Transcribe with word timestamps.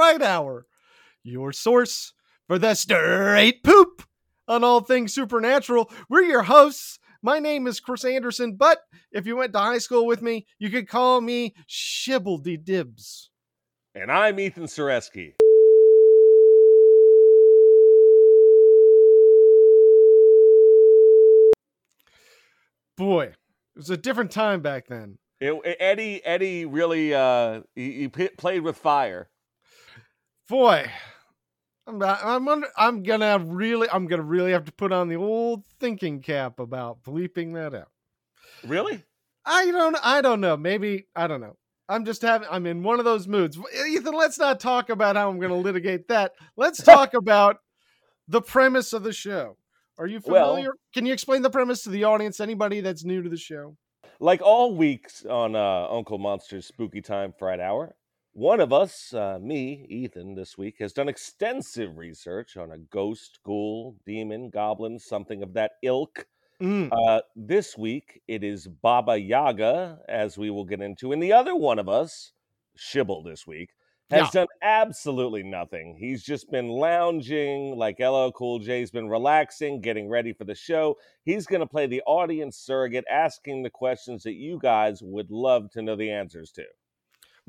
Uncle 0.00 0.18
Monster's 0.18 0.20
Spooky 0.20 0.20
Time 0.20 0.20
Fright 0.20 0.22
Hour, 0.22 0.66
your 1.22 1.52
source 1.52 2.12
for 2.46 2.58
the 2.58 2.74
straight 2.74 3.62
poop 3.62 4.02
on 4.48 4.64
all 4.64 4.80
things 4.80 5.12
supernatural. 5.12 5.90
We're 6.08 6.22
your 6.22 6.42
hosts. 6.42 6.98
My 7.22 7.38
name 7.38 7.66
is 7.66 7.80
Chris 7.80 8.04
Anderson, 8.04 8.56
but 8.56 8.78
if 9.12 9.26
you 9.26 9.36
went 9.36 9.52
to 9.52 9.58
high 9.58 9.78
school 9.78 10.06
with 10.06 10.22
me, 10.22 10.46
you 10.58 10.70
could 10.70 10.88
call 10.88 11.20
me 11.20 11.54
Shibbledy 11.68 12.64
Dibs. 12.64 13.30
And 13.94 14.10
I'm 14.10 14.40
Ethan 14.40 14.64
Sureski. 14.64 15.34
Boy, 22.96 23.24
it 23.24 23.36
was 23.76 23.90
a 23.90 23.96
different 23.96 24.30
time 24.30 24.60
back 24.60 24.88
then. 24.88 25.18
It, 25.40 25.58
Eddie 25.80 26.24
Eddie 26.24 26.66
really 26.66 27.14
uh, 27.14 27.62
he, 27.74 27.92
he 27.92 28.08
p- 28.08 28.28
played 28.36 28.60
with 28.60 28.76
fire. 28.76 29.29
Boy, 30.50 30.90
I'm 31.86 32.02
I'm 32.02 32.48
under, 32.48 32.66
I'm 32.76 33.04
gonna 33.04 33.38
really 33.38 33.88
I'm 33.88 34.08
gonna 34.08 34.24
really 34.24 34.50
have 34.50 34.64
to 34.64 34.72
put 34.72 34.90
on 34.90 35.08
the 35.08 35.14
old 35.14 35.64
thinking 35.78 36.20
cap 36.22 36.58
about 36.58 37.04
bleeping 37.04 37.54
that 37.54 37.72
out. 37.72 37.92
Really? 38.66 39.04
I 39.46 39.70
don't 39.70 39.96
I 40.02 40.20
don't 40.20 40.40
know. 40.40 40.56
Maybe 40.56 41.06
I 41.14 41.28
don't 41.28 41.40
know. 41.40 41.56
I'm 41.88 42.04
just 42.04 42.22
having 42.22 42.48
I'm 42.50 42.66
in 42.66 42.82
one 42.82 42.98
of 42.98 43.04
those 43.04 43.28
moods. 43.28 43.56
Ethan, 43.88 44.12
let's 44.12 44.40
not 44.40 44.58
talk 44.58 44.90
about 44.90 45.14
how 45.14 45.30
I'm 45.30 45.40
to 45.40 45.54
litigate 45.54 46.08
that. 46.08 46.32
Let's 46.56 46.82
talk 46.82 47.14
about 47.14 47.58
the 48.26 48.42
premise 48.42 48.92
of 48.92 49.04
the 49.04 49.12
show. 49.12 49.56
Are 49.98 50.06
you 50.08 50.18
familiar? 50.18 50.70
Well, 50.70 50.72
Can 50.92 51.06
you 51.06 51.12
explain 51.12 51.42
the 51.42 51.50
premise 51.50 51.84
to 51.84 51.90
the 51.90 52.02
audience? 52.02 52.40
Anybody 52.40 52.80
that's 52.80 53.04
new 53.04 53.22
to 53.22 53.28
the 53.28 53.36
show? 53.36 53.76
Like 54.18 54.42
all 54.42 54.74
weeks 54.74 55.24
on 55.24 55.54
uh, 55.54 55.86
Uncle 55.88 56.18
Monster's 56.18 56.66
Spooky 56.66 57.02
Time 57.02 57.32
Fright 57.38 57.60
Hour, 57.60 57.94
one 58.32 58.60
of 58.60 58.72
us, 58.72 59.12
uh, 59.12 59.38
me, 59.40 59.86
Ethan, 59.88 60.34
this 60.34 60.56
week 60.56 60.76
has 60.78 60.92
done 60.92 61.08
extensive 61.08 61.98
research 61.98 62.56
on 62.56 62.70
a 62.70 62.78
ghost, 62.78 63.40
ghoul, 63.44 63.96
demon, 64.06 64.50
goblin, 64.50 64.98
something 64.98 65.42
of 65.42 65.54
that 65.54 65.72
ilk. 65.82 66.26
Mm. 66.62 66.90
Uh, 66.92 67.22
this 67.34 67.76
week 67.76 68.20
it 68.28 68.44
is 68.44 68.66
Baba 68.66 69.18
Yaga, 69.18 69.98
as 70.08 70.36
we 70.36 70.50
will 70.50 70.64
get 70.64 70.80
into, 70.80 71.12
and 71.12 71.22
the 71.22 71.32
other 71.32 71.56
one 71.56 71.78
of 71.78 71.88
us, 71.88 72.32
Shibble, 72.76 73.24
this 73.24 73.46
week 73.46 73.70
has 74.10 74.34
yeah. 74.34 74.40
done 74.40 74.48
absolutely 74.62 75.42
nothing. 75.42 75.96
He's 75.98 76.22
just 76.22 76.50
been 76.50 76.68
lounging 76.68 77.76
like 77.76 78.00
LL 78.00 78.30
Cool 78.30 78.58
J's 78.58 78.90
been 78.90 79.08
relaxing, 79.08 79.80
getting 79.80 80.08
ready 80.08 80.32
for 80.32 80.44
the 80.44 80.54
show. 80.54 80.96
He's 81.24 81.46
going 81.46 81.60
to 81.60 81.66
play 81.66 81.86
the 81.86 82.02
audience 82.06 82.56
surrogate, 82.56 83.04
asking 83.10 83.62
the 83.62 83.70
questions 83.70 84.24
that 84.24 84.34
you 84.34 84.58
guys 84.60 85.00
would 85.02 85.30
love 85.30 85.70
to 85.72 85.82
know 85.82 85.96
the 85.96 86.10
answers 86.10 86.50
to. 86.52 86.64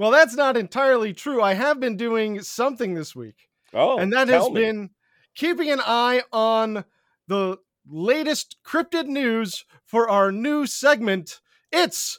Well, 0.01 0.09
that's 0.09 0.33
not 0.35 0.57
entirely 0.57 1.13
true. 1.13 1.43
I 1.43 1.53
have 1.53 1.79
been 1.79 1.95
doing 1.95 2.41
something 2.41 2.95
this 2.95 3.15
week. 3.15 3.35
Oh, 3.71 3.99
and 3.99 4.11
that 4.13 4.29
has 4.29 4.49
me. 4.49 4.53
been 4.59 4.89
keeping 5.35 5.69
an 5.69 5.79
eye 5.79 6.23
on 6.33 6.85
the 7.27 7.59
latest 7.87 8.57
cryptid 8.65 9.05
news 9.05 9.63
for 9.85 10.09
our 10.09 10.31
new 10.31 10.65
segment. 10.65 11.39
It's 11.71 12.17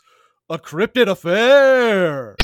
a 0.49 0.59
cryptid 0.59 1.09
affair. 1.09 2.37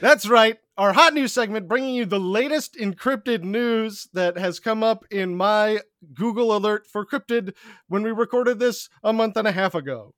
That's 0.00 0.28
right. 0.28 0.58
Our 0.76 0.92
hot 0.92 1.14
news 1.14 1.32
segment 1.32 1.68
bringing 1.68 1.94
you 1.94 2.04
the 2.04 2.18
latest 2.18 2.74
encrypted 2.74 3.42
news 3.42 4.08
that 4.12 4.36
has 4.36 4.58
come 4.58 4.82
up 4.82 5.04
in 5.10 5.36
my 5.36 5.80
Google 6.12 6.56
alert 6.56 6.86
for 6.86 7.06
cryptid 7.06 7.54
when 7.88 8.02
we 8.02 8.10
recorded 8.10 8.58
this 8.58 8.88
a 9.02 9.12
month 9.12 9.36
and 9.36 9.46
a 9.46 9.52
half 9.52 9.74
ago. 9.74 10.14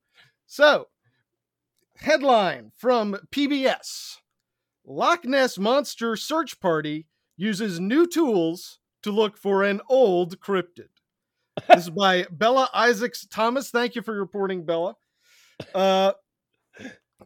So, 0.46 0.88
headline 1.96 2.72
from 2.76 3.16
PBS 3.30 4.16
Loch 4.86 5.24
Ness 5.24 5.58
Monster 5.58 6.16
Search 6.16 6.60
Party 6.60 7.06
uses 7.36 7.80
new 7.80 8.06
tools 8.06 8.78
to 9.02 9.10
look 9.10 9.36
for 9.36 9.62
an 9.62 9.80
old 9.88 10.40
cryptid. 10.40 10.88
This 11.68 11.84
is 11.84 11.90
by 11.90 12.26
Bella 12.30 12.70
Isaacs 12.72 13.26
Thomas. 13.26 13.70
Thank 13.70 13.94
you 13.94 14.02
for 14.02 14.18
reporting, 14.18 14.64
Bella. 14.64 14.94
Uh, 15.74 16.12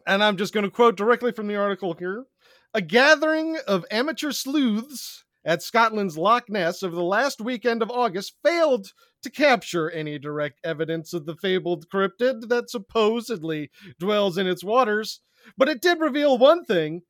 and 0.06 0.22
I'm 0.22 0.36
just 0.36 0.54
going 0.54 0.64
to 0.64 0.70
quote 0.70 0.96
directly 0.96 1.32
from 1.32 1.46
the 1.46 1.56
article 1.56 1.94
here. 1.94 2.24
A 2.72 2.80
gathering 2.80 3.58
of 3.66 3.84
amateur 3.90 4.30
sleuths 4.30 5.24
at 5.44 5.62
Scotland's 5.62 6.16
Loch 6.16 6.48
Ness 6.48 6.82
over 6.82 6.94
the 6.94 7.02
last 7.02 7.40
weekend 7.40 7.82
of 7.82 7.90
August 7.90 8.36
failed 8.44 8.92
to 9.22 9.30
capture 9.30 9.90
any 9.90 10.18
direct 10.18 10.60
evidence 10.62 11.12
of 11.12 11.26
the 11.26 11.34
fabled 11.34 11.88
cryptid 11.88 12.48
that 12.48 12.70
supposedly 12.70 13.70
dwells 13.98 14.38
in 14.38 14.46
its 14.46 14.62
waters, 14.62 15.20
but 15.56 15.68
it 15.68 15.82
did 15.82 16.00
reveal 16.00 16.38
one 16.38 16.64
thing 16.64 17.02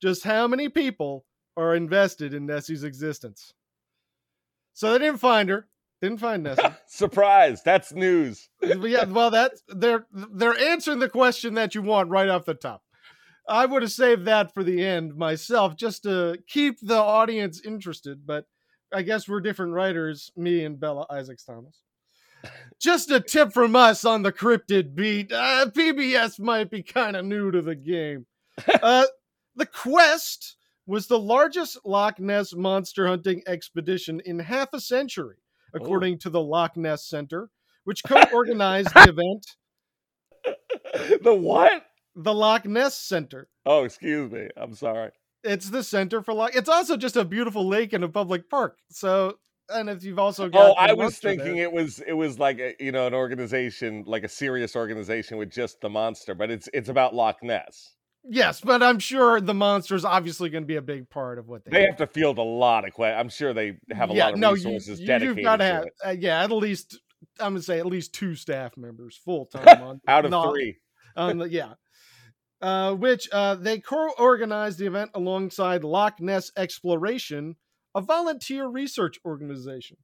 just 0.00 0.24
how 0.24 0.46
many 0.46 0.68
people 0.68 1.26
are 1.56 1.74
invested 1.74 2.32
in 2.32 2.46
Nessie's 2.46 2.84
existence. 2.84 3.52
So 4.72 4.92
they 4.92 4.98
didn't 4.98 5.20
find 5.20 5.48
her. 5.48 5.68
Didn't 6.00 6.20
find 6.20 6.42
Nessie. 6.44 6.62
Surprise! 6.86 7.62
That's 7.62 7.92
news. 7.92 8.48
yeah, 8.62 9.04
well, 9.04 9.30
that's 9.30 9.62
they're 9.68 10.06
they're 10.12 10.58
answering 10.58 10.98
the 10.98 11.08
question 11.08 11.54
that 11.54 11.74
you 11.74 11.82
want 11.82 12.10
right 12.10 12.28
off 12.28 12.44
the 12.44 12.54
top. 12.54 12.82
I 13.48 13.66
would 13.66 13.82
have 13.82 13.92
saved 13.92 14.24
that 14.24 14.52
for 14.52 14.64
the 14.64 14.84
end 14.84 15.16
myself, 15.16 15.76
just 15.76 16.02
to 16.02 16.38
keep 16.46 16.78
the 16.80 16.96
audience 16.96 17.60
interested. 17.64 18.26
But 18.26 18.46
I 18.92 19.02
guess 19.02 19.28
we're 19.28 19.40
different 19.40 19.72
writers, 19.72 20.30
me 20.36 20.64
and 20.64 20.78
Bella 20.78 21.06
Isaacs 21.10 21.44
Thomas. 21.44 21.82
Just 22.80 23.10
a 23.10 23.20
tip 23.20 23.52
from 23.52 23.74
us 23.74 24.04
on 24.04 24.22
the 24.22 24.32
cryptid 24.32 24.94
beat. 24.94 25.32
Uh, 25.32 25.66
PBS 25.70 26.38
might 26.38 26.70
be 26.70 26.82
kind 26.82 27.16
of 27.16 27.24
new 27.24 27.50
to 27.50 27.62
the 27.62 27.76
game. 27.76 28.26
Uh, 28.82 29.04
the 29.54 29.66
quest 29.66 30.56
was 30.86 31.06
the 31.06 31.18
largest 31.18 31.78
Loch 31.84 32.18
Ness 32.18 32.54
monster 32.54 33.06
hunting 33.06 33.42
expedition 33.46 34.20
in 34.24 34.38
half 34.38 34.72
a 34.72 34.80
century 34.80 35.36
according 35.74 36.14
oh. 36.14 36.18
to 36.18 36.30
the 36.30 36.40
Loch 36.40 36.76
Ness 36.76 37.06
Center, 37.06 37.50
which 37.84 38.02
co-organized 38.04 38.92
the 38.94 39.08
event. 40.44 41.22
The 41.22 41.34
what? 41.34 41.84
The 42.16 42.32
Loch 42.32 42.64
Ness 42.64 42.98
Center. 42.98 43.48
Oh, 43.66 43.84
excuse 43.84 44.32
me. 44.32 44.48
I'm 44.56 44.74
sorry. 44.74 45.10
It's 45.44 45.68
the 45.68 45.82
center 45.82 46.22
for 46.22 46.32
Loch. 46.32 46.54
It's 46.54 46.68
also 46.68 46.96
just 46.96 47.14
a 47.16 47.24
beautiful 47.24 47.68
lake 47.68 47.92
and 47.92 48.02
a 48.02 48.08
public 48.08 48.48
park. 48.48 48.78
So, 48.90 49.38
and 49.68 49.90
if 49.90 50.02
you've 50.02 50.18
also 50.18 50.48
got. 50.48 50.70
Oh, 50.70 50.72
I 50.72 50.94
was 50.94 51.18
thinking 51.18 51.56
there. 51.56 51.64
it 51.64 51.72
was 51.72 52.00
it 52.00 52.14
was 52.14 52.38
like 52.38 52.58
a, 52.58 52.74
you 52.80 52.90
know 52.90 53.06
an 53.06 53.14
organization 53.14 54.02
like 54.06 54.24
a 54.24 54.28
serious 54.28 54.74
organization 54.74 55.36
with 55.36 55.50
just 55.50 55.80
the 55.82 55.90
monster, 55.90 56.34
but 56.34 56.50
it's 56.50 56.68
it's 56.72 56.88
about 56.88 57.14
Loch 57.14 57.42
Ness. 57.42 57.92
Yes, 58.28 58.60
but 58.60 58.82
I'm 58.82 58.98
sure 58.98 59.40
the 59.40 59.54
monster's 59.54 60.04
obviously 60.04 60.48
going 60.48 60.64
to 60.64 60.66
be 60.66 60.76
a 60.76 60.82
big 60.82 61.08
part 61.10 61.38
of 61.38 61.48
what 61.48 61.64
they. 61.64 61.70
They 61.70 61.80
do. 61.82 61.86
have 61.86 61.96
to 61.98 62.06
field 62.06 62.38
a 62.38 62.42
lot 62.42 62.86
of 62.86 62.92
questions. 62.92 63.20
I'm 63.20 63.28
sure 63.28 63.52
they 63.52 63.76
have 63.92 64.10
a 64.10 64.14
yeah, 64.14 64.24
lot 64.24 64.34
of 64.34 64.40
no, 64.40 64.52
resources 64.52 65.00
you, 65.00 65.06
dedicated. 65.06 65.36
You've 65.36 65.44
got 65.44 65.56
to 65.58 65.64
have, 65.64 65.84
uh, 66.04 66.10
yeah, 66.18 66.42
at 66.42 66.50
least 66.50 66.98
I'm 67.38 67.52
going 67.52 67.56
to 67.56 67.62
say 67.62 67.78
at 67.78 67.86
least 67.86 68.14
two 68.14 68.34
staff 68.34 68.76
members 68.76 69.20
full 69.22 69.46
time 69.46 69.82
on 69.82 70.00
out 70.08 70.24
of 70.24 70.30
not, 70.30 70.50
three. 70.50 70.76
Um, 71.14 71.46
yeah, 71.48 71.74
uh, 72.60 72.94
which 72.94 73.28
uh, 73.32 73.54
they 73.54 73.78
co-organized 73.78 74.78
the 74.78 74.86
event 74.86 75.10
alongside 75.14 75.84
Loch 75.84 76.20
Ness 76.20 76.50
Exploration, 76.56 77.56
a 77.94 78.00
volunteer 78.00 78.66
research 78.66 79.18
organization. 79.24 79.96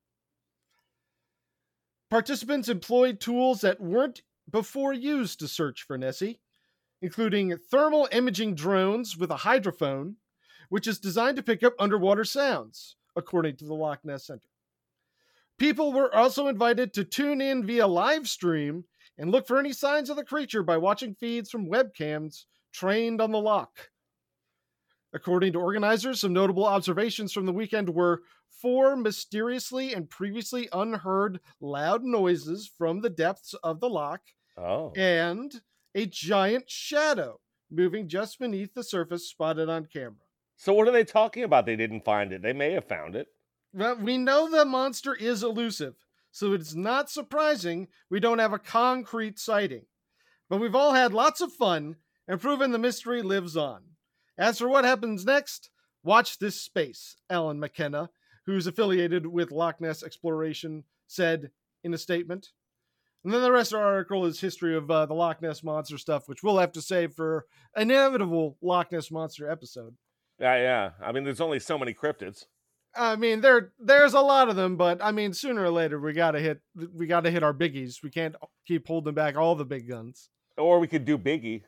Participants 2.11 2.69
employed 2.69 3.21
tools 3.21 3.63
that 3.63 3.81
weren't 3.81 4.23
before 4.51 4.93
used 4.93 5.39
to 5.41 5.49
search 5.49 5.83
for 5.83 5.97
Nessie 5.97 6.41
including 7.03 7.55
thermal 7.71 8.09
imaging 8.13 8.55
drones 8.55 9.17
with 9.19 9.31
a 9.31 9.37
hydrophone, 9.39 10.15
which 10.69 10.87
is 10.87 11.01
designed 11.01 11.37
to 11.37 11.43
pick 11.43 11.63
up 11.65 11.75
underwater 11.79 12.25
sounds, 12.25 12.97
according 13.17 13.57
to 13.57 13.65
the 13.67 13.75
Loch 13.75 13.99
Ness 14.05 14.27
Center. 14.27 14.47
People 15.59 15.93
were 15.93 16.15
also 16.15 16.47
invited 16.47 16.95
to 16.95 17.05
tune 17.05 17.41
in 17.41 17.67
via 17.67 17.87
live 17.87 18.27
stream 18.29 18.85
and 19.19 19.31
look 19.31 19.47
for 19.47 19.59
any 19.59 19.73
signs 19.73 20.11
of 20.11 20.17
the 20.17 20.25
creature 20.25 20.63
by 20.63 20.77
watching 20.77 21.15
feeds 21.15 21.51
from 21.51 21.71
webcams 21.71 22.45
trained 22.73 23.21
on 23.21 23.33
the 23.33 23.41
Loch. 23.41 23.91
According 25.13 25.53
to 25.53 25.61
organizers, 25.61 26.21
some 26.21 26.33
notable 26.33 26.65
observations 26.65 27.33
from 27.33 27.45
the 27.45 27.53
weekend 27.53 27.91
were 27.91 28.23
four 28.49 28.97
mysteriously 28.97 29.93
and 29.93 30.09
previously 30.09 30.69
unheard 30.73 31.41
loud 31.61 32.03
noises 32.03 32.71
from 32.79 33.01
the 33.01 33.11
depths 33.11 33.55
of 33.63 33.81
the 33.81 33.89
Loch, 33.89 34.23
oh. 34.57 34.93
and 34.97 35.61
a 35.95 36.07
giant 36.07 36.71
shadow 36.71 37.41
moving 37.71 38.09
just 38.09 38.39
beneath 38.39 38.73
the 38.75 38.85
surface 38.85 39.29
spotted 39.29 39.69
on 39.69 39.87
camera. 39.87 40.15
So, 40.57 40.73
what 40.73 40.89
are 40.89 40.93
they 40.93 41.05
talking 41.05 41.43
about? 41.43 41.67
They 41.67 41.77
didn't 41.77 42.05
find 42.05 42.33
it. 42.33 42.43
They 42.43 42.53
may 42.53 42.73
have 42.73 42.87
found 42.87 43.17
it. 43.17 43.27
Well, 43.75 43.97
we 43.97 44.19
know 44.19 44.51
the 44.51 44.65
monster 44.65 45.15
is 45.15 45.43
elusive, 45.43 45.95
so 46.33 46.55
it's 46.55 46.75
not 46.75 47.11
surprising 47.11 47.89
we 48.11 48.19
don't 48.19 48.39
have 48.39 48.55
a 48.55 48.59
concrete 48.59 49.39
sighting. 49.39 49.85
But 50.49 50.61
we've 50.61 50.75
all 50.75 50.95
had 50.95 51.13
lots 51.13 51.41
of 51.41 51.53
fun 51.53 51.97
and 52.27 52.41
proven 52.41 52.73
the 52.73 52.79
mystery 52.79 53.23
lives 53.23 53.57
on. 53.57 53.83
As 54.39 54.59
for 54.59 54.69
what 54.69 54.85
happens 54.85 55.25
next, 55.25 55.71
watch 56.03 56.39
this 56.39 56.61
space, 56.61 57.17
Alan 57.31 57.61
McKenna, 57.61 58.11
who's 58.47 58.67
affiliated 58.67 59.27
with 59.27 59.53
Loch 59.53 59.81
Ness 59.81 60.03
Exploration, 60.03 60.85
said 61.07 61.51
in 61.85 61.93
a 61.95 61.99
statement. 61.99 62.49
And 63.25 63.33
then 63.33 63.43
the 63.43 63.53
rest 63.53 63.73
of 63.73 63.79
our 63.79 63.87
article 63.87 64.25
is 64.25 64.41
history 64.41 64.75
of 64.75 64.91
uh, 64.91 65.07
the 65.07 65.15
Loch 65.15 65.43
Ness 65.43 65.63
monster 65.63 65.99
stuff, 65.99 66.29
which 66.29 66.43
we'll 66.43 66.59
have 66.59 66.73
to 66.73 66.83
save 66.83 67.13
for 67.13 67.47
inevitable 67.77 68.57
Loch 68.63 68.91
Ness 68.91 69.11
monster 69.11 69.49
episode. 69.51 69.95
Yeah, 70.41 70.57
yeah. 70.57 70.91
I 71.01 71.13
mean, 71.13 71.25
there's 71.25 71.41
only 71.41 71.61
so 71.61 71.79
many 71.79 71.95
cryptids. 71.95 72.47
I 72.95 73.17
mean, 73.17 73.41
there 73.41 73.73
there's 73.79 74.15
a 74.15 74.21
lot 74.21 74.49
of 74.49 74.57
them, 74.57 74.77
but 74.77 75.03
I 75.03 75.13
mean, 75.13 75.33
sooner 75.33 75.63
or 75.65 75.71
later 75.71 75.99
we 75.99 76.13
gotta 76.13 76.41
hit 76.41 76.61
we 76.95 77.07
gotta 77.07 77.31
hit 77.31 77.43
our 77.43 77.55
biggies. 77.55 78.03
We 78.03 78.11
can't 78.11 78.35
keep 78.67 78.87
holding 78.87 79.15
back 79.15 79.37
all 79.37 79.55
the 79.55 79.65
big 79.65 79.89
guns. 79.89 80.29
Or 80.59 80.79
we 80.79 80.87
could 80.87 81.05
do 81.05 81.17
Biggie. 81.17 81.63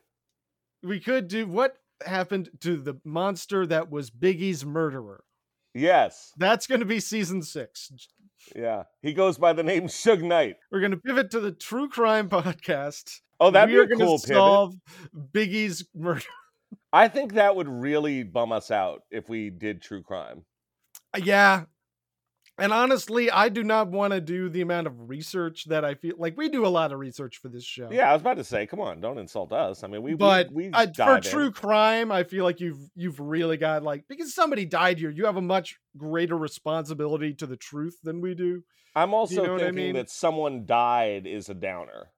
We 0.83 0.99
could 0.99 1.27
do 1.27 1.47
what 1.47 1.77
happened 2.05 2.49
to 2.61 2.77
the 2.77 2.99
monster 3.03 3.65
that 3.65 3.89
was 3.89 4.11
Biggie's 4.11 4.63
murderer. 4.65 5.23
Yes. 5.73 6.31
That's 6.37 6.67
going 6.67 6.79
to 6.79 6.85
be 6.85 6.99
season 6.99 7.41
six. 7.41 7.91
Yeah. 8.55 8.83
He 9.01 9.13
goes 9.13 9.37
by 9.37 9.53
the 9.53 9.63
name 9.63 9.87
Suge 9.87 10.21
Knight. 10.21 10.57
We're 10.71 10.79
going 10.79 10.91
to 10.91 10.97
pivot 10.97 11.31
to 11.31 11.39
the 11.39 11.51
true 11.51 11.89
crime 11.89 12.29
podcast. 12.29 13.21
Oh, 13.39 13.51
that'd 13.51 13.73
we 13.73 13.85
be 13.85 13.93
a 13.93 13.97
cool 13.97 14.19
pivot. 14.19 14.35
solve 14.35 14.75
Biggie's 15.33 15.85
murder. 15.95 16.23
I 16.93 17.07
think 17.07 17.33
that 17.33 17.55
would 17.55 17.67
really 17.67 18.23
bum 18.23 18.51
us 18.51 18.71
out 18.71 19.01
if 19.11 19.27
we 19.27 19.49
did 19.49 19.81
true 19.81 20.01
crime. 20.01 20.43
Uh, 21.15 21.21
yeah. 21.23 21.63
And 22.57 22.71
honestly, 22.71 23.29
I 23.29 23.49
do 23.49 23.63
not 23.65 23.89
want 23.89 24.13
to 24.13 24.21
do 24.21 24.47
the 24.47 24.61
amount 24.61 24.87
of 24.87 25.09
research 25.09 25.65
that 25.65 25.83
I 25.83 25.95
feel 25.95 26.15
like 26.17 26.37
we 26.37 26.47
do 26.47 26.65
a 26.65 26.69
lot 26.69 26.93
of 26.93 26.99
research 26.99 27.37
for 27.41 27.49
this 27.49 27.65
show. 27.65 27.89
Yeah, 27.91 28.09
I 28.09 28.13
was 28.13 28.21
about 28.21 28.37
to 28.37 28.45
say, 28.45 28.65
come 28.65 28.79
on, 28.79 29.01
don't 29.01 29.17
insult 29.17 29.51
us. 29.51 29.83
I 29.83 29.87
mean, 29.87 30.01
we, 30.03 30.11
we- 30.11 30.15
but 30.17 30.53
we, 30.53 30.69
uh, 30.69 30.85
I, 30.85 30.85
for 30.85 31.17
in. 31.17 31.21
true 31.21 31.51
crime, 31.51 32.13
I 32.13 32.23
feel 32.23 32.45
like 32.45 32.61
you've 32.61 32.79
you've 32.95 33.19
really 33.19 33.57
got 33.57 33.83
like 33.83 34.05
because 34.07 34.33
somebody 34.33 34.65
died 34.65 34.99
here, 34.99 35.09
you 35.09 35.25
have 35.25 35.35
a 35.35 35.41
much 35.41 35.75
greater 35.97 36.37
responsibility 36.37 37.33
to 37.33 37.45
the 37.45 37.57
truth 37.57 37.97
than 38.03 38.21
we 38.21 38.33
do. 38.35 38.63
I'm 38.95 39.13
also 39.13 39.43
know 39.43 39.51
what 39.53 39.61
I 39.61 39.65
thinking 39.65 39.83
mean? 39.87 39.95
that 39.95 40.09
someone 40.09 40.65
died 40.65 41.27
is 41.27 41.49
a 41.49 41.53
downer. 41.53 42.11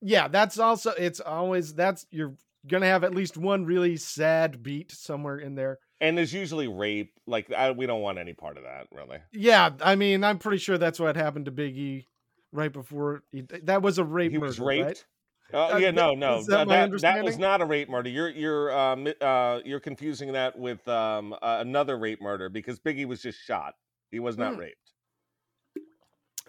Yeah, 0.00 0.28
that's 0.28 0.60
also 0.60 0.92
it's 0.92 1.18
always 1.18 1.74
that's 1.74 2.06
you're 2.12 2.34
gonna 2.68 2.86
have 2.86 3.02
at 3.02 3.16
least 3.16 3.36
one 3.36 3.64
really 3.64 3.96
sad 3.96 4.62
beat 4.62 4.92
somewhere 4.92 5.38
in 5.38 5.56
there. 5.56 5.78
And 6.02 6.18
there's 6.18 6.34
usually 6.34 6.66
rape. 6.68 7.12
Like, 7.26 7.50
I, 7.52 7.70
we 7.70 7.86
don't 7.86 8.02
want 8.02 8.18
any 8.18 8.34
part 8.34 8.58
of 8.58 8.64
that, 8.64 8.88
really. 8.92 9.18
Yeah, 9.32 9.70
I 9.80 9.94
mean, 9.94 10.24
I'm 10.24 10.38
pretty 10.38 10.58
sure 10.58 10.76
that's 10.76 10.98
what 11.00 11.16
happened 11.16 11.46
to 11.46 11.52
Biggie 11.52 12.06
right 12.52 12.72
before 12.72 13.22
he, 13.30 13.42
that 13.62 13.80
was 13.82 13.98
a 13.98 14.04
rape. 14.04 14.32
he 14.32 14.36
was 14.38 14.58
murder, 14.58 14.68
right? 14.68 14.86
raped. 14.86 15.06
Uh, 15.54 15.78
yeah, 15.78 15.90
no, 15.90 16.14
no, 16.14 16.38
is 16.38 16.46
that 16.46 16.66
that, 16.66 16.90
my 16.90 16.96
that, 16.98 17.00
that 17.02 17.24
was 17.24 17.38
not 17.38 17.60
a 17.60 17.64
rape 17.66 17.88
murder. 17.88 18.08
You're 18.08 18.30
you're 18.30 18.72
uh, 18.72 18.96
mi- 18.96 19.14
uh, 19.20 19.60
you're 19.64 19.80
confusing 19.80 20.32
that 20.32 20.58
with 20.58 20.86
um, 20.88 21.34
uh, 21.34 21.58
another 21.60 21.98
rape 21.98 22.22
murder 22.22 22.48
because 22.48 22.80
Biggie 22.80 23.06
was 23.06 23.20
just 23.22 23.38
shot. 23.38 23.74
He 24.10 24.18
was 24.18 24.38
not 24.38 24.54
Hmm. 24.54 24.60
raped. 24.60 24.92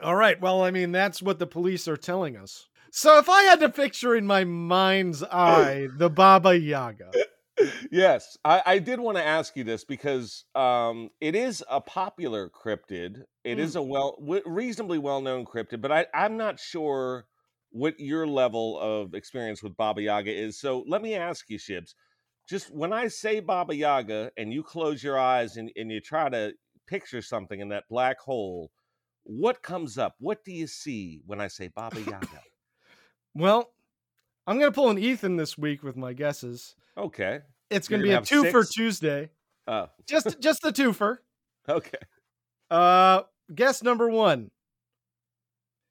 All 0.02 0.16
right. 0.16 0.40
Well, 0.42 0.64
I 0.64 0.72
mean, 0.72 0.92
that's 0.92 1.22
what 1.22 1.38
the 1.38 1.46
police 1.48 1.88
are 1.88 1.98
telling 1.98 2.36
us. 2.38 2.68
So 2.92 3.18
if 3.18 3.30
I 3.30 3.44
had 3.44 3.60
to 3.60 3.70
picture 3.70 4.16
in 4.16 4.26
my 4.26 4.44
mind's 4.46 5.22
eye 5.32 5.88
the 5.98 6.10
Baba 6.10 6.58
Yaga, 6.58 7.12
yes, 7.92 8.38
I, 8.44 8.62
I 8.66 8.80
did 8.80 9.00
want 9.00 9.18
to 9.18 9.24
ask 9.26 9.56
you 9.56 9.64
this 9.64 9.84
because 9.84 10.46
um, 10.56 11.10
it 11.22 11.36
is 11.36 11.64
a 11.70 11.80
popular 11.82 12.50
cryptid. 12.50 13.24
It 13.44 13.60
is 13.60 13.74
Mm. 13.74 13.80
a 13.80 13.82
well, 13.84 14.16
w- 14.20 14.44
reasonably 14.46 14.98
well-known 14.98 15.46
cryptid, 15.46 15.82
but 15.82 15.92
I, 15.92 16.06
I'm 16.14 16.38
not 16.38 16.60
sure 16.60 17.28
what 17.72 18.00
your 18.00 18.28
level 18.28 18.80
of 18.80 19.14
experience 19.14 19.64
with 19.64 19.76
Baba 19.78 20.02
Yaga 20.02 20.32
is. 20.32 20.60
So 20.60 20.84
let 20.88 21.02
me 21.02 21.16
ask 21.16 21.50
you, 21.50 21.58
Shibs. 21.58 21.94
Just 22.48 22.74
when 22.74 22.92
I 22.94 23.08
say 23.08 23.40
Baba 23.40 23.76
Yaga 23.76 24.32
and 24.38 24.54
you 24.54 24.64
close 24.64 25.04
your 25.04 25.18
eyes 25.18 25.56
and, 25.58 25.72
and 25.76 25.92
you 25.92 26.02
try 26.02 26.30
to 26.30 26.54
picture 26.88 27.22
something 27.22 27.60
in 27.60 27.70
that 27.70 27.86
black 27.90 28.20
hole, 28.20 28.72
what 29.24 29.64
comes 29.64 29.98
up? 29.98 30.16
What 30.20 30.44
do 30.44 30.52
you 30.52 30.68
see 30.68 31.22
when 31.26 31.40
I 31.40 31.48
say 31.48 31.70
Baba 31.70 32.02
Yaga? 32.02 32.44
well, 33.34 33.72
I'm 34.46 34.60
going 34.60 34.72
to 34.72 34.76
pull 34.76 34.90
an 34.90 34.98
Ethan 35.00 35.38
this 35.38 35.58
week 35.58 35.84
with 35.84 35.96
my 35.96 36.14
guesses. 36.14 36.76
Okay. 36.98 37.42
It's 37.70 37.88
going 37.88 38.02
to 38.02 38.08
be 38.08 38.14
a 38.14 38.22
two 38.22 38.52
for? 38.52 38.64
Tuesday. 38.64 39.30
Oh, 39.68 39.88
Just 40.08 40.40
just 40.42 40.62
the 40.62 40.72
twofer. 40.72 41.18
okay. 41.68 41.98
Uh, 42.70 43.22
guess 43.54 43.82
number 43.84 44.10
one. 44.10 44.52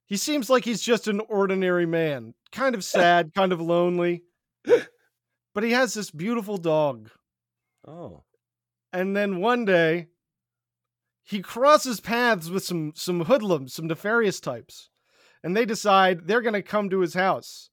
He 0.06 0.16
seems 0.16 0.50
like 0.50 0.64
he's 0.64 0.82
just 0.82 1.08
an 1.08 1.20
ordinary 1.28 1.86
man, 1.86 2.34
kind 2.50 2.74
of 2.74 2.84
sad, 2.84 3.32
kind 3.34 3.52
of 3.52 3.60
lonely, 3.60 4.24
but 4.64 5.64
he 5.64 5.70
has 5.72 5.94
this 5.94 6.10
beautiful 6.10 6.58
dog. 6.58 7.10
Oh. 7.86 8.24
And 8.92 9.16
then 9.16 9.40
one 9.40 9.64
day, 9.64 10.08
he 11.24 11.40
crosses 11.40 12.00
paths 12.00 12.50
with 12.50 12.62
some 12.62 12.92
some 12.94 13.20
hoodlums, 13.20 13.72
some 13.72 13.86
nefarious 13.86 14.38
types, 14.38 14.90
and 15.42 15.56
they 15.56 15.64
decide 15.64 16.26
they're 16.26 16.42
gonna 16.42 16.62
come 16.62 16.90
to 16.90 17.00
his 17.00 17.14
house, 17.14 17.70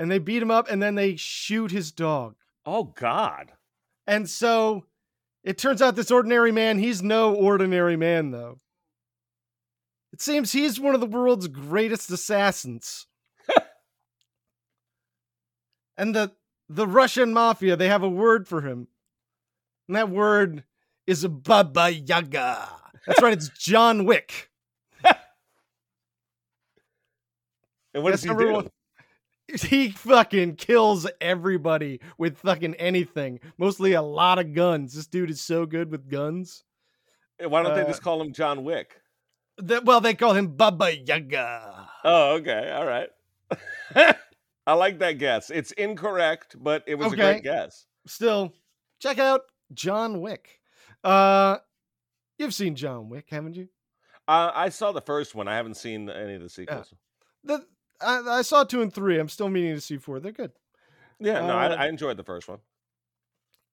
and 0.00 0.10
they 0.10 0.18
beat 0.18 0.42
him 0.42 0.50
up, 0.50 0.70
and 0.70 0.82
then 0.82 0.94
they 0.94 1.14
shoot 1.14 1.70
his 1.70 1.92
dog. 1.92 2.34
Oh 2.64 2.84
God. 2.84 3.52
And 4.06 4.28
so 4.28 4.86
it 5.44 5.58
turns 5.58 5.82
out 5.82 5.94
this 5.94 6.10
ordinary 6.10 6.52
man, 6.52 6.78
he's 6.78 7.02
no 7.02 7.34
ordinary 7.34 7.96
man, 7.96 8.30
though. 8.30 8.56
It 10.10 10.22
seems 10.22 10.52
he's 10.52 10.80
one 10.80 10.94
of 10.94 11.02
the 11.02 11.06
world's 11.06 11.48
greatest 11.48 12.10
assassins. 12.10 13.06
and 15.98 16.14
the 16.14 16.32
the 16.70 16.86
Russian 16.86 17.34
mafia, 17.34 17.76
they 17.76 17.88
have 17.88 18.02
a 18.02 18.08
word 18.08 18.48
for 18.48 18.62
him. 18.62 18.88
And 19.86 19.96
that 19.96 20.08
word 20.08 20.64
is 21.06 21.26
Baba 21.26 21.92
Yaga. 21.92 22.70
That's 23.06 23.20
right, 23.20 23.34
it's 23.34 23.48
John 23.58 24.06
Wick. 24.06 24.46
And 27.92 28.04
what 28.04 28.12
does 28.12 28.22
he 28.22 28.30
do? 28.30 28.52
one. 28.52 28.70
He 29.62 29.90
fucking 29.90 30.56
kills 30.56 31.06
everybody 31.20 32.00
with 32.18 32.38
fucking 32.38 32.74
anything. 32.74 33.40
Mostly 33.58 33.92
a 33.94 34.02
lot 34.02 34.38
of 34.38 34.54
guns. 34.54 34.94
This 34.94 35.06
dude 35.06 35.30
is 35.30 35.40
so 35.40 35.66
good 35.66 35.90
with 35.90 36.08
guns. 36.08 36.64
Why 37.40 37.62
don't 37.62 37.74
they 37.74 37.82
uh, 37.82 37.86
just 37.86 38.02
call 38.02 38.20
him 38.20 38.32
John 38.32 38.64
Wick? 38.64 39.00
That, 39.58 39.84
well, 39.84 40.00
they 40.00 40.14
call 40.14 40.34
him 40.34 40.48
Baba 40.56 40.96
Yaga. 40.96 41.88
Oh, 42.04 42.34
okay. 42.36 42.70
All 42.70 42.86
right. 42.86 43.08
I 44.66 44.74
like 44.74 44.98
that 45.00 45.18
guess. 45.18 45.50
It's 45.50 45.72
incorrect, 45.72 46.56
but 46.58 46.84
it 46.86 46.94
was 46.94 47.06
a 47.06 47.10
Okay. 47.10 47.16
great 47.16 47.42
guess. 47.42 47.86
Still, 48.06 48.52
check 49.00 49.18
out 49.18 49.42
John 49.72 50.20
Wick. 50.20 50.60
Uh, 51.02 51.58
you've 52.38 52.54
seen 52.54 52.76
John 52.76 53.08
Wick, 53.08 53.26
haven't 53.30 53.56
you? 53.56 53.68
Uh, 54.28 54.52
I 54.54 54.68
saw 54.68 54.92
the 54.92 55.00
first 55.00 55.34
one. 55.34 55.48
I 55.48 55.56
haven't 55.56 55.76
seen 55.76 56.08
any 56.08 56.34
of 56.34 56.42
the 56.42 56.48
sequels. 56.48 56.92
The 57.42 57.64
I, 58.00 58.38
I 58.38 58.42
saw 58.42 58.64
two 58.64 58.82
and 58.82 58.92
three. 58.92 59.18
I'm 59.18 59.28
still 59.28 59.48
meaning 59.48 59.74
to 59.74 59.80
see 59.80 59.96
four. 59.98 60.20
They're 60.20 60.32
good. 60.32 60.52
Yeah, 61.18 61.40
no, 61.46 61.54
Uh, 61.58 61.76
I, 61.76 61.84
I 61.84 61.86
enjoyed 61.88 62.16
the 62.16 62.24
first 62.24 62.48
one. 62.48 62.58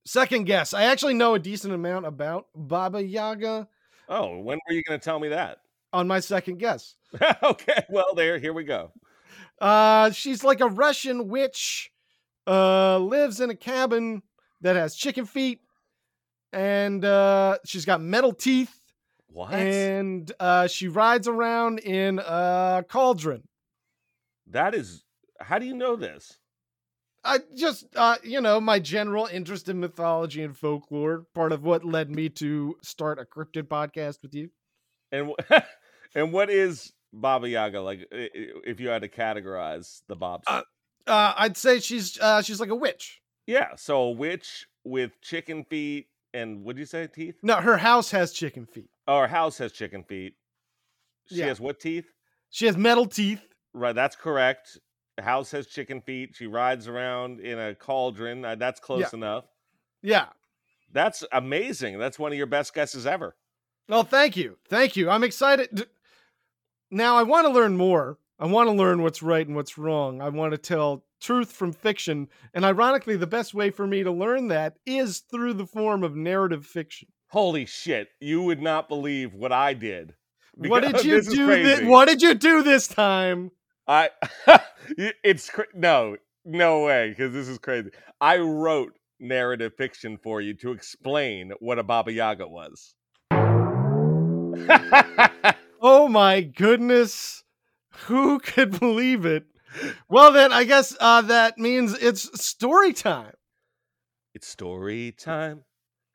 Second 0.06 0.46
guess. 0.46 0.74
I 0.74 0.84
actually 0.84 1.14
know 1.14 1.34
a 1.34 1.40
decent 1.40 1.74
amount 1.74 2.06
about 2.06 2.48
Baba 2.56 3.04
Yaga 3.04 3.68
Oh, 4.10 4.38
when 4.40 4.58
were 4.68 4.74
you 4.74 4.84
going 4.84 5.00
to 5.00 5.04
tell 5.04 5.20
me 5.20 5.30
that? 5.30 5.60
on 5.94 6.08
my 6.08 6.20
second 6.20 6.60
guess. 6.60 6.96
okay, 7.44 7.84
well, 7.90 8.14
there, 8.16 8.38
here 8.40 8.54
we 8.54 8.64
go. 8.66 8.92
Uh, 9.60 10.12
she's 10.12 10.44
like 10.44 10.60
a 10.62 10.68
Russian 10.68 11.28
witch. 11.30 11.92
Uh, 12.46 12.98
lives 13.00 13.40
in 13.42 13.50
a 13.50 13.56
cabin 13.56 14.22
that 14.62 14.76
has 14.76 14.96
chicken 14.96 15.26
feet, 15.26 15.60
and 16.54 17.04
uh, 17.04 17.58
she's 17.66 17.84
got 17.86 18.02
metal 18.02 18.34
teeth. 18.34 18.74
What? 19.28 19.54
and 19.54 20.32
uh, 20.40 20.68
she 20.68 20.88
rides 20.88 21.28
around 21.28 21.80
in 21.80 22.20
a 22.20 22.84
cauldron. 22.88 23.44
That 24.52 24.74
is. 24.76 25.04
How 25.40 25.60
do 25.60 25.66
you 25.66 25.74
know 25.76 25.96
this? 25.96 26.38
I 27.24 27.40
just, 27.56 27.86
uh, 27.96 28.16
you 28.24 28.40
know, 28.42 28.62
my 28.62 28.80
general 28.80 29.26
interest 29.26 29.68
in 29.70 29.80
mythology 29.80 30.44
and 30.44 30.58
folklore, 30.58 31.26
part 31.36 31.52
of 31.52 31.64
what 31.64 31.84
led 31.84 32.10
me 32.10 32.30
to 32.30 32.78
start 32.82 33.20
a 33.20 33.26
cryptid 33.26 33.64
podcast 33.64 34.22
with 34.22 34.34
you. 34.34 34.50
And 35.12 35.32
and 36.16 36.32
what 36.32 36.50
is 36.50 36.94
Baba 37.12 37.50
Yaga 37.50 37.82
like? 37.82 38.08
If 38.12 38.80
you 38.80 38.90
had 38.90 39.02
to 39.02 39.10
categorize 39.10 40.02
the 40.08 40.16
Bobs, 40.16 40.44
Uh, 40.48 40.62
Uh, 41.06 41.34
I'd 41.38 41.58
say 41.58 41.80
she's 41.80 42.18
uh, 42.20 42.42
she's 42.42 42.60
like 42.60 42.70
a 42.70 42.76
witch. 42.76 43.22
yeah. 43.46 43.76
So 43.76 44.02
a 44.04 44.12
witch 44.12 44.68
with 44.84 45.12
chicken 45.22 45.64
feet 45.66 46.08
and 46.34 46.64
what 46.64 46.76
do 46.76 46.80
you 46.82 46.86
say 46.86 47.08
teeth? 47.08 47.36
No, 47.44 47.56
her 47.56 47.78
house 47.78 48.12
has 48.12 48.32
chicken 48.32 48.66
feet. 48.66 48.90
Oh, 49.08 49.20
her 49.22 49.28
house 49.28 49.58
has 49.58 49.72
chicken 49.72 50.04
feet. 50.04 50.36
She 51.28 51.36
Yeah. 51.36 51.48
has 51.48 51.60
what 51.60 51.80
teeth? 51.80 52.06
She 52.50 52.66
has 52.68 52.78
metal 52.78 53.06
teeth. 53.06 53.42
Right, 53.78 53.94
that's 53.96 54.16
correct. 54.16 54.78
The 55.18 55.24
house 55.24 55.52
has 55.52 55.68
chicken 55.68 56.02
feet. 56.02 56.36
She 56.36 56.48
rides 56.48 56.88
around 56.88 57.40
in 57.40 57.58
a 57.60 57.76
cauldron. 57.76 58.44
Uh, 58.46 58.56
that's 58.56 58.80
close 58.80 59.14
enough. 59.14 59.46
Yeah. 60.02 60.28
That's 60.92 61.24
amazing. 61.32 62.00
That's 62.00 62.20
one 62.20 62.32
of 62.32 62.38
your 62.38 62.48
best 62.48 62.74
guesses 62.74 63.06
ever. 63.06 63.36
Well, 63.90 64.04
thank 64.04 64.38
you. 64.38 64.58
Thank 64.70 64.96
you. 64.96 65.10
I'm 65.10 65.24
excited. 65.24 65.88
Now, 66.92 67.18
I 67.18 67.24
want 67.24 67.46
to 67.48 67.54
learn 67.54 67.78
more. 67.78 68.18
I 68.40 68.46
want 68.46 68.68
to 68.70 68.74
learn 68.76 69.02
what's 69.02 69.24
right 69.24 69.46
and 69.46 69.56
what's 69.56 69.78
wrong. 69.78 70.22
I 70.22 70.30
want 70.30 70.52
to 70.52 70.58
tell 70.58 71.04
truth 71.20 71.52
from 71.52 71.74
fiction. 71.74 72.28
And 72.54 72.64
ironically, 72.64 73.16
the 73.18 73.28
best 73.28 73.54
way 73.54 73.70
for 73.72 73.88
me 73.88 74.04
to 74.04 74.12
learn 74.12 74.48
that 74.50 74.78
is 74.86 75.20
through 75.20 75.54
the 75.54 75.66
form 75.66 76.04
of 76.04 76.16
narrative 76.16 76.66
fiction. 76.66 77.08
Holy 77.30 77.66
shit! 77.66 78.08
You 78.22 78.42
would 78.44 78.62
not 78.62 78.88
believe 78.88 79.34
what 79.34 79.52
I 79.52 79.74
did. 79.74 80.14
what 80.56 80.82
did 80.84 81.04
you 81.04 81.22
do? 81.22 81.78
Thi- 81.78 81.86
what 81.86 82.08
did 82.08 82.22
you 82.22 82.34
do 82.36 82.64
this 82.64 82.88
time? 82.88 83.52
I 83.88 84.10
it's 84.98 85.50
no 85.74 86.18
no 86.46 86.84
way 86.84 87.10
because 87.10 87.34
this 87.34 87.48
is 87.48 87.58
crazy. 87.58 87.92
I 88.20 88.38
wrote 88.38 88.94
narrative 89.20 89.74
fiction 89.78 90.18
for 90.18 90.42
you 90.42 90.54
to 90.56 90.72
explain 90.72 91.52
what 91.60 91.80
a 91.80 91.84
Baba 91.84 92.12
Yaga 92.12 92.48
was. 92.48 92.96
Oh 95.80 96.08
my 96.08 96.42
goodness. 96.42 97.44
Who 98.08 98.40
could 98.40 98.80
believe 98.80 99.26
it? 99.26 99.46
Well, 100.10 100.32
then 100.32 100.52
I 100.52 100.64
guess 100.64 100.96
uh, 101.00 101.22
that 101.24 101.58
means 101.58 101.94
it's 101.94 102.44
story 102.44 102.94
time. 102.94 103.34
it's 104.34 104.48
story 104.48 105.12
time, 105.12 105.64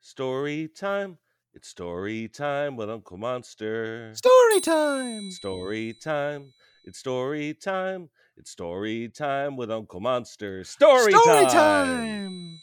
story 0.01 0.67
time. 0.67 1.17
It's 1.53 1.69
story 1.69 2.27
time 2.27 2.75
with 2.75 2.89
Uncle 2.89 3.17
Monster. 3.17 4.13
Story 4.15 4.59
time. 4.59 5.31
Story 5.31 5.93
time. 5.93 6.53
It's 6.85 6.99
story 6.99 7.53
time. 7.53 8.09
It's 8.35 8.51
story 8.51 9.07
time 9.07 9.55
with 9.55 9.71
Uncle 9.71 10.01
Monster. 10.01 10.65
Story, 10.65 11.13
Story 11.13 11.45
time. 11.45 12.59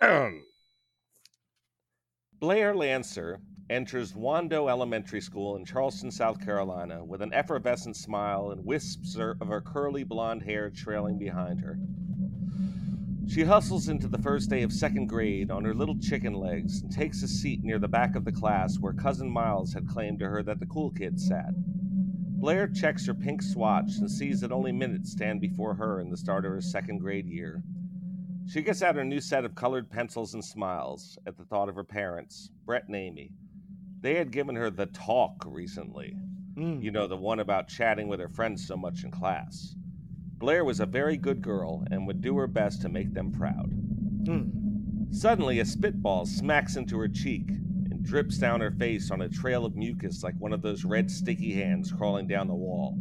time. 0.00 0.42
Blair 2.38 2.76
Lancer 2.76 3.40
enters 3.68 4.12
Wando 4.12 4.70
Elementary 4.70 5.20
School 5.20 5.56
in 5.56 5.64
Charleston, 5.64 6.12
South 6.12 6.40
Carolina, 6.44 7.04
with 7.04 7.22
an 7.22 7.34
effervescent 7.34 7.96
smile 7.96 8.52
and 8.52 8.64
wisps 8.64 9.16
of 9.16 9.48
her 9.48 9.60
curly 9.60 10.04
blonde 10.04 10.44
hair 10.44 10.70
trailing 10.70 11.18
behind 11.18 11.60
her. 11.60 11.76
She 13.28 13.42
hustles 13.42 13.88
into 13.88 14.06
the 14.06 14.18
first 14.18 14.48
day 14.48 14.62
of 14.62 14.72
second 14.72 15.08
grade 15.08 15.50
on 15.50 15.64
her 15.64 15.74
little 15.74 15.98
chicken 15.98 16.34
legs 16.34 16.82
and 16.82 16.90
takes 16.92 17.22
a 17.24 17.28
seat 17.28 17.64
near 17.64 17.80
the 17.80 17.88
back 17.88 18.14
of 18.14 18.24
the 18.24 18.32
class 18.32 18.78
where 18.78 18.92
Cousin 18.92 19.30
Miles 19.30 19.72
had 19.72 19.88
claimed 19.88 20.20
to 20.20 20.28
her 20.28 20.42
that 20.44 20.60
the 20.60 20.66
cool 20.66 20.90
kids 20.92 21.26
sat. 21.26 21.50
Blair 22.40 22.66
checks 22.66 23.06
her 23.06 23.12
pink 23.12 23.42
swatch 23.42 23.98
and 23.98 24.10
sees 24.10 24.40
that 24.40 24.50
only 24.50 24.72
minutes 24.72 25.12
stand 25.12 25.42
before 25.42 25.74
her 25.74 26.00
in 26.00 26.08
the 26.08 26.16
start 26.16 26.46
of 26.46 26.52
her 26.52 26.62
second 26.62 26.98
grade 26.98 27.26
year. 27.26 27.62
She 28.48 28.62
gets 28.62 28.82
out 28.82 28.96
her 28.96 29.04
new 29.04 29.20
set 29.20 29.44
of 29.44 29.54
colored 29.54 29.90
pencils 29.90 30.32
and 30.32 30.42
smiles 30.42 31.18
at 31.26 31.36
the 31.36 31.44
thought 31.44 31.68
of 31.68 31.74
her 31.74 31.84
parents, 31.84 32.50
Brett 32.64 32.86
and 32.86 32.96
Amy. 32.96 33.32
They 34.00 34.14
had 34.14 34.32
given 34.32 34.56
her 34.56 34.70
the 34.70 34.86
talk 34.86 35.44
recently. 35.46 36.16
Mm. 36.56 36.82
You 36.82 36.90
know, 36.90 37.06
the 37.06 37.14
one 37.14 37.40
about 37.40 37.68
chatting 37.68 38.08
with 38.08 38.20
her 38.20 38.28
friends 38.30 38.66
so 38.66 38.74
much 38.74 39.04
in 39.04 39.10
class. 39.10 39.74
Blair 40.38 40.64
was 40.64 40.80
a 40.80 40.86
very 40.86 41.18
good 41.18 41.42
girl 41.42 41.84
and 41.90 42.06
would 42.06 42.22
do 42.22 42.38
her 42.38 42.46
best 42.46 42.80
to 42.80 42.88
make 42.88 43.12
them 43.12 43.30
proud. 43.30 43.70
Mm. 44.24 45.14
Suddenly, 45.14 45.58
a 45.58 45.66
spitball 45.66 46.24
smacks 46.24 46.76
into 46.76 46.98
her 46.98 47.08
cheek 47.08 47.50
and 48.00 48.08
drips 48.08 48.38
down 48.38 48.60
her 48.60 48.70
face 48.70 49.10
on 49.10 49.20
a 49.20 49.28
trail 49.28 49.66
of 49.66 49.76
mucus 49.76 50.22
like 50.22 50.34
one 50.38 50.54
of 50.54 50.62
those 50.62 50.84
red 50.84 51.10
sticky 51.10 51.52
hands 51.52 51.92
crawling 51.92 52.26
down 52.26 52.48
the 52.48 52.54
wall. 52.54 52.98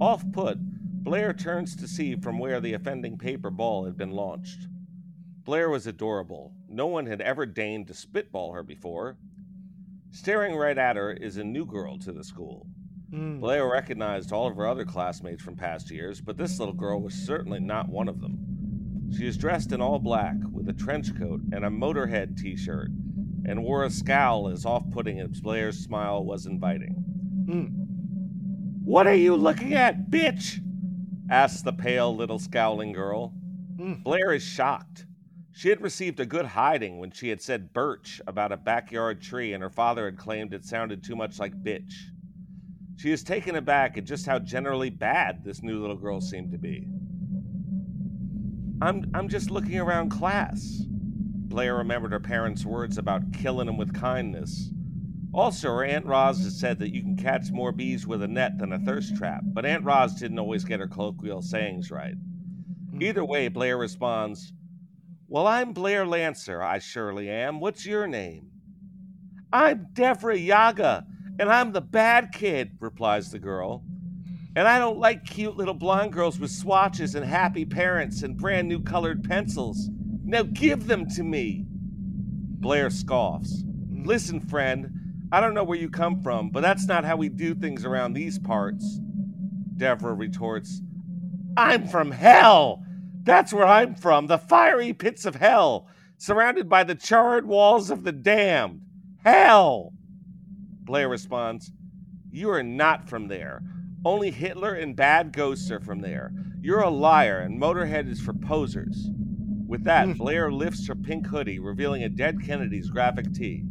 Off 0.00 0.22
put, 0.32 0.58
Blair 1.02 1.32
turns 1.32 1.74
to 1.76 1.88
see 1.88 2.14
from 2.16 2.38
where 2.38 2.60
the 2.60 2.74
offending 2.74 3.16
paper 3.16 3.50
ball 3.50 3.86
had 3.86 3.96
been 3.96 4.10
launched. 4.10 4.68
Blair 5.44 5.70
was 5.70 5.86
adorable. 5.86 6.52
No 6.68 6.86
one 6.86 7.06
had 7.06 7.22
ever 7.22 7.46
deigned 7.46 7.86
to 7.86 7.94
spitball 7.94 8.52
her 8.52 8.62
before. 8.62 9.16
Staring 10.10 10.56
right 10.56 10.76
at 10.76 10.96
her 10.96 11.12
is 11.12 11.38
a 11.38 11.44
new 11.44 11.64
girl 11.64 11.98
to 12.00 12.12
the 12.12 12.24
school. 12.24 12.66
Mm. 13.10 13.40
Blair 13.40 13.66
recognized 13.66 14.32
all 14.32 14.48
of 14.48 14.56
her 14.56 14.66
other 14.66 14.84
classmates 14.84 15.42
from 15.42 15.56
past 15.56 15.90
years, 15.90 16.20
but 16.20 16.36
this 16.36 16.58
little 16.58 16.74
girl 16.74 17.00
was 17.00 17.14
certainly 17.14 17.60
not 17.60 17.88
one 17.88 18.08
of 18.08 18.20
them. 18.20 19.10
She 19.16 19.26
is 19.26 19.38
dressed 19.38 19.72
in 19.72 19.80
all 19.80 20.00
black 20.00 20.34
with 20.52 20.68
a 20.68 20.72
trench 20.72 21.16
coat 21.16 21.40
and 21.52 21.64
a 21.64 21.70
Motorhead 21.70 22.36
t 22.36 22.56
shirt, 22.56 22.90
and 23.46 23.62
wore 23.62 23.84
a 23.84 23.90
scowl 23.90 24.48
as 24.48 24.66
off 24.66 24.82
putting 24.90 25.20
as 25.20 25.40
Blair's 25.40 25.78
smile 25.78 26.24
was 26.24 26.46
inviting. 26.46 26.94
Mm. 27.48 27.70
What 28.84 29.06
are 29.06 29.14
you 29.14 29.36
looking 29.36 29.74
at, 29.74 30.10
bitch? 30.10 30.60
asked 31.30 31.64
the 31.64 31.72
pale 31.72 32.14
little 32.14 32.38
scowling 32.38 32.92
girl. 32.92 33.32
Mm. 33.76 34.02
Blair 34.02 34.32
is 34.32 34.42
shocked. 34.42 35.06
She 35.52 35.70
had 35.70 35.80
received 35.80 36.20
a 36.20 36.26
good 36.26 36.44
hiding 36.44 36.98
when 36.98 37.10
she 37.10 37.28
had 37.28 37.40
said 37.40 37.72
birch 37.72 38.20
about 38.26 38.52
a 38.52 38.56
backyard 38.56 39.22
tree, 39.22 39.54
and 39.54 39.62
her 39.62 39.70
father 39.70 40.04
had 40.04 40.18
claimed 40.18 40.52
it 40.52 40.64
sounded 40.64 41.02
too 41.02 41.16
much 41.16 41.38
like 41.38 41.54
bitch. 41.62 41.94
She 42.96 43.10
is 43.10 43.22
taken 43.22 43.56
aback 43.56 43.96
at 43.96 44.04
just 44.04 44.26
how 44.26 44.38
generally 44.38 44.90
bad 44.90 45.44
this 45.44 45.62
new 45.62 45.80
little 45.80 45.96
girl 45.96 46.20
seemed 46.20 46.52
to 46.52 46.58
be. 46.58 46.86
I'm 48.82 49.10
I'm 49.14 49.28
just 49.28 49.50
looking 49.50 49.78
around 49.78 50.10
class. 50.10 50.82
Blair 51.56 51.76
remembered 51.76 52.12
her 52.12 52.20
parents' 52.20 52.66
words 52.66 52.98
about 52.98 53.32
killing 53.32 53.64
them 53.64 53.78
with 53.78 53.94
kindness. 53.94 54.68
Also, 55.32 55.68
her 55.70 55.84
Aunt 55.84 56.04
Roz 56.04 56.44
had 56.44 56.52
said 56.52 56.78
that 56.80 56.94
you 56.94 57.00
can 57.00 57.16
catch 57.16 57.50
more 57.50 57.72
bees 57.72 58.06
with 58.06 58.22
a 58.22 58.28
net 58.28 58.58
than 58.58 58.74
a 58.74 58.78
thirst 58.78 59.16
trap, 59.16 59.40
but 59.42 59.64
Aunt 59.64 59.82
Roz 59.82 60.12
didn't 60.16 60.38
always 60.38 60.66
get 60.66 60.80
her 60.80 60.86
colloquial 60.86 61.40
sayings 61.40 61.90
right. 61.90 62.12
Hmm. 62.90 63.00
Either 63.00 63.24
way, 63.24 63.48
Blair 63.48 63.78
responds, 63.78 64.52
Well, 65.28 65.46
I'm 65.46 65.72
Blair 65.72 66.04
Lancer, 66.04 66.62
I 66.62 66.78
surely 66.78 67.30
am. 67.30 67.58
What's 67.58 67.86
your 67.86 68.06
name? 68.06 68.50
I'm 69.50 69.86
Devra 69.94 70.36
Yaga, 70.38 71.06
and 71.38 71.48
I'm 71.48 71.72
the 71.72 71.80
bad 71.80 72.32
kid, 72.34 72.72
replies 72.80 73.30
the 73.30 73.38
girl. 73.38 73.82
And 74.54 74.68
I 74.68 74.78
don't 74.78 74.98
like 74.98 75.24
cute 75.24 75.56
little 75.56 75.72
blonde 75.72 76.12
girls 76.12 76.38
with 76.38 76.50
swatches 76.50 77.14
and 77.14 77.24
happy 77.24 77.64
parents 77.64 78.20
and 78.20 78.36
brand 78.36 78.68
new 78.68 78.82
colored 78.82 79.24
pencils. 79.24 79.88
Now 80.26 80.42
give 80.42 80.88
them 80.88 81.08
to 81.10 81.22
me. 81.22 81.64
Blair 81.68 82.90
scoffs. 82.90 83.62
Mm. 83.62 84.04
Listen, 84.04 84.40
friend, 84.40 84.90
I 85.30 85.40
don't 85.40 85.54
know 85.54 85.62
where 85.62 85.78
you 85.78 85.88
come 85.88 86.20
from, 86.20 86.50
but 86.50 86.62
that's 86.62 86.86
not 86.86 87.04
how 87.04 87.16
we 87.16 87.28
do 87.28 87.54
things 87.54 87.84
around 87.84 88.12
these 88.12 88.36
parts. 88.40 89.00
Devra 89.76 90.18
retorts, 90.18 90.82
I'm 91.56 91.86
from 91.86 92.10
hell. 92.10 92.82
That's 93.22 93.52
where 93.52 93.66
I'm 93.66 93.94
from, 93.94 94.26
the 94.26 94.38
fiery 94.38 94.92
pits 94.92 95.26
of 95.26 95.36
hell, 95.36 95.86
surrounded 96.18 96.68
by 96.68 96.82
the 96.82 96.94
charred 96.96 97.46
walls 97.46 97.90
of 97.90 98.02
the 98.02 98.12
damned. 98.12 98.80
Hell. 99.24 99.92
Blair 100.82 101.08
responds, 101.08 101.70
You 102.30 102.50
are 102.50 102.64
not 102.64 103.08
from 103.08 103.28
there. 103.28 103.62
Only 104.04 104.32
Hitler 104.32 104.74
and 104.74 104.96
bad 104.96 105.32
ghosts 105.32 105.70
are 105.70 105.80
from 105.80 106.00
there. 106.00 106.32
You're 106.60 106.80
a 106.80 106.90
liar, 106.90 107.38
and 107.38 107.60
Motorhead 107.60 108.08
is 108.10 108.20
for 108.20 108.32
posers. 108.32 109.08
With 109.66 109.84
that, 109.84 110.08
Mm. 110.08 110.18
Blair 110.18 110.52
lifts 110.52 110.86
her 110.86 110.94
pink 110.94 111.26
hoodie, 111.26 111.58
revealing 111.58 112.02
a 112.04 112.08
Dead 112.08 112.40
Kennedys 112.40 112.88
graphic 112.90 113.32
tee. 113.32 113.64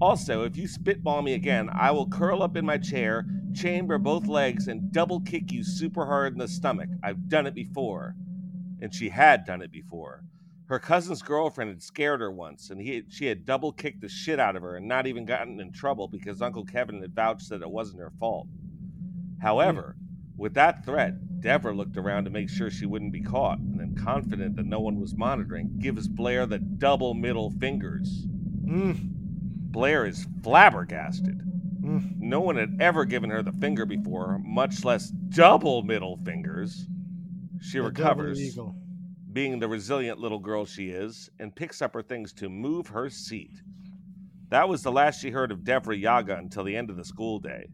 Also, 0.00 0.44
if 0.44 0.56
you 0.56 0.66
spitball 0.66 1.22
me 1.22 1.34
again, 1.34 1.68
I 1.72 1.90
will 1.90 2.08
curl 2.08 2.42
up 2.42 2.56
in 2.56 2.64
my 2.64 2.78
chair, 2.78 3.26
chamber 3.52 3.98
both 3.98 4.26
legs, 4.26 4.68
and 4.68 4.92
double 4.92 5.20
kick 5.20 5.52
you 5.52 5.62
super 5.64 6.06
hard 6.06 6.32
in 6.32 6.38
the 6.38 6.48
stomach. 6.48 6.88
I've 7.02 7.28
done 7.28 7.46
it 7.46 7.54
before. 7.54 8.14
And 8.80 8.94
she 8.94 9.08
had 9.08 9.44
done 9.44 9.62
it 9.62 9.70
before. 9.72 10.24
Her 10.66 10.78
cousin's 10.78 11.22
girlfriend 11.22 11.70
had 11.70 11.82
scared 11.82 12.20
her 12.20 12.30
once, 12.30 12.70
and 12.70 12.80
he, 12.80 13.04
she 13.08 13.26
had 13.26 13.44
double 13.44 13.72
kicked 13.72 14.00
the 14.00 14.08
shit 14.08 14.40
out 14.40 14.56
of 14.56 14.62
her 14.62 14.76
and 14.76 14.88
not 14.88 15.06
even 15.06 15.24
gotten 15.24 15.60
in 15.60 15.72
trouble 15.72 16.08
because 16.08 16.42
Uncle 16.42 16.64
Kevin 16.64 17.00
had 17.00 17.14
vouched 17.14 17.50
that 17.50 17.62
it 17.62 17.70
wasn't 17.70 18.00
her 18.00 18.12
fault. 18.18 18.48
However, 19.40 19.96
with 20.36 20.54
that 20.54 20.84
threat, 20.84 21.14
Devra 21.40 21.76
looked 21.76 21.96
around 21.96 22.24
to 22.24 22.30
make 22.30 22.48
sure 22.48 22.70
she 22.70 22.86
wouldn't 22.86 23.12
be 23.12 23.20
caught, 23.20 23.58
and 23.58 23.78
then, 23.78 23.94
confident 23.94 24.56
that 24.56 24.66
no 24.66 24.80
one 24.80 24.98
was 24.98 25.14
monitoring, 25.14 25.78
gives 25.78 26.08
Blair 26.08 26.46
the 26.46 26.58
double 26.58 27.14
middle 27.14 27.50
fingers. 27.50 28.26
Mm. 28.64 28.96
Blair 29.70 30.06
is 30.06 30.26
flabbergasted. 30.42 31.40
Mm. 31.82 32.16
No 32.18 32.40
one 32.40 32.56
had 32.56 32.76
ever 32.80 33.04
given 33.04 33.30
her 33.30 33.42
the 33.42 33.52
finger 33.52 33.84
before, 33.84 34.40
much 34.42 34.84
less 34.84 35.10
double 35.10 35.82
middle 35.82 36.16
fingers. 36.24 36.86
She 37.60 37.78
The 37.78 37.84
recovers, 37.84 38.58
being 39.32 39.58
the 39.58 39.68
resilient 39.68 40.18
little 40.18 40.38
girl 40.38 40.64
she 40.64 40.88
is, 40.90 41.28
and 41.38 41.54
picks 41.54 41.82
up 41.82 41.92
her 41.94 42.02
things 42.02 42.32
to 42.34 42.48
move 42.48 42.86
her 42.88 43.10
seat. 43.10 43.60
That 44.48 44.68
was 44.68 44.82
the 44.82 44.92
last 44.92 45.20
she 45.20 45.30
heard 45.30 45.50
of 45.50 45.60
Devra 45.60 46.00
Yaga 46.00 46.36
until 46.36 46.64
the 46.64 46.76
end 46.76 46.88
of 46.88 46.96
the 46.96 47.04
school 47.04 47.38
day. 47.38 47.66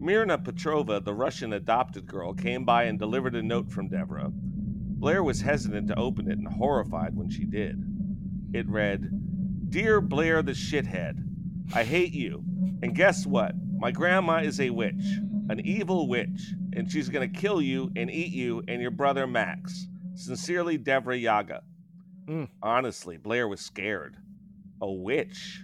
Mirna 0.00 0.42
Petrova, 0.42 1.04
the 1.04 1.12
Russian 1.12 1.52
adopted 1.52 2.06
girl, 2.06 2.32
came 2.32 2.64
by 2.64 2.84
and 2.84 2.98
delivered 2.98 3.34
a 3.34 3.42
note 3.42 3.70
from 3.70 3.90
Devra. 3.90 4.30
Blair 4.32 5.22
was 5.22 5.42
hesitant 5.42 5.88
to 5.88 5.98
open 5.98 6.30
it 6.30 6.38
and 6.38 6.48
horrified 6.48 7.14
when 7.14 7.28
she 7.28 7.44
did. 7.44 7.82
It 8.54 8.66
read, 8.68 9.10
Dear 9.70 10.00
Blair 10.00 10.42
the 10.42 10.52
shithead, 10.52 11.22
I 11.74 11.84
hate 11.84 12.12
you. 12.12 12.42
And 12.82 12.94
guess 12.94 13.26
what? 13.26 13.54
My 13.78 13.90
grandma 13.90 14.38
is 14.38 14.58
a 14.58 14.70
witch, 14.70 15.18
an 15.48 15.60
evil 15.64 16.08
witch, 16.08 16.54
and 16.72 16.90
she's 16.90 17.08
going 17.08 17.30
to 17.30 17.40
kill 17.40 17.60
you 17.60 17.90
and 17.94 18.10
eat 18.10 18.32
you 18.32 18.62
and 18.68 18.80
your 18.80 18.90
brother 18.90 19.26
Max. 19.26 19.86
Sincerely, 20.14 20.78
Devra 20.78 21.20
Yaga. 21.20 21.62
Mm. 22.26 22.48
Honestly, 22.62 23.16
Blair 23.16 23.48
was 23.48 23.60
scared. 23.60 24.16
A 24.80 24.90
witch. 24.90 25.62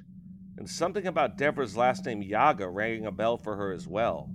And 0.58 0.68
something 0.68 1.06
about 1.06 1.36
Devra's 1.36 1.76
last 1.76 2.06
name 2.06 2.22
Yaga 2.22 2.68
rang 2.68 3.06
a 3.06 3.10
bell 3.10 3.36
for 3.36 3.56
her 3.56 3.72
as 3.72 3.86
well. 3.86 4.30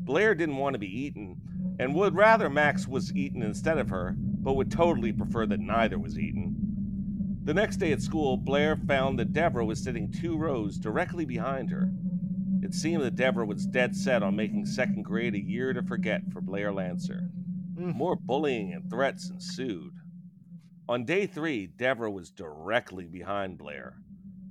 Blair 0.00 0.34
didn't 0.34 0.56
want 0.56 0.74
to 0.74 0.78
be 0.78 1.00
eaten, 1.00 1.40
and 1.78 1.94
would 1.94 2.14
rather 2.14 2.48
Max 2.48 2.88
was 2.88 3.14
eaten 3.14 3.42
instead 3.42 3.78
of 3.78 3.90
her, 3.90 4.14
but 4.18 4.54
would 4.54 4.70
totally 4.70 5.12
prefer 5.12 5.44
that 5.46 5.60
neither 5.60 5.98
was 5.98 6.18
eaten. 6.18 6.56
The 7.44 7.54
next 7.54 7.76
day 7.76 7.92
at 7.92 8.02
school, 8.02 8.36
Blair 8.36 8.76
found 8.76 9.18
that 9.18 9.32
Devra 9.32 9.66
was 9.66 9.82
sitting 9.82 10.10
two 10.10 10.36
rows 10.36 10.76
directly 10.76 11.24
behind 11.24 11.70
her. 11.70 11.90
It 12.62 12.74
seemed 12.74 13.02
that 13.02 13.16
Deborah 13.16 13.46
was 13.46 13.66
dead 13.66 13.94
set 13.94 14.22
on 14.22 14.36
making 14.36 14.66
second 14.66 15.04
grade 15.04 15.34
a 15.34 15.40
year 15.40 15.72
to 15.72 15.82
forget 15.82 16.22
for 16.32 16.40
Blair 16.40 16.72
Lancer. 16.72 17.30
Mm. 17.74 17.94
More 17.94 18.16
bullying 18.16 18.72
and 18.72 18.90
threats 18.90 19.30
ensued. 19.30 19.92
On 20.88 21.04
day 21.04 21.26
three, 21.26 21.66
Deborah 21.66 22.10
was 22.10 22.30
directly 22.30 23.06
behind 23.06 23.56
Blair. 23.58 23.96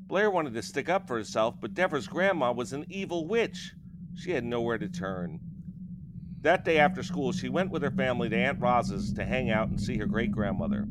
Blair 0.07 0.31
wanted 0.31 0.53
to 0.53 0.61
stick 0.63 0.87
up 0.89 1.05
for 1.07 1.17
herself, 1.17 1.55
but 1.59 1.73
Deborah's 1.73 2.07
grandma 2.07 2.51
was 2.53 2.71
an 2.73 2.85
evil 2.89 3.27
witch. 3.27 3.73
She 4.15 4.31
had 4.31 4.45
nowhere 4.45 4.77
to 4.77 4.87
turn. 4.87 5.39
That 6.41 6.63
day 6.63 6.77
after 6.79 7.03
school, 7.03 7.33
she 7.33 7.49
went 7.49 7.71
with 7.71 7.81
her 7.81 7.91
family 7.91 8.29
to 8.29 8.37
Aunt 8.37 8.59
Roz's 8.61 9.11
to 9.13 9.25
hang 9.25 9.49
out 9.49 9.67
and 9.67 9.79
see 9.79 9.97
her 9.97 10.05
great 10.05 10.31
grandmother. 10.31 10.87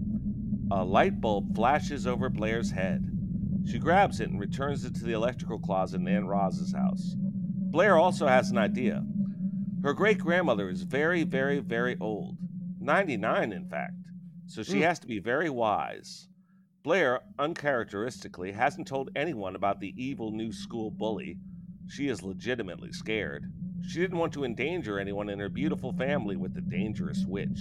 A 0.70 0.84
light 0.84 1.20
bulb 1.20 1.54
flashes 1.54 2.06
over 2.06 2.28
Blair's 2.28 2.70
head. 2.72 3.10
She 3.66 3.78
grabs 3.78 4.20
it 4.20 4.28
and 4.28 4.38
returns 4.38 4.84
it 4.84 4.94
to 4.96 5.04
the 5.04 5.12
electrical 5.14 5.58
closet 5.58 6.00
in 6.00 6.08
Aunt 6.08 6.26
Roz's 6.26 6.74
house. 6.74 7.14
Blair 7.16 7.96
also 7.96 8.26
has 8.26 8.50
an 8.50 8.58
idea. 8.58 9.04
Her 9.82 9.94
great 9.94 10.18
grandmother 10.18 10.68
is 10.68 10.82
very, 10.82 11.22
very, 11.22 11.58
very 11.60 11.96
old 12.00 12.36
99, 12.80 13.52
in 13.52 13.68
fact, 13.68 13.94
so 14.46 14.62
she 14.62 14.80
Mm. 14.80 14.82
has 14.82 14.98
to 15.00 15.06
be 15.06 15.18
very 15.20 15.48
wise. 15.50 16.28
Blair, 16.86 17.18
uncharacteristically, 17.40 18.52
hasn't 18.52 18.86
told 18.86 19.10
anyone 19.16 19.56
about 19.56 19.80
the 19.80 19.92
evil 19.96 20.30
new 20.30 20.52
school 20.52 20.88
bully. 20.88 21.36
She 21.88 22.06
is 22.06 22.22
legitimately 22.22 22.92
scared. 22.92 23.50
She 23.88 23.98
didn't 23.98 24.18
want 24.18 24.32
to 24.34 24.44
endanger 24.44 25.00
anyone 25.00 25.28
in 25.28 25.40
her 25.40 25.48
beautiful 25.48 25.92
family 25.94 26.36
with 26.36 26.54
the 26.54 26.60
dangerous 26.60 27.24
witch. 27.26 27.58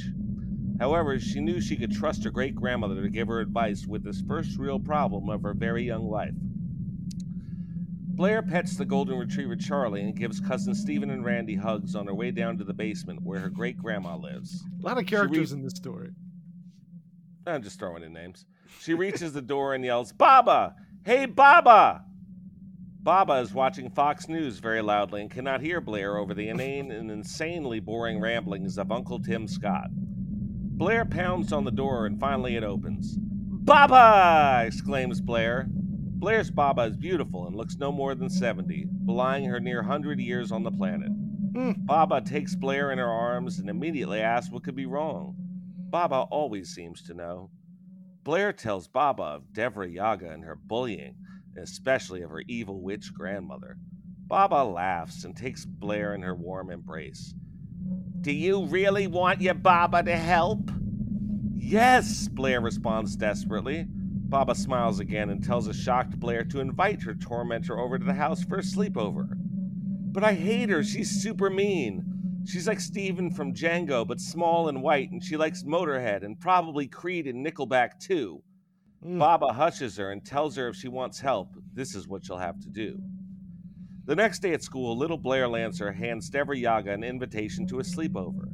However, 0.79 1.20
she 1.20 1.39
knew 1.39 1.60
she 1.60 1.75
could 1.75 1.91
trust 1.91 2.24
her 2.24 2.29
great 2.29 2.53
grandmother 2.53 3.01
to 3.01 3.10
give 3.10 3.27
her 3.27 3.39
advice 3.39 3.88
with 3.88 4.03
this 4.03 4.22
first 4.27 4.60
real 4.60 4.79
problem 4.79 5.27
of 5.32 5.41
her 5.41 5.55
very 5.55 5.84
young 5.84 6.08
life. 6.08 6.36
Blair 6.36 8.44
pets 8.44 8.77
the 8.77 8.86
golden 8.86 9.17
retriever 9.17 9.55
Charlie 9.55 10.01
and 10.01 10.15
gives 10.15 10.39
cousin 10.39 10.75
Stephen 10.75 11.10
and 11.10 11.25
Randy 11.25 11.55
hugs 11.55 11.96
on 11.96 12.05
her 12.05 12.13
way 12.13 12.29
down 12.29 12.60
to 12.60 12.63
the 12.63 12.75
basement 12.75 13.24
where 13.24 13.39
her 13.39 13.50
great 13.50 13.79
grandma 13.79 14.17
lives. 14.17 14.63
A 14.84 14.86
lot 14.86 15.00
of 15.00 15.08
characters 15.08 15.51
in 15.51 15.63
this 15.63 15.74
story. 15.74 16.12
I'm 17.48 17.63
just 17.63 17.79
throwing 17.79 18.03
in 18.03 18.13
names. 18.13 18.46
She 18.79 18.93
reaches 18.93 19.34
the 19.34 19.41
door 19.41 19.74
and 19.74 19.84
yells, 19.84 20.12
Baba! 20.12 20.75
Hey, 21.03 21.25
Baba! 21.25 22.03
Baba 23.01 23.34
is 23.34 23.53
watching 23.53 23.91
Fox 23.91 24.27
News 24.27 24.57
very 24.57 24.81
loudly 24.81 25.22
and 25.22 25.29
cannot 25.29 25.62
hear 25.62 25.79
Blair 25.79 26.17
over 26.17 26.34
the 26.34 26.50
inane 26.50 26.91
and 26.91 27.12
insanely 27.12 27.79
boring 27.79 28.19
ramblings 28.19 28.79
of 28.79 28.91
Uncle 28.91 29.19
Tim 29.19 29.48
Scott. 29.48 29.89
Blair 29.91 31.05
pounds 31.05 31.53
on 31.53 31.63
the 31.63 31.72
door 31.72 32.07
and 32.07 32.19
finally 32.19 32.55
it 32.55 32.63
opens. 32.63 33.15
Baba! 33.19 34.65
exclaims 34.65 35.22
Blair. 35.22 35.67
Blair's 35.69 36.50
Baba 36.50 36.84
is 36.84 36.98
beautiful 36.98 37.45
and 37.45 37.55
looks 37.55 37.77
no 37.77 37.91
more 37.91 38.15
than 38.15 38.29
70, 38.29 38.88
belying 39.05 39.45
her 39.45 39.60
near 39.60 39.81
100 39.81 40.19
years 40.19 40.51
on 40.51 40.63
the 40.63 40.72
planet. 40.72 41.12
Hmm. 41.53 41.72
Baba 41.77 42.22
takes 42.22 42.55
Blair 42.55 42.91
in 42.91 42.97
her 42.97 43.12
arms 43.12 43.60
and 43.60 43.69
immediately 43.69 44.19
asks 44.19 44.51
what 44.51 44.63
could 44.63 44.75
be 44.75 44.86
wrong. 44.86 45.36
Baba 45.89 46.25
always 46.32 46.69
seems 46.69 47.04
to 47.04 47.13
know. 47.13 47.49
Blair 48.26 48.52
tells 48.52 48.88
Baba 48.88 49.22
of 49.22 49.54
Devra 49.54 49.94
Yaga 49.94 50.32
and 50.32 50.44
her 50.44 50.56
bullying, 50.56 51.14
especially 51.62 52.24
of 52.24 52.32
her 52.32 52.42
evil 52.48 52.82
witch 52.82 53.14
grandmother. 53.14 53.78
Baba 54.26 54.64
laughs 54.64 55.24
and 55.26 55.38
takes 55.38 55.64
Blair 55.64 56.16
in 56.16 56.24
her 56.24 56.34
warm 56.34 56.72
embrace. 56.72 57.36
Do 58.22 58.32
you 58.32 58.66
really 58.66 59.06
want 59.06 59.42
your 59.42 59.54
Baba 59.54 60.02
to 60.02 60.18
help? 60.18 60.72
Yes, 61.56 62.28
Blair 62.28 62.62
responds 62.62 63.16
desperately. 63.16 63.86
Baba 63.88 64.56
smiles 64.56 65.00
again 65.00 65.30
and 65.30 65.44
tells 65.44 65.68
a 65.68 65.74
shocked 65.74 66.20
Blair 66.20 66.44
to 66.46 66.62
invite 66.62 67.04
her 67.04 67.14
tormentor 67.14 67.80
over 67.80 68.00
to 68.00 68.06
the 68.06 68.16
house 68.16 68.44
for 68.44 68.58
a 68.58 68.64
sleepover. 68.64 69.28
But 69.38 70.24
I 70.24 70.34
hate 70.34 70.70
her. 70.70 70.84
She's 70.84 71.22
super 71.22 71.52
mean. 71.52 72.14
She's 72.45 72.67
like 72.67 72.79
Steven 72.79 73.31
from 73.31 73.53
Django, 73.53 74.08
but 74.08 74.19
small 74.19 74.69
and 74.69 74.81
white, 74.84 75.12
and 75.12 75.23
she 75.23 75.36
likes 75.36 75.63
Motorhead 75.63 76.23
and 76.23 76.39
probably 76.39 76.88
Creed 76.88 77.25
and 77.27 77.45
Nickelback 77.45 77.99
too. 77.99 78.43
Mm. 79.03 79.19
Baba 79.19 79.51
hushes 79.53 79.97
her 79.97 80.12
and 80.12 80.23
tells 80.23 80.55
her 80.55 80.67
if 80.67 80.75
she 80.75 80.88
wants 80.88 81.19
help, 81.19 81.55
this 81.73 81.95
is 81.95 82.08
what 82.08 82.23
she'll 82.23 82.38
have 82.38 82.60
to 82.62 82.69
do. 82.69 82.99
The 84.05 84.15
next 84.15 84.39
day 84.39 84.53
at 84.53 84.62
school, 84.62 84.95
little 84.95 85.17
Blair 85.17 85.47
Lancer 85.47 85.91
hands 85.91 86.29
Devra 86.29 86.60
Yaga 86.60 86.91
an 86.91 87.03
invitation 87.03 87.65
to 87.67 87.79
a 87.79 87.84
sleepover. 87.84 88.45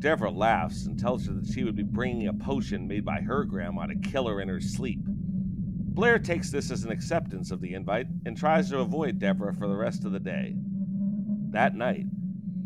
Devra 0.00 0.34
laughs 0.36 0.86
and 0.86 0.98
tells 0.98 1.26
her 1.26 1.34
that 1.34 1.46
she 1.46 1.62
would 1.62 1.76
be 1.76 1.84
bringing 1.84 2.26
a 2.26 2.34
potion 2.34 2.88
made 2.88 3.04
by 3.04 3.20
her 3.20 3.44
grandma 3.44 3.86
to 3.86 3.94
kill 3.94 4.26
her 4.26 4.40
in 4.40 4.48
her 4.48 4.60
sleep. 4.60 5.00
Blair 5.04 6.18
takes 6.18 6.50
this 6.50 6.72
as 6.72 6.82
an 6.82 6.90
acceptance 6.90 7.52
of 7.52 7.60
the 7.60 7.74
invite 7.74 8.08
and 8.26 8.36
tries 8.36 8.70
to 8.70 8.80
avoid 8.80 9.20
Devra 9.20 9.56
for 9.56 9.68
the 9.68 9.76
rest 9.76 10.04
of 10.04 10.10
the 10.10 10.18
day. 10.18 10.56
That 11.50 11.76
night, 11.76 12.06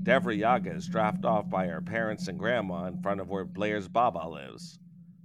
Devra 0.06 0.38
Yaga 0.38 0.70
is 0.72 0.86
dropped 0.86 1.24
off 1.24 1.50
by 1.50 1.66
her 1.66 1.80
parents 1.80 2.28
and 2.28 2.38
grandma 2.38 2.84
in 2.84 3.02
front 3.02 3.20
of 3.20 3.28
where 3.28 3.44
Blair's 3.44 3.88
Baba 3.88 4.28
lives. 4.28 4.78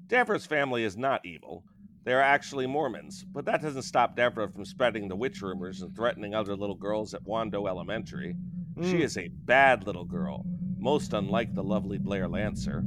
Devra's 0.08 0.48
family 0.48 0.84
is 0.84 0.98
not 0.98 1.24
evil. 1.24 1.64
They 2.04 2.14
are 2.14 2.22
actually 2.22 2.66
Mormons, 2.66 3.24
but 3.32 3.46
that 3.46 3.62
doesn't 3.62 3.84
stop 3.84 4.18
Devra 4.18 4.52
from 4.52 4.66
spreading 4.66 5.08
the 5.08 5.16
witch 5.16 5.40
rumors 5.44 5.84
and 5.84 5.96
threatening 5.96 6.34
other 6.34 6.56
little 6.56 6.76
girls 6.76 7.14
at 7.14 7.24
Wando 7.26 7.70
Elementary. 7.70 8.36
She 8.82 8.96
Mm. 8.96 9.02
is 9.02 9.18
a 9.20 9.28
bad 9.28 9.86
little 9.86 10.04
girl, 10.04 10.48
most 10.80 11.14
unlike 11.14 11.54
the 11.54 11.64
lovely 11.64 12.00
Blair 12.00 12.28
Lancer. 12.28 12.84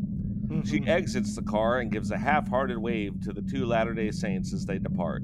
She 0.64 0.80
Mhm. 0.80 0.88
exits 0.88 1.36
the 1.36 1.42
car 1.42 1.78
and 1.78 1.92
gives 1.92 2.10
a 2.10 2.18
half 2.18 2.48
hearted 2.48 2.78
wave 2.78 3.20
to 3.20 3.32
the 3.32 3.40
two 3.42 3.66
Latter 3.66 3.94
day 3.94 4.10
Saints 4.10 4.52
as 4.52 4.66
they 4.66 4.80
depart. 4.80 5.22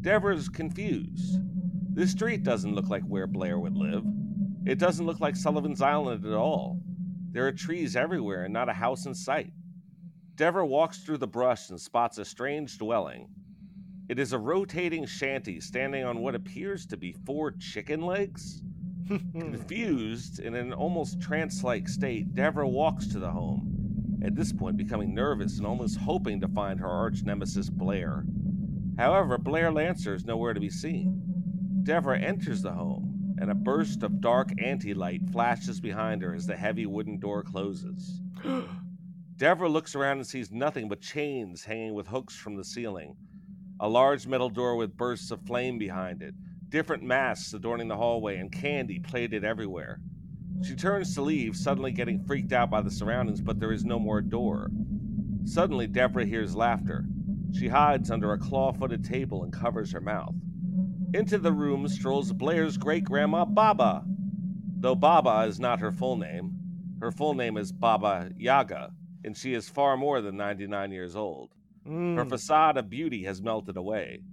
Devra's 0.00 0.48
confused. 0.48 1.38
This 1.94 2.12
street 2.12 2.44
doesn't 2.44 2.74
look 2.74 2.88
like 2.88 3.02
where 3.04 3.26
Blair 3.26 3.58
would 3.60 3.76
live. 3.76 4.06
It 4.66 4.80
doesn't 4.80 5.06
look 5.06 5.20
like 5.20 5.36
Sullivan's 5.36 5.80
Island 5.80 6.26
at 6.26 6.32
all. 6.32 6.80
There 7.30 7.46
are 7.46 7.52
trees 7.52 7.94
everywhere 7.94 8.44
and 8.44 8.52
not 8.52 8.68
a 8.68 8.72
house 8.72 9.06
in 9.06 9.14
sight. 9.14 9.52
Dever 10.34 10.64
walks 10.64 10.98
through 10.98 11.18
the 11.18 11.26
brush 11.28 11.70
and 11.70 11.80
spots 11.80 12.18
a 12.18 12.24
strange 12.24 12.76
dwelling. 12.76 13.28
It 14.08 14.18
is 14.18 14.32
a 14.32 14.38
rotating 14.38 15.06
shanty 15.06 15.60
standing 15.60 16.04
on 16.04 16.18
what 16.18 16.34
appears 16.34 16.84
to 16.86 16.96
be 16.96 17.12
four 17.12 17.52
chicken 17.52 18.00
legs. 18.02 18.62
Confused 19.08 20.40
and 20.40 20.56
in 20.56 20.66
an 20.66 20.72
almost 20.72 21.20
trance 21.20 21.62
like 21.62 21.88
state, 21.88 22.34
Dever 22.34 22.66
walks 22.66 23.06
to 23.08 23.20
the 23.20 23.30
home, 23.30 24.18
at 24.24 24.34
this 24.34 24.52
point 24.52 24.76
becoming 24.76 25.14
nervous 25.14 25.58
and 25.58 25.66
almost 25.66 25.96
hoping 25.96 26.40
to 26.40 26.48
find 26.48 26.80
her 26.80 26.88
arch 26.88 27.22
nemesis 27.22 27.70
Blair. 27.70 28.24
However, 28.98 29.38
Blair 29.38 29.70
Lancer 29.70 30.14
is 30.14 30.24
nowhere 30.24 30.54
to 30.54 30.60
be 30.60 30.70
seen. 30.70 31.22
Dever 31.84 32.14
enters 32.14 32.62
the 32.62 32.72
home, 32.72 33.05
and 33.38 33.50
a 33.50 33.54
burst 33.54 34.02
of 34.02 34.20
dark 34.20 34.50
anti 34.62 34.94
light 34.94 35.22
flashes 35.30 35.80
behind 35.80 36.22
her 36.22 36.34
as 36.34 36.46
the 36.46 36.56
heavy 36.56 36.86
wooden 36.86 37.18
door 37.18 37.42
closes. 37.42 38.20
Devra 39.36 39.70
looks 39.70 39.94
around 39.94 40.18
and 40.18 40.26
sees 40.26 40.50
nothing 40.50 40.88
but 40.88 41.00
chains 41.00 41.64
hanging 41.64 41.94
with 41.94 42.06
hooks 42.06 42.34
from 42.34 42.56
the 42.56 42.64
ceiling, 42.64 43.16
a 43.80 43.88
large 43.88 44.26
metal 44.26 44.48
door 44.48 44.76
with 44.76 44.96
bursts 44.96 45.30
of 45.30 45.42
flame 45.42 45.78
behind 45.78 46.22
it, 46.22 46.34
different 46.70 47.02
masks 47.02 47.52
adorning 47.52 47.88
the 47.88 47.96
hallway, 47.96 48.38
and 48.38 48.50
candy 48.50 48.98
plated 48.98 49.44
everywhere. 49.44 50.00
She 50.62 50.74
turns 50.74 51.14
to 51.14 51.22
leave, 51.22 51.54
suddenly 51.54 51.92
getting 51.92 52.24
freaked 52.24 52.52
out 52.52 52.70
by 52.70 52.80
the 52.80 52.90
surroundings, 52.90 53.42
but 53.42 53.60
there 53.60 53.72
is 53.72 53.84
no 53.84 53.98
more 53.98 54.22
door. 54.22 54.70
Suddenly, 55.44 55.88
Devra 55.88 56.26
hears 56.26 56.56
laughter. 56.56 57.04
She 57.52 57.68
hides 57.68 58.10
under 58.10 58.32
a 58.32 58.38
claw 58.38 58.72
footed 58.72 59.04
table 59.04 59.44
and 59.44 59.52
covers 59.52 59.92
her 59.92 60.00
mouth. 60.00 60.34
Into 61.16 61.38
the 61.38 61.50
room 61.50 61.88
strolls 61.88 62.30
Blair's 62.30 62.76
great 62.76 63.02
grandma, 63.04 63.46
Baba. 63.46 64.04
Though 64.80 64.94
Baba 64.94 65.46
is 65.48 65.58
not 65.58 65.80
her 65.80 65.90
full 65.90 66.18
name, 66.18 66.52
her 67.00 67.10
full 67.10 67.32
name 67.32 67.56
is 67.56 67.72
Baba 67.72 68.28
Yaga, 68.36 68.92
and 69.24 69.34
she 69.34 69.54
is 69.54 69.66
far 69.66 69.96
more 69.96 70.20
than 70.20 70.36
99 70.36 70.92
years 70.92 71.16
old. 71.16 71.54
Her 71.86 71.90
Mm. 71.90 72.28
facade 72.28 72.76
of 72.76 72.90
beauty 72.90 73.24
has 73.24 73.40
melted 73.40 73.78
away. 73.78 74.24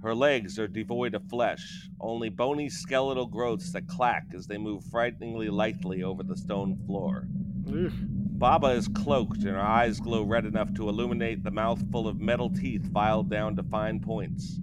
Her 0.00 0.14
legs 0.14 0.58
are 0.58 0.66
devoid 0.66 1.14
of 1.14 1.28
flesh, 1.28 1.90
only 2.00 2.30
bony 2.30 2.70
skeletal 2.70 3.26
growths 3.26 3.72
that 3.72 3.86
clack 3.86 4.28
as 4.32 4.46
they 4.46 4.56
move 4.56 4.82
frighteningly 4.84 5.50
lightly 5.50 6.02
over 6.02 6.22
the 6.22 6.38
stone 6.38 6.74
floor. 6.86 7.28
Ugh. 7.68 7.92
Baba 8.38 8.68
is 8.68 8.88
cloaked, 8.88 9.42
and 9.42 9.50
her 9.56 9.60
eyes 9.60 10.00
glow 10.00 10.22
red 10.22 10.46
enough 10.46 10.72
to 10.72 10.88
illuminate 10.88 11.42
the 11.44 11.50
mouth 11.50 11.84
full 11.92 12.08
of 12.08 12.18
metal 12.18 12.48
teeth 12.48 12.90
filed 12.94 13.28
down 13.28 13.56
to 13.56 13.62
fine 13.62 14.00
points. 14.00 14.58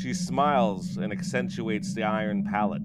She 0.00 0.14
smiles 0.14 0.96
and 0.96 1.12
accentuates 1.12 1.94
the 1.94 2.04
iron 2.04 2.44
palate. 2.44 2.82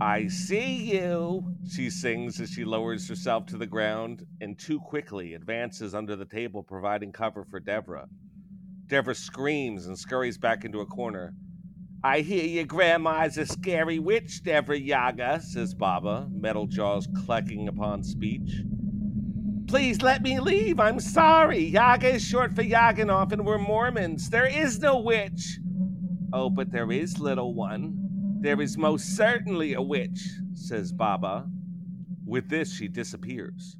I 0.00 0.26
see 0.28 0.92
you, 0.92 1.54
she 1.68 1.90
sings 1.90 2.40
as 2.40 2.50
she 2.50 2.64
lowers 2.64 3.08
herself 3.08 3.46
to 3.46 3.56
the 3.56 3.66
ground 3.66 4.26
and 4.40 4.58
too 4.58 4.80
quickly 4.80 5.34
advances 5.34 5.94
under 5.94 6.16
the 6.16 6.24
table, 6.24 6.62
providing 6.62 7.12
cover 7.12 7.44
for 7.44 7.60
Devra. 7.60 8.06
Devra 8.86 9.14
screams 9.14 9.86
and 9.86 9.98
scurries 9.98 10.38
back 10.38 10.64
into 10.64 10.80
a 10.80 10.86
corner. 10.86 11.34
I 12.02 12.20
hear 12.20 12.44
your 12.44 12.64
grandma's 12.64 13.38
a 13.38 13.46
scary 13.46 13.98
witch, 13.98 14.42
Devra 14.44 14.78
Yaga, 14.84 15.40
says 15.40 15.74
Baba, 15.74 16.28
metal 16.30 16.66
jaws 16.66 17.08
clucking 17.24 17.68
upon 17.68 18.02
speech. 18.02 18.62
Please 19.66 20.02
let 20.02 20.22
me 20.22 20.40
leave. 20.40 20.78
I'm 20.78 21.00
sorry. 21.00 21.58
Yaga 21.58 22.14
is 22.14 22.24
short 22.24 22.54
for 22.54 22.62
Yaganoff, 22.62 23.32
and 23.32 23.44
we're 23.46 23.58
Mormons. 23.58 24.30
There 24.30 24.46
is 24.46 24.78
no 24.78 25.00
witch. 25.00 25.58
Oh, 26.32 26.50
but 26.50 26.70
there 26.70 26.92
is, 26.92 27.18
little 27.18 27.54
one. 27.54 27.98
There 28.40 28.60
is 28.60 28.76
most 28.76 29.16
certainly 29.16 29.74
a 29.74 29.80
witch, 29.80 30.28
says 30.52 30.92
Baba. 30.92 31.46
With 32.26 32.48
this, 32.48 32.74
she 32.74 32.88
disappears. 32.88 33.76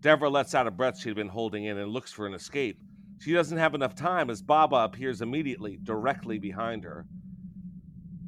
Devra 0.00 0.30
lets 0.30 0.54
out 0.54 0.66
a 0.66 0.70
breath 0.70 0.98
she'd 1.00 1.16
been 1.16 1.28
holding 1.28 1.64
in 1.64 1.78
and 1.78 1.90
looks 1.90 2.12
for 2.12 2.26
an 2.26 2.34
escape. 2.34 2.78
She 3.18 3.32
doesn't 3.32 3.58
have 3.58 3.74
enough 3.74 3.94
time 3.94 4.30
as 4.30 4.42
Baba 4.42 4.76
appears 4.76 5.22
immediately, 5.22 5.78
directly 5.82 6.38
behind 6.38 6.84
her. 6.84 7.06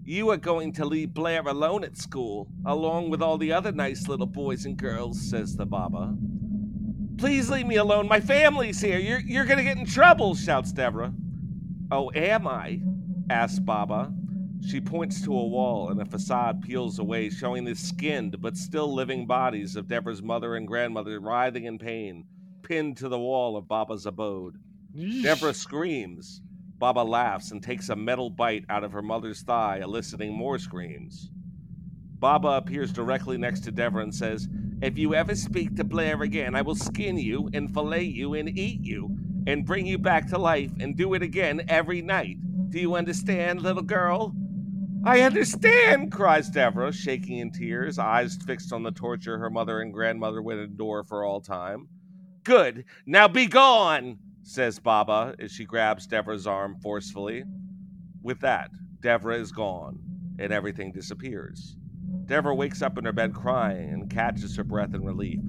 You 0.02 0.30
are 0.30 0.38
going 0.38 0.72
to 0.72 0.86
leave 0.86 1.12
Blair 1.12 1.42
alone 1.42 1.84
at 1.84 1.98
school, 1.98 2.48
along 2.64 3.10
with 3.10 3.20
all 3.20 3.36
the 3.36 3.52
other 3.52 3.70
nice 3.70 4.08
little 4.08 4.26
boys 4.26 4.64
and 4.64 4.76
girls, 4.76 5.20
says 5.20 5.54
the 5.54 5.66
Baba. 5.66 6.16
Please 7.18 7.50
leave 7.50 7.66
me 7.66 7.76
alone. 7.76 8.06
My 8.06 8.20
family's 8.20 8.80
here. 8.80 8.98
You're, 8.98 9.18
you're 9.18 9.44
going 9.44 9.58
to 9.58 9.64
get 9.64 9.76
in 9.76 9.84
trouble, 9.84 10.36
shouts 10.36 10.72
Devra. 10.72 11.12
Oh, 11.90 12.12
am 12.14 12.46
I? 12.46 12.80
asks 13.28 13.58
Baba. 13.58 14.12
She 14.66 14.80
points 14.80 15.22
to 15.22 15.32
a 15.32 15.46
wall, 15.46 15.88
and 15.90 16.00
a 16.00 16.04
facade 16.04 16.62
peels 16.62 16.98
away, 16.98 17.30
showing 17.30 17.64
the 17.64 17.74
skinned 17.74 18.40
but 18.40 18.56
still 18.56 18.92
living 18.92 19.26
bodies 19.26 19.76
of 19.76 19.86
Devra's 19.86 20.22
mother 20.22 20.56
and 20.56 20.66
grandmother 20.66 21.18
writhing 21.20 21.64
in 21.64 21.78
pain, 21.78 22.24
pinned 22.62 22.96
to 22.98 23.08
the 23.08 23.18
wall 23.18 23.56
of 23.56 23.68
Baba's 23.68 24.06
abode. 24.06 24.56
Devra 24.96 25.54
screams. 25.54 26.40
Baba 26.78 27.00
laughs 27.00 27.50
and 27.50 27.62
takes 27.62 27.88
a 27.88 27.96
metal 27.96 28.30
bite 28.30 28.64
out 28.68 28.84
of 28.84 28.92
her 28.92 29.02
mother's 29.02 29.42
thigh, 29.42 29.78
eliciting 29.82 30.32
more 30.32 30.58
screams. 30.58 31.30
Baba 32.18 32.48
appears 32.48 32.92
directly 32.92 33.36
next 33.38 33.60
to 33.60 33.72
Devra 33.72 34.02
and 34.02 34.14
says, 34.14 34.48
If 34.80 34.96
you 34.96 35.14
ever 35.14 35.34
speak 35.34 35.74
to 35.76 35.84
Blair 35.84 36.22
again, 36.22 36.54
I 36.54 36.62
will 36.62 36.76
skin 36.76 37.18
you 37.18 37.50
and 37.52 37.72
fillet 37.72 38.04
you 38.04 38.34
and 38.34 38.48
eat 38.48 38.80
you 38.84 39.10
and 39.46 39.66
bring 39.66 39.86
you 39.86 39.98
back 39.98 40.28
to 40.28 40.38
life 40.38 40.70
and 40.78 40.96
do 40.96 41.14
it 41.14 41.22
again 41.22 41.62
every 41.68 42.00
night. 42.00 42.36
Do 42.70 42.78
you 42.78 42.94
understand, 42.94 43.60
little 43.60 43.82
girl? 43.82 44.34
I 45.04 45.22
understand, 45.22 46.12
cries 46.12 46.50
Devra, 46.50 46.92
shaking 46.92 47.38
in 47.38 47.50
tears, 47.50 47.98
eyes 47.98 48.36
fixed 48.46 48.72
on 48.72 48.84
the 48.84 48.92
torture 48.92 49.38
her 49.38 49.50
mother 49.50 49.80
and 49.80 49.92
grandmother 49.92 50.42
would 50.42 50.58
endure 50.58 51.02
for 51.02 51.24
all 51.24 51.40
time. 51.40 51.88
Good. 52.44 52.84
Now 53.04 53.26
be 53.26 53.46
gone, 53.46 54.18
says 54.42 54.78
Baba 54.78 55.34
as 55.40 55.50
she 55.50 55.64
grabs 55.64 56.06
Devra's 56.06 56.46
arm 56.46 56.76
forcefully. 56.80 57.42
With 58.22 58.40
that, 58.40 58.70
Devra 59.00 59.40
is 59.40 59.50
gone, 59.50 59.98
and 60.38 60.52
everything 60.52 60.92
disappears. 60.92 61.77
Devra 62.28 62.54
wakes 62.54 62.82
up 62.82 62.98
in 62.98 63.06
her 63.06 63.12
bed 63.12 63.32
crying 63.32 63.90
and 63.90 64.10
catches 64.10 64.54
her 64.54 64.62
breath 64.62 64.92
in 64.92 65.02
relief. 65.02 65.40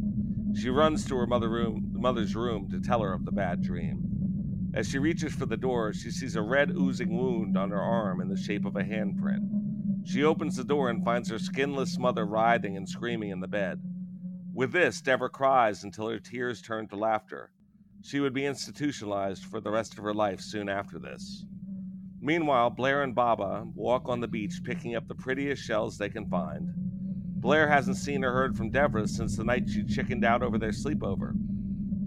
She 0.55 0.69
runs 0.69 1.05
to 1.05 1.17
her 1.17 1.27
mother 1.27 1.49
room, 1.49 1.91
mother's 1.91 2.37
room 2.37 2.69
to 2.71 2.79
tell 2.79 3.01
her 3.01 3.11
of 3.11 3.25
the 3.25 3.33
bad 3.33 3.61
dream. 3.61 4.71
As 4.73 4.87
she 4.87 4.97
reaches 4.97 5.35
for 5.35 5.45
the 5.45 5.57
door, 5.57 5.91
she 5.91 6.09
sees 6.09 6.37
a 6.37 6.41
red 6.41 6.71
oozing 6.71 7.17
wound 7.17 7.57
on 7.57 7.71
her 7.71 7.81
arm 7.81 8.21
in 8.21 8.29
the 8.29 8.37
shape 8.37 8.63
of 8.63 8.77
a 8.77 8.83
handprint. 8.83 10.05
She 10.05 10.23
opens 10.23 10.55
the 10.55 10.63
door 10.63 10.89
and 10.89 11.03
finds 11.03 11.29
her 11.29 11.37
skinless 11.37 11.99
mother 11.99 12.25
writhing 12.25 12.77
and 12.77 12.87
screaming 12.87 13.31
in 13.31 13.41
the 13.41 13.47
bed. 13.49 13.81
With 14.53 14.71
this, 14.71 15.01
Devra 15.01 15.29
cries 15.29 15.83
until 15.83 16.07
her 16.07 16.19
tears 16.19 16.61
turn 16.61 16.87
to 16.87 16.95
laughter. 16.95 17.51
She 18.01 18.21
would 18.21 18.33
be 18.33 18.45
institutionalized 18.45 19.43
for 19.43 19.59
the 19.59 19.71
rest 19.71 19.97
of 19.97 20.03
her 20.05 20.13
life 20.13 20.39
soon 20.39 20.69
after 20.69 20.97
this. 20.97 21.43
Meanwhile, 22.21 22.71
Blair 22.71 23.03
and 23.03 23.15
Baba 23.15 23.65
walk 23.75 24.09
on 24.09 24.19
the 24.19 24.27
beach 24.27 24.61
picking 24.63 24.95
up 24.95 25.07
the 25.07 25.15
prettiest 25.15 25.63
shells 25.63 25.97
they 25.97 26.09
can 26.09 26.29
find. 26.29 26.69
Blair 27.41 27.69
hasn't 27.69 27.95
seen 27.97 28.25
or 28.25 28.33
heard 28.33 28.57
from 28.57 28.71
Devra 28.71 29.07
since 29.07 29.37
the 29.37 29.43
night 29.45 29.69
she 29.69 29.83
chickened 29.83 30.25
out 30.25 30.43
over 30.43 30.57
their 30.57 30.71
sleepover. 30.71 31.31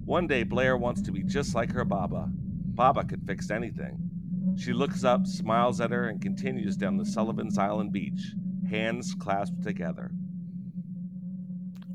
One 0.05 0.27
day, 0.27 0.43
Blair 0.43 0.77
wants 0.77 1.01
to 1.03 1.13
be 1.13 1.23
just 1.23 1.55
like 1.55 1.73
her 1.73 1.85
Baba. 1.85 2.29
Baba 2.31 3.05
could 3.05 3.23
fix 3.27 3.51
anything. 3.51 4.11
She 4.57 4.75
looks 4.75 5.05
up, 5.05 5.27
smiles 5.27 5.81
at 5.81 5.91
her, 5.93 6.09
and 6.09 6.21
continues 6.21 6.77
down 6.77 6.99
the 6.99 7.07
Sullivan's 7.07 7.57
Island 7.57 7.93
beach, 7.93 8.35
hands 8.69 9.15
clasped 9.19 9.63
together. 9.63 10.11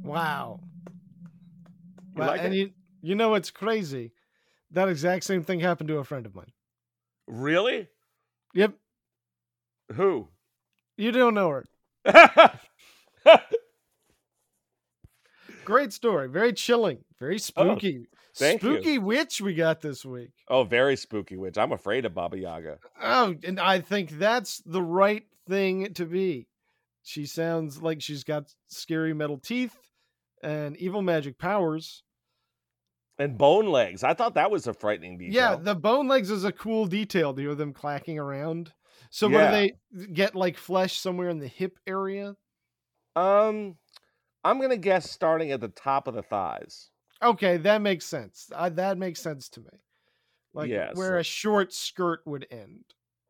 Wow. 0.04 0.62
You 2.16 2.26
Well, 2.26 2.28
like 2.30 2.42
and 2.42 2.54
it? 2.54 2.58
you 2.58 2.72
you 3.02 3.16
know 3.16 3.30
what's 3.30 3.52
crazy? 3.52 4.14
That 4.72 4.90
exact 4.90 5.24
same 5.24 5.44
thing 5.44 5.60
happened 5.60 5.90
to 5.90 5.98
a 5.98 6.04
friend 6.04 6.26
of 6.26 6.34
mine. 6.36 6.52
Really? 7.28 7.88
Yep. 8.58 8.74
Who? 9.94 10.30
You 10.98 11.12
don't 11.12 11.36
know 11.36 11.62
her. 12.06 12.60
Great 15.64 15.94
story. 15.94 16.28
Very 16.28 16.54
chilling. 16.54 17.04
Very 17.20 17.36
oh, 17.36 17.38
spooky. 17.38 18.08
Oh, 18.12 18.18
thank 18.36 18.64
you. 18.64 18.74
spooky 18.74 18.98
witch 18.98 19.42
we 19.42 19.54
got 19.54 19.82
this 19.82 20.04
week. 20.04 20.32
oh, 20.48 20.64
very 20.64 20.96
spooky 20.96 21.38
witch. 21.38 21.60
I'm 21.60 21.72
afraid 21.72 22.06
of 22.06 22.16
Baba 22.16 22.40
Yaga. 22.40 22.80
Oh, 23.00 23.36
and 23.44 23.60
I 23.60 23.80
think 23.80 24.18
that's 24.18 24.64
the 24.66 24.82
right 24.82 25.28
thing 25.48 25.94
to 25.94 26.08
be. 26.08 26.48
She 27.04 27.28
sounds 27.28 27.84
like 27.84 28.02
she's 28.02 28.24
got 28.24 28.52
scary 28.70 29.14
metal 29.14 29.38
teeth 29.38 29.78
and 30.42 30.76
evil 30.78 31.04
magic 31.04 31.38
powers. 31.38 32.02
And 33.20 33.38
bone 33.38 33.66
legs. 33.68 34.04
I 34.04 34.14
thought 34.14 34.36
that 34.36 34.52
was 34.52 34.68
a 34.68 34.74
frightening 34.74 35.18
detail. 35.18 35.34
Yeah, 35.34 35.56
the 35.56 35.74
bone 35.76 36.08
legs 36.08 36.30
is 36.30 36.44
a 36.44 36.52
cool 36.52 36.86
detail. 36.86 37.34
Do 37.34 37.42
you 37.42 37.48
hear 37.50 37.56
them 37.56 37.74
clacking 37.74 38.20
around? 38.20 38.74
So 39.10 39.28
Yeah. 39.28 39.36
where 39.38 39.52
they 39.52 40.08
get 40.14 40.36
like 40.36 40.58
flesh 40.58 41.00
somewhere 41.00 41.30
in 41.30 41.40
the 41.40 41.48
hip 41.48 41.80
area? 41.88 42.36
Um, 43.16 43.78
I'm 44.44 44.62
gonna 44.62 44.78
guess 44.78 45.10
starting 45.10 45.52
at 45.52 45.62
the 45.62 45.68
top 45.70 46.08
of 46.08 46.14
the 46.14 46.22
thighs. 46.22 46.92
Okay, 47.22 47.58
that 47.58 47.82
makes 47.82 48.06
sense. 48.06 48.50
Uh, 48.54 48.70
that 48.70 48.98
makes 49.00 49.20
sense 49.20 49.50
to 49.50 49.62
me. 49.62 49.70
Like 50.54 50.70
Yeah, 50.70 50.92
where 50.94 51.16
so- 51.16 51.20
a 51.20 51.24
short 51.24 51.74
skirt 51.74 52.22
would 52.26 52.46
end. 52.52 52.84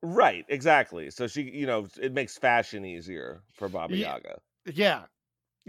Right, 0.03 0.45
exactly. 0.49 1.09
So 1.09 1.27
she, 1.27 1.43
you 1.43 1.65
know, 1.65 1.87
it 1.99 2.13
makes 2.13 2.37
fashion 2.37 2.85
easier 2.85 3.41
for 3.55 3.67
Baba 3.69 3.95
Yeah. 3.95 4.13
Yaga. 4.15 4.39
Yeah. 4.65 5.05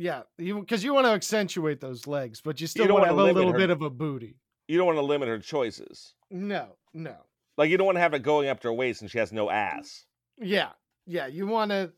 Yeah, 0.00 0.22
you 0.38 0.60
because 0.60 0.84
you, 0.84 0.94
want 0.94 1.06
to 1.06 1.10
accentuate 1.10 1.80
those 1.80 2.06
legs, 2.06 2.40
but 2.40 2.60
you 2.60 2.68
still 2.68 2.86
don't 2.86 2.94
want 2.94 3.04
to 3.06 3.08
have 3.08 3.18
a 3.18 3.32
little 3.32 3.50
her- 3.50 3.58
bit 3.58 3.70
of 3.70 3.82
a 3.82 3.90
booty. 3.90 4.36
You 4.68 4.78
don't 4.78 4.86
want 4.86 4.98
to 4.98 5.02
limit 5.02 5.28
her 5.28 5.40
choices. 5.40 6.14
No, 6.30 6.76
no. 6.94 7.16
Like 7.56 7.68
you 7.68 7.76
don't 7.76 7.86
want 7.86 7.96
to 7.96 8.00
have 8.00 8.14
it 8.14 8.22
going 8.22 8.48
up 8.48 8.60
to 8.60 8.68
her 8.68 8.72
waist 8.72 9.02
and 9.02 9.10
she 9.10 9.18
has 9.18 9.32
no 9.32 9.50
ass. 9.50 10.04
Yeah, 10.40 10.68
yeah. 11.04 11.26
You 11.26 11.48
want 11.48 11.72
to, 11.72 11.90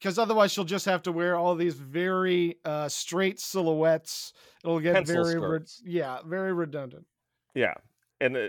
because 0.00 0.18
otherwise 0.18 0.50
she'll 0.50 0.64
just 0.64 0.86
have 0.86 1.02
to 1.04 1.12
wear 1.12 1.36
all 1.36 1.54
these 1.54 1.74
very 1.76 2.56
uh, 2.64 2.88
straight 2.88 3.38
silhouettes. 3.38 4.32
It'll 4.64 4.80
get 4.80 4.94
Pencil 4.94 5.22
very, 5.22 5.38
re- 5.38 5.60
yeah, 5.84 6.18
very 6.26 6.52
redundant. 6.52 7.06
Yeah, 7.54 7.74
and 8.20 8.36
uh, 8.36 8.48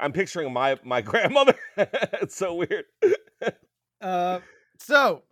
I'm 0.00 0.12
picturing 0.12 0.52
my 0.52 0.78
my 0.84 1.00
grandmother. 1.10 1.56
it's 1.76 2.36
so 2.36 2.54
weird. 2.54 2.84
Uh, 4.00 4.38
so, 4.78 5.22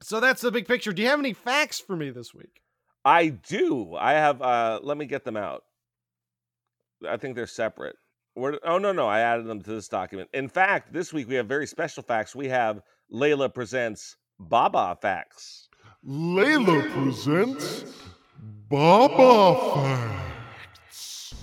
so 0.00 0.20
that's 0.20 0.42
the 0.42 0.50
big 0.50 0.66
picture. 0.66 0.92
Do 0.92 1.02
you 1.02 1.08
have 1.08 1.18
any 1.18 1.32
facts 1.32 1.80
for 1.80 1.96
me 1.96 2.10
this 2.10 2.34
week? 2.34 2.62
I 3.04 3.28
do. 3.28 3.94
I 3.94 4.12
have. 4.12 4.42
uh 4.42 4.80
Let 4.82 4.96
me 4.96 5.06
get 5.06 5.24
them 5.24 5.36
out. 5.36 5.62
I 7.08 7.16
think 7.16 7.36
they're 7.36 7.46
separate. 7.46 7.96
Where, 8.34 8.58
oh 8.64 8.78
no, 8.78 8.92
no, 8.92 9.06
I 9.06 9.20
added 9.20 9.46
them 9.46 9.62
to 9.62 9.70
this 9.70 9.88
document. 9.88 10.28
In 10.34 10.48
fact, 10.48 10.92
this 10.92 11.12
week 11.12 11.28
we 11.28 11.34
have 11.36 11.46
very 11.46 11.66
special 11.66 12.02
facts. 12.02 12.34
We 12.34 12.48
have 12.48 12.82
Layla 13.12 13.52
presents 13.52 14.16
Baba 14.38 14.98
facts. 15.00 15.68
Layla 16.06 16.90
presents 16.92 17.84
Baba 18.68 19.74
Facts. 19.74 21.34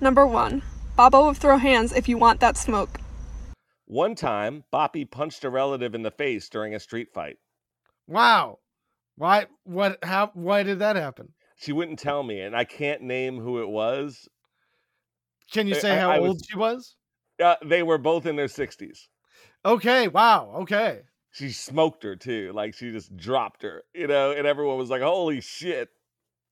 Number 0.00 0.26
one, 0.26 0.62
Baba 0.96 1.20
will 1.20 1.34
throw 1.34 1.56
hands 1.56 1.92
if 1.92 2.08
you 2.08 2.18
want 2.18 2.40
that 2.40 2.56
smoke. 2.56 3.00
One 3.86 4.14
time, 4.14 4.64
Boppy 4.72 5.08
punched 5.08 5.44
a 5.44 5.50
relative 5.50 5.94
in 5.94 6.02
the 6.02 6.10
face 6.10 6.48
during 6.48 6.74
a 6.74 6.80
street 6.80 7.08
fight. 7.14 7.36
Wow. 8.12 8.58
Why? 9.16 9.46
What? 9.64 9.98
How? 10.04 10.30
Why 10.34 10.62
did 10.62 10.78
that 10.80 10.96
happen? 10.96 11.28
She 11.56 11.72
wouldn't 11.72 11.98
tell 11.98 12.22
me, 12.22 12.40
and 12.40 12.56
I 12.56 12.64
can't 12.64 13.02
name 13.02 13.38
who 13.38 13.62
it 13.62 13.68
was. 13.68 14.28
Can 15.52 15.66
you 15.66 15.74
say 15.74 15.92
I- 15.92 15.98
how 16.00 16.10
I 16.10 16.18
was- 16.18 16.28
old 16.30 16.40
she 16.50 16.56
was? 16.56 16.96
Uh, 17.42 17.56
they 17.64 17.82
were 17.82 17.98
both 17.98 18.26
in 18.26 18.36
their 18.36 18.48
sixties. 18.48 19.08
Okay. 19.64 20.08
Wow. 20.08 20.52
Okay. 20.62 21.02
She 21.30 21.50
smoked 21.50 22.02
her 22.02 22.14
too, 22.16 22.52
like 22.52 22.74
she 22.74 22.92
just 22.92 23.16
dropped 23.16 23.62
her, 23.62 23.84
you 23.94 24.06
know. 24.06 24.32
And 24.32 24.46
everyone 24.46 24.76
was 24.76 24.90
like, 24.90 25.00
"Holy 25.02 25.40
shit!" 25.40 25.88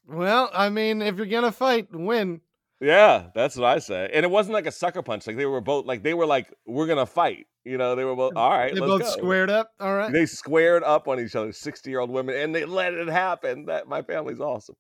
Well, 0.07 0.51
I 0.55 0.71
mean, 0.71 1.03
if 1.03 1.17
you're 1.17 1.27
gonna 1.27 1.53
fight, 1.53 1.89
win. 1.93 2.41
Yeah, 2.81 3.29
that's 3.35 3.57
what 3.57 3.67
I 3.67 3.79
say. 3.79 4.09
And 4.15 4.25
it 4.25 4.31
wasn't 4.31 4.55
like 4.55 4.67
a 4.67 4.73
sucker 4.73 5.03
punch. 5.03 5.27
Like 5.27 5.37
they 5.37 5.45
were 5.45 5.61
both 5.61 5.85
like 5.85 6.03
they 6.03 6.15
were 6.15 6.25
like, 6.27 6.55
"We're 6.67 6.87
gonna 6.87 7.05
fight," 7.05 7.47
you 7.65 7.79
know. 7.79 7.95
They 7.95 8.05
were 8.05 8.17
both 8.17 8.35
all 8.37 8.51
right. 8.51 8.75
They 8.75 8.81
let's 8.81 8.91
both 8.91 9.01
go." 9.03 9.11
squared 9.11 9.51
up. 9.51 9.71
All 9.81 9.95
right. 9.95 10.13
They 10.13 10.27
squared 10.27 10.83
up 10.83 11.09
on 11.09 11.21
each 11.21 11.35
other, 11.37 11.53
sixty-year-old 11.53 12.11
women, 12.11 12.37
and 12.37 12.55
they 12.55 12.65
let 12.65 12.95
it 12.95 13.09
happen. 13.09 13.67
That 13.67 13.89
my 13.89 14.03
family's 14.03 14.41
awesome. 14.41 14.77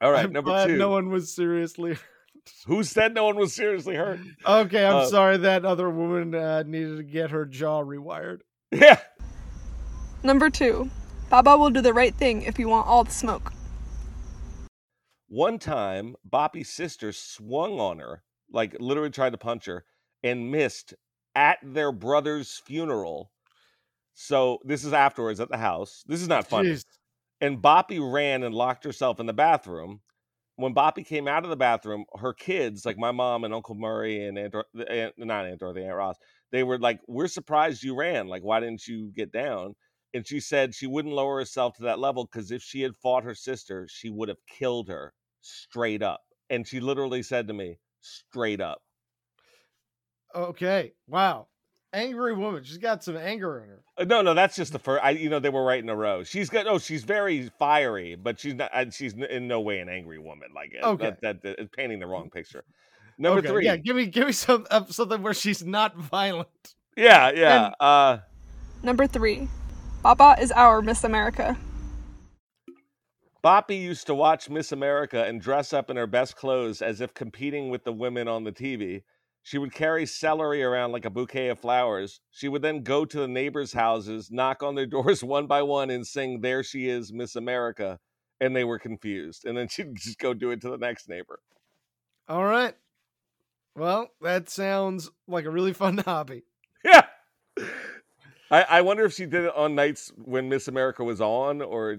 All 0.00 0.10
right, 0.10 0.24
I'm 0.24 0.32
number 0.32 0.50
glad 0.50 0.66
two. 0.66 0.76
No 0.76 0.90
one 0.90 1.10
was 1.10 1.34
seriously. 1.34 1.96
Who 2.66 2.82
said 2.84 3.14
no 3.14 3.24
one 3.24 3.36
was 3.36 3.54
seriously 3.54 3.94
hurt? 3.94 4.20
Okay, 4.44 4.84
I'm 4.84 4.96
Uh, 4.96 5.06
sorry 5.06 5.36
that 5.38 5.64
other 5.64 5.88
woman 5.88 6.34
uh, 6.34 6.62
needed 6.66 6.98
to 6.98 7.02
get 7.02 7.30
her 7.30 7.46
jaw 7.46 7.82
rewired. 7.82 8.40
Yeah. 8.70 8.98
Number 10.22 10.50
two, 10.50 10.90
Baba 11.30 11.56
will 11.56 11.70
do 11.70 11.80
the 11.80 11.94
right 11.94 12.14
thing 12.14 12.42
if 12.42 12.58
you 12.58 12.68
want 12.68 12.86
all 12.86 13.04
the 13.04 13.10
smoke. 13.12 13.52
One 15.28 15.58
time, 15.58 16.16
Boppy's 16.28 16.68
sister 16.68 17.12
swung 17.12 17.80
on 17.80 17.98
her, 17.98 18.22
like 18.52 18.76
literally 18.78 19.10
tried 19.10 19.30
to 19.30 19.38
punch 19.38 19.66
her, 19.66 19.84
and 20.24 20.50
missed 20.50 20.94
at 21.36 21.58
their 21.62 21.92
brother's 21.92 22.60
funeral. 22.66 23.30
So 24.14 24.58
this 24.64 24.84
is 24.84 24.92
afterwards 24.92 25.40
at 25.40 25.50
the 25.50 25.58
house. 25.58 26.04
This 26.08 26.22
is 26.22 26.28
not 26.28 26.48
funny. 26.48 26.70
Jeez. 26.70 26.84
And 27.40 27.62
Boppy 27.62 28.00
ran 28.00 28.42
and 28.42 28.54
locked 28.54 28.84
herself 28.84 29.20
in 29.20 29.26
the 29.26 29.34
bathroom. 29.34 30.00
When 30.56 30.74
Boppy 30.74 31.06
came 31.06 31.28
out 31.28 31.44
of 31.44 31.50
the 31.50 31.56
bathroom, 31.56 32.06
her 32.18 32.32
kids, 32.32 32.86
like 32.86 32.98
my 32.98 33.12
mom 33.12 33.44
and 33.44 33.54
Uncle 33.54 33.76
Murray 33.76 34.26
and 34.26 34.38
Aunt, 34.38 34.54
Aunt 34.88 35.14
not 35.18 35.46
Aunt 35.46 35.60
Dorothy, 35.60 35.84
Aunt 35.84 35.96
Ross, 35.96 36.16
they 36.52 36.62
were 36.64 36.78
like, 36.78 37.00
"We're 37.08 37.28
surprised 37.28 37.82
you 37.82 37.96
ran. 37.96 38.28
Like, 38.28 38.42
why 38.44 38.60
didn't 38.60 38.86
you 38.86 39.12
get 39.14 39.32
down?" 39.32 39.74
And 40.14 40.26
she 40.26 40.40
said 40.40 40.74
she 40.74 40.86
wouldn't 40.86 41.14
lower 41.14 41.38
herself 41.38 41.74
to 41.76 41.82
that 41.84 41.98
level 41.98 42.24
because 42.24 42.52
if 42.52 42.62
she 42.62 42.82
had 42.82 42.96
fought 42.96 43.24
her 43.24 43.34
sister, 43.34 43.88
she 43.90 44.10
would 44.10 44.28
have 44.28 44.38
killed 44.48 44.88
her 44.88 45.12
straight 45.40 46.02
up. 46.02 46.22
And 46.50 46.66
she 46.68 46.80
literally 46.80 47.22
said 47.24 47.48
to 47.48 47.54
me, 47.54 47.78
straight 48.00 48.60
up. 48.60 48.82
Okay. 50.34 50.92
Wow. 51.06 51.46
Angry 51.92 52.34
woman. 52.34 52.64
She's 52.64 52.78
got 52.78 53.04
some 53.04 53.16
anger 53.16 53.62
in 53.62 53.68
her. 53.68 53.80
Uh, 53.98 54.04
No, 54.04 54.20
no, 54.22 54.34
that's 54.34 54.56
just 54.56 54.72
the 54.72 54.80
first. 54.80 55.04
I, 55.04 55.10
you 55.10 55.28
know, 55.28 55.38
they 55.38 55.48
were 55.48 55.64
right 55.64 55.82
in 55.82 55.88
a 55.88 55.94
row. 55.94 56.24
She's 56.24 56.50
got. 56.50 56.66
Oh, 56.66 56.78
she's 56.78 57.04
very 57.04 57.50
fiery, 57.58 58.16
but 58.16 58.40
she's 58.40 58.54
not. 58.54 58.70
and 58.74 58.92
She's 58.92 59.12
in 59.14 59.46
no 59.46 59.60
way 59.60 59.78
an 59.78 59.88
angry 59.88 60.18
woman. 60.18 60.48
Like 60.54 60.72
uh, 60.82 60.88
Okay. 60.88 61.04
that, 61.04 61.20
that, 61.22 61.42
that 61.42 61.60
is 61.62 61.68
painting 61.76 62.00
the 62.00 62.06
wrong 62.08 62.30
picture. 62.30 62.64
Number 63.16 63.38
Okay, 63.38 63.48
three. 63.48 63.64
Yeah, 63.64 63.76
give 63.76 63.94
me 63.94 64.06
give 64.06 64.26
me 64.26 64.32
some 64.32 64.66
uh, 64.72 64.84
something 64.86 65.22
where 65.22 65.34
she's 65.34 65.64
not 65.64 65.96
violent. 65.96 66.48
yeah, 66.96 67.30
yeah. 67.30 67.70
uh, 67.78 68.18
Number 68.82 69.06
three, 69.06 69.48
Baba 70.02 70.36
is 70.40 70.50
our 70.50 70.82
Miss 70.82 71.04
America. 71.04 71.56
Boppy 73.44 73.80
used 73.80 74.06
to 74.06 74.14
watch 74.14 74.48
Miss 74.48 74.72
America 74.72 75.22
and 75.24 75.40
dress 75.40 75.72
up 75.72 75.90
in 75.90 75.96
her 75.96 76.06
best 76.06 76.34
clothes 76.34 76.80
as 76.82 77.00
if 77.00 77.12
competing 77.14 77.68
with 77.68 77.84
the 77.84 77.92
women 77.92 78.26
on 78.26 78.42
the 78.44 78.52
TV. 78.52 79.02
She 79.44 79.58
would 79.58 79.74
carry 79.74 80.06
celery 80.06 80.62
around 80.62 80.92
like 80.92 81.04
a 81.04 81.10
bouquet 81.10 81.48
of 81.48 81.60
flowers. 81.60 82.20
She 82.30 82.48
would 82.48 82.62
then 82.62 82.82
go 82.82 83.04
to 83.04 83.18
the 83.18 83.28
neighbors' 83.28 83.74
houses, 83.74 84.30
knock 84.30 84.62
on 84.62 84.74
their 84.74 84.86
doors 84.96 85.22
one 85.22 85.46
by 85.46 85.60
one, 85.60 85.90
and 85.90 86.06
sing, 86.06 86.40
There 86.40 86.62
she 86.62 86.88
is, 86.88 87.12
Miss 87.12 87.36
America. 87.36 88.00
And 88.40 88.56
they 88.56 88.64
were 88.64 88.78
confused. 88.78 89.44
And 89.44 89.56
then 89.56 89.68
she'd 89.70 89.96
just 89.96 90.18
go 90.18 90.32
do 90.32 90.50
it 90.50 90.62
to 90.62 90.70
the 90.70 90.78
next 90.78 91.10
neighbor. 91.10 91.40
All 92.26 92.44
right. 92.44 92.74
Well, 93.76 94.08
that 94.22 94.48
sounds 94.48 95.10
like 95.28 95.44
a 95.44 95.50
really 95.50 95.74
fun 95.74 95.98
hobby. 96.04 96.44
Yeah. 96.82 97.02
I, 98.50 98.62
I 98.62 98.80
wonder 98.80 99.04
if 99.04 99.12
she 99.12 99.26
did 99.26 99.44
it 99.44 99.54
on 99.54 99.74
nights 99.74 100.10
when 100.16 100.48
Miss 100.48 100.68
America 100.68 101.04
was 101.04 101.20
on, 101.20 101.60
or 101.60 101.98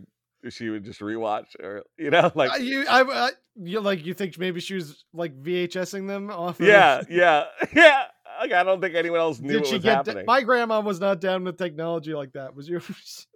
she 0.49 0.69
would 0.69 0.83
just 0.83 0.99
rewatch, 1.01 1.55
or 1.59 1.83
you 1.97 2.09
know, 2.09 2.31
like 2.35 2.53
Uh, 2.53 2.57
you, 2.57 2.85
I, 2.87 3.01
I, 3.01 3.29
you 3.55 3.79
like 3.81 4.05
you 4.05 4.13
think 4.13 4.37
maybe 4.37 4.59
she 4.59 4.75
was 4.75 5.05
like 5.13 5.41
VHSing 5.41 6.07
them 6.07 6.29
off? 6.31 6.59
of- 6.59 6.67
yeah, 6.67 7.01
yeah, 7.09 7.45
yeah. 7.75 8.03
Like 8.41 8.51
I 8.51 8.63
don't 8.63 8.81
think 8.81 8.95
anyone 8.95 9.19
else 9.19 9.39
knew 9.39 9.53
Did 9.53 9.61
what 9.61 9.67
she 9.67 9.75
was 9.75 9.83
get? 9.83 9.95
happening. 9.97 10.25
my 10.25 10.41
grandma 10.41 10.81
was 10.81 10.99
not 10.99 11.21
down 11.21 11.43
with 11.45 11.57
technology 11.57 12.13
like 12.13 12.33
that. 12.33 12.55
Was 12.55 12.67
yours? 12.67 13.27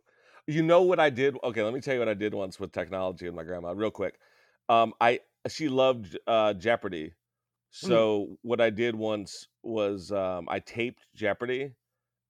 You 0.48 0.63
know 0.63 0.82
what 0.82 1.00
I 1.00 1.10
did? 1.10 1.38
Okay, 1.43 1.62
let 1.62 1.74
me 1.74 1.80
tell 1.80 1.93
you 1.93 2.00
what 2.00 2.10
I 2.10 2.15
did 2.15 2.34
once 2.34 2.60
with 2.60 2.72
technology 2.72 3.28
and 3.28 3.36
my 3.36 3.43
grandma, 3.43 3.72
real 3.72 3.91
quick. 3.91 4.15
Um, 4.67 4.93
I 5.00 5.19
she 5.48 5.69
loved 5.69 6.17
uh, 6.28 6.54
Jeopardy, 6.54 7.13
so 7.72 8.38
what 8.41 8.60
I 8.60 8.69
did 8.72 8.95
once 8.95 9.48
was 9.63 10.12
um, 10.12 10.48
I 10.50 10.60
taped 10.60 11.06
Jeopardy 11.15 11.72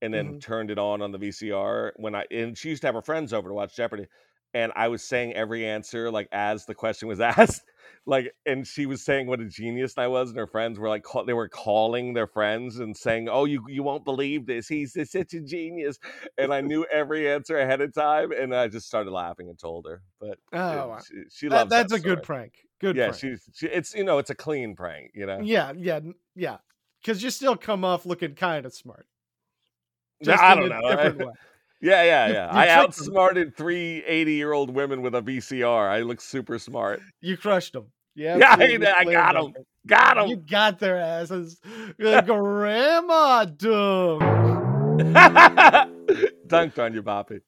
and 0.02 0.14
then 0.14 0.34
Mhm. 0.34 0.42
turned 0.42 0.70
it 0.72 0.78
on 0.78 1.02
on 1.02 1.12
the 1.12 1.18
VCR 1.18 1.94
when 1.98 2.14
I 2.14 2.26
and 2.30 2.58
she 2.58 2.70
used 2.70 2.82
to 2.82 2.88
have 2.88 2.96
her 2.96 3.02
friends 3.02 3.34
over 3.34 3.50
to 3.50 3.54
watch 3.54 3.76
Jeopardy, 3.76 4.08
and 4.54 4.72
I 4.76 4.88
was 4.88 5.04
saying 5.04 5.34
every 5.34 5.66
answer 5.66 6.10
like 6.12 6.28
as 6.32 6.66
the 6.66 6.76
question 6.76 7.08
was 7.08 7.20
asked, 7.22 7.62
like, 8.06 8.34
and 8.46 8.66
she 8.66 8.86
was 8.86 9.04
saying 9.04 9.28
what 9.28 9.40
a 9.40 9.46
genius 9.46 9.98
I 9.98 10.08
was, 10.08 10.30
and 10.30 10.38
her 10.40 10.48
friends 10.48 10.80
were 10.80 10.90
like, 10.90 11.04
call, 11.04 11.26
they 11.26 11.34
were 11.34 11.50
calling 11.50 12.14
their 12.14 12.28
friends 12.28 12.80
and 12.80 12.96
saying, 12.96 13.30
"Oh, 13.30 13.46
you 13.46 13.64
you 13.68 13.84
won't 13.84 14.06
believe 14.06 14.46
this. 14.46 14.68
He's, 14.68 14.94
such 14.94 15.34
a 15.34 15.42
genius," 15.42 16.00
and 16.38 16.54
I 16.54 16.62
knew 16.62 16.86
every 16.92 17.30
answer 17.30 17.58
ahead 17.58 17.82
of 17.82 17.94
time, 17.94 18.32
and 18.32 18.56
I 18.56 18.68
just 18.68 18.88
started 18.88 19.12
laughing 19.12 19.50
and 19.50 19.60
told 19.60 19.86
her. 19.88 20.02
But 20.20 20.38
Oh, 20.54 20.98
she, 21.08 21.24
she 21.30 21.48
That- 21.50 21.56
loves 21.56 21.70
that's 21.70 21.92
that 21.92 22.00
a 22.00 22.04
good 22.04 22.24
prank. 22.24 22.54
Good. 22.80 22.96
Yeah, 22.96 23.08
prank. 23.10 23.20
she's 23.20 23.50
she, 23.54 23.68
it's 23.68 23.94
you 23.94 24.04
know 24.04 24.18
it's 24.18 24.30
a 24.30 24.36
clean 24.36 24.76
prank, 24.76 25.12
you 25.14 25.26
know. 25.26 25.40
Yeah, 25.42 25.74
yeah, 25.78 26.00
yeah. 26.36 26.58
Because 27.02 27.22
you 27.24 27.30
still 27.30 27.56
come 27.56 27.86
off 27.86 28.06
looking 28.06 28.36
kind 28.36 28.66
of 28.66 28.74
smart. 28.74 29.06
Just 30.24 30.42
I 30.44 30.56
don't 30.56 30.70
know. 30.70 31.32
Yeah, 31.82 32.04
yeah, 32.04 32.28
You- 32.28 32.34
yeah. 32.34 32.54
you 32.54 32.60
I 32.60 32.70
outsmarted 32.70 33.56
three 33.56 34.04
80 34.06 34.34
year 34.34 34.52
old 34.52 34.70
women 34.70 35.02
with 35.02 35.16
a 35.16 35.22
VCR. 35.22 35.90
I 35.90 36.02
look 36.02 36.20
super 36.22 36.60
smart. 36.60 37.02
You 37.22 37.38
crushed 37.38 37.74
them. 37.74 37.88
Yeah, 38.16 38.38
Yeah, 38.38 38.56
I- 38.60 38.96
I 39.00 39.04
got 39.06 39.34
them. 39.36 39.54
Got 39.88 40.16
them. 40.16 40.28
You 40.28 40.36
got 40.38 40.80
their 40.80 40.98
asses. 40.98 41.60
Like, 42.00 42.26
Grandma 42.26 43.46
dunk. 43.46 44.22
Dunked 46.48 46.80
on 46.80 46.94
you, 46.94 47.02
Boppy. 47.04 47.42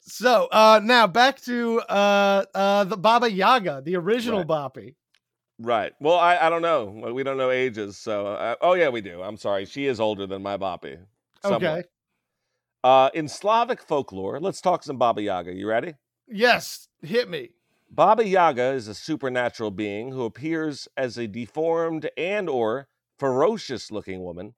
So 0.00 0.48
uh 0.52 0.80
now 0.82 1.06
back 1.06 1.40
to 1.42 1.80
uh 1.80 2.44
uh 2.54 2.84
the 2.84 2.96
Baba 2.96 3.30
Yaga, 3.30 3.80
the 3.84 3.96
original 3.96 4.40
Right. 4.40 4.48
Boppy. 4.48 4.94
Right. 5.58 5.92
Well, 6.00 6.18
I, 6.18 6.36
I 6.38 6.50
don't 6.50 6.62
know. 6.62 6.84
We 7.12 7.22
don't 7.22 7.36
know 7.36 7.50
ages. 7.50 7.98
So, 7.98 8.28
uh, 8.28 8.54
oh, 8.62 8.72
yeah, 8.72 8.88
we 8.88 9.02
do. 9.02 9.20
I'm 9.22 9.36
sorry. 9.36 9.66
She 9.66 9.84
is 9.86 10.00
older 10.00 10.26
than 10.26 10.42
my 10.42 10.56
Boppy. 10.56 10.96
somewhat. 11.42 11.62
Okay. 11.62 11.82
Uh, 12.82 13.10
in 13.12 13.28
Slavic 13.28 13.82
folklore, 13.82 14.40
let's 14.40 14.60
talk 14.60 14.82
some 14.82 14.96
Baba 14.96 15.22
Yaga. 15.22 15.52
You 15.52 15.68
ready? 15.68 15.94
Yes, 16.26 16.88
hit 17.02 17.28
me. 17.28 17.50
Baba 17.90 18.26
Yaga 18.26 18.72
is 18.72 18.88
a 18.88 18.94
supernatural 18.94 19.70
being 19.70 20.12
who 20.12 20.24
appears 20.24 20.88
as 20.96 21.18
a 21.18 21.26
deformed 21.26 22.08
and 22.16 22.48
or 22.48 22.88
ferocious 23.18 23.90
looking 23.90 24.22
woman. 24.22 24.54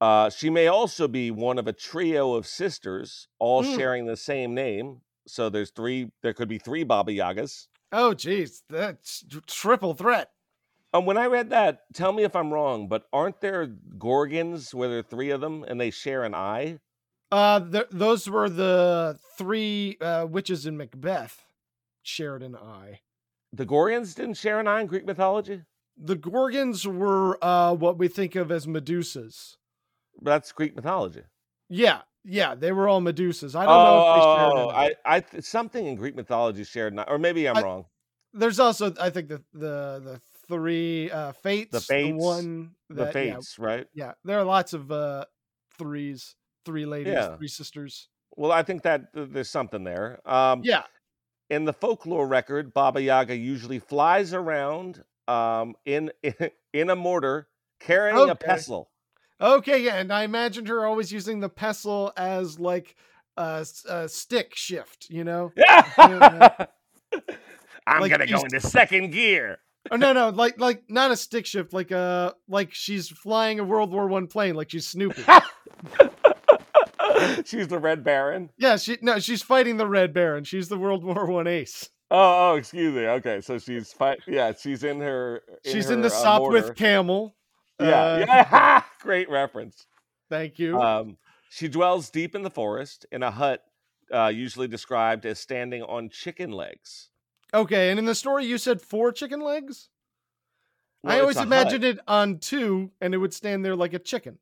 Uh, 0.00 0.28
she 0.30 0.50
may 0.50 0.66
also 0.66 1.08
be 1.08 1.30
one 1.30 1.58
of 1.58 1.66
a 1.66 1.72
trio 1.72 2.34
of 2.34 2.46
sisters, 2.46 3.28
all 3.38 3.62
Mm. 3.62 3.76
sharing 3.76 4.06
the 4.06 4.16
same 4.16 4.54
name. 4.54 5.00
So 5.26 5.48
there's 5.48 5.70
three. 5.70 6.10
There 6.22 6.34
could 6.34 6.48
be 6.48 6.58
three 6.58 6.82
Baba 6.84 7.12
Yagas. 7.12 7.68
Oh 7.92 8.12
geez, 8.14 8.62
that's 8.68 9.24
triple 9.46 9.94
threat. 9.94 10.30
Um, 10.92 11.06
when 11.06 11.16
I 11.16 11.26
read 11.26 11.50
that, 11.50 11.84
tell 11.94 12.12
me 12.12 12.24
if 12.24 12.36
I'm 12.36 12.52
wrong, 12.52 12.88
but 12.88 13.06
aren't 13.12 13.40
there 13.40 13.66
Gorgons 13.66 14.74
where 14.74 14.88
there 14.88 14.98
are 14.98 15.02
three 15.02 15.30
of 15.30 15.40
them 15.40 15.64
and 15.64 15.80
they 15.80 15.90
share 15.90 16.24
an 16.24 16.34
eye? 16.34 16.80
Uh 17.32 17.60
th- 17.60 17.86
those 17.90 18.28
were 18.28 18.48
the 18.50 19.18
three 19.38 19.96
uh 20.00 20.26
witches 20.26 20.66
in 20.66 20.76
Macbeth 20.76 21.44
shared 22.02 22.42
an 22.42 22.54
eye. 22.54 23.00
The 23.52 23.64
Gorgons 23.66 24.14
didn't 24.14 24.34
share 24.36 24.60
an 24.60 24.68
eye 24.68 24.82
in 24.82 24.86
Greek 24.86 25.04
mythology. 25.06 25.62
The 25.96 26.16
Gorgons 26.16 26.86
were 26.86 27.42
uh 27.42 27.72
what 27.74 27.98
we 27.98 28.08
think 28.08 28.36
of 28.36 28.52
as 28.52 28.66
Medusas. 28.66 29.56
That's 30.20 30.52
Greek 30.52 30.76
mythology. 30.76 31.22
Yeah, 31.70 32.02
yeah, 32.24 32.54
they 32.54 32.70
were 32.70 32.86
all 32.86 33.00
Medusas. 33.00 33.54
I 33.56 33.64
don't 33.64 33.82
know 33.82 33.98
if 33.98 34.14
they 34.14 34.20
shared 34.36 34.52
Oh, 34.58 34.68
an 34.68 34.76
eye. 34.76 34.94
I, 35.06 35.16
I 35.16 35.20
th- 35.20 35.42
something 35.44 35.86
in 35.86 35.96
Greek 35.96 36.14
mythology 36.14 36.64
shared, 36.64 36.92
an 36.92 36.98
eye, 36.98 37.04
or 37.08 37.18
maybe 37.18 37.48
I'm 37.48 37.56
I- 37.56 37.62
wrong. 37.62 37.86
There's 38.34 38.60
also 38.60 38.92
I 39.00 39.08
think 39.10 39.28
the 39.28 39.42
the 39.54 40.00
the 40.04 40.20
three 40.48 41.10
uh 41.10 41.32
fates, 41.32 41.86
fates, 41.86 42.16
one 42.22 42.72
The 42.90 43.06
that, 43.06 43.14
yeah, 43.14 43.34
fates, 43.34 43.58
right? 43.58 43.86
yeah, 43.94 44.12
there 44.24 44.38
are 44.38 44.44
lots 44.44 44.72
of 44.74 44.90
uh 44.92 45.24
threes, 45.78 46.34
three 46.64 46.86
ladies, 46.86 47.12
Yeah. 47.14 47.36
three 47.36 47.48
sisters. 47.48 48.08
Well, 48.36 48.52
I 48.52 48.62
think 48.62 48.82
that 48.82 49.12
th- 49.14 49.28
there's 49.30 49.50
something 49.50 49.84
there. 49.84 50.20
Um, 50.24 50.62
Yeah. 50.64 50.84
in 51.50 51.64
the 51.64 51.72
folklore 51.72 52.26
record, 52.26 52.72
Baba 52.72 53.02
Yaga 53.02 53.36
usually 53.36 53.78
flies 53.78 54.32
around 54.32 55.04
um, 55.28 55.74
in 55.84 56.10
in 56.72 56.90
a 56.90 56.96
mortar 56.96 57.48
carrying 57.80 58.30
a 58.30 58.34
pestle. 58.34 58.90
Okay, 59.40 59.82
yeah, 59.84 59.96
and 59.96 60.12
I 60.12 60.22
imagined 60.24 60.68
her 60.68 60.86
always 60.86 61.12
using 61.12 61.40
the 61.40 61.48
pestle 61.48 62.12
as 62.16 62.58
like 62.60 62.94
a 63.36 63.64
stick 64.08 64.54
shift, 64.54 65.08
you 65.10 65.24
know? 65.24 65.52
Yeah. 65.56 66.66
I'm 67.86 68.00
Like 68.00 68.10
gonna 68.12 68.26
go 68.26 68.40
into 68.42 68.60
second 68.60 69.10
gear. 69.10 69.58
Oh 69.90 69.96
no, 69.96 70.12
no, 70.12 70.28
like 70.28 70.58
like 70.60 70.84
not 70.88 71.10
a 71.10 71.16
stick 71.16 71.44
shift, 71.46 71.72
like 71.72 71.90
uh 71.90 72.32
like 72.48 72.72
she's 72.72 73.08
flying 73.08 73.58
a 73.58 73.64
World 73.64 73.92
War 73.92 74.06
One 74.06 74.28
plane, 74.28 74.54
like 74.54 74.70
she's 74.70 74.86
Snoopy. 74.86 75.22
She's 77.44 77.68
the 77.68 77.78
Red 77.78 78.02
Baron. 78.04 78.50
yeah, 78.58 78.76
she 78.76 78.98
no, 79.02 79.18
she's 79.18 79.42
fighting 79.42 79.76
the 79.76 79.86
Red 79.86 80.12
Baron. 80.12 80.44
She's 80.44 80.68
the 80.68 80.78
World 80.78 81.04
War 81.04 81.26
One 81.26 81.46
ace. 81.46 81.90
Oh, 82.10 82.50
oh, 82.52 82.56
excuse 82.56 82.94
me. 82.94 83.06
Okay, 83.06 83.40
so 83.40 83.58
she's 83.58 83.92
fight. 83.92 84.20
Yeah, 84.26 84.52
she's 84.52 84.84
in 84.84 85.00
her. 85.00 85.42
she's 85.64 85.86
her, 85.88 85.94
in 85.94 86.02
the 86.02 86.08
uh, 86.08 86.10
Sopwith 86.10 86.50
mortar. 86.62 86.74
camel. 86.74 87.34
Yeah, 87.80 87.86
Uh, 88.02 88.18
yeah. 88.28 88.82
Great 89.00 89.30
reference. 89.30 89.86
Thank 90.28 90.58
you. 90.58 90.78
Um, 90.78 91.16
she 91.48 91.68
dwells 91.68 92.10
deep 92.10 92.34
in 92.34 92.42
the 92.42 92.50
forest 92.50 93.06
in 93.10 93.22
a 93.22 93.30
hut, 93.30 93.62
uh, 94.12 94.26
usually 94.28 94.68
described 94.68 95.24
as 95.24 95.38
standing 95.38 95.82
on 95.82 96.10
chicken 96.10 96.52
legs. 96.52 97.08
okay, 97.54 97.88
and 97.90 97.98
in 97.98 98.04
the 98.04 98.14
story 98.14 98.44
you 98.44 98.58
said 98.58 98.80
four 98.82 99.10
chicken 99.12 99.40
legs? 99.40 99.88
Well, 101.02 101.16
I 101.16 101.20
always 101.20 101.36
a 101.36 101.40
hut. 101.40 101.46
imagined 101.48 101.84
it 101.84 101.98
on 102.06 102.38
two 102.38 102.90
and 103.00 103.14
it 103.14 103.18
would 103.18 103.32
stand 103.34 103.64
there 103.64 103.74
like 103.74 103.94
a 103.94 103.98
chicken. 103.98 104.38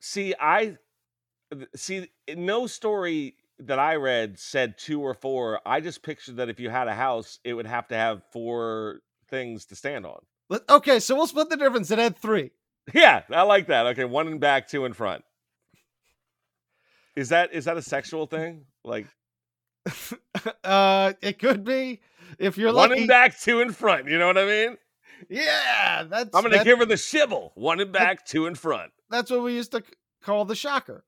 See, 0.00 0.34
I 0.40 0.76
see. 1.74 2.08
No 2.36 2.66
story 2.66 3.34
that 3.60 3.78
I 3.78 3.96
read 3.96 4.38
said 4.38 4.78
two 4.78 5.00
or 5.00 5.14
four. 5.14 5.60
I 5.66 5.80
just 5.80 6.02
pictured 6.02 6.36
that 6.36 6.48
if 6.48 6.60
you 6.60 6.70
had 6.70 6.88
a 6.88 6.94
house, 6.94 7.38
it 7.44 7.54
would 7.54 7.66
have 7.66 7.88
to 7.88 7.96
have 7.96 8.22
four 8.32 9.00
things 9.28 9.64
to 9.66 9.76
stand 9.76 10.06
on. 10.06 10.20
Okay, 10.70 11.00
so 11.00 11.14
we'll 11.16 11.26
split 11.26 11.50
the 11.50 11.56
difference. 11.56 11.90
It 11.90 11.98
had 11.98 12.16
three. 12.16 12.50
Yeah, 12.94 13.22
I 13.30 13.42
like 13.42 13.66
that. 13.66 13.84
Okay, 13.88 14.06
one 14.06 14.28
in 14.28 14.38
back, 14.38 14.66
two 14.66 14.86
in 14.86 14.94
front. 14.94 15.22
Is 17.16 17.28
that 17.30 17.52
is 17.52 17.66
that 17.66 17.76
a 17.76 17.82
sexual 17.82 18.26
thing? 18.26 18.64
Like 18.84 19.06
uh, 20.64 21.12
it 21.20 21.38
could 21.38 21.64
be 21.64 22.00
if 22.38 22.56
you're 22.56 22.72
one 22.72 22.90
lucky. 22.90 23.02
in 23.02 23.06
back, 23.06 23.38
two 23.38 23.60
in 23.60 23.72
front. 23.72 24.08
You 24.08 24.18
know 24.18 24.26
what 24.28 24.38
I 24.38 24.46
mean? 24.46 24.76
Yeah, 25.28 26.04
that's 26.08 26.34
I'm 26.34 26.42
gonna 26.42 26.56
that- 26.58 26.64
give 26.64 26.78
her 26.78 26.86
the 26.86 26.94
shibble. 26.94 27.50
One 27.56 27.80
in 27.80 27.90
back, 27.92 28.24
two 28.24 28.46
in 28.46 28.54
front. 28.54 28.90
that's 29.10 29.30
what 29.30 29.42
we 29.42 29.54
used 29.54 29.72
to 29.72 29.82
call 30.22 30.44
the 30.44 30.54
shocker. 30.54 31.04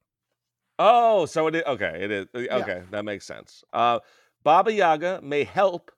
Oh, 0.82 1.26
so 1.26 1.46
it 1.46 1.54
is 1.56 1.62
okay. 1.66 1.92
It 2.04 2.10
is 2.10 2.26
uh, 2.34 2.60
okay. 2.62 2.82
That 2.90 3.04
makes 3.04 3.26
sense. 3.26 3.62
Uh, 3.72 3.98
Baba 4.42 4.72
Yaga 4.72 5.20
may 5.22 5.44
help 5.44 5.90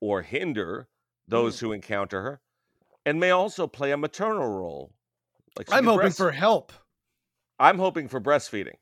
or 0.00 0.22
hinder 0.22 0.88
those 1.28 1.56
Mm. 1.56 1.60
who 1.60 1.72
encounter 1.72 2.22
her, 2.22 2.40
and 3.04 3.20
may 3.20 3.30
also 3.30 3.66
play 3.68 3.92
a 3.92 3.96
maternal 3.96 4.48
role. 4.48 4.92
Like 5.56 5.70
I'm 5.72 5.84
hoping 5.84 6.00
breast- 6.00 6.18
for 6.18 6.32
help. 6.32 6.72
I'm 7.60 7.78
hoping 7.78 8.08
for 8.08 8.20
breastfeeding. 8.20 8.74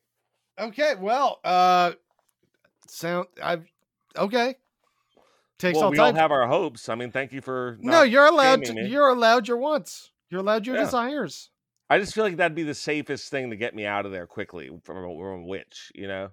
Okay, 0.59 0.95
well, 0.99 1.39
uh, 1.43 1.93
sound 2.87 3.27
I've 3.41 3.65
okay. 4.17 4.55
Takes 5.59 5.75
well, 5.75 5.85
all 5.85 5.91
we 5.91 5.97
time. 5.97 6.07
all 6.07 6.13
have 6.21 6.31
our 6.31 6.47
hopes. 6.47 6.89
I 6.89 6.95
mean, 6.95 7.11
thank 7.11 7.31
you 7.31 7.41
for. 7.41 7.77
no, 7.81 8.01
you're 8.01 8.25
allowed. 8.25 8.65
To, 8.65 8.73
you're 8.87 9.09
allowed 9.09 9.47
your 9.47 9.57
wants. 9.57 10.11
You're 10.29 10.41
allowed 10.41 10.65
your 10.65 10.75
Yeah. 10.75 10.83
desires. 10.85 11.49
I 11.89 11.99
just 11.99 12.13
feel 12.15 12.23
like 12.23 12.37
that'd 12.37 12.55
be 12.55 12.63
the 12.63 12.73
safest 12.73 13.29
thing 13.29 13.49
to 13.51 13.55
get 13.55 13.75
me 13.75 13.85
out 13.85 14.05
of 14.05 14.11
there 14.11 14.25
quickly 14.27 14.69
from 14.83 14.97
a, 14.97 15.01
from 15.01 15.41
a 15.41 15.45
witch. 15.45 15.91
You 15.95 16.07
know. 16.07 16.29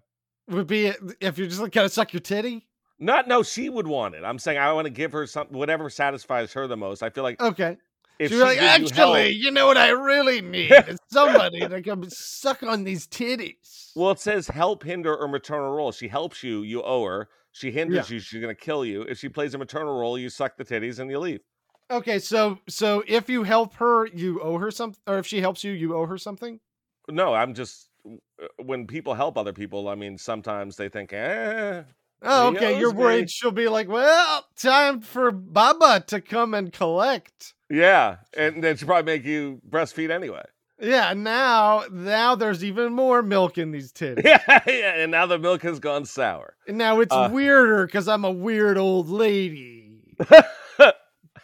Would 0.48 0.66
be 0.66 0.92
if 1.20 1.38
you're 1.38 1.46
just 1.48 1.60
like 1.60 1.72
gonna 1.72 1.88
suck 1.88 2.12
your 2.12 2.20
titty. 2.20 2.66
Not 2.98 3.26
no, 3.28 3.42
she 3.42 3.68
would 3.68 3.86
want 3.86 4.14
it. 4.14 4.24
I'm 4.24 4.38
saying 4.38 4.58
I 4.58 4.72
want 4.72 4.86
to 4.86 4.90
give 4.90 5.12
her 5.12 5.26
something, 5.26 5.56
whatever 5.56 5.90
satisfies 5.90 6.52
her 6.52 6.66
the 6.66 6.76
most. 6.76 7.02
I 7.02 7.10
feel 7.10 7.24
like 7.24 7.40
Okay. 7.40 7.76
if 8.18 8.30
She's 8.30 8.38
she 8.38 8.44
like, 8.44 8.60
you 8.60 8.66
actually, 8.66 9.22
help- 9.24 9.34
you 9.34 9.50
know 9.50 9.66
what 9.66 9.76
I 9.76 9.90
really 9.90 10.40
need 10.42 10.70
is 10.72 10.98
somebody 11.10 11.60
to 11.60 11.82
come 11.82 12.04
suck 12.08 12.62
on 12.62 12.84
these 12.84 13.06
titties. 13.08 13.90
well, 13.96 14.12
it 14.12 14.20
says 14.20 14.46
help, 14.48 14.84
hinder, 14.84 15.16
or 15.16 15.26
maternal 15.28 15.70
role. 15.72 15.90
She 15.92 16.08
helps 16.08 16.42
you, 16.42 16.62
you 16.62 16.82
owe 16.82 17.04
her. 17.04 17.28
She 17.52 17.70
hinders 17.70 18.08
you, 18.10 18.18
she's 18.20 18.40
gonna 18.40 18.54
kill 18.54 18.84
you. 18.84 19.02
If 19.02 19.18
she 19.18 19.28
plays 19.28 19.54
a 19.54 19.58
maternal 19.58 19.98
role, 19.98 20.16
you 20.18 20.28
suck 20.30 20.56
the 20.56 20.64
titties 20.64 20.98
and 20.98 21.10
you 21.10 21.18
leave. 21.18 21.40
Okay, 21.90 22.18
so 22.18 22.58
so 22.68 23.02
if 23.06 23.28
you 23.28 23.42
help 23.42 23.74
her, 23.74 24.06
you 24.06 24.40
owe 24.40 24.58
her 24.58 24.70
something, 24.70 25.00
or 25.06 25.18
if 25.18 25.26
she 25.26 25.40
helps 25.40 25.62
you, 25.64 25.72
you 25.72 25.94
owe 25.94 26.06
her 26.06 26.18
something. 26.18 26.60
No, 27.08 27.34
I'm 27.34 27.52
just 27.54 27.88
uh, 28.06 28.46
when 28.62 28.86
people 28.86 29.14
help 29.14 29.36
other 29.36 29.52
people. 29.52 29.88
I 29.88 29.94
mean, 29.94 30.16
sometimes 30.18 30.76
they 30.76 30.88
think, 30.88 31.12
eh. 31.12 31.82
Oh, 32.24 32.48
okay. 32.48 32.78
You're 32.78 32.92
me. 32.92 32.98
worried 32.98 33.30
she'll 33.30 33.50
be 33.50 33.68
like, 33.68 33.88
well, 33.88 34.46
time 34.56 35.00
for 35.00 35.32
Baba 35.32 36.04
to 36.06 36.20
come 36.20 36.54
and 36.54 36.72
collect. 36.72 37.54
Yeah, 37.68 38.18
and 38.36 38.62
then 38.62 38.76
she 38.76 38.84
probably 38.86 39.12
make 39.12 39.24
you 39.24 39.60
breastfeed 39.68 40.10
anyway. 40.10 40.44
Yeah, 40.80 41.12
now 41.14 41.84
now 41.90 42.34
there's 42.36 42.64
even 42.64 42.92
more 42.92 43.22
milk 43.22 43.58
in 43.58 43.70
these 43.72 43.92
titties. 43.98 44.24
Yeah, 44.24 44.60
yeah, 44.66 44.94
and 45.02 45.10
now 45.10 45.26
the 45.26 45.38
milk 45.38 45.62
has 45.62 45.78
gone 45.78 46.04
sour. 46.06 46.54
And 46.66 46.78
now 46.78 47.00
it's 47.00 47.12
Uh, 47.14 47.28
weirder 47.32 47.86
because 47.86 48.08
I'm 48.08 48.24
a 48.24 48.30
weird 48.30 48.78
old 48.78 49.08
lady. 49.08 49.90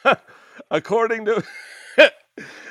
according 0.70 1.24
to 1.26 1.42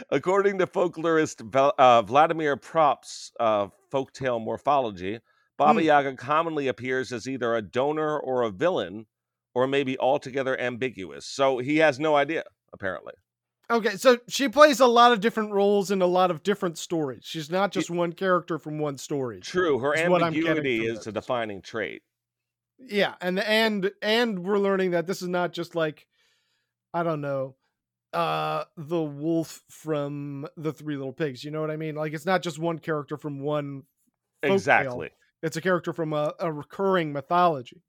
according 0.09 0.59
to 0.59 0.67
folklorist 0.67 1.55
uh, 1.77 2.01
Vladimir 2.01 2.55
Propp's 2.57 3.31
uh, 3.39 3.67
folktale 3.91 4.41
morphology, 4.41 5.19
Baba 5.57 5.79
Hmm. 5.79 5.85
Yaga 5.85 6.15
commonly 6.15 6.67
appears 6.67 7.11
as 7.11 7.27
either 7.27 7.55
a 7.55 7.61
donor 7.61 8.19
or 8.19 8.43
a 8.43 8.49
villain, 8.51 9.05
or 9.53 9.67
maybe 9.67 9.97
altogether 9.97 10.59
ambiguous. 10.59 11.25
So 11.25 11.57
he 11.57 11.77
has 11.77 11.99
no 11.99 12.15
idea, 12.15 12.43
apparently. 12.73 13.13
Okay, 13.69 13.97
so 13.97 14.17
she 14.29 14.47
plays 14.47 14.79
a 14.79 14.87
lot 14.87 15.11
of 15.11 15.19
different 15.19 15.51
roles 15.51 15.91
in 15.91 16.01
a 16.01 16.05
lot 16.05 16.31
of 16.31 16.41
different 16.41 16.77
stories. 16.77 17.23
She's 17.23 17.49
not 17.49 17.73
just 17.73 17.89
one 17.89 18.13
character 18.13 18.57
from 18.57 18.79
one 18.79 18.97
story. 18.97 19.41
True, 19.41 19.79
her 19.79 20.09
what 20.09 20.23
I'm 20.23 20.31
getting 20.31 20.49
ambiguity 20.49 20.85
is 20.85 20.99
this. 20.99 21.07
a 21.07 21.11
defining 21.11 21.61
trait. 21.61 22.01
Yeah, 22.79 23.15
and 23.19 23.39
and 23.39 23.91
and 24.01 24.45
we're 24.45 24.59
learning 24.59 24.91
that 24.91 25.05
this 25.05 25.21
is 25.21 25.27
not 25.27 25.51
just 25.51 25.75
like 25.75 26.07
I 26.93 27.03
don't 27.03 27.21
know, 27.21 27.55
uh 28.13 28.63
the 28.77 29.01
wolf 29.01 29.63
from 29.69 30.47
the 30.55 30.73
Three 30.73 30.95
Little 30.97 31.13
Pigs. 31.13 31.43
You 31.43 31.51
know 31.51 31.61
what 31.61 31.71
I 31.71 31.77
mean? 31.77 31.95
Like 31.95 32.13
it's 32.13 32.25
not 32.25 32.41
just 32.41 32.59
one 32.59 32.79
character 32.79 33.17
from 33.17 33.39
one. 33.41 33.83
Exactly. 34.43 35.11
It's 35.43 35.57
a 35.57 35.61
character 35.61 35.93
from 35.93 36.13
a, 36.13 36.33
a 36.39 36.51
recurring 36.51 37.11
mythology. 37.13 37.83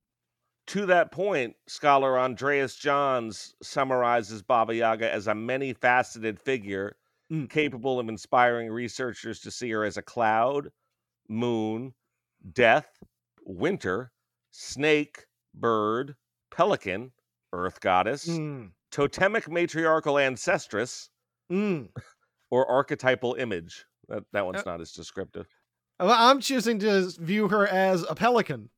To 0.69 0.85
that 0.87 1.13
point, 1.13 1.57
scholar 1.67 2.19
Andreas 2.19 2.77
Johns 2.77 3.55
summarizes 3.63 4.43
Baba 4.43 4.75
Yaga 4.75 5.11
as 5.11 5.27
a 5.27 5.35
many 5.35 5.73
faceted 5.73 6.41
figure 6.41 6.97
Mm. 7.31 7.51
capable 7.51 8.01
of 8.01 8.09
inspiring 8.09 8.71
researchers 8.71 9.41
to 9.41 9.51
see 9.51 9.69
her 9.71 9.85
as 9.85 9.99
a 9.99 10.03
cloud, 10.03 10.71
moon, 11.29 11.93
death, 12.53 13.03
winter, 13.45 14.13
snake, 14.51 15.27
bird, 15.55 16.17
pelican, 16.51 17.13
earth 17.53 17.81
goddess, 17.81 18.27
Mm, 18.27 18.73
totemic 18.91 19.51
matriarchal 19.51 20.15
ancestress, 20.15 21.09
mm. 21.51 21.89
or 22.51 22.71
archetypal 22.71 23.35
image. 23.35 23.85
That, 24.09 24.25
that 24.33 24.47
one's 24.47 24.61
Uh, 24.61 24.71
not 24.71 24.81
as 24.81 24.93
descriptive. 24.93 25.47
Well, 26.01 26.13
I'm 26.17 26.41
choosing 26.41 26.79
to 26.81 27.11
view 27.19 27.49
her 27.49 27.67
as 27.67 28.03
a 28.09 28.15
pelican. 28.15 28.71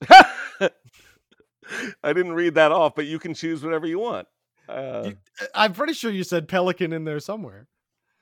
I 0.10 0.70
didn't 2.12 2.34
read 2.34 2.54
that 2.54 2.70
off, 2.70 2.94
but 2.94 3.06
you 3.06 3.18
can 3.18 3.34
choose 3.34 3.64
whatever 3.64 3.86
you 3.86 3.98
want. 3.98 4.28
Uh, 4.68 5.02
You- 5.06 5.16
I'm 5.54 5.72
pretty 5.72 5.94
sure 5.94 6.10
you 6.10 6.24
said 6.24 6.48
pelican 6.48 6.92
in 6.92 7.04
there 7.04 7.20
somewhere. 7.20 7.66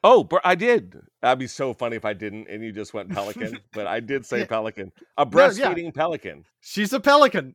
Oh, 0.03 0.29
I 0.45 0.55
did. 0.55 1.01
That'd 1.23 1.39
be 1.39 1.47
so 1.47 1.73
funny 1.73 1.97
if 1.97 2.05
I 2.05 2.13
didn't 2.13 2.49
and 2.49 2.63
you 2.63 2.73
just 2.73 2.93
went 2.95 3.11
pelican. 3.11 3.59
but 3.73 3.87
I 3.87 4.01
did 4.01 4.25
say 4.27 4.41
Yeah. 4.41 4.47
pelican. 4.47 4.93
A 5.19 5.25
No, 5.25 5.31
yeah. 5.31 5.49
breastfeeding 5.49 5.95
pelican. 5.95 6.45
She's 6.61 6.93
a 6.93 7.01
pelican. 7.01 7.55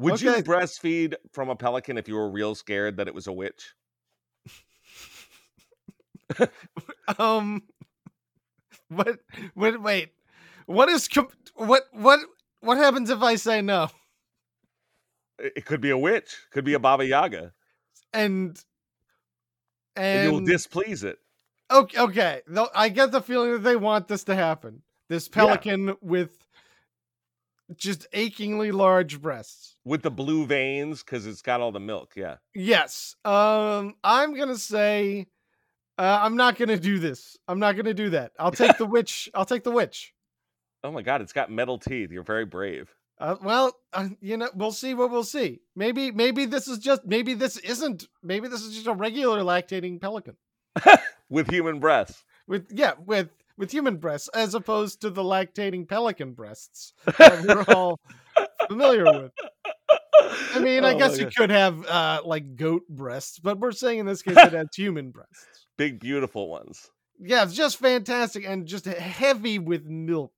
Would 0.00 0.22
you 0.22 0.32
breastfeed 0.32 1.14
from 1.32 1.50
a 1.50 1.56
pelican 1.56 1.98
if 1.98 2.08
you 2.08 2.14
were 2.14 2.30
real 2.30 2.54
scared 2.54 2.96
that 2.96 3.08
it 3.08 3.14
was 3.14 3.26
a 3.26 3.32
witch? 3.32 3.74
Um, 7.18 7.64
what? 8.88 9.18
Wait, 9.56 9.82
wait. 9.82 10.12
What 10.66 10.88
is 10.88 11.08
what? 11.56 11.82
What? 11.92 12.20
What 12.60 12.78
happens 12.78 13.10
if 13.10 13.20
I 13.20 13.34
say 13.34 13.62
no? 13.62 13.88
It 15.38 15.64
could 15.64 15.80
be 15.80 15.90
a 15.90 15.98
witch. 15.98 16.36
Could 16.52 16.64
be 16.64 16.74
a 16.74 16.78
Baba 16.78 17.04
Yaga. 17.04 17.52
And 18.12 18.62
And, 19.96 20.30
you'll 20.30 20.44
displease 20.44 21.02
it. 21.02 21.18
okay, 21.70 21.98
okay. 21.98 22.40
I 22.74 22.90
get 22.90 23.10
the 23.10 23.22
feeling 23.22 23.52
that 23.52 23.64
they 23.64 23.76
want 23.76 24.08
this 24.08 24.24
to 24.24 24.34
happen. 24.34 24.82
This 25.08 25.28
pelican 25.28 25.96
with 26.00 26.39
just 27.76 28.06
achingly 28.12 28.72
large 28.72 29.20
breasts. 29.20 29.76
With 29.84 30.02
the 30.02 30.10
blue 30.10 30.46
veins, 30.46 31.02
because 31.02 31.26
it's 31.26 31.42
got 31.42 31.60
all 31.60 31.72
the 31.72 31.80
milk. 31.80 32.12
Yeah. 32.16 32.36
Yes. 32.54 33.16
Um, 33.24 33.94
I'm 34.04 34.34
gonna 34.36 34.56
say, 34.56 35.26
uh, 35.98 36.18
I'm 36.22 36.36
not 36.36 36.56
gonna 36.58 36.78
do 36.78 36.98
this. 36.98 37.36
I'm 37.48 37.58
not 37.58 37.76
gonna 37.76 37.94
do 37.94 38.10
that. 38.10 38.32
I'll 38.38 38.50
take 38.52 38.76
the 38.78 38.86
witch. 38.96 39.28
I'll 39.34 39.44
take 39.46 39.64
the 39.64 39.70
witch. 39.70 40.12
Oh 40.82 40.90
my 40.92 41.02
god, 41.02 41.20
it's 41.22 41.32
got 41.32 41.50
metal 41.50 41.78
teeth. 41.78 42.10
You're 42.10 42.22
very 42.22 42.44
brave. 42.44 42.94
Uh, 43.18 43.36
well, 43.42 43.76
uh, 43.92 44.08
you 44.22 44.38
know, 44.38 44.48
we'll 44.54 44.72
see 44.72 44.94
what 44.94 45.10
we'll 45.10 45.22
see. 45.24 45.60
Maybe, 45.76 46.10
maybe 46.10 46.46
this 46.46 46.66
is 46.68 46.78
just, 46.78 47.04
maybe 47.04 47.34
this 47.34 47.58
isn't, 47.58 48.08
maybe 48.22 48.48
this 48.48 48.62
is 48.62 48.72
just 48.74 48.86
a 48.86 48.94
regular 48.94 49.40
lactating 49.40 50.00
pelican 50.00 50.36
With 51.28 51.50
human 51.50 51.80
breasts. 51.80 52.24
with, 52.48 52.68
yeah, 52.70 52.92
with 53.04 53.28
with 53.60 53.70
human 53.70 53.98
breasts 53.98 54.28
as 54.34 54.54
opposed 54.54 55.02
to 55.02 55.10
the 55.10 55.22
lactating 55.22 55.88
pelican 55.88 56.32
breasts 56.32 56.92
that 57.18 57.44
we're 57.44 57.72
all 57.74 58.00
familiar 58.68 59.04
with. 59.04 59.32
I 60.54 60.58
mean, 60.60 60.84
I 60.84 60.94
Oh 60.94 60.98
guess 60.98 61.18
you 61.18 61.24
God. 61.24 61.36
could 61.36 61.50
have 61.50 61.86
uh 61.86 62.22
like 62.24 62.56
goat 62.56 62.82
breasts, 62.88 63.38
but 63.38 63.58
we're 63.60 63.72
saying 63.72 64.00
in 64.00 64.06
this 64.06 64.22
case 64.22 64.36
it 64.36 64.52
has 64.52 64.66
human 64.74 65.10
breasts. 65.12 65.66
Big, 65.76 66.00
beautiful 66.00 66.48
ones. 66.48 66.90
Yeah, 67.18 67.44
it's 67.44 67.54
just 67.54 67.76
fantastic 67.78 68.44
and 68.46 68.66
just 68.66 68.86
heavy 68.86 69.58
with 69.58 69.84
milk 69.84 70.32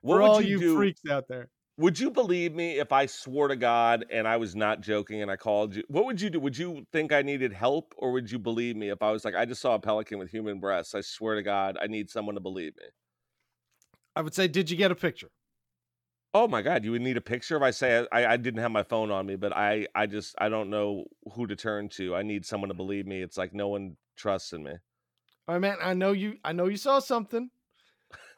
What 0.00 0.16
for 0.16 0.22
would 0.22 0.28
all 0.28 0.40
you, 0.40 0.58
you 0.60 0.76
freaks 0.76 1.02
out 1.10 1.28
there. 1.28 1.50
Would 1.82 1.98
you 1.98 2.12
believe 2.12 2.54
me 2.54 2.78
if 2.78 2.92
I 2.92 3.06
swore 3.06 3.48
to 3.48 3.56
God 3.56 4.04
and 4.08 4.28
I 4.28 4.36
was 4.36 4.54
not 4.54 4.82
joking 4.82 5.20
and 5.20 5.28
I 5.28 5.34
called 5.34 5.74
you? 5.74 5.82
What 5.88 6.04
would 6.04 6.20
you 6.20 6.30
do? 6.30 6.38
Would 6.38 6.56
you 6.56 6.86
think 6.92 7.12
I 7.12 7.22
needed 7.22 7.52
help 7.52 7.92
or 7.98 8.12
would 8.12 8.30
you 8.30 8.38
believe 8.38 8.76
me 8.76 8.90
if 8.90 9.02
I 9.02 9.10
was 9.10 9.24
like, 9.24 9.34
I 9.34 9.44
just 9.46 9.60
saw 9.60 9.74
a 9.74 9.80
pelican 9.80 10.20
with 10.20 10.30
human 10.30 10.60
breasts? 10.60 10.94
I 10.94 11.00
swear 11.00 11.34
to 11.34 11.42
God, 11.42 11.76
I 11.82 11.88
need 11.88 12.08
someone 12.08 12.36
to 12.36 12.40
believe 12.40 12.74
me. 12.76 12.84
I 14.14 14.20
would 14.20 14.32
say, 14.32 14.46
did 14.46 14.70
you 14.70 14.76
get 14.76 14.92
a 14.92 14.94
picture? 14.94 15.30
Oh 16.32 16.46
my 16.46 16.62
God, 16.62 16.84
you 16.84 16.92
would 16.92 17.02
need 17.02 17.16
a 17.16 17.20
picture 17.20 17.56
if 17.56 17.64
I 17.64 17.72
say 17.72 18.06
I, 18.12 18.26
I 18.26 18.36
didn't 18.36 18.60
have 18.60 18.70
my 18.70 18.84
phone 18.84 19.10
on 19.10 19.26
me, 19.26 19.34
but 19.34 19.52
I, 19.52 19.88
I 19.92 20.06
just, 20.06 20.36
I 20.38 20.48
don't 20.48 20.70
know 20.70 21.06
who 21.34 21.48
to 21.48 21.56
turn 21.56 21.88
to. 21.96 22.14
I 22.14 22.22
need 22.22 22.46
someone 22.46 22.68
to 22.68 22.74
believe 22.74 23.08
me. 23.08 23.22
It's 23.22 23.36
like 23.36 23.54
no 23.54 23.66
one 23.66 23.96
trusts 24.16 24.52
in 24.52 24.62
me. 24.62 24.74
All 25.48 25.56
right, 25.56 25.58
man. 25.58 25.78
I 25.82 25.94
know 25.94 26.12
you. 26.12 26.34
I 26.44 26.52
know 26.52 26.66
you 26.66 26.76
saw 26.76 27.00
something. 27.00 27.50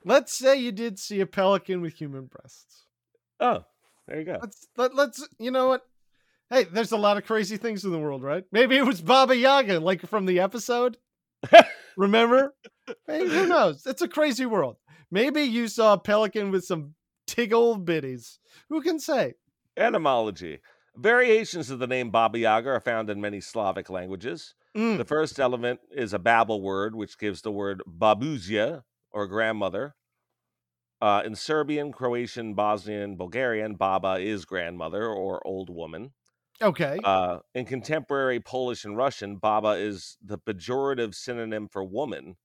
Let's 0.03 0.39
say 0.39 0.57
you 0.57 0.73
did 0.73 0.99
see 0.99 1.21
a 1.21 1.27
pelican 1.27 1.83
with 1.83 1.93
human 1.93 2.25
breasts. 2.25 2.85
Oh, 3.41 3.65
there 4.07 4.19
you 4.19 4.25
go. 4.25 4.39
Let's 4.41 4.67
let, 4.77 4.95
let's. 4.95 5.27
You 5.39 5.51
know 5.51 5.69
what? 5.69 5.83
Hey, 6.51 6.65
there's 6.65 6.93
a 6.93 6.97
lot 6.97 7.17
of 7.17 7.25
crazy 7.25 7.57
things 7.57 7.85
in 7.85 7.91
the 7.93 7.99
world, 7.99 8.23
right? 8.23 8.45
Maybe 8.53 8.77
it 8.77 8.85
was 8.87 9.01
Baba 9.01 9.37
Yaga, 9.37 9.81
like 9.81 10.03
from 10.07 10.27
the 10.27 10.41
episode. 10.41 10.99
Remember? 11.97 12.55
Hey, 13.07 13.27
who 13.29 13.47
knows? 13.47 13.87
It's 13.87 14.03
a 14.03 14.09
crazy 14.09 14.47
world. 14.47 14.77
Maybe 15.11 15.43
you 15.43 15.69
saw 15.69 15.95
a 15.95 15.99
pelican 15.99 16.51
with 16.51 16.65
some 16.65 16.95
tig 17.27 17.53
old 17.53 17.85
biddies. 17.85 18.39
Who 18.69 18.81
can 18.83 18.99
say? 19.01 19.35
Etymology. 19.77 20.61
Variations 20.97 21.71
of 21.71 21.79
the 21.81 21.87
name 21.87 22.11
Baba 22.11 22.39
Yaga 22.39 22.71
are 22.71 22.81
found 22.81 23.11
in 23.11 23.21
many 23.21 23.41
Slavic 23.41 23.91
languages. 23.91 24.55
Mm, 24.77 24.99
The 24.99 25.05
first 25.05 25.41
element 25.41 25.81
is 25.91 26.13
a 26.13 26.19
Babel 26.19 26.61
word, 26.63 26.95
which 26.95 27.19
gives 27.19 27.43
the 27.43 27.51
word 27.53 27.83
babuzia, 27.89 28.83
or 29.11 29.27
grandmother. 29.27 29.95
Uh, 31.05 31.21
in 31.27 31.35
Serbian, 31.35 31.93
Croatian, 31.93 32.55
Bosnian, 32.55 33.17
Bulgarian, 33.19 33.75
Baba 33.75 34.17
is 34.19 34.47
grandmother 34.47 35.07
or 35.07 35.47
old 35.47 35.69
woman. 35.69 36.13
okay. 36.63 36.99
Uh, 37.05 37.41
in 37.55 37.67
contemporary 37.67 38.41
Polish 38.41 38.87
and 38.87 38.97
Russian, 38.97 39.37
Baba 39.37 39.73
is 39.73 40.17
the 40.25 40.39
pejorative 40.39 41.15
synonym 41.15 41.69
for 41.69 41.85
woman, 41.85 42.37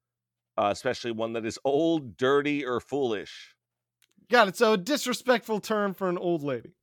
uh, 0.57 0.67
especially 0.73 1.11
one 1.11 1.31
that 1.33 1.45
is 1.45 1.57
old, 1.63 2.17
dirty, 2.17 2.65
or 2.65 2.81
foolish. 2.81 3.55
Got 4.29 4.49
it. 4.49 4.57
So 4.57 4.73
a 4.73 4.77
disrespectful 4.77 5.61
term 5.61 5.93
for 5.93 6.09
an 6.09 6.17
old 6.17 6.43
lady. 6.43 6.73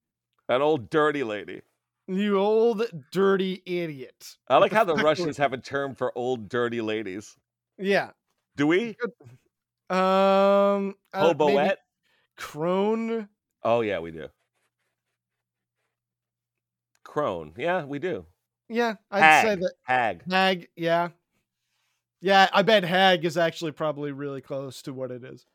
An 0.49 0.63
old, 0.63 0.89
dirty 0.89 1.25
lady. 1.25 1.61
You 2.09 2.39
old 2.39 2.85
dirty 3.13 3.63
idiot. 3.67 4.39
I 4.49 4.57
like 4.57 4.73
how 4.73 4.85
the 4.85 4.95
Russians 4.95 5.37
have 5.37 5.53
a 5.53 5.59
term 5.59 5.95
for 5.95 6.11
old, 6.17 6.49
dirty 6.49 6.81
ladies. 6.81 7.37
Yeah. 7.77 8.13
Do 8.57 8.67
we? 8.67 8.97
Um. 9.89 10.95
uh, 11.13 11.33
Hoboette? 11.35 11.79
Crone. 12.37 13.29
Oh, 13.63 13.81
yeah, 13.81 13.99
we 14.01 14.11
do. 14.11 14.29
Crone. 17.05 17.55
Yeah, 17.57 17.85
we 17.85 17.99
do. 17.99 18.27
Yeah, 18.69 18.95
I'd 19.11 19.23
Hag. 19.23 19.45
say 19.47 19.55
that 19.57 19.73
Hag. 19.85 20.23
hag. 20.31 20.69
Yeah. 20.77 21.09
Yeah, 22.21 22.49
I 22.53 22.63
bet 22.63 22.83
hag 22.83 23.25
is 23.25 23.37
actually 23.37 23.73
probably 23.73 24.11
really 24.11 24.41
close 24.41 24.83
to 24.83 24.93
what 24.93 25.11
it 25.11 25.23
is. 25.23 25.47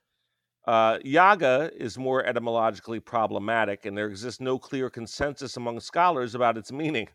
Uh, 0.65 0.99
yaga 1.03 1.71
is 1.75 1.97
more 1.97 2.23
etymologically 2.25 2.99
problematic, 2.99 3.85
and 3.85 3.97
there 3.97 4.07
exists 4.07 4.39
no 4.39 4.57
clear 4.59 4.89
consensus 4.89 5.57
among 5.57 5.79
scholars 5.79 6.35
about 6.35 6.57
its 6.57 6.71
meaning. 6.71 7.07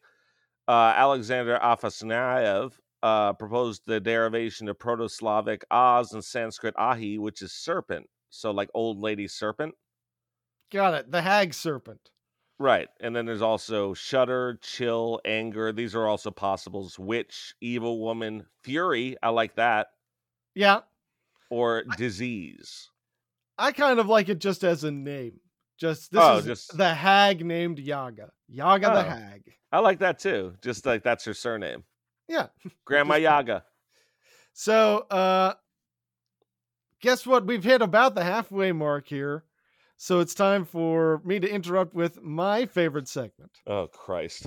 Uh, 0.69 0.93
Alexander 0.97 1.59
Afasyanev 1.63 2.73
uh, 3.03 3.33
proposed 3.35 3.83
the 3.87 4.01
derivation 4.01 4.69
of 4.69 4.79
Proto 4.79 5.09
Slavic 5.09 5.65
Oz 5.71 6.13
and 6.13 6.25
Sanskrit 6.25 6.75
Ahi, 6.77 7.19
which 7.19 7.43
is 7.43 7.53
serpent. 7.53 8.09
So, 8.31 8.51
like 8.51 8.69
old 8.75 8.99
lady 9.01 9.29
serpent. 9.29 9.75
Got 10.73 10.95
it. 10.95 11.11
The 11.11 11.23
hag 11.23 11.55
serpent. 11.55 12.01
Right. 12.59 12.89
And 13.01 13.15
then 13.15 13.27
there's 13.27 13.43
also 13.43 13.93
shudder, 13.95 14.59
chill, 14.63 15.21
anger. 15.25 15.73
These 15.73 15.95
are 15.95 16.07
also 16.07 16.31
possibles. 16.31 16.99
Witch, 16.99 17.55
evil 17.61 18.01
woman, 18.01 18.47
fury. 18.65 19.17
I 19.23 19.29
like 19.29 19.57
that. 19.57 19.89
Yeah, 20.55 20.81
Or 21.51 21.85
disease. 21.99 22.91
I 23.59 23.73
kind 23.73 23.99
of 24.01 24.07
like 24.09 24.29
it 24.31 24.39
just 24.39 24.65
as 24.65 24.85
a 24.85 24.91
name. 24.91 25.39
Just 25.79 26.11
this 26.11 26.23
Oh, 26.23 26.39
is 26.39 26.47
just- 26.47 26.77
the 26.77 26.95
hag 26.95 27.45
named 27.45 27.79
Yaga. 27.79 28.33
Yaga 28.49 28.87
the 28.87 28.99
Oh. 29.01 29.03
hag. 29.03 29.53
I 29.71 29.81
like 29.81 29.99
that 29.99 30.19
too. 30.19 30.55
Just 30.63 30.87
like 30.87 31.03
that's 31.03 31.25
her 31.27 31.35
surname. 31.35 31.85
Yeah. 32.29 32.47
Grandma 32.85 33.17
Yaga. 33.17 33.65
So, 34.53 35.07
uh 35.11 35.55
guess 37.01 37.27
what? 37.27 37.47
We've 37.47 37.65
hit 37.65 37.83
about 37.83 38.15
the 38.15 38.25
halfway 38.25 38.73
mark 38.73 39.07
here. 39.09 39.45
So 39.97 40.21
it's 40.21 40.35
time 40.35 40.65
for 40.65 41.23
me 41.25 41.41
to 41.41 41.49
interrupt 41.49 41.95
with 41.95 42.23
my 42.23 42.67
favorite 42.67 43.09
segment. 43.09 43.53
Oh, 43.67 43.87
Christ. 43.87 44.47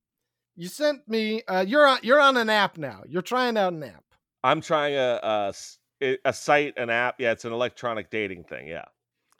you 0.61 0.67
sent 0.67 1.07
me 1.07 1.41
uh 1.47 1.65
you're 1.67 1.87
on 1.87 1.97
you're 2.03 2.19
on 2.21 2.37
an 2.37 2.49
app 2.49 2.77
now. 2.77 3.01
You're 3.07 3.21
trying 3.23 3.57
out 3.57 3.73
an 3.73 3.83
app. 3.83 4.03
I'm 4.43 4.61
trying 4.61 4.95
a 4.95 5.53
a 6.25 6.33
site, 6.33 6.73
an 6.77 6.89
app. 6.89 7.15
Yeah, 7.19 7.31
it's 7.31 7.45
an 7.45 7.53
electronic 7.53 8.09
dating 8.09 8.43
thing. 8.45 8.67
Yeah. 8.67 8.85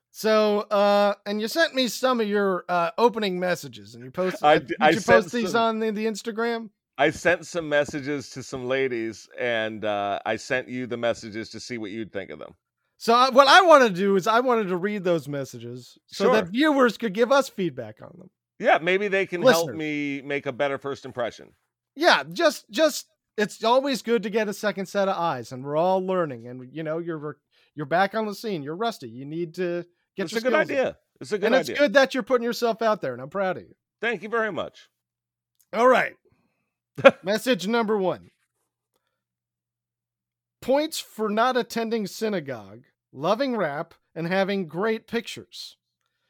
So 0.09 0.61
uh 0.61 1.13
and 1.25 1.39
you 1.39 1.47
sent 1.47 1.75
me 1.75 1.87
some 1.87 2.19
of 2.19 2.27
your 2.27 2.65
uh 2.67 2.91
opening 2.97 3.39
messages 3.39 3.93
and 3.95 4.03
you 4.03 4.11
posted 4.11 4.43
I 4.43 4.55
uh, 4.55 4.59
did 4.59 4.77
I 4.81 4.89
you 4.91 5.01
post 5.01 5.31
these 5.31 5.51
some- 5.51 5.61
on 5.63 5.79
the, 5.79 5.91
the 5.91 6.05
Instagram? 6.05 6.69
I 6.97 7.09
sent 7.09 7.47
some 7.47 7.67
messages 7.67 8.29
to 8.31 8.43
some 8.43 8.67
ladies, 8.67 9.27
and 9.39 9.83
uh, 9.85 10.19
I 10.23 10.35
sent 10.35 10.67
you 10.69 10.85
the 10.85 10.97
messages 10.97 11.49
to 11.51 11.59
see 11.59 11.79
what 11.79 11.89
you'd 11.89 12.11
think 12.11 12.29
of 12.29 12.37
them. 12.37 12.53
So 12.97 13.13
I, 13.15 13.29
what 13.29 13.47
I 13.47 13.61
want 13.63 13.87
to 13.87 13.89
do 13.89 14.17
is 14.17 14.27
I 14.27 14.41
wanted 14.41 14.67
to 14.67 14.77
read 14.77 15.03
those 15.03 15.27
messages 15.27 15.97
so 16.05 16.25
Sure. 16.25 16.33
that 16.33 16.49
viewers 16.49 16.99
could 16.99 17.13
give 17.13 17.31
us 17.31 17.49
feedback 17.49 18.01
on 18.03 18.13
them. 18.19 18.29
Yeah, 18.61 18.77
maybe 18.79 19.07
they 19.07 19.25
can 19.25 19.41
help 19.41 19.73
me 19.73 20.21
make 20.21 20.45
a 20.45 20.51
better 20.51 20.77
first 20.77 21.03
impression. 21.03 21.53
Yeah, 21.95 22.21
just 22.31 22.69
just 22.69 23.07
it's 23.35 23.63
always 23.63 24.03
good 24.03 24.21
to 24.21 24.29
get 24.29 24.47
a 24.47 24.53
second 24.53 24.85
set 24.85 25.07
of 25.07 25.17
eyes, 25.17 25.51
and 25.51 25.65
we're 25.65 25.75
all 25.75 26.05
learning. 26.05 26.47
And 26.47 26.69
you 26.71 26.83
know, 26.83 26.99
you're 26.99 27.37
you're 27.73 27.87
back 27.87 28.13
on 28.13 28.27
the 28.27 28.35
scene. 28.35 28.61
You're 28.61 28.75
rusty. 28.75 29.09
You 29.09 29.25
need 29.25 29.55
to 29.55 29.83
get 30.15 30.25
It's 30.25 30.35
a 30.35 30.41
good 30.41 30.53
idea. 30.53 30.97
It's 31.19 31.31
a 31.31 31.39
good 31.39 31.47
idea. 31.47 31.59
and 31.59 31.69
it's 31.69 31.79
good 31.79 31.93
that 31.93 32.13
you're 32.13 32.21
putting 32.21 32.45
yourself 32.45 32.83
out 32.83 33.01
there, 33.01 33.13
and 33.13 33.21
I'm 33.21 33.31
proud 33.31 33.57
of 33.57 33.63
you. 33.63 33.73
Thank 33.99 34.21
you 34.21 34.29
very 34.29 34.51
much. 34.51 34.89
All 35.73 35.87
right. 35.87 36.13
Message 37.23 37.67
number 37.67 37.97
one. 37.97 38.29
Points 40.61 40.99
for 40.99 41.29
not 41.29 41.57
attending 41.57 42.05
synagogue, 42.05 42.83
loving 43.11 43.57
rap, 43.57 43.95
and 44.13 44.27
having 44.27 44.67
great 44.67 45.07
pictures. 45.07 45.77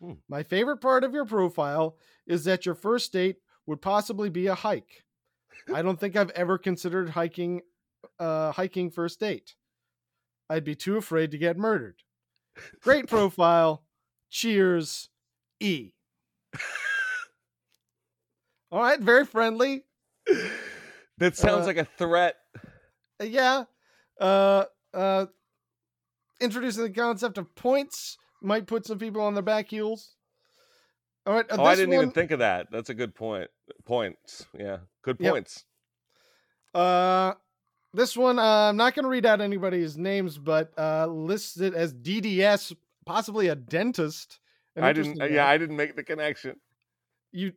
Hmm. 0.02 0.14
My 0.28 0.43
favorite 0.43 0.78
part 0.78 1.04
of 1.04 1.14
your 1.14 1.26
profile 1.26 1.97
is 2.26 2.43
that 2.45 2.66
your 2.66 2.76
first 2.76 3.14
date 3.14 3.38
would 3.68 3.82
possibly 3.82 4.30
be 4.30 4.47
a 4.47 4.56
hike. 4.56 5.04
I 5.74 5.82
don't 5.82 5.99
think 5.99 6.16
I've 6.16 6.32
ever 6.32 6.58
considered 6.58 7.10
hiking 7.10 7.62
uh 8.20 8.52
hiking 8.52 8.89
first 8.89 9.20
date. 9.20 9.56
I'd 10.49 10.64
be 10.64 10.76
too 10.76 10.97
afraid 10.97 11.32
to 11.32 11.38
get 11.38 11.58
murdered. 11.58 12.02
Great 12.82 13.08
profile. 13.10 13.84
Cheers. 14.30 15.10
E. 15.60 15.91
All 18.72 18.82
right, 18.82 18.99
very 18.99 19.26
friendly. 19.26 19.84
That 21.18 21.36
sounds 21.38 21.64
Uh, 21.64 21.68
like 21.68 21.78
a 21.78 21.86
threat. 21.97 22.36
Yeah 23.22 23.66
uh 24.20 24.66
uh 24.93 25.26
introducing 26.39 26.84
the 26.84 26.89
concept 26.89 27.38
of 27.38 27.54
points 27.56 28.18
might 28.42 28.68
put 28.68 28.86
some 28.86 28.98
people 29.00 29.22
on 29.22 29.34
their 29.34 29.44
back 29.44 29.70
heels 29.70 30.16
all 31.26 31.34
right 31.34 31.46
uh, 31.52 31.58
Oh, 31.60 31.64
I 31.66 31.76
didn't 31.76 31.89
one, 31.94 32.04
even 32.04 32.12
think 32.12 32.32
of 32.32 32.39
that. 32.39 32.68
That's 32.72 32.89
a 32.89 32.94
good 32.96 33.14
point. 33.14 33.50
Points. 33.86 34.46
Yeah, 34.58 34.78
good 35.04 35.20
Yep. 35.20 35.32
points. 35.32 35.66
uh 36.74 37.34
this 37.94 38.16
one 38.16 38.39
uh, 38.39 38.70
i'm 38.70 38.78
not 38.78 38.96
going 38.96 39.04
to 39.04 39.10
read 39.10 39.26
out 39.26 39.42
anybody's 39.42 39.98
names 39.98 40.38
but 40.38 40.72
uh 40.78 41.06
listed 41.08 41.76
as 41.76 41.94
dds 41.94 42.74
possibly 43.06 43.50
a 43.50 43.56
dentist 43.56 44.39
An 44.78 44.84
I 44.86 44.94
didn't. 44.94 45.18
Yeah. 45.18 45.48
I 45.48 45.58
didn't 45.58 45.76
make 45.76 45.96
the 45.98 46.04
connection. 46.04 46.56
you 47.34 47.52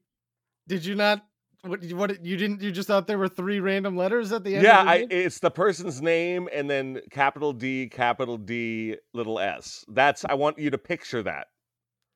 did 0.66 0.84
you 0.84 0.94
not 0.96 1.24
what 1.64 1.84
what 1.92 2.24
you 2.24 2.36
didn't 2.36 2.60
you 2.62 2.70
just 2.70 2.86
thought 2.88 3.06
there 3.06 3.18
were 3.18 3.28
three 3.28 3.60
random 3.60 3.96
letters 3.96 4.32
at 4.32 4.44
the 4.44 4.54
end 4.56 4.64
Yeah, 4.64 4.82
the 4.84 4.90
I, 4.90 5.06
it's 5.10 5.38
the 5.38 5.50
person's 5.50 6.00
name 6.02 6.48
and 6.52 6.68
then 6.70 7.00
capital 7.10 7.52
D, 7.52 7.88
capital 7.88 8.36
D, 8.36 8.96
little 9.12 9.38
S. 9.40 9.84
That's. 9.88 10.24
I 10.24 10.34
want 10.34 10.58
you 10.58 10.70
to 10.70 10.78
picture 10.78 11.22
that. 11.22 11.48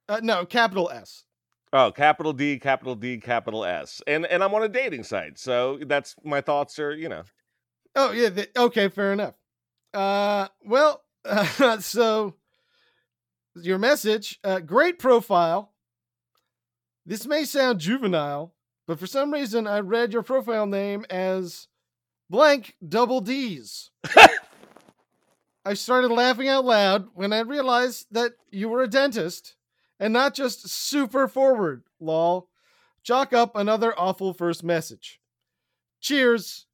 uh, 0.08 0.20
no 0.22 0.44
capital 0.46 0.90
s 0.90 1.24
Oh, 1.72 1.92
capital 1.92 2.32
D, 2.32 2.58
capital 2.58 2.94
D, 2.94 3.18
capital 3.18 3.64
S, 3.64 4.00
and 4.06 4.24
and 4.26 4.42
I'm 4.42 4.54
on 4.54 4.62
a 4.62 4.68
dating 4.68 5.02
site, 5.04 5.38
so 5.38 5.78
that's 5.86 6.14
my 6.24 6.40
thoughts 6.40 6.78
are 6.78 6.94
you 6.94 7.08
know. 7.08 7.22
Oh 7.94 8.12
yeah. 8.12 8.30
th- 8.30 8.50
okay. 8.56 8.88
Fair 8.88 9.12
enough. 9.12 9.34
Uh. 9.94 10.48
Well. 10.64 11.02
so 11.80 12.34
your 13.56 13.76
message. 13.78 14.38
Uh, 14.44 14.60
great 14.60 14.98
profile. 14.98 15.72
This 17.04 17.26
may 17.26 17.44
sound 17.44 17.80
juvenile, 17.80 18.54
but 18.88 18.98
for 18.98 19.06
some 19.06 19.32
reason 19.32 19.66
I 19.66 19.80
read 19.80 20.14
your 20.14 20.22
profile 20.22 20.66
name 20.66 21.04
as 21.10 21.68
blank 22.30 22.74
double 22.86 23.20
D's. 23.20 23.90
I 25.64 25.74
started 25.74 26.10
laughing 26.10 26.48
out 26.48 26.64
loud 26.64 27.08
when 27.12 27.34
I 27.34 27.40
realized 27.40 28.06
that 28.12 28.32
you 28.50 28.70
were 28.70 28.82
a 28.82 28.88
dentist 28.88 29.56
and 30.00 30.14
not 30.14 30.32
just 30.32 30.70
super 30.70 31.28
forward, 31.28 31.82
lol. 32.00 32.48
Chalk 33.02 33.34
up 33.34 33.54
another 33.54 33.96
awful 33.98 34.32
first 34.32 34.64
message. 34.64 35.20
Cheers, 36.00 36.64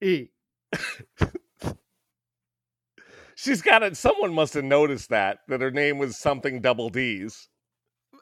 E. 0.00 0.28
She's 3.34 3.62
got 3.62 3.82
it. 3.82 3.96
Someone 3.96 4.32
must 4.32 4.54
have 4.54 4.64
noticed 4.64 5.10
that 5.10 5.40
that 5.48 5.60
her 5.60 5.72
name 5.72 5.98
was 5.98 6.18
something 6.18 6.60
double 6.60 6.88
D's. 6.88 7.48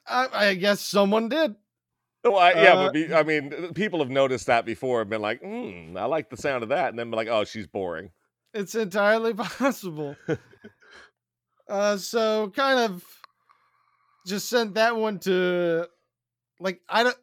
I, 0.06 0.28
I 0.32 0.54
guess 0.54 0.80
someone 0.80 1.28
did. 1.28 1.54
Oh, 2.32 2.34
I, 2.34 2.50
yeah, 2.62 2.72
Uh, 2.72 2.86
but 2.86 2.92
be, 2.92 3.14
I 3.14 3.22
mean, 3.22 3.72
people 3.74 4.00
have 4.00 4.10
noticed 4.10 4.46
that 4.46 4.64
before 4.64 5.00
and 5.00 5.08
been 5.10 5.22
like, 5.22 5.40
"Hmm, 5.42 5.96
I 5.96 6.06
like 6.06 6.28
the 6.28 6.36
sound 6.36 6.62
of 6.64 6.70
that," 6.70 6.88
and 6.88 6.98
then 6.98 7.08
be 7.10 7.16
like, 7.16 7.28
"Oh, 7.28 7.44
she's 7.44 7.66
boring." 7.66 8.10
It's 8.52 8.74
entirely 8.74 9.32
possible. 9.34 10.16
uh, 11.68 11.96
so 11.98 12.50
kind 12.50 12.80
of 12.80 13.04
just 14.26 14.48
sent 14.48 14.74
that 14.74 14.96
one 14.96 15.18
to 15.20 15.88
like 16.58 16.80
I 16.88 17.04
don't. 17.04 17.16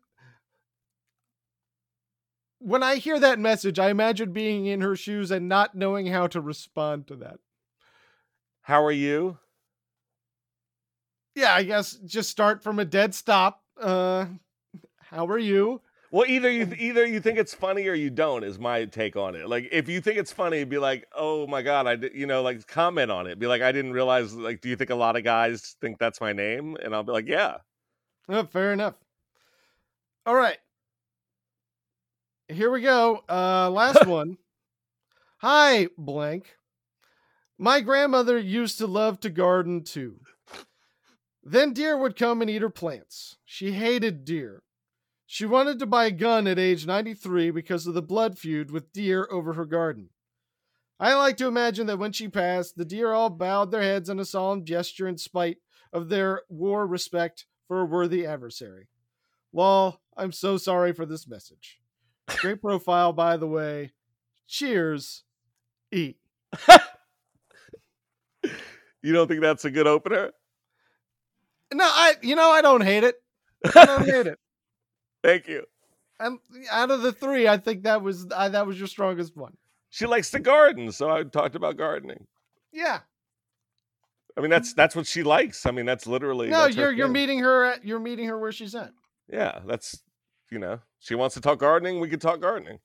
When 2.59 2.81
I 2.81 2.95
hear 2.95 3.19
that 3.19 3.39
message, 3.39 3.77
I 3.77 3.89
imagine 3.89 4.31
being 4.31 4.67
in 4.67 4.79
her 4.79 4.95
shoes 4.95 5.31
and 5.31 5.49
not 5.49 5.75
knowing 5.75 6.07
how 6.07 6.27
to 6.27 6.39
respond 6.39 7.07
to 7.07 7.17
that. 7.17 7.39
How 8.61 8.85
are 8.85 8.91
you? 8.91 9.37
Yeah, 11.35 11.53
I 11.53 11.63
guess 11.63 11.93
just 12.05 12.29
start 12.29 12.63
from 12.63 12.79
a 12.79 12.85
dead 12.85 13.13
stop. 13.13 13.61
Uh, 13.77 14.27
how 15.13 15.27
are 15.27 15.37
you? 15.37 15.81
Well, 16.11 16.25
either 16.27 16.51
you 16.51 16.71
either 16.77 17.05
you 17.05 17.19
think 17.19 17.39
it's 17.39 17.53
funny 17.55 17.87
or 17.87 17.95
you 17.95 18.09
don't 18.11 18.43
is 18.43 18.59
my 18.59 18.85
take 18.85 19.15
on 19.15 19.35
it. 19.35 19.47
Like 19.49 19.69
if 19.71 19.89
you 19.89 19.99
think 19.99 20.17
it's 20.19 20.31
funny, 20.31 20.63
be 20.63 20.77
like, 20.77 21.07
"Oh 21.15 21.47
my 21.47 21.61
god, 21.63 21.87
I 21.87 21.93
you 22.13 22.27
know, 22.27 22.43
like 22.43 22.67
comment 22.67 23.09
on 23.09 23.25
it. 23.25 23.39
Be 23.39 23.47
like, 23.47 23.63
"I 23.63 23.71
didn't 23.71 23.93
realize." 23.93 24.33
Like, 24.33 24.61
do 24.61 24.69
you 24.69 24.75
think 24.75 24.91
a 24.91 24.95
lot 24.95 25.15
of 25.15 25.23
guys 25.23 25.75
think 25.81 25.97
that's 25.97 26.21
my 26.21 26.31
name? 26.33 26.77
And 26.83 26.93
I'll 26.93 27.03
be 27.03 27.11
like, 27.11 27.27
"Yeah." 27.27 27.57
Oh, 28.29 28.45
fair 28.45 28.73
enough. 28.73 28.93
All 30.25 30.35
right. 30.35 30.57
Here 32.47 32.69
we 32.71 32.81
go. 32.81 33.23
Uh 33.27 33.69
last 33.71 34.05
one. 34.07 34.37
Hi, 35.39 35.87
blank. 35.97 36.57
My 37.57 37.81
grandmother 37.81 38.37
used 38.37 38.77
to 38.77 38.87
love 38.87 39.19
to 39.21 39.29
garden 39.29 39.83
too. 39.83 40.19
Then 41.43 41.73
deer 41.73 41.97
would 41.97 42.15
come 42.15 42.41
and 42.41 42.49
eat 42.49 42.61
her 42.61 42.69
plants. 42.69 43.37
She 43.45 43.73
hated 43.73 44.25
deer. 44.25 44.63
She 45.25 45.45
wanted 45.45 45.79
to 45.79 45.85
buy 45.85 46.05
a 46.05 46.11
gun 46.11 46.47
at 46.47 46.59
age 46.59 46.85
93 46.85 47.51
because 47.51 47.87
of 47.87 47.93
the 47.93 48.01
blood 48.01 48.37
feud 48.37 48.71
with 48.71 48.93
deer 48.93 49.27
over 49.31 49.53
her 49.53 49.65
garden. 49.65 50.09
I 50.99 51.15
like 51.15 51.37
to 51.37 51.47
imagine 51.47 51.87
that 51.87 51.99
when 51.99 52.11
she 52.11 52.27
passed, 52.27 52.77
the 52.77 52.85
deer 52.85 53.11
all 53.11 53.29
bowed 53.29 53.71
their 53.71 53.81
heads 53.81 54.09
in 54.09 54.19
a 54.19 54.25
solemn 54.25 54.63
gesture 54.63 55.07
in 55.07 55.17
spite 55.17 55.57
of 55.91 56.09
their 56.09 56.43
war 56.49 56.85
respect 56.85 57.45
for 57.67 57.81
a 57.81 57.85
worthy 57.85 58.25
adversary. 58.25 58.89
Lol, 59.51 59.99
I'm 60.15 60.31
so 60.31 60.57
sorry 60.57 60.93
for 60.93 61.05
this 61.05 61.27
message. 61.27 61.79
Great 62.27 62.61
profile, 62.61 63.11
by 63.11 63.37
the 63.37 63.47
way. 63.47 63.91
Cheers, 64.47 65.23
E. 65.91 66.15
You 69.03 69.11
don't 69.11 69.27
think 69.27 69.41
that's 69.41 69.65
a 69.65 69.71
good 69.71 69.85
opener? 69.85 70.31
No, 71.73 71.83
I, 71.83 72.15
you 72.21 72.35
know, 72.35 72.49
I 72.49 72.61
don't 72.61 72.81
hate 72.81 73.03
it. 73.03 73.15
I 73.75 73.85
don't 73.85 74.05
hate 74.09 74.27
it. 74.27 74.39
Thank 75.23 75.47
you. 75.47 75.63
I'm, 76.19 76.39
out 76.71 76.91
of 76.91 77.01
the 77.01 77.11
three, 77.11 77.47
I 77.47 77.57
think 77.57 77.83
that 77.83 78.01
was 78.01 78.27
I, 78.35 78.49
that 78.49 78.67
was 78.67 78.77
your 78.77 78.87
strongest 78.87 79.35
one. 79.35 79.57
She 79.89 80.05
likes 80.05 80.31
to 80.31 80.39
garden, 80.39 80.91
so 80.91 81.09
I 81.09 81.23
talked 81.23 81.55
about 81.55 81.77
gardening. 81.77 82.25
Yeah. 82.71 82.99
I 84.37 84.41
mean, 84.41 84.49
that's 84.49 84.73
that's 84.73 84.95
what 84.95 85.05
she 85.05 85.23
likes. 85.23 85.65
I 85.65 85.71
mean, 85.71 85.85
that's 85.85 86.07
literally 86.07 86.49
No, 86.49 86.63
that's 86.63 86.75
you're 86.75 86.91
you're 86.91 87.07
thing. 87.07 87.13
meeting 87.13 87.39
her 87.39 87.65
at 87.65 87.85
you're 87.85 87.99
meeting 87.99 88.27
her 88.27 88.39
where 88.39 88.51
she's 88.51 88.73
at. 88.75 88.91
Yeah, 89.31 89.59
that's 89.65 90.01
you 90.51 90.59
know, 90.59 90.79
she 90.99 91.15
wants 91.15 91.35
to 91.35 91.41
talk 91.41 91.59
gardening. 91.59 91.99
We 91.99 92.09
could 92.09 92.21
talk 92.21 92.39
gardening. 92.41 92.79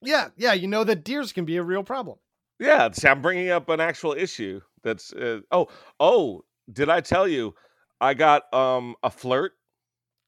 Yeah, 0.00 0.28
yeah. 0.36 0.52
You 0.52 0.68
know 0.68 0.84
that 0.84 1.04
deers 1.04 1.32
can 1.32 1.44
be 1.44 1.56
a 1.58 1.62
real 1.62 1.82
problem. 1.82 2.18
Yeah, 2.58 2.90
see, 2.92 3.08
I'm 3.08 3.22
bringing 3.22 3.50
up 3.50 3.68
an 3.68 3.80
actual 3.80 4.12
issue. 4.12 4.60
That's 4.82 5.12
uh, 5.12 5.40
oh 5.50 5.68
oh. 6.00 6.44
Did 6.72 6.88
I 6.88 7.00
tell 7.00 7.26
you 7.26 7.54
I 8.00 8.14
got 8.14 8.52
um 8.54 8.94
a 9.02 9.10
flirt? 9.10 9.52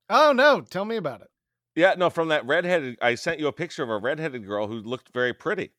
Oh 0.09 0.33
no, 0.33 0.61
tell 0.61 0.85
me 0.85 0.97
about 0.97 1.23
it. 1.23 1.29
Yeah, 1.75 1.95
no, 1.97 2.11
from 2.11 2.29
that 2.29 2.47
redheaded. 2.47 2.97
I 3.03 3.17
sent 3.17 3.41
you 3.41 3.49
a 3.49 3.53
picture 3.53 3.83
of 3.83 3.91
a 3.91 3.99
redheaded 3.99 4.47
girl 4.47 4.69
who 4.69 4.77
looked 4.77 5.13
very 5.13 5.35
pretty. 5.35 5.73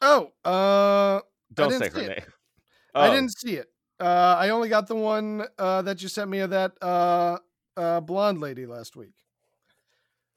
Oh, 0.00 0.32
uh, 0.44 1.20
Don't 1.54 1.72
say 1.72 1.88
her 1.88 2.08
name. 2.08 2.24
I 2.94 3.08
Oh, 3.08 3.14
didn't 3.14 3.38
see 3.38 3.54
it. 3.54 3.68
Uh, 3.98 4.36
I 4.38 4.50
only 4.50 4.68
got 4.68 4.88
the 4.88 4.96
one 4.96 5.46
uh, 5.58 5.82
that 5.82 6.02
you 6.02 6.08
sent 6.08 6.28
me 6.28 6.40
of 6.40 6.50
that 6.50 6.72
uh, 6.82 7.38
uh, 7.76 8.00
blonde 8.00 8.40
lady 8.40 8.66
last 8.66 8.96
week. 8.96 9.14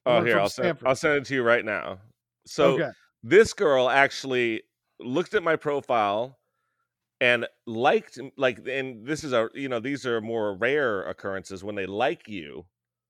Oh, 0.06 0.24
here 0.24 0.40
I'll 0.40 0.50
send. 0.50 0.78
I'll 0.86 0.96
send 0.96 1.18
it 1.18 1.26
to 1.26 1.34
you 1.34 1.44
right 1.44 1.66
now. 1.66 1.98
So 2.46 2.74
okay. 2.74 2.92
this 3.24 3.54
girl 3.54 3.90
actually 3.90 4.62
looked 5.00 5.34
at 5.34 5.44
my 5.44 5.56
profile 5.56 6.38
and 7.20 7.48
liked 7.66 8.20
like 8.38 8.60
and 8.68 9.06
this 9.06 9.24
is 9.24 9.34
a 9.34 9.50
you 9.54 9.68
know 9.68 9.80
these 9.80 10.06
are 10.06 10.22
more 10.22 10.56
rare 10.56 11.04
occurrences 11.04 11.64
when 11.64 11.76
they 11.76 11.86
like 11.86 12.28
you 12.28 12.66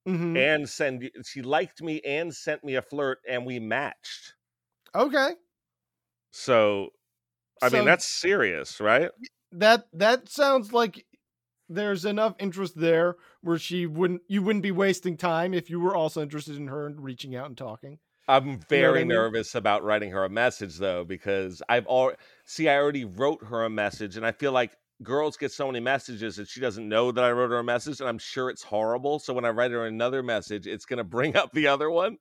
Mhm. 0.05 0.45
and 0.45 0.69
send 0.69 1.09
she 1.25 1.41
liked 1.41 1.81
me 1.81 2.01
and 2.01 2.35
sent 2.35 2.63
me 2.63 2.75
a 2.75 2.81
flirt 2.81 3.19
and 3.27 3.45
we 3.45 3.59
matched 3.59 4.35
Okay. 4.95 5.35
so 6.31 6.89
i 7.61 7.69
mean 7.69 7.85
that's 7.85 8.05
serious 8.07 8.81
right 8.81 9.11
That 9.51 9.87
that 9.93 10.27
sounds 10.27 10.73
like 10.73 11.05
there's 11.69 12.05
enough 12.05 12.35
interest 12.39 12.75
there 12.79 13.15
where 13.41 13.57
she 13.57 13.85
wouldn't 13.87 14.21
you 14.27 14.41
wouldn't 14.43 14.63
be 14.63 14.71
wasting 14.71 15.17
time 15.17 15.53
if 15.53 15.69
you 15.69 15.79
were 15.79 15.95
also 15.95 16.21
interested 16.21 16.57
in 16.57 16.67
her 16.67 16.85
and 16.87 17.01
reaching 17.03 17.35
out 17.35 17.47
and 17.47 17.57
talking. 17.57 17.99
i'm 18.27 18.59
very 18.59 19.03
I 19.03 19.05
mean? 19.05 19.27
nervous 19.29 19.53
about 19.53 19.83
writing 19.83 20.11
her 20.11 20.23
a 20.23 20.29
message 20.29 20.77
though 20.77 21.03
because 21.03 21.61
i've 21.69 21.85
already 21.87 22.17
see 22.45 22.67
i 22.67 22.75
already 22.75 23.05
wrote 23.05 23.43
her 23.45 23.63
a 23.63 23.69
message 23.69 24.17
and 24.17 24.25
i 24.25 24.31
feel 24.31 24.51
like 24.51 24.75
girls 25.03 25.37
get 25.37 25.51
so 25.51 25.67
many 25.67 25.79
messages 25.79 26.35
that 26.37 26.47
she 26.47 26.59
doesn't 26.61 26.87
know 26.87 27.11
that 27.11 27.23
i 27.23 27.31
wrote 27.31 27.49
her 27.51 27.59
a 27.59 27.63
message 27.63 27.99
and 27.99 28.07
i'm 28.07 28.17
sure 28.17 28.49
it's 28.49 28.63
horrible 28.63 29.19
so 29.19 29.33
when 29.33 29.43
i 29.45 29.49
write 29.49 29.71
her 29.71 29.85
another 29.85 30.23
message 30.23 30.67
it's 30.67 30.85
going 30.85 30.97
to 30.97 31.03
bring 31.03 31.35
up 31.35 31.51
the 31.51 31.67
other 31.67 31.89
one 31.91 32.17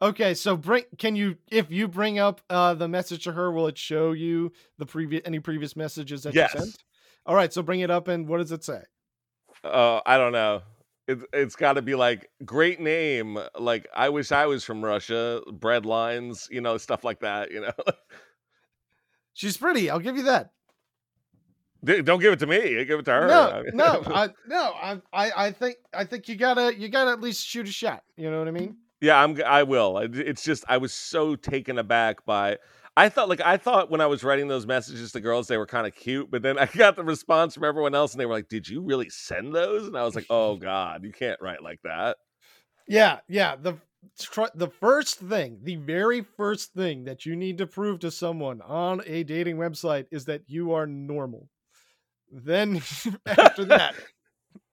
Okay, 0.00 0.34
so 0.34 0.56
bring 0.56 0.84
can 0.98 1.14
you 1.14 1.36
if 1.50 1.70
you 1.70 1.86
bring 1.86 2.18
up 2.18 2.40
uh 2.50 2.74
the 2.74 2.88
message 2.88 3.22
to 3.24 3.32
her, 3.32 3.52
will 3.52 3.68
it 3.68 3.78
show 3.78 4.10
you 4.10 4.52
the 4.76 4.84
previous 4.86 5.22
any 5.24 5.38
previous 5.38 5.76
messages 5.76 6.24
that 6.24 6.34
Yes. 6.34 6.52
you 6.54 6.60
sent? 6.60 6.76
All 7.24 7.36
right, 7.36 7.52
so 7.52 7.62
bring 7.62 7.80
it 7.80 7.90
up 7.90 8.08
and 8.08 8.26
what 8.26 8.38
does 8.38 8.50
it 8.50 8.64
say? 8.64 8.82
uh, 9.64 10.00
I 10.06 10.18
don't 10.18 10.32
know. 10.32 10.62
It, 11.08 11.18
it's 11.32 11.56
got 11.56 11.74
to 11.74 11.82
be 11.82 11.94
like 11.94 12.30
great 12.44 12.80
name. 12.80 13.38
Like 13.58 13.88
I 13.94 14.08
wish 14.08 14.32
I 14.32 14.46
was 14.46 14.64
from 14.64 14.84
Russia. 14.84 15.40
Bread 15.52 15.84
lines, 15.84 16.48
you 16.50 16.60
know, 16.60 16.78
stuff 16.78 17.04
like 17.04 17.20
that. 17.20 17.50
You 17.50 17.62
know, 17.62 17.72
She's 19.34 19.56
pretty. 19.56 19.88
I'll 19.90 19.98
give 19.98 20.16
you 20.16 20.24
that. 20.24 20.52
Don't 21.84 22.20
give 22.20 22.32
it 22.32 22.38
to 22.38 22.46
me. 22.46 22.84
Give 22.84 23.00
it 23.00 23.04
to 23.06 23.10
her. 23.10 23.26
No, 23.26 23.64
no, 23.72 24.02
I, 24.06 24.28
no. 24.46 24.72
I, 24.80 25.00
I, 25.12 25.46
I 25.46 25.50
think, 25.50 25.76
I 25.92 26.04
think 26.04 26.28
you 26.28 26.36
gotta, 26.36 26.78
you 26.78 26.88
gotta 26.88 27.10
at 27.10 27.20
least 27.20 27.44
shoot 27.44 27.66
a 27.66 27.72
shot. 27.72 28.04
You 28.16 28.30
know 28.30 28.38
what 28.38 28.48
I 28.48 28.52
mean? 28.52 28.76
yeah, 29.02 29.20
I'm. 29.20 29.38
I 29.44 29.64
will. 29.64 29.98
It's 29.98 30.44
just 30.44 30.64
I 30.68 30.78
was 30.78 30.94
so 30.94 31.34
taken 31.34 31.76
aback 31.76 32.24
by. 32.24 32.58
I 32.96 33.08
thought 33.08 33.28
like 33.28 33.40
I 33.40 33.56
thought 33.56 33.90
when 33.90 34.00
I 34.00 34.06
was 34.06 34.22
writing 34.22 34.46
those 34.46 34.64
messages 34.64 35.12
to 35.12 35.20
girls 35.20 35.48
they 35.48 35.58
were 35.58 35.66
kind 35.66 35.86
of 35.86 35.94
cute, 35.94 36.30
but 36.30 36.42
then 36.42 36.56
I 36.58 36.66
got 36.66 36.94
the 36.94 37.02
response 37.02 37.54
from 37.54 37.64
everyone 37.64 37.96
else 37.96 38.12
and 38.12 38.20
they 38.20 38.26
were 38.26 38.34
like, 38.34 38.48
"Did 38.48 38.68
you 38.68 38.80
really 38.80 39.10
send 39.10 39.54
those?" 39.54 39.88
And 39.88 39.98
I 39.98 40.04
was 40.04 40.14
like, 40.14 40.26
"Oh 40.30 40.56
God, 40.70 41.02
you 41.04 41.10
can't 41.10 41.40
write 41.42 41.62
like 41.62 41.80
that." 41.82 42.16
Yeah, 42.86 43.18
yeah. 43.28 43.56
The 43.56 43.76
the 44.54 44.68
first 44.68 45.18
thing, 45.18 45.58
the 45.62 45.76
very 45.76 46.22
first 46.36 46.72
thing 46.72 47.04
that 47.04 47.26
you 47.26 47.34
need 47.34 47.58
to 47.58 47.66
prove 47.66 47.98
to 48.00 48.10
someone 48.10 48.60
on 48.60 49.02
a 49.04 49.24
dating 49.24 49.56
website 49.56 50.06
is 50.12 50.26
that 50.26 50.42
you 50.46 50.72
are 50.72 50.86
normal. 50.86 51.48
Then 52.32 52.76
after 53.26 53.64
that, 53.66 53.94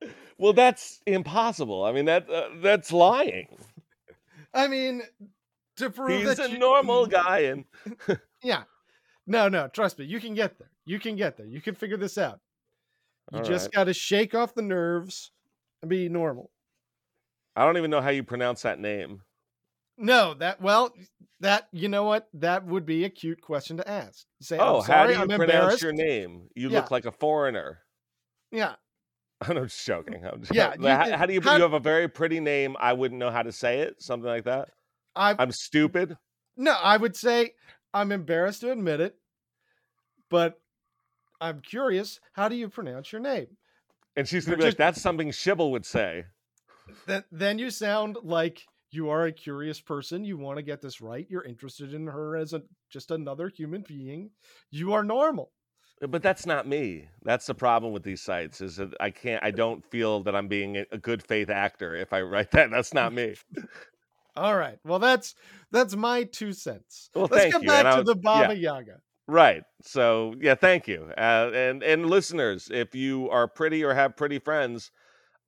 Well, 0.37 0.53
that's 0.53 1.01
impossible. 1.05 1.83
I 1.83 1.91
mean 1.91 2.05
that 2.05 2.29
uh, 2.29 2.49
that's 2.61 2.93
lying. 2.93 3.57
I 4.53 4.67
mean, 4.69 5.03
to 5.77 5.89
prove 5.89 6.21
He's 6.27 6.39
a 6.39 6.49
you- 6.49 6.57
normal 6.57 7.05
guy, 7.21 7.39
and 7.39 7.65
Yeah. 8.41 8.63
No, 9.27 9.47
no, 9.49 9.67
trust 9.67 9.99
me. 9.99 10.05
You 10.05 10.19
can 10.19 10.33
get 10.33 10.57
there. 10.57 10.71
You 10.85 10.97
can 10.99 11.15
get 11.15 11.37
there. 11.37 11.45
You 11.45 11.61
can 11.61 11.75
figure 11.75 11.97
this 11.97 12.17
out. 12.17 12.39
You 13.31 13.39
All 13.39 13.45
just 13.45 13.65
right. 13.65 13.73
got 13.73 13.83
to 13.83 13.93
shake 13.93 14.33
off 14.33 14.55
the 14.55 14.63
nerves 14.63 15.29
and 15.83 15.89
be 15.89 16.09
normal. 16.09 16.49
I 17.55 17.63
don't 17.65 17.77
even 17.77 17.91
know 17.91 18.01
how 18.01 18.09
you 18.09 18.23
pronounce 18.23 18.63
that 18.63 18.79
name. 18.79 19.21
No, 20.01 20.33
that 20.35 20.61
well, 20.61 20.93
that 21.41 21.67
you 21.73 21.89
know 21.89 22.03
what? 22.05 22.29
That 22.33 22.65
would 22.65 22.85
be 22.85 23.03
a 23.03 23.09
cute 23.09 23.41
question 23.41 23.77
to 23.77 23.87
ask. 23.87 24.25
Say, 24.41 24.57
Oh, 24.57 24.79
"I'm 24.79 24.85
how 24.85 25.07
do 25.07 25.13
you 25.13 25.19
I'm 25.19 25.27
pronounce 25.27 25.81
your 25.81 25.91
name? 25.91 26.47
You 26.55 26.69
Yeah. 26.69 26.79
look 26.79 26.89
like 26.91 27.05
a 27.05 27.11
foreigner. 27.11 27.79
Yeah, 28.51 28.75
I'm 29.41 29.57
just 29.67 29.85
joking. 29.85 30.25
I'm 30.25 30.39
just, 30.41 30.55
Yeah, 30.55 30.73
how, 30.81 31.17
how 31.17 31.25
do 31.25 31.33
you? 31.33 31.41
how- 31.41 31.57
you 31.57 31.61
have 31.63 31.73
a 31.73 31.79
very 31.79 32.07
pretty 32.07 32.39
name. 32.39 32.75
I 32.79 32.93
wouldn't 32.93 33.19
know 33.19 33.29
how 33.29 33.43
to 33.43 33.51
say 33.51 33.81
it. 33.81 34.01
Something 34.01 34.29
like 34.29 34.45
that. 34.45 34.69
I 35.15 35.35
I'm 35.37 35.51
stupid. 35.51 36.17
no, 36.55 36.71
I 36.71 36.95
would 36.97 37.15
say 37.15 37.53
I'm 37.93 38.11
embarrassed 38.13 38.61
to 38.61 38.71
admit 38.71 39.01
it, 39.01 39.15
but 40.29 40.61
I'm 41.41 41.61
curious. 41.61 42.19
How 42.33 42.47
do 42.47 42.55
you 42.55 42.69
pronounce 42.69 43.11
your 43.11 43.21
name? 43.21 43.47
And 44.15 44.27
she's 44.27 44.45
gonna 44.45 44.53
You're 44.55 44.59
be 44.59 44.65
like, 44.71 44.77
"That's 44.77 45.01
something 45.01 45.29
Shibble 45.31 45.71
would 45.71 45.85
say." 45.85 46.25
Then 47.05 47.23
then 47.31 47.59
you 47.59 47.69
sound 47.69 48.17
like 48.23 48.63
you 48.91 49.09
are 49.09 49.25
a 49.25 49.31
curious 49.31 49.79
person. 49.79 50.23
You 50.23 50.37
want 50.37 50.57
to 50.57 50.63
get 50.63 50.81
this 50.81 51.01
right. 51.01 51.25
You're 51.29 51.43
interested 51.45 51.93
in 51.93 52.07
her 52.07 52.35
as 52.35 52.53
a 52.53 52.61
just 52.89 53.11
another 53.11 53.49
human 53.49 53.83
being. 53.87 54.31
You 54.71 54.93
are 54.93 55.03
normal. 55.03 55.51
But 56.01 56.23
that's 56.23 56.45
not 56.45 56.65
me. 56.65 57.09
That's 57.23 57.45
the 57.45 57.53
problem 57.53 57.91
with 57.91 58.03
these 58.03 58.21
sites. 58.21 58.61
Is 58.61 58.77
that 58.77 58.93
I 59.01 59.09
can't. 59.11 59.43
I 59.43 59.51
don't 59.51 59.83
feel 59.91 60.23
that 60.23 60.35
I'm 60.35 60.47
being 60.47 60.77
a- 60.91 60.97
good 60.97 61.21
faith 61.21 61.49
actor 61.49 61.93
if 61.95 62.13
I 62.13 62.21
write 62.21 62.51
that. 62.53 62.71
That's 62.71 62.93
not 62.93 63.13
me. 63.13 63.35
All 64.35 64.55
right. 64.55 64.77
Well, 64.85 64.99
that's 64.99 65.35
that's 65.71 65.95
my 65.95 66.23
two 66.23 66.53
cents. 66.53 67.09
Well, 67.13 67.27
Let's 67.29 67.51
get 67.53 67.65
back 67.65 67.93
to 67.93 67.97
was- 67.99 68.05
the 68.05 68.15
Baba 68.15 68.55
yeah. 68.55 68.75
Yaga. 68.75 69.01
Right. 69.27 69.63
So 69.83 70.33
yeah, 70.39 70.55
thank 70.55 70.87
you. 70.87 71.11
Uh, 71.17 71.51
and 71.53 71.83
and 71.83 72.09
listeners, 72.09 72.69
if 72.71 72.95
you 72.95 73.29
are 73.29 73.47
pretty 73.47 73.83
or 73.83 73.93
have 73.93 74.15
pretty 74.15 74.39
friends, 74.39 74.91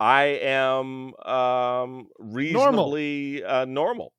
I 0.02 0.24
am 0.41 1.14
um 1.18 2.08
reasonably 2.18 3.43
uh, 3.43 3.66
normal. 3.66 4.14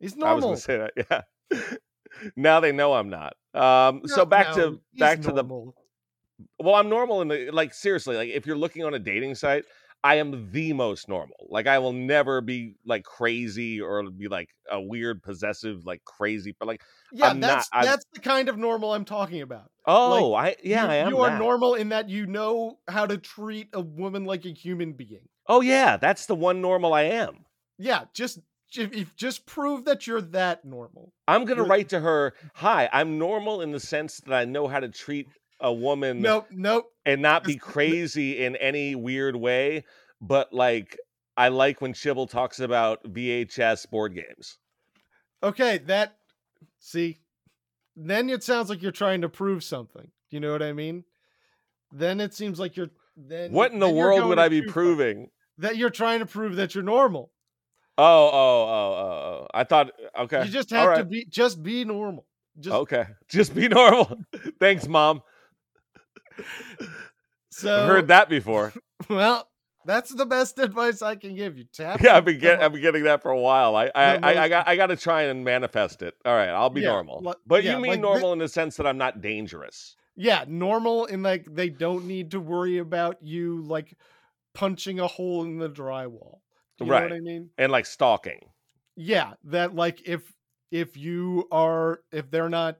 He's 0.00 0.16
normal. 0.16 0.32
I 0.32 0.34
was 0.34 0.44
going 0.44 0.56
to 0.56 0.60
say 0.60 0.78
that. 1.06 1.24
Yeah. 1.52 1.72
now 2.36 2.58
they 2.58 2.72
know 2.72 2.92
I'm 2.92 3.08
not. 3.08 3.34
Um, 3.54 4.02
so 4.06 4.26
back 4.26 4.56
no, 4.56 4.72
to 4.72 4.80
back 4.98 5.20
to 5.22 5.30
the 5.30 5.44
well, 6.58 6.74
I'm 6.74 6.88
normal 6.88 7.22
in 7.22 7.28
the 7.28 7.50
like 7.52 7.72
seriously. 7.72 8.16
Like 8.16 8.30
if 8.30 8.46
you're 8.46 8.56
looking 8.56 8.84
on 8.84 8.94
a 8.94 8.98
dating 8.98 9.36
site, 9.36 9.64
I 10.02 10.16
am 10.16 10.50
the 10.50 10.72
most 10.72 11.08
normal. 11.08 11.46
Like 11.48 11.68
I 11.68 11.78
will 11.78 11.92
never 11.92 12.40
be 12.40 12.74
like 12.84 13.04
crazy 13.04 13.80
or 13.80 14.10
be 14.10 14.26
like 14.26 14.48
a 14.68 14.80
weird 14.80 15.22
possessive 15.22 15.86
like 15.86 16.04
crazy. 16.04 16.56
But 16.58 16.66
like 16.66 16.82
Yeah, 17.12 17.28
I'm 17.28 17.38
not- 17.38 17.46
that's 17.46 17.68
I'm- 17.72 17.84
that's 17.84 18.04
the 18.12 18.20
kind 18.20 18.48
of 18.48 18.58
normal 18.58 18.92
I'm 18.92 19.04
talking 19.04 19.42
about. 19.42 19.70
Oh, 19.88 20.34
I 20.34 20.54
yeah, 20.62 20.84
you, 20.84 20.90
I 20.90 20.94
am. 20.96 21.08
you 21.08 21.18
are 21.18 21.30
that. 21.30 21.38
normal 21.38 21.74
in 21.74 21.88
that 21.88 22.08
you 22.08 22.26
know 22.26 22.78
how 22.88 23.06
to 23.06 23.18
treat 23.18 23.68
a 23.72 23.80
woman 23.80 24.24
like 24.24 24.44
a 24.44 24.50
human 24.52 24.92
being. 24.92 25.28
Oh 25.48 25.60
yeah, 25.62 25.96
that's 25.96 26.26
the 26.26 26.34
one 26.36 26.60
normal 26.60 26.94
I 26.94 27.02
am. 27.02 27.44
Yeah, 27.78 28.04
just 28.12 28.38
if, 28.76 28.92
if 28.92 29.16
just 29.16 29.46
prove 29.46 29.84
that 29.86 30.06
you're 30.06 30.20
that 30.20 30.64
normal. 30.64 31.12
I'm 31.26 31.44
gonna 31.44 31.60
You're- 31.62 31.70
write 31.70 31.88
to 31.90 32.00
her. 32.00 32.34
Hi, 32.54 32.88
I'm 32.92 33.18
normal 33.18 33.62
in 33.62 33.72
the 33.72 33.80
sense 33.80 34.18
that 34.18 34.34
I 34.34 34.44
know 34.44 34.68
how 34.68 34.78
to 34.80 34.88
treat 34.88 35.26
a 35.60 35.72
woman 35.72 36.20
Nope, 36.22 36.46
nope. 36.52 36.92
and 37.06 37.20
not 37.22 37.42
be 37.44 37.56
crazy 37.56 38.44
in 38.44 38.54
any 38.56 38.94
weird 38.94 39.34
way. 39.36 39.84
But 40.20 40.52
like, 40.52 40.96
I 41.36 41.48
like 41.48 41.80
when 41.80 41.92
Shibble 41.94 42.28
talks 42.28 42.60
about 42.60 43.02
VHS 43.04 43.88
board 43.90 44.14
games. 44.14 44.58
Okay, 45.42 45.78
that 45.86 46.16
see, 46.80 47.18
then 47.98 48.30
it 48.30 48.44
sounds 48.44 48.70
like 48.70 48.80
you're 48.80 48.92
trying 48.92 49.22
to 49.22 49.28
prove 49.28 49.64
something. 49.64 50.10
You 50.30 50.40
know 50.40 50.52
what 50.52 50.62
I 50.62 50.72
mean? 50.72 51.04
Then 51.90 52.20
it 52.20 52.32
seems 52.34 52.60
like 52.60 52.76
you're 52.76 52.90
then 53.16 53.50
What 53.52 53.72
in 53.72 53.80
the 53.80 53.88
world 53.88 54.28
would 54.28 54.38
I 54.38 54.48
be 54.48 54.62
proving? 54.62 55.30
That 55.58 55.76
you're 55.76 55.90
trying 55.90 56.20
to 56.20 56.26
prove 56.26 56.56
that 56.56 56.74
you're 56.74 56.84
normal. 56.84 57.32
Oh, 57.96 58.04
oh, 58.04 58.30
oh, 58.32 58.68
oh, 58.68 59.42
oh. 59.42 59.46
I 59.52 59.64
thought, 59.64 59.90
okay. 60.16 60.44
You 60.44 60.50
just 60.50 60.70
have 60.70 60.98
to 60.98 61.04
be 61.04 61.26
just 61.28 61.62
be 61.62 61.84
normal. 61.84 62.26
Just 62.60 62.74
Okay. 62.74 63.04
Just 63.28 63.54
be 63.54 63.68
normal. 63.68 64.18
Thanks, 64.60 64.88
mom. 64.88 65.22
so 67.50 67.82
I've 67.82 67.88
heard 67.88 68.08
that 68.08 68.28
before. 68.28 68.72
Well, 69.08 69.48
that's 69.88 70.14
the 70.14 70.26
best 70.26 70.58
advice 70.60 71.02
I 71.02 71.16
can 71.16 71.34
give 71.34 71.58
you. 71.58 71.64
Tap. 71.64 72.00
Yeah, 72.00 72.16
I've 72.16 72.24
been 72.24 72.38
get, 72.38 72.62
I've 72.62 72.72
been 72.72 72.82
getting 72.82 73.02
that 73.04 73.22
for 73.22 73.32
a 73.32 73.40
while. 73.40 73.74
I, 73.74 73.90
I, 73.94 74.14
I, 74.22 74.42
I 74.44 74.48
got, 74.48 74.68
I 74.68 74.76
got 74.76 74.86
to 74.88 74.96
try 74.96 75.22
and 75.22 75.44
manifest 75.44 76.02
it. 76.02 76.14
All 76.24 76.34
right, 76.34 76.50
I'll 76.50 76.70
be 76.70 76.82
Yeah, 76.82 76.88
normal. 76.88 77.34
But 77.46 77.64
yeah, 77.64 77.72
you 77.76 77.82
mean 77.82 77.90
like 77.92 78.00
normal 78.00 78.32
in 78.34 78.38
the 78.38 78.48
sense 78.48 78.76
that 78.76 78.86
I'm 78.86 78.98
not 78.98 79.20
dangerous. 79.20 79.96
yeah, 80.14 80.44
normal 80.46 81.06
in 81.06 81.22
like 81.24 81.46
they 81.52 81.70
don't 81.70 82.06
need 82.06 82.30
to 82.32 82.40
worry 82.40 82.78
about 82.78 83.16
you 83.22 83.62
like 83.62 83.96
punching 84.54 85.00
a 85.00 85.06
hole 85.06 85.42
in 85.44 85.58
the 85.58 85.68
drywall. 85.70 86.38
You 86.78 86.86
know 86.86 86.92
Right. 86.92 87.02
what 87.04 87.12
I 87.12 87.20
mean? 87.20 87.50
and 87.58 87.72
like 87.72 87.86
stalking. 87.86 88.50
Yeah, 88.96 89.32
that 89.44 89.74
like 89.74 90.06
if 90.08 90.22
if 90.70 90.96
you 90.96 91.48
are 91.50 92.00
if 92.12 92.30
they're 92.30 92.48
not 92.50 92.76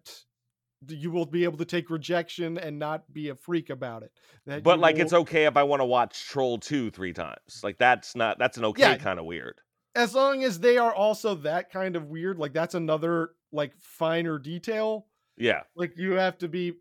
you 0.86 1.10
will 1.10 1.26
be 1.26 1.44
able 1.44 1.58
to 1.58 1.64
take 1.64 1.90
rejection 1.90 2.58
and 2.58 2.78
not 2.78 3.12
be 3.12 3.30
a 3.30 3.34
freak 3.34 3.70
about 3.70 4.02
it. 4.02 4.12
That 4.46 4.62
But 4.62 4.78
like, 4.78 4.98
it's 4.98 5.12
okay 5.12 5.46
if 5.46 5.56
I 5.56 5.62
want 5.64 5.80
to 5.80 5.84
watch 5.86 6.24
Troll 6.26 6.58
Two 6.58 6.90
three 6.90 7.12
times. 7.12 7.60
Like 7.62 7.78
that's 7.78 8.14
not 8.14 8.38
that's 8.38 8.58
an 8.58 8.64
okay 8.66 8.82
Yeah. 8.82 8.96
kind 8.96 9.18
of 9.18 9.24
weird. 9.24 9.60
as 9.94 10.14
long 10.14 10.44
as 10.44 10.60
they 10.60 10.78
are 10.78 10.94
also 10.94 11.34
that 11.34 11.70
kind 11.70 11.96
of 11.96 12.04
weird, 12.06 12.38
like 12.38 12.52
that's 12.52 12.74
another 12.74 13.30
like 13.52 13.72
finer 13.80 14.38
detail. 14.38 15.06
Yeah, 15.36 15.62
Like 15.76 15.96
you 15.96 16.12
have 16.12 16.38
to 16.38 16.48
be 16.48 16.74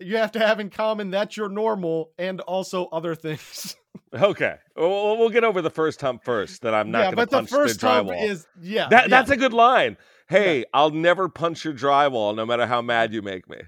you 0.00 0.16
have 0.16 0.32
to 0.32 0.38
have 0.38 0.60
in 0.60 0.70
common 0.70 1.10
that 1.10 1.36
you're 1.36 1.48
normal 1.48 2.10
and 2.18 2.40
also 2.40 2.86
other 2.86 3.14
things. 3.14 3.76
okay. 4.14 4.56
We'll, 4.76 5.18
we'll 5.18 5.30
get 5.30 5.44
over 5.44 5.62
the 5.62 5.70
first 5.70 6.00
hump 6.00 6.24
first. 6.24 6.62
That 6.62 6.74
I'm 6.74 6.90
not 6.90 6.98
yeah, 6.98 7.04
going 7.04 7.10
to 7.12 7.16
but 7.16 7.30
the 7.30 7.46
first 7.46 7.80
the 7.80 7.88
hump 7.88 8.10
is 8.12 8.46
yeah. 8.60 8.88
that 8.88 9.04
yeah. 9.04 9.08
that's 9.08 9.30
a 9.30 9.36
good 9.36 9.52
line. 9.52 9.96
Hey, 10.28 10.64
I'll 10.72 10.90
never 10.90 11.28
punch 11.28 11.64
your 11.64 11.74
drywall, 11.74 12.34
no 12.34 12.46
matter 12.46 12.66
how 12.66 12.80
mad 12.82 13.12
you 13.12 13.22
make 13.22 13.48
me. 13.48 13.58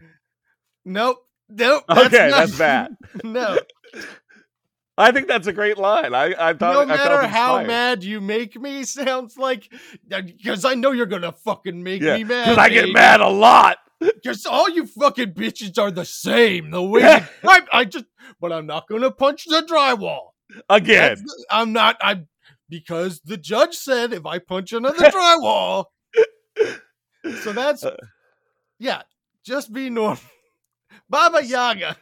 nope. 0.84 1.18
Nope. 1.48 1.84
Okay, 1.88 2.28
not- 2.30 2.38
that's 2.48 2.58
bad. 2.58 2.96
no. 3.24 3.58
I 4.98 5.12
think 5.12 5.28
that's 5.28 5.46
a 5.46 5.52
great 5.52 5.76
line. 5.76 6.14
I, 6.14 6.34
I 6.38 6.54
thought 6.54 6.72
no 6.72 6.80
I 6.80 6.84
matter 6.86 7.26
how 7.28 7.62
mad 7.62 8.02
you 8.02 8.20
make 8.20 8.58
me 8.58 8.82
sounds 8.84 9.36
like 9.36 9.70
uh, 10.10 10.22
because 10.22 10.64
I 10.64 10.74
know 10.74 10.92
you're 10.92 11.04
gonna 11.06 11.32
fucking 11.32 11.82
make 11.82 12.00
Yeah, 12.00 12.16
me 12.16 12.24
mad. 12.24 12.44
because 12.44 12.58
I 12.58 12.68
get 12.70 12.92
mad 12.92 13.20
a 13.20 13.28
lot. 13.28 13.78
Because 13.98 14.44
all 14.44 14.68
you 14.68 14.86
fucking 14.86 15.32
bitches 15.32 15.78
are 15.78 15.90
the 15.90 16.04
same. 16.04 16.70
The 16.70 16.82
way 16.82 17.00
Yeah. 17.00 17.26
you- 17.42 17.48
I, 17.48 17.60
I 17.72 17.84
just, 17.86 18.04
but 18.40 18.52
I'm 18.52 18.66
not 18.66 18.88
gonna 18.88 19.10
punch 19.10 19.44
the 19.46 19.62
drywall. 19.62 20.32
Again, 20.68 21.16
That's- 21.16 21.24
I'm 21.50 21.72
not. 21.72 21.96
I'm 22.02 22.28
because 22.68 23.20
the 23.24 23.36
judge 23.38 23.74
said 23.74 24.12
if 24.12 24.26
I 24.26 24.38
punch 24.38 24.72
another 24.74 24.98
drywall. 25.10 25.86
So 27.42 27.52
that's 27.52 27.84
Uh. 27.84 27.96
yeah. 28.78 29.02
Just 29.44 29.72
be 29.72 29.90
normal. 29.90 30.18
Baba 31.10 31.44
Yaga. 31.44 31.96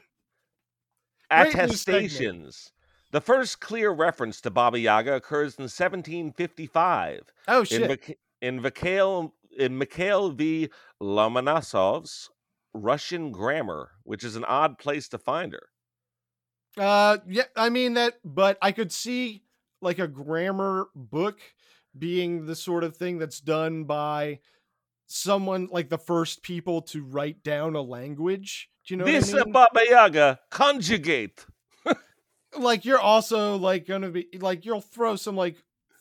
Great 1.31 1.45
new 1.45 1.51
segment. 1.51 1.73
attestations. 1.73 2.73
The 3.11 3.21
first 3.21 3.61
clear 3.61 3.91
reference 3.91 4.41
to 4.43 4.51
Baba 4.51 4.79
Yaga 4.79 5.15
occurs 5.15 5.55
in 5.57 5.65
1755 5.65 7.33
Oh 7.49 7.61
in, 7.61 7.65
shit. 7.65 8.19
In 8.41 8.61
Mikhail 8.61 9.35
in 9.57 9.79
Mikhail 9.79 10.31
V. 10.31 10.69
Lomonosov's 11.01 12.31
Russian 12.73 13.31
Grammar, 13.31 13.93
which 14.03 14.25
is 14.25 14.37
an 14.37 14.45
odd 14.45 14.79
place 14.79 15.09
to 15.09 15.19
find 15.19 15.53
her. 15.53 15.69
Uh, 16.77 17.19
yeah. 17.29 17.45
I 17.57 17.69
mean 17.69 17.95
that, 17.95 18.15
but 18.25 18.59
I 18.61 18.73
could 18.73 18.91
see 18.91 19.45
like 19.81 19.99
a 19.99 20.09
grammar 20.09 20.89
book 20.95 21.39
being 21.99 22.47
the 22.47 22.57
sort 22.57 22.85
of 22.85 22.97
thing 22.97 23.19
that's 23.19 23.41
done 23.41 23.85
by 23.85 24.41
someone 25.07 25.69
like 25.71 25.89
the 25.91 25.99
first 25.99 26.43
people 26.43 26.83
to 26.83 27.03
write 27.05 27.43
down 27.43 27.77
a 27.77 27.83
language. 27.83 28.69
Do 28.87 28.95
you 28.95 28.99
know 28.99 29.05
this 29.05 29.33
what 29.33 29.43
I 29.43 29.45
mean? 29.45 29.53
Baba 29.53 29.81
Yaga 29.89 30.41
conjugate. 30.51 31.47
like 32.59 32.85
you're 32.85 33.01
also 33.01 33.57
like 33.57 33.87
gonna 33.87 34.11
be 34.11 34.27
like 34.41 34.65
you'll 34.65 34.81
throw 34.81 35.17
some 35.17 35.37
like 35.37 35.57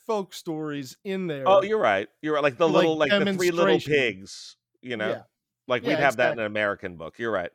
folk 0.06 0.34
stories 0.34 0.98
in 1.04 1.28
there. 1.28 1.44
Oh, 1.48 1.62
you're 1.64 1.80
right. 1.80 2.08
You're 2.22 2.36
right. 2.36 2.44
Like 2.44 2.58
the 2.58 2.68
Like 2.68 2.76
little, 2.76 2.98
like 2.98 3.12
the 3.12 3.34
three 3.34 3.52
little 3.52 3.80
pigs. 3.80 4.58
You 4.82 4.98
know, 4.98 5.10
Yeah. 5.10 5.22
like 5.68 5.84
we'd 5.84 5.98
have 5.98 6.18
that 6.18 6.34
in 6.34 6.40
an 6.40 6.46
American 6.46 6.98
book. 6.98 7.18
You're 7.18 7.32
right. 7.32 7.52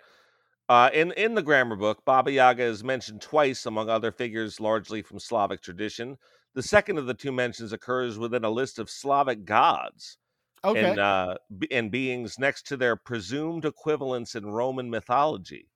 Uh, 0.68 0.90
in 0.92 1.12
in 1.12 1.34
the 1.34 1.42
grammar 1.42 1.76
book, 1.76 2.04
Baba 2.04 2.30
Yaga 2.30 2.62
is 2.62 2.84
mentioned 2.84 3.22
twice 3.22 3.64
among 3.66 3.88
other 3.88 4.12
figures, 4.12 4.60
largely 4.60 5.02
from 5.02 5.18
Slavic 5.18 5.62
tradition. 5.62 6.16
The 6.58 6.64
second 6.64 6.98
of 6.98 7.06
the 7.06 7.14
two 7.14 7.30
mentions 7.30 7.72
occurs 7.72 8.18
within 8.18 8.42
a 8.42 8.50
list 8.50 8.80
of 8.80 8.90
Slavic 8.90 9.44
gods 9.44 10.18
okay. 10.64 10.90
and 10.90 10.98
uh, 10.98 11.36
and 11.70 11.88
beings 11.88 12.36
next 12.36 12.66
to 12.66 12.76
their 12.76 12.96
presumed 12.96 13.64
equivalents 13.64 14.34
in 14.34 14.44
Roman 14.44 14.90
mythology. 14.90 15.68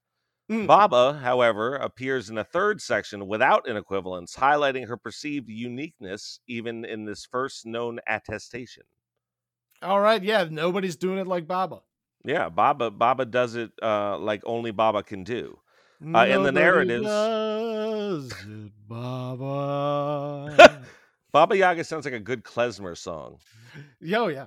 Mm. 0.50 0.66
Baba, 0.66 1.20
however, 1.22 1.76
appears 1.76 2.30
in 2.30 2.38
a 2.38 2.42
third 2.42 2.82
section 2.82 3.28
without 3.28 3.68
an 3.68 3.76
equivalence, 3.76 4.34
highlighting 4.34 4.88
her 4.88 4.96
perceived 4.96 5.48
uniqueness 5.48 6.40
even 6.48 6.84
in 6.84 7.04
this 7.04 7.24
first 7.26 7.64
known 7.64 8.00
attestation. 8.08 8.82
All 9.82 10.00
right. 10.00 10.20
Yeah. 10.20 10.48
Nobody's 10.50 10.96
doing 10.96 11.20
it 11.20 11.28
like 11.28 11.46
Baba. 11.46 11.82
Yeah, 12.24 12.48
Baba 12.48 12.90
Baba 12.90 13.24
does 13.24 13.54
it 13.54 13.70
uh, 13.80 14.18
like 14.18 14.42
only 14.44 14.72
Baba 14.72 15.04
can 15.04 15.22
do. 15.22 15.60
Uh, 16.02 16.26
in 16.26 16.42
the 16.42 16.52
narratives- 16.52 17.06
it, 17.06 18.72
Baba. 18.88 20.82
Baba 21.32 21.56
Yaga 21.56 21.84
sounds 21.84 22.04
like 22.04 22.14
a 22.14 22.20
good 22.20 22.42
klezmer 22.44 22.96
song. 22.96 23.38
Yo, 24.00 24.28
yeah. 24.28 24.46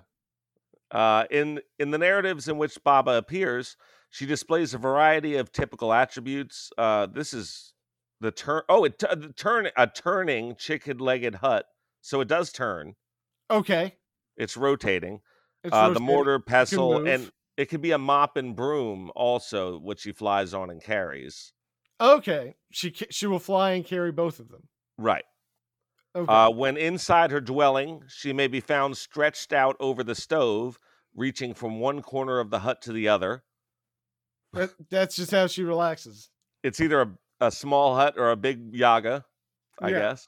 Uh, 0.92 1.26
in 1.32 1.60
in 1.80 1.90
the 1.92 1.98
narratives 1.98 2.48
in 2.48 2.58
which 2.58 2.78
Baba 2.84 3.12
appears, 3.14 3.76
she 4.12 4.26
displays 4.26 4.74
a 4.74 4.78
variety 4.78 5.36
of 5.36 5.52
typical 5.52 5.92
attributes. 5.92 6.72
Uh, 6.78 7.08
this 7.08 7.34
is 7.34 7.74
the 8.22 8.32
turn. 8.32 8.62
Oh, 8.70 8.84
it 8.84 9.00
t- 9.00 9.08
the 9.10 9.34
turn 9.36 9.68
a 9.76 9.88
turning 9.88 10.56
chicken-legged 10.56 11.36
hut, 11.36 11.66
so 12.02 12.22
it 12.22 12.28
does 12.28 12.52
turn. 12.52 12.96
Okay. 13.50 13.96
It's 14.38 14.56
rotating. 14.56 15.22
It's 15.64 15.74
uh, 15.74 15.90
the 15.90 16.00
mortar 16.00 16.40
pestle, 16.40 17.08
and 17.08 17.32
it 17.58 17.66
could 17.70 17.82
be 17.82 17.92
a 17.92 17.98
mop 17.98 18.38
and 18.38 18.56
broom 18.56 19.12
also, 19.16 19.78
which 19.80 20.02
she 20.02 20.12
flies 20.12 20.54
on 20.54 20.70
and 20.70 20.84
carries. 20.84 21.54
Okay. 22.02 22.56
She 22.72 22.92
she 23.10 23.28
will 23.28 23.40
fly 23.40 23.72
and 23.72 23.86
carry 23.86 24.12
both 24.12 24.40
of 24.40 24.50
them. 24.50 24.68
Right. 24.98 25.24
Okay. 26.16 26.32
Uh, 26.32 26.50
when 26.50 26.78
inside 26.78 27.32
her 27.32 27.42
dwelling, 27.42 28.04
she 28.08 28.32
may 28.34 28.48
be 28.48 28.60
found 28.62 28.98
stretched 28.98 29.52
out 29.54 29.76
over 29.80 30.04
the 30.04 30.16
stove, 30.16 30.80
reaching 31.14 31.54
from 31.54 31.80
one 31.80 32.02
corner 32.02 32.40
of 32.40 32.50
the 32.52 32.60
hut 32.60 32.82
to 32.84 32.94
the 32.94 33.08
other. 33.08 33.44
That- 34.54 34.76
that's 34.90 35.16
just 35.18 35.32
how 35.32 35.48
she 35.48 35.64
relaxes. 35.64 36.30
It's 36.64 36.80
either 36.80 37.02
a, 37.02 37.18
a 37.48 37.52
small 37.52 37.96
hut 37.96 38.16
or 38.18 38.32
a 38.32 38.38
big 38.38 38.74
yaga, 38.74 39.26
I 39.82 39.90
Yeah. 39.90 40.00
guess. 40.00 40.28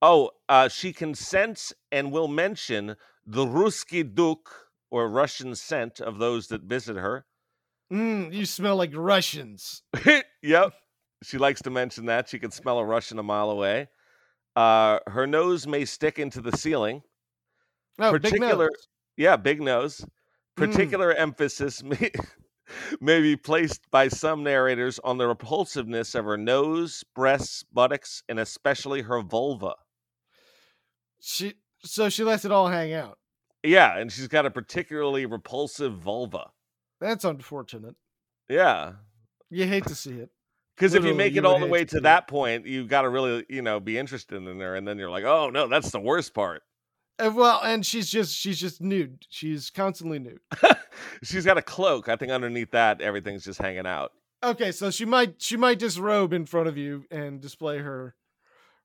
Oh, 0.00 0.30
uh, 0.48 0.68
she 0.68 0.92
can 0.92 1.14
sense 1.14 1.72
and 1.92 2.12
will 2.12 2.28
mention 2.28 2.96
the 3.26 3.44
Ruski 3.44 4.02
Duk, 4.14 4.67
or 4.90 5.08
Russian 5.08 5.54
scent 5.54 6.00
of 6.00 6.18
those 6.18 6.48
that 6.48 6.62
visit 6.62 6.96
her. 6.96 7.26
Mm, 7.92 8.32
you 8.32 8.44
smell 8.46 8.76
like 8.76 8.92
Russians. 8.94 9.82
yep. 10.42 10.72
She 11.22 11.38
likes 11.38 11.62
to 11.62 11.70
mention 11.70 12.06
that. 12.06 12.28
She 12.28 12.38
can 12.38 12.50
smell 12.50 12.78
a 12.78 12.84
Russian 12.84 13.18
a 13.18 13.22
mile 13.22 13.50
away. 13.50 13.88
Uh, 14.54 14.98
her 15.06 15.26
nose 15.26 15.66
may 15.66 15.84
stick 15.84 16.18
into 16.18 16.40
the 16.40 16.56
ceiling. 16.56 17.02
Oh, 17.98 18.12
Particular- 18.12 18.48
big 18.48 18.58
nose. 18.58 18.88
Yeah, 19.16 19.36
big 19.36 19.60
nose. 19.60 20.00
Mm. 20.58 20.70
Particular 20.70 21.12
emphasis 21.12 21.82
may, 21.84 22.10
may 23.00 23.20
be 23.20 23.36
placed 23.36 23.90
by 23.90 24.08
some 24.08 24.42
narrators 24.44 24.98
on 25.00 25.18
the 25.18 25.26
repulsiveness 25.26 26.14
of 26.14 26.24
her 26.24 26.36
nose, 26.36 27.04
breasts, 27.14 27.64
buttocks, 27.72 28.22
and 28.28 28.38
especially 28.38 29.02
her 29.02 29.22
vulva. 29.22 29.74
She 31.20 31.54
so 31.82 32.08
she 32.08 32.22
lets 32.24 32.44
it 32.44 32.52
all 32.52 32.68
hang 32.68 32.92
out. 32.92 33.18
Yeah, 33.62 33.98
and 33.98 34.10
she's 34.10 34.28
got 34.28 34.46
a 34.46 34.50
particularly 34.50 35.26
repulsive 35.26 35.94
vulva. 35.94 36.50
That's 37.00 37.24
unfortunate. 37.24 37.96
Yeah. 38.48 38.92
You 39.50 39.66
hate 39.66 39.86
to 39.86 39.94
see 39.94 40.12
it. 40.12 40.30
Because 40.76 40.94
if 40.94 41.04
you 41.04 41.14
make 41.14 41.34
it 41.34 41.44
all 41.44 41.58
the 41.58 41.66
way 41.66 41.84
to 41.84 41.96
to 41.96 42.00
that 42.02 42.28
point, 42.28 42.64
you 42.66 42.86
got 42.86 43.02
to 43.02 43.08
really, 43.08 43.44
you 43.48 43.62
know, 43.62 43.80
be 43.80 43.98
interested 43.98 44.36
in 44.36 44.60
her, 44.60 44.76
and 44.76 44.86
then 44.86 44.96
you're 44.96 45.10
like, 45.10 45.24
oh 45.24 45.50
no, 45.50 45.66
that's 45.66 45.90
the 45.90 45.98
worst 45.98 46.34
part. 46.34 46.62
Uh, 47.18 47.32
well, 47.34 47.60
and 47.64 47.84
she's 47.84 48.08
just 48.08 48.36
she's 48.36 48.60
just 48.60 48.80
nude. 48.80 49.26
She's 49.28 49.70
constantly 49.70 50.20
nude. 50.20 50.40
She's 51.22 51.44
got 51.44 51.58
a 51.58 51.62
cloak. 51.62 52.08
I 52.08 52.16
think 52.16 52.30
underneath 52.30 52.70
that, 52.72 53.00
everything's 53.00 53.44
just 53.44 53.60
hanging 53.60 53.86
out. 53.86 54.12
Okay, 54.42 54.70
so 54.70 54.90
she 54.90 55.04
might 55.04 55.42
she 55.42 55.56
might 55.56 55.80
disrobe 55.80 56.32
in 56.32 56.46
front 56.46 56.68
of 56.68 56.76
you 56.76 57.04
and 57.10 57.40
display 57.40 57.78
her 57.78 58.14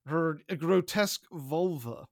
her 0.08 0.40
grotesque 0.58 1.22
vulva. 1.32 2.06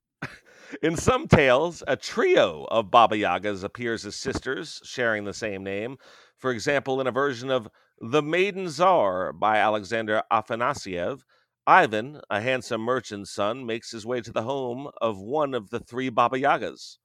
In 0.82 0.96
some 0.96 1.28
tales, 1.28 1.84
a 1.88 1.96
trio 1.98 2.66
of 2.66 2.92
Baba 2.92 3.16
Yagas 3.16 3.64
appears 3.64 4.06
as 4.06 4.16
sisters, 4.16 4.80
sharing 4.84 5.24
the 5.26 5.34
same 5.34 5.64
name. 5.64 5.98
For 6.38 6.52
example, 6.52 7.02
in 7.02 7.08
a 7.08 7.12
version 7.12 7.50
of 7.50 7.68
The 8.00 8.22
Maiden 8.22 8.68
Tsar 8.70 9.34
by 9.34 9.58
Alexander 9.58 10.24
Afanasiev, 10.32 11.24
Ivan, 11.68 12.22
a 12.30 12.42
handsome 12.42 12.82
merchant's 12.82 13.32
son, 13.32 13.66
makes 13.66 13.92
his 13.92 14.06
way 14.06 14.22
to 14.22 14.32
the 14.32 14.44
home 14.44 14.90
of 15.02 15.20
one 15.20 15.54
of 15.54 15.70
the 15.72 15.80
three 15.80 16.10
Baba 16.10 16.38
Yagas. 16.38 16.98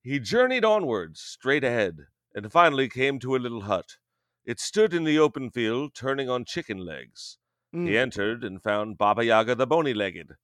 He 0.00 0.18
journeyed 0.20 0.64
onwards, 0.64 1.20
straight 1.20 1.64
ahead, 1.64 2.06
and 2.34 2.52
finally 2.52 2.88
came 2.88 3.18
to 3.20 3.36
a 3.36 3.38
little 3.38 3.62
hut. 3.62 3.98
It 4.44 4.60
stood 4.60 4.94
in 4.94 5.04
the 5.04 5.18
open 5.18 5.50
field, 5.50 5.94
turning 5.94 6.30
on 6.30 6.44
chicken 6.44 6.78
legs. 6.78 7.38
He 7.82 7.90
Mm. 7.90 7.96
entered 7.96 8.44
and 8.44 8.62
found 8.62 8.98
Baba 8.98 9.24
Yaga 9.24 9.54
the 9.54 9.66
bony 9.66 9.92
legged. 9.94 10.36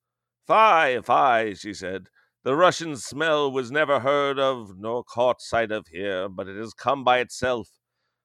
Fie, 0.47 1.01
fie, 1.01 1.55
she 1.55 1.73
said. 1.73 2.09
The 2.43 2.57
Russian 2.57 2.97
smell 2.97 3.49
was 3.49 3.71
never 3.71 4.01
heard 4.01 4.37
of 4.37 4.77
nor 4.77 5.01
caught 5.01 5.41
sight 5.41 5.71
of 5.71 5.87
here, 5.87 6.27
but 6.27 6.49
it 6.49 6.57
has 6.57 6.73
come 6.73 7.05
by 7.05 7.19
itself. 7.19 7.69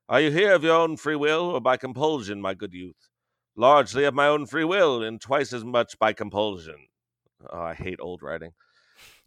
Are 0.09 0.21
you 0.21 0.33
here 0.33 0.55
of 0.55 0.65
your 0.65 0.75
own 0.75 0.97
free 0.97 1.15
will 1.15 1.51
or 1.51 1.61
by 1.61 1.77
compulsion, 1.77 2.41
my 2.41 2.55
good 2.55 2.73
youth? 2.73 3.11
Largely 3.55 4.03
of 4.03 4.15
my 4.15 4.27
own 4.27 4.47
free 4.47 4.65
will, 4.65 5.05
and 5.05 5.21
twice 5.21 5.53
as 5.53 5.65
much 5.65 6.01
by 6.01 6.13
compulsion. 6.13 6.89
Oh, 7.49 7.61
I 7.61 7.75
hate 7.75 8.01
old 8.01 8.21
writing. 8.21 8.55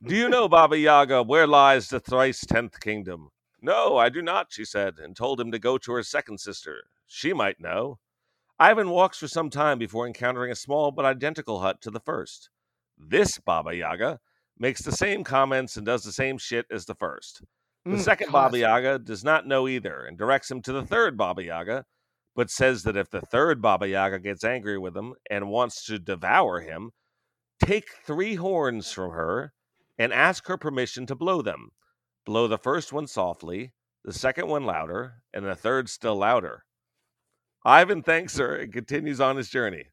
Do 0.04 0.14
you 0.14 0.28
know, 0.28 0.50
Baba 0.50 0.78
Yaga, 0.78 1.24
where 1.24 1.48
lies 1.48 1.88
the 1.88 2.02
thrice 2.02 2.42
tenth 2.42 2.82
kingdom? 2.82 3.30
No, 3.62 3.96
I 3.96 4.10
do 4.10 4.22
not, 4.22 4.48
she 4.50 4.66
said, 4.66 4.96
and 5.02 5.16
told 5.16 5.40
him 5.40 5.54
to 5.54 5.60
go 5.60 5.78
to 5.78 5.94
her 5.94 6.04
second 6.04 6.42
sister. 6.42 6.84
She 7.08 7.32
might 7.32 7.62
know. 7.62 8.00
Ivan 8.60 8.90
walks 8.90 9.20
for 9.20 9.30
some 9.30 9.50
time 9.50 9.80
before 9.80 10.06
encountering 10.06 10.52
a 10.52 10.56
small 10.56 10.92
but 10.92 11.06
identical 11.06 11.62
hut 11.62 11.80
to 11.84 11.92
the 11.92 12.02
first. 12.02 12.50
This 12.98 13.40
Baba 13.40 13.74
Yaga 13.74 14.20
makes 14.62 14.84
the 14.84 14.92
same 14.92 15.24
comments 15.24 15.76
and 15.76 15.86
does 15.86 16.04
the 16.04 16.12
same 16.12 16.38
shit 16.38 16.68
as 16.72 16.86
the 16.86 16.94
first. 16.96 17.42
The 17.84 17.96
Mm, 17.96 18.00
second 18.00 18.32
Baba. 18.32 18.60
Yaga 18.60 19.00
does 19.00 19.24
not 19.24 19.48
know 19.48 19.68
either 19.68 20.06
and 20.06 20.16
directs 20.16 20.52
him 20.52 20.62
to 20.62 20.72
the 20.72 20.86
third 20.86 21.18
Baba 21.18 21.44
Yaga, 21.44 21.84
but 22.36 22.52
says 22.52 22.84
that 22.84 22.96
if 22.96 23.10
the 23.10 23.22
third 23.22 23.60
Baba 23.60 23.88
Yaga 23.88 24.20
gets 24.20 24.44
angry 24.44 24.78
with 24.78 24.96
him 24.96 25.16
and 25.32 25.50
wants 25.50 25.84
to 25.86 25.98
devour 25.98 26.60
him, 26.60 26.92
take 27.66 27.90
three 28.06 28.36
horns 28.36 28.92
from 28.92 29.12
her 29.12 29.52
and 29.98 30.14
ask 30.14 30.46
her 30.46 30.58
permission 30.58 31.08
to 31.08 31.16
blow 31.16 31.42
them. 31.42 31.72
Blow 32.24 32.48
the 32.48 32.60
first 32.60 32.94
one 32.94 33.08
softly, 33.08 33.74
the 34.04 34.14
second 34.14 34.48
one 34.48 34.66
louder, 34.66 35.24
and 35.34 35.44
the 35.44 35.56
third 35.56 35.90
still 35.90 36.16
louder. 36.18 36.66
Ivan 37.66 38.04
thanks 38.04 38.38
her 38.38 38.58
and 38.58 38.72
continues 38.72 39.20
on 39.20 39.38
his 39.38 39.50
journey. 39.50 39.86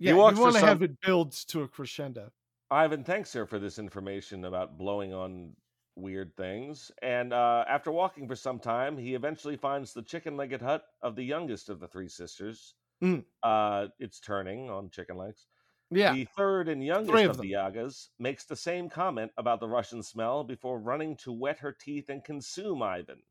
Yeah, 0.00 0.14
walks 0.14 0.38
you 0.38 0.42
want 0.42 0.56
to 0.56 0.66
have 0.66 0.82
it 0.82 1.00
build 1.00 1.32
to 1.48 1.62
a 1.62 1.68
crescendo. 1.68 2.32
Ivan 2.70 3.04
thanks 3.04 3.32
her 3.32 3.46
for 3.46 3.58
this 3.58 3.78
information 3.78 4.44
about 4.44 4.78
blowing 4.78 5.12
on 5.14 5.52
weird 5.96 6.36
things. 6.36 6.90
And 7.02 7.32
uh, 7.32 7.64
after 7.68 7.90
walking 7.90 8.28
for 8.28 8.36
some 8.36 8.58
time, 8.58 8.96
he 8.96 9.14
eventually 9.14 9.56
finds 9.56 9.92
the 9.92 10.02
chicken 10.02 10.36
legged 10.36 10.62
hut 10.62 10.84
of 11.02 11.16
the 11.16 11.24
youngest 11.24 11.68
of 11.68 11.80
the 11.80 11.88
three 11.88 12.08
sisters. 12.08 12.74
Mm. 13.02 13.24
Uh, 13.42 13.86
it's 13.98 14.20
turning 14.20 14.70
on 14.70 14.90
chicken 14.90 15.16
legs. 15.16 15.46
Yeah. 15.90 16.12
The 16.12 16.28
third 16.36 16.68
and 16.68 16.84
youngest 16.84 17.10
Three 17.10 17.24
of 17.24 17.30
of, 17.30 17.38
the. 17.38 17.52
Yagas 17.52 18.08
makes 18.18 18.44
the 18.44 18.56
same 18.56 18.90
comment 18.90 19.32
about 19.38 19.60
the 19.60 19.68
Russian 19.68 20.02
smell 20.02 20.44
before 20.44 20.78
running 20.78 21.16
to 21.18 21.32
wet 21.32 21.60
her 21.60 21.72
teeth 21.72 22.10
and 22.10 22.22
consume 22.22 22.82
Ivan. 22.82 23.22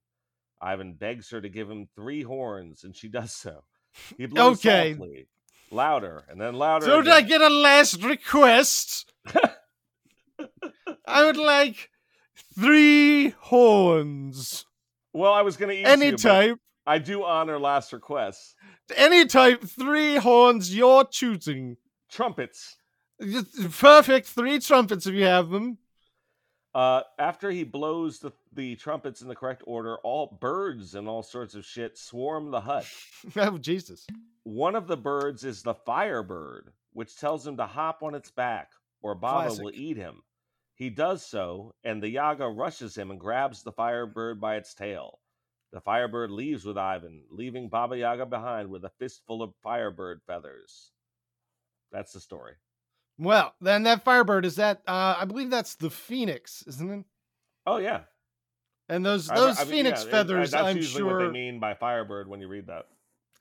Ivan 0.59 0.93
begs 0.93 1.29
her 1.29 1.39
to 1.39 1.49
give 1.49 1.69
him 1.69 1.88
three 1.95 2.23
horns, 2.23 2.83
and 2.83 2.95
she 2.95 3.09
does 3.09 3.31
so. 3.31 3.63
He 4.17 4.25
blows 4.25 4.65
Okay. 4.65 4.93
softly, 4.93 5.27
louder, 5.72 6.24
and 6.30 6.39
then 6.39 6.55
louder. 6.55 6.86
Don't 6.86 7.07
I 7.07 7.22
get 7.22 7.41
a 7.41 7.49
last 7.49 8.03
request? 8.03 9.11
I 11.05 11.26
would 11.26 11.38
like 11.38 11.89
three 12.55 13.30
horns. 13.39 14.65
Well, 15.13 15.34
I 15.34 15.41
was 15.41 15.57
going 15.57 15.76
to 15.76 15.82
eat 15.82 15.86
Any 15.86 16.07
you, 16.07 16.18
type. 16.18 16.59
I 16.86 16.99
do 16.99 17.24
honor 17.24 17.59
last 17.59 17.91
requests. 17.91 18.55
Any 18.95 19.26
type, 19.26 19.63
three 19.63 20.15
horns 20.15 20.76
your 20.76 21.05
choosing. 21.05 21.78
Trumpets. 22.09 22.78
Perfect. 23.80 24.28
Three 24.28 24.59
trumpets 24.59 25.05
if 25.05 25.13
you 25.13 25.26
have 25.26 25.49
them. 25.49 25.78
Uh, 26.76 27.01
after 27.18 27.49
he 27.49 27.63
blows 27.63 28.20
the, 28.20 28.32
the 28.53 28.76
trumpets 28.76 29.22
in 29.22 29.28
the 29.28 29.36
correct 29.36 29.63
order, 29.65 29.97
all 30.03 30.38
birds 30.39 30.95
and 30.95 31.07
all 31.07 31.24
sorts 31.24 31.55
of 31.55 31.65
shit 31.65 31.97
swarm 31.97 32.51
the 32.51 32.61
hut. 32.61 32.86
Oh, 33.38 33.57
Jesus. 33.57 34.05
One 34.43 34.76
of 34.76 34.88
the 34.88 34.97
birds 34.97 35.43
is 35.43 35.63
the 35.63 35.74
firebird, 35.74 36.72
which 36.93 37.18
tells 37.18 37.45
him 37.45 37.57
to 37.57 37.65
hop 37.65 38.03
on 38.03 38.15
its 38.15 38.30
back, 38.32 38.72
or 39.01 39.15
Baba 39.15 39.55
will 39.61 39.72
eat 39.74 39.97
him. 39.97 40.22
He 40.76 40.91
does 40.91 41.26
so, 41.26 41.74
and 41.84 42.01
the 42.01 42.09
Yaga 42.09 42.47
rushes 42.47 42.95
him 42.95 43.09
and 43.09 43.20
grabs 43.20 43.63
the 43.63 43.72
firebird 43.72 44.39
by 44.39 44.57
its 44.57 44.76
tail. 44.76 45.20
The 45.74 45.82
firebird 45.82 46.30
leaves 46.32 46.63
with 46.63 46.78
Ivan, 46.78 47.24
leaving 47.32 47.70
Baba 47.70 47.97
Yaga 47.97 48.28
behind 48.28 48.70
with 48.70 48.86
a 48.86 48.91
fistful 48.99 49.41
of 49.41 49.55
firebird 49.63 50.22
feathers. 50.28 50.91
That's 51.91 52.13
the 52.13 52.20
story. 52.20 52.53
Well, 53.20 53.53
then 53.61 53.84
that 53.84 54.03
firebird 54.03 54.45
is 54.45 54.57
that, 54.57 54.82
uh, 54.88 55.15
I 55.20 55.26
believe 55.26 55.49
that's 55.49 55.76
the 55.76 55.89
phoenix, 55.89 56.63
isn't 56.68 56.89
it? 56.91 57.05
Oh 57.65 57.78
yeah, 57.78 58.01
And 58.88 59.05
those 59.05 59.28
those 59.28 59.59
I 59.59 59.63
mean, 59.63 59.72
phoenix 59.72 60.05
yeah, 60.05 60.11
feathers, 60.11 60.51
That's 60.51 60.63
I'm 60.63 60.78
usually 60.78 61.03
what 61.03 61.11
sure. 61.11 61.26
they 61.26 61.32
mean 61.32 61.59
by 61.59 61.74
firebird 61.74 62.28
when 62.30 62.39
you 62.39 62.47
read 62.47 62.68
that. 62.68 62.86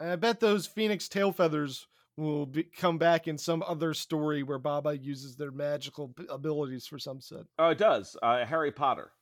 I 0.01 0.17
bet 0.17 0.41
those 0.41 0.67
phoenix 0.67 1.09
tail 1.09 1.31
feathers 1.33 1.87
will 2.17 2.47
be, 2.47 2.65
come 2.65 2.99
back 2.99 3.29
in 3.29 3.39
some 3.39 3.63
other 3.67 3.95
story 3.95 4.43
where 4.43 4.59
Baba 4.59 4.97
uses 4.97 5.37
their 5.37 5.51
magical 5.53 6.15
abilities 6.31 6.87
for 6.87 6.99
some 6.99 7.21
set. 7.21 7.43
Oh, 7.59 7.69
it 7.69 7.79
does. 7.79 8.17
Uh, 8.23 8.45
Harry 8.45 8.73
Potter. 8.73 9.13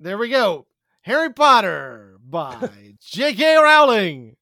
There 0.00 0.18
we 0.18 0.28
go. 0.30 0.66
Harry 1.02 1.32
Potter 1.32 2.16
by 2.28 2.68
J.K. 3.00 3.56
Rowling. 3.58 4.36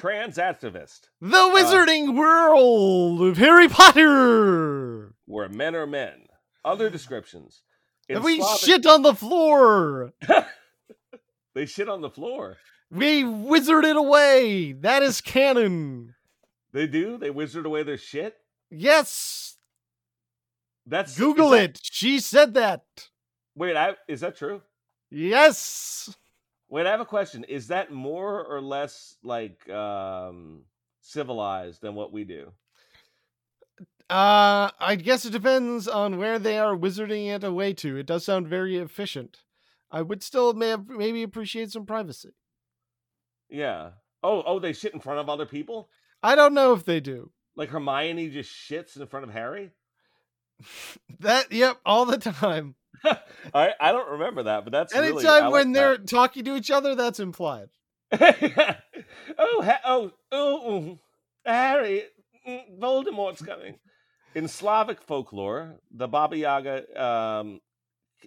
Trans 0.00 0.38
activist, 0.38 1.08
The 1.20 1.36
uh, 1.36 1.54
Wizarding 1.54 2.16
World 2.16 3.20
of 3.20 3.36
Harry 3.36 3.68
Potter. 3.68 5.14
where 5.26 5.50
men 5.50 5.74
are 5.76 5.86
men. 5.86 6.22
Other 6.64 6.88
descriptions. 6.88 7.60
In 8.08 8.16
And 8.16 8.24
we 8.24 8.38
Slavic- 8.40 8.60
shit 8.60 8.86
on 8.86 9.02
the 9.02 9.14
floor. 9.14 10.12
They 11.52 11.66
shit 11.66 11.88
on 11.88 12.00
the 12.00 12.08
floor. 12.08 12.56
We 12.92 13.24
wizard 13.24 13.84
it 13.84 13.96
away. 13.96 14.70
That 14.72 15.02
is 15.02 15.20
canon. 15.20 16.14
They 16.72 16.86
do. 16.86 17.18
They 17.18 17.30
wizard 17.30 17.66
away 17.66 17.82
their 17.82 17.98
shit. 17.98 18.36
Yes. 18.70 19.56
That's 20.86 21.18
Google 21.18 21.50
that- 21.50 21.62
it. 21.70 21.80
She 21.82 22.20
said 22.20 22.54
that. 22.54 22.84
Wait, 23.56 23.76
I, 23.76 23.96
is 24.08 24.20
that 24.20 24.36
true? 24.36 24.62
Yes. 25.10 26.14
Wait, 26.70 26.86
I 26.86 26.90
have 26.90 27.00
a 27.00 27.04
question. 27.04 27.44
Is 27.44 27.68
that 27.68 27.92
more 27.92 28.44
or 28.44 28.60
less 28.60 29.16
like 29.22 29.68
um 29.68 30.62
civilized 31.00 31.82
than 31.82 31.94
what 31.94 32.12
we 32.12 32.24
do? 32.24 32.52
Uh, 34.08 34.70
I 34.80 34.96
guess 34.96 35.24
it 35.24 35.30
depends 35.30 35.86
on 35.86 36.18
where 36.18 36.38
they 36.40 36.58
are 36.58 36.76
wizarding 36.76 37.28
it 37.28 37.44
away 37.44 37.72
to. 37.74 37.96
It 37.96 38.06
does 38.06 38.24
sound 38.24 38.48
very 38.48 38.76
efficient. 38.76 39.44
I 39.90 40.02
would 40.02 40.22
still 40.22 40.52
may 40.52 40.68
have, 40.70 40.88
maybe 40.88 41.22
appreciate 41.22 41.70
some 41.70 41.86
privacy. 41.86 42.30
Yeah. 43.48 43.90
Oh, 44.22 44.42
oh, 44.44 44.58
they 44.58 44.72
shit 44.72 44.94
in 44.94 45.00
front 45.00 45.20
of 45.20 45.28
other 45.28 45.46
people? 45.46 45.90
I 46.24 46.34
don't 46.34 46.54
know 46.54 46.72
if 46.72 46.84
they 46.84 46.98
do. 46.98 47.30
Like 47.54 47.70
Hermione 47.70 48.30
just 48.30 48.50
shits 48.50 48.98
in 48.98 49.06
front 49.06 49.24
of 49.24 49.32
Harry? 49.32 49.72
That, 51.20 51.52
yep, 51.52 51.78
all 51.84 52.04
the 52.06 52.18
time. 52.18 52.74
I 53.54 53.72
I 53.80 53.92
don't 53.92 54.10
remember 54.10 54.44
that, 54.44 54.64
but 54.64 54.72
that's 54.72 54.94
really, 54.94 55.08
Anytime 55.08 55.44
like 55.44 55.52
when 55.52 55.72
that. 55.72 55.80
they're 55.80 55.98
talking 55.98 56.44
to 56.44 56.56
each 56.56 56.70
other, 56.70 56.94
that's 56.94 57.20
implied. 57.20 57.68
oh, 58.20 59.62
ha- 59.62 59.80
oh, 59.84 60.12
oh, 60.32 60.98
Harry, 61.44 62.04
mm, 62.46 62.78
Voldemort's 62.78 63.42
coming. 63.42 63.76
In 64.34 64.48
Slavic 64.48 65.02
folklore, 65.02 65.76
the 65.90 66.08
Baba 66.08 66.36
Yaga 66.36 67.02
um, 67.02 67.60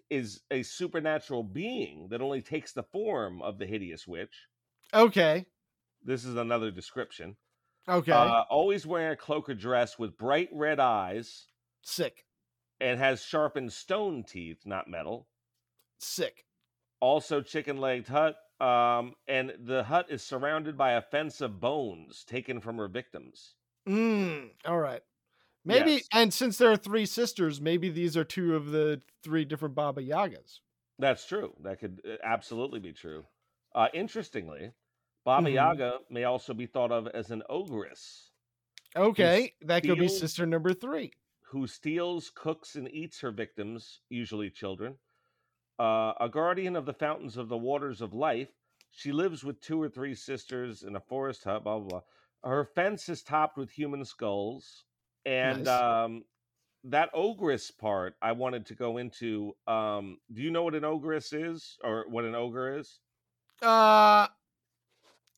is 0.09 0.41
a 0.51 0.64
supernatural 0.64 1.43
being 1.43 2.07
that 2.09 2.22
only 2.22 2.41
takes 2.41 2.74
the 2.74 2.84
form 2.84 3.41
of 3.41 3.57
the 3.57 3.66
hideous 3.66 4.07
witch. 4.07 4.47
Okay. 4.93 5.45
This 6.03 6.26
is 6.26 6.36
another 6.36 6.72
description. 6.72 7.36
Okay. 7.88 8.11
Uh, 8.11 8.43
always 8.49 8.86
wearing 8.86 9.14
a 9.14 9.18
cloak 9.18 9.49
or 9.49 9.53
dress 9.53 9.99
with 9.99 10.18
bright 10.18 10.49
red 10.53 10.80
eyes 10.80 11.47
Sick. 11.84 12.26
And 12.80 12.99
has 12.99 13.24
sharpened 13.24 13.74
stone 13.74 14.24
teeth, 14.24 14.65
not 14.65 14.88
metal. 14.88 15.28
Sick. 15.99 16.45
Also, 17.01 17.39
chicken 17.43 17.78
legged 17.78 18.07
hut. 18.07 18.36
Um, 18.59 19.13
and 19.28 19.53
the 19.59 19.84
hut 19.84 20.09
is 20.09 20.24
surrounded 20.24 20.76
by 20.76 20.93
a 20.93 21.03
fence 21.03 21.39
of 21.39 21.59
bones 21.59 22.24
taken 22.24 22.59
from 22.61 22.78
her 22.78 22.88
victims. 22.88 23.57
Mm, 23.88 24.51
all 24.65 24.80
right. 24.80 25.01
Maybe, 25.65 26.03
Yes. 26.03 26.09
and 26.13 26.34
since 26.34 26.57
there 26.57 26.71
are 26.71 26.78
three 26.78 27.05
sisters, 27.05 27.61
maybe 27.61 27.89
these 27.89 28.17
are 28.17 28.24
two 28.26 28.55
of 28.55 28.67
the 28.71 29.01
three 29.24 29.45
different 29.45 29.76
Baba 29.76 30.01
Yagas. 30.01 30.59
That's 30.97 31.26
true. 31.28 31.55
That 31.59 31.80
could 31.80 32.01
uh, 32.03 32.17
absolutely 32.24 32.80
be 32.80 32.93
true. 32.93 33.28
Uh, 33.76 33.89
interestingly, 33.93 34.74
Baba 35.24 35.49
Mhm. 35.49 35.51
Yaga 35.51 35.99
may 36.09 36.24
also 36.24 36.53
be 36.55 36.65
thought 36.65 36.91
of 36.91 37.07
as 37.07 37.30
an 37.32 37.43
ogress 37.49 38.32
Okay, 38.95 39.55
that 39.61 39.86
could 39.86 39.97
be 39.97 40.07
sister 40.07 40.45
number 40.45 40.74
three. 40.74 41.13
Who 41.54 41.68
steals, 41.68 42.32
cooks, 42.34 42.76
and 42.76 42.89
eats 42.91 43.22
her 43.22 43.32
victims, 43.32 44.01
usually 44.10 44.49
children. 44.49 44.95
Uh, 45.80 46.14
a 46.20 46.28
guardian 46.30 46.76
of 46.76 46.86
the 46.86 46.93
fountains 46.93 47.38
of 47.38 47.47
the 47.47 47.58
waters 47.58 48.01
of 48.01 48.14
life, 48.14 48.49
she 48.91 49.12
lives 49.12 49.43
with 49.43 49.62
two 49.62 49.82
or 49.82 49.88
three 49.88 50.16
sisters 50.16 50.84
in 50.84 50.95
a 50.95 50.99
forest 50.99 51.43
hut. 51.43 51.64
Blah 51.64 51.80
blah 51.80 51.89
blah. 51.89 52.01
Her 52.43 52.66
fence 52.66 53.08
is 53.08 53.24
topped 53.24 53.58
with 53.58 53.72
human 53.72 54.04
skulls, 54.04 54.84
and 55.26 55.66
Nice. 55.66 55.82
um, 55.82 56.26
that 56.84 57.10
ogress 57.14 57.72
part 57.72 58.16
I 58.22 58.34
wanted 58.34 58.66
to 58.68 58.76
go 58.76 58.97
into. 58.97 59.56
Um, 59.68 60.18
do 60.34 60.41
you 60.41 60.51
know 60.51 60.64
what 60.64 60.76
an 60.76 60.84
ogress 60.84 61.34
is, 61.34 61.78
or 61.84 62.06
what 62.10 62.26
an 62.26 62.36
ogre 62.36 62.78
is? 62.80 62.99
Uh, 63.62 64.28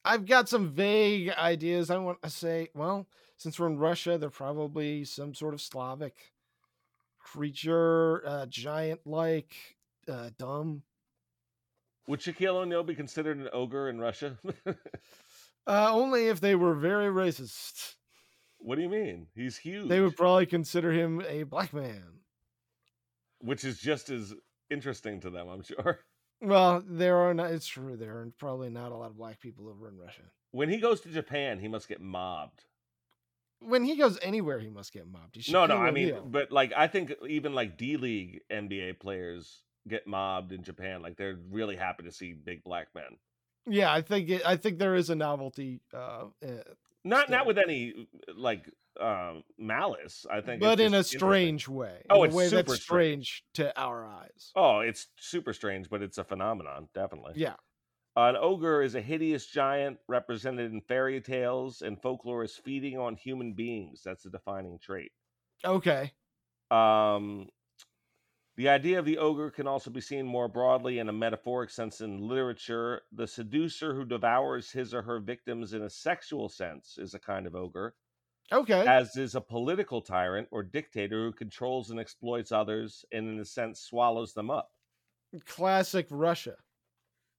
I've 0.03 0.26
got 0.26 0.49
some 0.49 0.70
vague 0.70 1.30
ideas. 1.32 1.89
I 1.89 1.97
want 1.97 2.22
to 2.24 2.30
say, 2.30 2.70
well, 2.74 3.07
since 3.38 3.59
we're 3.59 3.67
in 3.67 3.77
Russia, 3.77 4.17
they're 4.17 4.29
probably 4.29 5.03
some 5.05 5.33
sort 5.33 5.53
of 5.53 5.61
Slavic 5.61 6.33
creature, 7.19 8.25
uh, 8.27 8.45
giant-like, 8.45 9.53
uh, 10.07 10.29
dumb. 10.38 10.83
Would 12.07 12.19
Shaquille 12.19 12.55
O'Neal 12.55 12.83
be 12.83 12.93
considered 12.95 13.38
an 13.38 13.49
ogre 13.51 13.89
in 13.89 13.99
Russia? 13.99 14.38
Uh, 15.67 15.89
only 15.91 16.27
if 16.27 16.39
they 16.39 16.53
were 16.53 16.75
very 16.75 17.07
racist. 17.07 17.95
what 18.59 18.75
do 18.75 18.83
you 18.83 18.88
mean? 18.89 19.25
He's 19.33 19.57
huge. 19.57 19.89
They 19.89 19.99
would 19.99 20.15
probably 20.15 20.45
consider 20.45 20.91
him 20.91 21.23
a 21.27 21.41
black 21.41 21.73
man. 21.73 22.03
which 23.39 23.63
is 23.63 23.79
just 23.79 24.11
as 24.11 24.36
interesting 24.69 25.19
to 25.21 25.31
them, 25.31 25.47
I'm 25.49 25.63
sure. 25.63 26.01
Well, 26.41 26.83
there 26.86 27.17
are 27.17 27.33
not. 27.33 27.49
It's 27.51 27.65
true. 27.65 27.95
There 27.97 28.11
are 28.17 28.31
probably 28.38 28.69
not 28.69 28.91
a 28.91 28.95
lot 28.95 29.09
of 29.09 29.17
black 29.17 29.39
people 29.39 29.67
over 29.67 29.88
in 29.88 29.97
Russia. 29.97 30.21
When 30.51 30.69
he 30.69 30.77
goes 30.77 31.01
to 31.01 31.09
Japan, 31.09 31.57
he 31.59 31.67
must 31.67 31.88
get 31.88 31.99
mobbed. 32.01 32.65
When 33.66 33.84
he 33.84 33.95
goes 33.97 34.18
anywhere, 34.22 34.59
he 34.59 34.70
must 34.70 34.93
get 34.93 35.07
mobbed. 35.07 35.51
No, 35.51 35.66
no, 35.66 35.78
I 35.78 35.91
mean, 35.91 36.16
but 36.26 36.51
like, 36.51 36.74
I 36.76 36.88
think 36.88 37.13
even 37.28 37.53
like 37.53 37.78
D 37.78 37.97
League 37.97 38.41
NBA 38.51 38.99
players 38.99 39.63
get 39.88 40.07
mobbed 40.07 40.51
in 40.51 40.63
Japan. 40.63 41.01
Like, 41.01 41.18
they're 41.18 41.38
really 41.51 41.76
happy 41.76 42.03
to 42.03 42.11
see 42.11 42.34
big 42.34 42.63
black 42.63 42.88
men. 42.95 43.18
yeah, 43.68 43.91
I 43.93 44.01
think 44.01 44.30
it, 44.30 44.41
I 44.45 44.55
think 44.55 44.80
there 44.80 44.95
is 44.95 45.09
a 45.09 45.16
novelty, 45.16 45.82
uh, 45.93 46.26
uh, 46.43 46.47
Not 47.03 47.26
Still. 47.26 47.38
not 47.38 47.45
with 47.47 47.57
any 47.57 48.07
like 48.36 48.70
um, 48.99 49.43
malice. 49.57 50.26
I 50.32 50.41
think, 50.41 50.61
but 50.61 50.80
in 50.80 50.93
a 50.93 51.03
strange 51.03 51.68
way. 51.68 52.03
Oh, 52.09 52.24
in 52.24 52.28
it's 52.28 52.34
a 52.34 52.38
way 52.38 52.47
super 52.47 52.63
that's 52.63 52.82
strange 52.82 53.43
to 53.55 53.80
our 53.80 54.05
eyes. 54.05 54.51
Oh, 54.55 54.80
it's 54.80 55.07
super 55.18 55.53
strange, 55.53 55.89
but 55.89 56.01
it's 56.01 56.18
a 56.18 56.24
phenomenon, 56.24 56.88
definitely. 56.93 57.34
Yeah. 57.36 57.55
An 58.18 58.36
ogre 58.36 58.82
is 58.82 58.93
a 58.93 59.01
hideous 59.01 59.47
giant 59.47 60.01
represented 60.09 60.70
in 60.74 60.82
fairy 60.82 61.22
tales 61.22 61.82
and 61.82 62.01
folklore 62.01 62.43
as 62.43 62.57
feeding 62.57 62.97
on 62.97 63.16
human 63.16 63.53
beings. 63.53 64.03
That's 64.03 64.26
a 64.26 64.30
defining 64.30 64.80
trait. 64.80 65.13
Okay. 65.63 66.13
Um, 66.72 67.49
the 68.57 68.68
idea 68.70 68.99
of 68.99 69.05
the 69.05 69.18
ogre 69.18 69.49
can 69.51 69.66
also 69.68 69.89
be 69.89 69.99
seen 70.01 70.26
more 70.26 70.47
broadly 70.49 70.99
in 70.99 71.07
a 71.09 71.13
metaphoric 71.13 71.70
sense 71.70 71.99
in 72.01 72.20
literature. 72.28 73.01
The 73.11 73.28
seducer 73.28 73.93
who 73.95 74.05
devours 74.05 74.72
his 74.72 74.93
or 74.93 75.01
her 75.03 75.20
victims 75.20 75.74
in 75.74 75.82
a 75.82 75.89
sexual 75.89 76.47
sense 76.49 76.97
is 76.97 77.13
a 77.13 77.20
kind 77.20 77.47
of 77.47 77.55
ogre, 77.55 77.95
Okay. 78.51 78.88
as 78.88 79.18
is 79.18 79.36
a 79.36 79.41
political 79.41 80.01
tyrant 80.01 80.49
or 80.51 80.63
dictator 80.63 81.26
who 81.26 81.34
controls 81.34 81.91
and 81.91 81.99
exploits 81.99 82.51
others 82.51 83.05
and, 83.11 83.28
in 83.30 83.39
a 83.39 83.45
sense, 83.45 83.82
swallows 83.82 84.34
them 84.34 84.51
up. 84.51 84.74
Classic 85.45 86.07
Russia. 86.09 86.64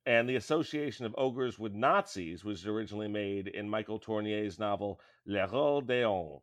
And 0.06 0.28
the 0.28 0.36
association 0.36 1.04
of 1.04 1.14
ogres 1.18 1.58
with 1.58 1.72
Nazis 1.72 2.44
was 2.44 2.64
originally 2.66 3.08
made 3.08 3.48
in 3.48 3.68
Michael 3.68 3.98
Tournier's 3.98 4.58
novel 4.58 5.00
Le 5.26 5.46
Roi 5.48 5.80
d'Eon. 5.80 6.38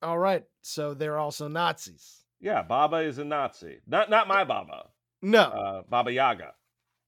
All 0.00 0.18
right. 0.18 0.44
So 0.62 0.94
they're 0.94 1.18
also 1.18 1.48
Nazis. 1.48 2.24
Yeah, 2.40 2.62
Baba 2.62 2.98
is 2.98 3.18
a 3.18 3.24
Nazi. 3.24 3.78
Not 3.86 4.10
not 4.10 4.28
my 4.28 4.44
Baba. 4.44 4.84
No. 5.22 5.40
Uh, 5.42 5.82
Baba 5.88 6.12
Yaga. 6.12 6.52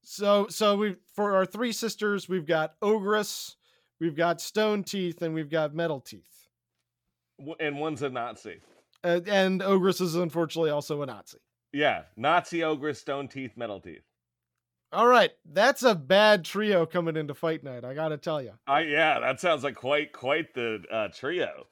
so 0.02 0.48
so 0.48 0.76
we 0.76 0.96
for 1.14 1.36
our 1.36 1.46
three 1.46 1.70
sisters, 1.70 2.28
we've 2.28 2.46
got 2.46 2.74
Ogress, 2.82 3.54
we've 4.00 4.16
got 4.16 4.40
Stone 4.40 4.82
Teeth, 4.82 5.22
and 5.22 5.34
we've 5.34 5.50
got 5.50 5.72
Metal 5.72 6.00
Teeth. 6.00 6.48
And 7.60 7.78
one's 7.78 8.02
a 8.02 8.10
Nazi. 8.10 8.60
Uh, 9.04 9.20
and 9.28 9.62
Ogress 9.62 10.00
is 10.00 10.16
unfortunately 10.16 10.70
also 10.70 11.00
a 11.02 11.06
Nazi. 11.06 11.38
Yeah, 11.72 12.02
Nazi 12.16 12.64
ogre, 12.64 12.92
stone 12.92 13.28
teeth, 13.28 13.56
metal 13.56 13.80
teeth. 13.80 14.02
All 14.92 15.06
right, 15.06 15.30
that's 15.44 15.84
a 15.84 15.94
bad 15.94 16.44
trio 16.44 16.84
coming 16.84 17.16
into 17.16 17.34
fight 17.34 17.62
night. 17.62 17.84
I 17.84 17.94
gotta 17.94 18.16
tell 18.16 18.42
you. 18.42 18.52
I 18.66 18.80
yeah, 18.80 19.20
that 19.20 19.40
sounds 19.40 19.62
like 19.62 19.76
quite 19.76 20.12
quite 20.12 20.52
the 20.54 20.82
uh, 20.90 21.08
trio. 21.08 21.66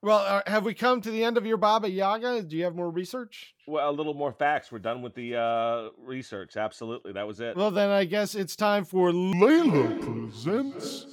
Well, 0.00 0.18
uh, 0.18 0.42
have 0.46 0.64
we 0.64 0.74
come 0.74 1.00
to 1.00 1.10
the 1.10 1.24
end 1.24 1.38
of 1.38 1.46
your 1.46 1.56
Baba 1.56 1.88
Yaga? 1.88 2.42
Do 2.42 2.56
you 2.56 2.64
have 2.64 2.74
more 2.74 2.90
research? 2.90 3.54
Well, 3.66 3.88
a 3.88 3.90
little 3.90 4.12
more 4.12 4.32
facts. 4.32 4.70
We're 4.70 4.78
done 4.78 5.00
with 5.00 5.14
the 5.14 5.36
uh, 5.36 5.88
research. 5.98 6.58
Absolutely, 6.58 7.12
that 7.12 7.26
was 7.26 7.40
it. 7.40 7.56
Well, 7.56 7.70
then 7.70 7.88
I 7.88 8.04
guess 8.04 8.34
it's 8.34 8.54
time 8.54 8.84
for. 8.84 9.10
Layla 9.12 10.00
presents 10.00 11.06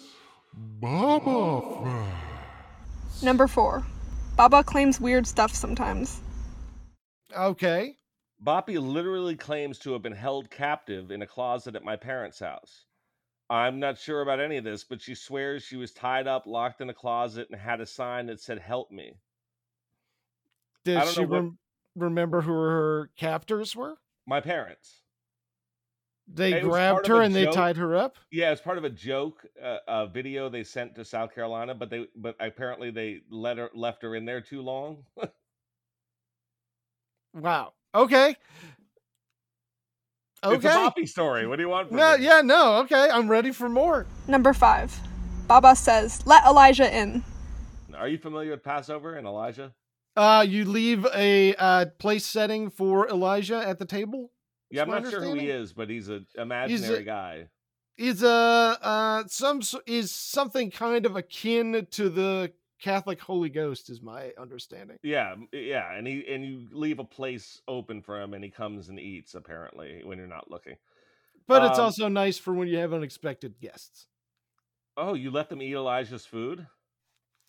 Baba 0.53 1.83
Facts. 1.83 3.23
Number 3.23 3.47
4. 3.47 3.83
Baba 4.35 4.63
claims 4.63 4.99
weird 4.99 5.27
stuff 5.27 5.53
sometimes. 5.53 6.19
Okay. 7.37 7.95
Boppy 8.43 8.81
literally 8.81 9.35
claims 9.35 9.77
to 9.79 9.93
have 9.93 10.01
been 10.01 10.13
held 10.13 10.49
captive 10.49 11.11
in 11.11 11.21
a 11.21 11.27
closet 11.27 11.75
at 11.75 11.83
my 11.83 11.95
parents' 11.95 12.39
house. 12.39 12.85
I'm 13.49 13.79
not 13.79 13.97
sure 13.99 14.21
about 14.21 14.39
any 14.39 14.57
of 14.57 14.63
this, 14.63 14.83
but 14.83 15.01
she 15.01 15.13
swears 15.13 15.63
she 15.63 15.75
was 15.75 15.91
tied 15.91 16.25
up, 16.25 16.47
locked 16.47 16.81
in 16.81 16.89
a 16.89 16.93
closet, 16.93 17.49
and 17.51 17.59
had 17.59 17.81
a 17.81 17.85
sign 17.85 18.27
that 18.27 18.39
said 18.39 18.59
"Help 18.59 18.89
me." 18.91 19.19
Did 20.85 21.07
she 21.09 21.25
what- 21.25 21.29
rem- 21.29 21.59
remember 21.95 22.41
who 22.41 22.51
her 22.53 23.11
captors 23.15 23.75
were? 23.75 23.97
My 24.25 24.39
parents. 24.41 25.01
They 26.27 26.53
It 26.53 26.63
grabbed 26.63 27.07
her 27.07 27.21
and 27.21 27.35
they 27.35 27.45
tied 27.47 27.75
her 27.75 27.95
up. 27.95 28.15
Yeah, 28.31 28.51
it's 28.53 28.61
part 28.61 28.77
of 28.77 28.85
a 28.85 28.89
joke, 28.89 29.45
uh, 29.61 29.79
a 29.87 30.07
video 30.07 30.47
they 30.47 30.63
sent 30.63 30.95
to 30.95 31.03
South 31.03 31.35
Carolina, 31.35 31.75
but 31.75 31.89
they 31.89 32.07
but 32.15 32.37
apparently 32.39 32.89
they 32.89 33.21
let 33.29 33.57
her 33.57 33.69
left 33.73 34.01
her 34.03 34.15
in 34.15 34.25
there 34.25 34.41
too 34.41 34.61
long. 34.61 35.05
Wow. 37.33 37.73
Okay. 37.93 38.35
Okay. 40.43 40.55
It's 40.55 40.65
a 40.65 40.69
Okay. 40.69 40.75
Poppy 40.75 41.05
story. 41.05 41.45
What 41.45 41.57
do 41.57 41.63
you 41.63 41.69
want 41.69 41.89
from 41.89 41.97
No, 41.97 42.17
me? 42.17 42.23
yeah, 42.23 42.41
no. 42.41 42.77
Okay, 42.79 43.09
I'm 43.11 43.29
ready 43.29 43.51
for 43.51 43.69
more. 43.69 44.07
Number 44.27 44.53
5. 44.53 44.99
Baba 45.47 45.75
says, 45.75 46.25
let 46.25 46.45
Elijah 46.45 46.91
in. 46.95 47.23
Are 47.95 48.07
you 48.07 48.17
familiar 48.17 48.51
with 48.51 48.63
Passover 48.63 49.15
and 49.15 49.27
Elijah? 49.27 49.73
Uh, 50.15 50.45
you 50.47 50.65
leave 50.65 51.05
a 51.13 51.53
uh, 51.55 51.85
place 51.99 52.25
setting 52.25 52.69
for 52.69 53.07
Elijah 53.07 53.57
at 53.57 53.79
the 53.79 53.85
table. 53.85 54.31
Yeah, 54.71 54.83
I'm 54.83 54.89
not 54.89 55.09
sure 55.09 55.21
who 55.21 55.35
he 55.35 55.49
is, 55.49 55.73
but 55.73 55.89
he's 55.89 56.07
an 56.07 56.25
imaginary 56.37 57.03
guy. 57.03 57.47
Is 57.97 58.23
uh, 58.23 58.75
uh 58.81 59.23
some 59.27 59.61
is 59.85 60.15
something 60.15 60.71
kind 60.71 61.05
of 61.05 61.17
akin 61.17 61.85
to 61.91 62.09
the 62.09 62.51
Catholic 62.81 63.21
Holy 63.21 63.49
Ghost, 63.49 63.89
is 63.89 64.01
my 64.01 64.31
understanding. 64.39 64.97
Yeah, 65.03 65.35
yeah, 65.53 65.93
and 65.93 66.07
he 66.07 66.25
and 66.27 66.43
you 66.45 66.67
leave 66.71 66.99
a 66.99 67.03
place 67.03 67.61
open 67.67 68.01
for 68.01 68.19
him, 68.21 68.33
and 68.33 68.43
he 68.43 68.49
comes 68.49 68.89
and 68.89 68.99
eats 68.99 69.35
apparently 69.35 70.01
when 70.03 70.17
you're 70.17 70.27
not 70.27 70.49
looking. 70.49 70.75
But 71.47 71.63
it's 71.63 71.79
Um, 71.79 71.85
also 71.85 72.07
nice 72.07 72.37
for 72.37 72.53
when 72.53 72.67
you 72.67 72.77
have 72.77 72.93
unexpected 72.93 73.59
guests. 73.59 74.07
Oh, 74.97 75.13
you 75.13 75.31
let 75.31 75.49
them 75.49 75.61
eat 75.61 75.73
Elijah's 75.73 76.25
food? 76.25 76.67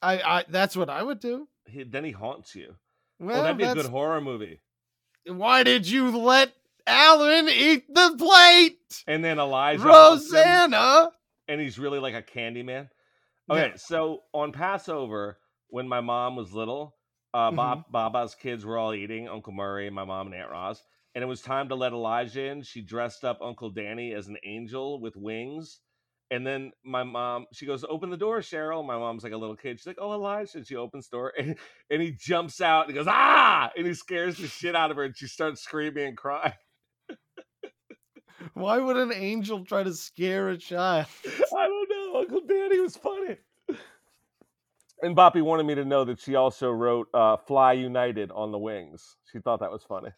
I, 0.00 0.20
I 0.20 0.44
that's 0.48 0.76
what 0.76 0.90
I 0.90 1.02
would 1.02 1.20
do. 1.20 1.48
He, 1.66 1.82
then 1.84 2.04
he 2.04 2.10
haunts 2.12 2.54
you. 2.54 2.74
Well, 3.18 3.40
oh, 3.40 3.42
that'd 3.42 3.56
be 3.58 3.64
a 3.64 3.74
good 3.74 3.86
horror 3.86 4.20
movie. 4.20 4.60
why 5.26 5.62
did 5.62 5.86
you 5.88 6.16
let 6.18 6.52
Alan 6.86 7.48
eat 7.48 7.92
the 7.94 8.16
plate, 8.18 9.04
And 9.06 9.24
then 9.24 9.38
Elijah 9.38 9.84
Rosanna? 9.84 11.10
and 11.48 11.60
he's 11.60 11.78
really 11.78 11.98
like 12.00 12.14
a 12.14 12.22
candy 12.22 12.62
man. 12.62 12.88
Yeah. 13.48 13.54
Okay, 13.54 13.72
so 13.76 14.20
on 14.32 14.52
Passover, 14.52 15.38
when 15.68 15.88
my 15.88 16.00
mom 16.00 16.36
was 16.36 16.52
little, 16.52 16.96
uh, 17.34 17.50
Bob, 17.50 17.84
Baba's 17.90 18.34
kids 18.34 18.64
were 18.64 18.78
all 18.78 18.94
eating, 18.94 19.28
Uncle 19.28 19.52
Murray, 19.52 19.88
my 19.90 20.04
mom, 20.04 20.26
and 20.26 20.34
Aunt 20.34 20.50
Roz. 20.50 20.82
And 21.14 21.22
it 21.22 21.26
was 21.26 21.42
time 21.42 21.68
to 21.68 21.74
let 21.74 21.92
Elijah 21.92 22.44
in. 22.44 22.62
She 22.62 22.80
dressed 22.82 23.24
up 23.24 23.40
Uncle 23.42 23.70
Danny 23.70 24.14
as 24.14 24.28
an 24.28 24.36
angel 24.44 25.00
with 25.00 25.16
wings. 25.16 25.80
And 26.30 26.46
then 26.46 26.72
my 26.82 27.02
mom, 27.02 27.46
she 27.52 27.66
goes, 27.66 27.84
Open 27.86 28.08
the 28.08 28.16
door, 28.16 28.40
Cheryl. 28.40 28.86
My 28.86 28.96
mom's 28.96 29.22
like 29.22 29.34
a 29.34 29.36
little 29.36 29.56
kid. 29.56 29.78
She's 29.78 29.86
like, 29.86 29.98
Oh, 30.00 30.14
Elijah. 30.14 30.58
And 30.58 30.66
she 30.66 30.76
opens 30.76 31.08
the 31.08 31.18
door 31.18 31.32
and, 31.38 31.56
and 31.90 32.00
he 32.00 32.12
jumps 32.12 32.62
out 32.62 32.86
and 32.86 32.94
goes, 32.94 33.06
Ah! 33.08 33.70
And 33.76 33.86
he 33.86 33.92
scares 33.92 34.38
the 34.38 34.46
shit 34.46 34.74
out 34.74 34.90
of 34.90 34.96
her 34.96 35.04
and 35.04 35.16
she 35.16 35.26
starts 35.26 35.60
screaming 35.62 36.06
and 36.06 36.16
crying. 36.16 36.54
Why 38.54 38.78
would 38.78 38.96
an 38.96 39.12
angel 39.12 39.64
try 39.64 39.82
to 39.82 39.92
scare 39.92 40.48
a 40.48 40.58
child? 40.58 41.06
I 41.26 41.66
don't 41.66 41.91
Uncle 42.14 42.40
Danny 42.46 42.80
was 42.80 42.96
funny. 42.96 43.36
And 45.02 45.16
Boppy 45.16 45.42
wanted 45.42 45.64
me 45.66 45.74
to 45.74 45.84
know 45.84 46.04
that 46.04 46.20
she 46.20 46.36
also 46.36 46.70
wrote 46.70 47.08
uh, 47.12 47.36
"Fly 47.36 47.72
United" 47.72 48.30
on 48.30 48.52
the 48.52 48.58
wings. 48.58 49.16
She 49.32 49.40
thought 49.40 49.58
that 49.60 49.70
was 49.72 49.82
funny. 49.82 50.10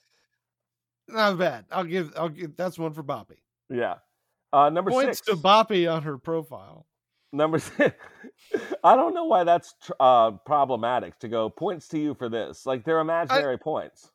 Not 1.08 1.38
bad. 1.38 1.64
I'll 1.70 1.84
give. 1.84 2.12
I'll 2.16 2.28
give. 2.28 2.54
That's 2.56 2.78
one 2.78 2.92
for 2.92 3.02
Boppy. 3.02 3.38
Yeah. 3.70 3.94
Uh, 4.52 4.68
number 4.70 4.90
Points 4.90 5.18
six. 5.18 5.26
to 5.28 5.36
Boppy 5.36 5.90
on 5.92 6.02
her 6.02 6.18
profile. 6.18 6.86
number 7.32 7.58
six. 7.60 7.96
I 8.84 8.94
don't 8.94 9.14
know 9.14 9.24
why 9.24 9.44
that's 9.44 9.74
tr- 9.82 9.92
uh, 9.98 10.30
problematic 10.32 11.18
to 11.20 11.28
go 11.28 11.48
points 11.48 11.88
to 11.88 11.98
you 11.98 12.14
for 12.14 12.28
this. 12.28 12.66
Like 12.66 12.84
they're 12.84 13.00
imaginary 13.00 13.58
points. 13.58 14.10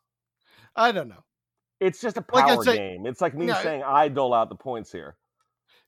I 0.76 0.92
don't 0.92 1.10
know. 1.10 1.24
It's 1.80 2.00
just 2.00 2.18
a 2.18 2.26
Like 2.32 2.46
power 2.46 2.64
say- 2.64 2.78
game. 2.78 3.06
It's 3.08 3.22
like 3.22 3.34
me 3.34 3.48
No, 3.48 3.56
saying 3.56 3.82
I 3.84 4.08
dole 4.08 4.34
out 4.36 4.50
the 4.50 4.56
points 4.56 4.92
here. 4.92 5.16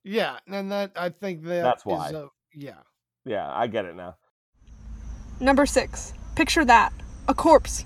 Yeah, 0.04 0.38
and 0.48 0.72
that 0.72 0.92
I 0.96 1.10
think 1.10 1.44
that 1.44 1.62
That's 1.64 1.82
is 1.82 1.86
why. 1.86 2.10
a- 2.10 2.28
yeah. 2.56 2.80
Yeah, 3.26 3.50
I 3.52 3.68
get 3.68 3.86
it 3.86 3.96
now. 3.96 4.16
Number 5.40 5.66
6. 5.66 6.14
Picture 6.36 6.66
that. 6.66 6.92
A 7.28 7.34
corpse. 7.34 7.86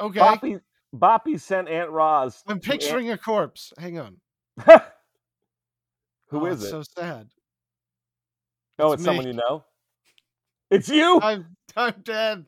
Okay. 0.00 0.20
Boppy, 0.20 0.60
Boppy 0.94 1.40
sent 1.40 1.68
Aunt 1.68 1.90
Roz. 1.90 2.42
I'm 2.46 2.60
to 2.60 2.70
Aunt- 2.70 2.80
picturing 2.80 3.10
a 3.10 3.18
corpse. 3.18 3.72
Hang 3.78 3.98
on. 3.98 4.16
Who 6.28 6.40
Oh, 6.42 6.46
is 6.46 6.62
it? 6.62 6.68
So 6.70 6.82
sad. 6.82 7.28
oh, 8.78 8.92
it's 8.92 9.00
it's 9.00 9.04
someone 9.04 9.26
you 9.26 9.32
know. 9.32 9.64
It's 10.70 10.88
you. 10.88 11.18
I'm 11.22 11.56
I'm 11.76 11.94
dead. 12.04 12.44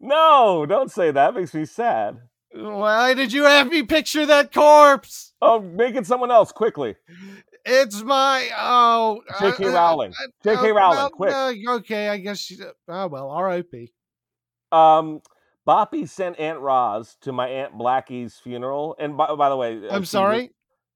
No, 0.00 0.66
don't 0.66 0.90
say 0.90 1.10
that. 1.12 1.34
Makes 1.34 1.54
me 1.54 1.64
sad. 1.64 2.20
Why 2.52 3.14
did 3.14 3.32
you 3.32 3.44
have 3.44 3.68
me 3.68 3.84
picture 3.84 4.26
that 4.26 4.52
corpse? 4.52 5.32
Oh, 5.40 5.60
make 5.60 5.94
it 5.94 6.06
someone 6.06 6.32
else 6.32 6.50
quickly. 6.50 6.96
It's 7.72 8.02
my 8.02 8.48
oh. 8.58 9.22
J.K. 9.40 9.64
uh, 9.64 9.68
uh, 9.68 9.72
Rowling. 9.72 10.12
uh, 10.12 10.26
J.K. 10.42 10.70
uh, 10.70 10.74
Rowling, 10.74 10.96
well, 10.96 11.10
quick. 11.10 11.32
uh, 11.32 11.52
okay, 11.76 12.08
I 12.08 12.16
guess. 12.18 12.38
She, 12.40 12.58
oh 12.88 13.06
well. 13.06 13.30
R.I.P. 13.30 13.92
Um, 14.72 15.20
Boppy 15.66 16.08
sent 16.08 16.38
Aunt 16.40 16.58
Roz 16.58 17.16
to 17.22 17.32
my 17.32 17.46
Aunt 17.48 17.74
Blackie's 17.78 18.36
funeral. 18.42 18.96
And 18.98 19.16
by, 19.16 19.34
by 19.36 19.48
the 19.48 19.56
way, 19.56 19.76
uh, 19.88 19.94
I'm 19.94 20.00
was- 20.00 20.10
sorry. 20.10 20.50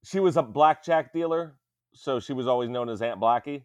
she 0.04 0.18
was 0.18 0.36
a 0.36 0.42
blackjack 0.42 1.12
dealer, 1.12 1.54
so 1.92 2.18
she 2.18 2.32
was 2.32 2.48
always 2.48 2.68
known 2.70 2.88
as 2.88 3.02
Aunt 3.02 3.20
Blackie. 3.20 3.62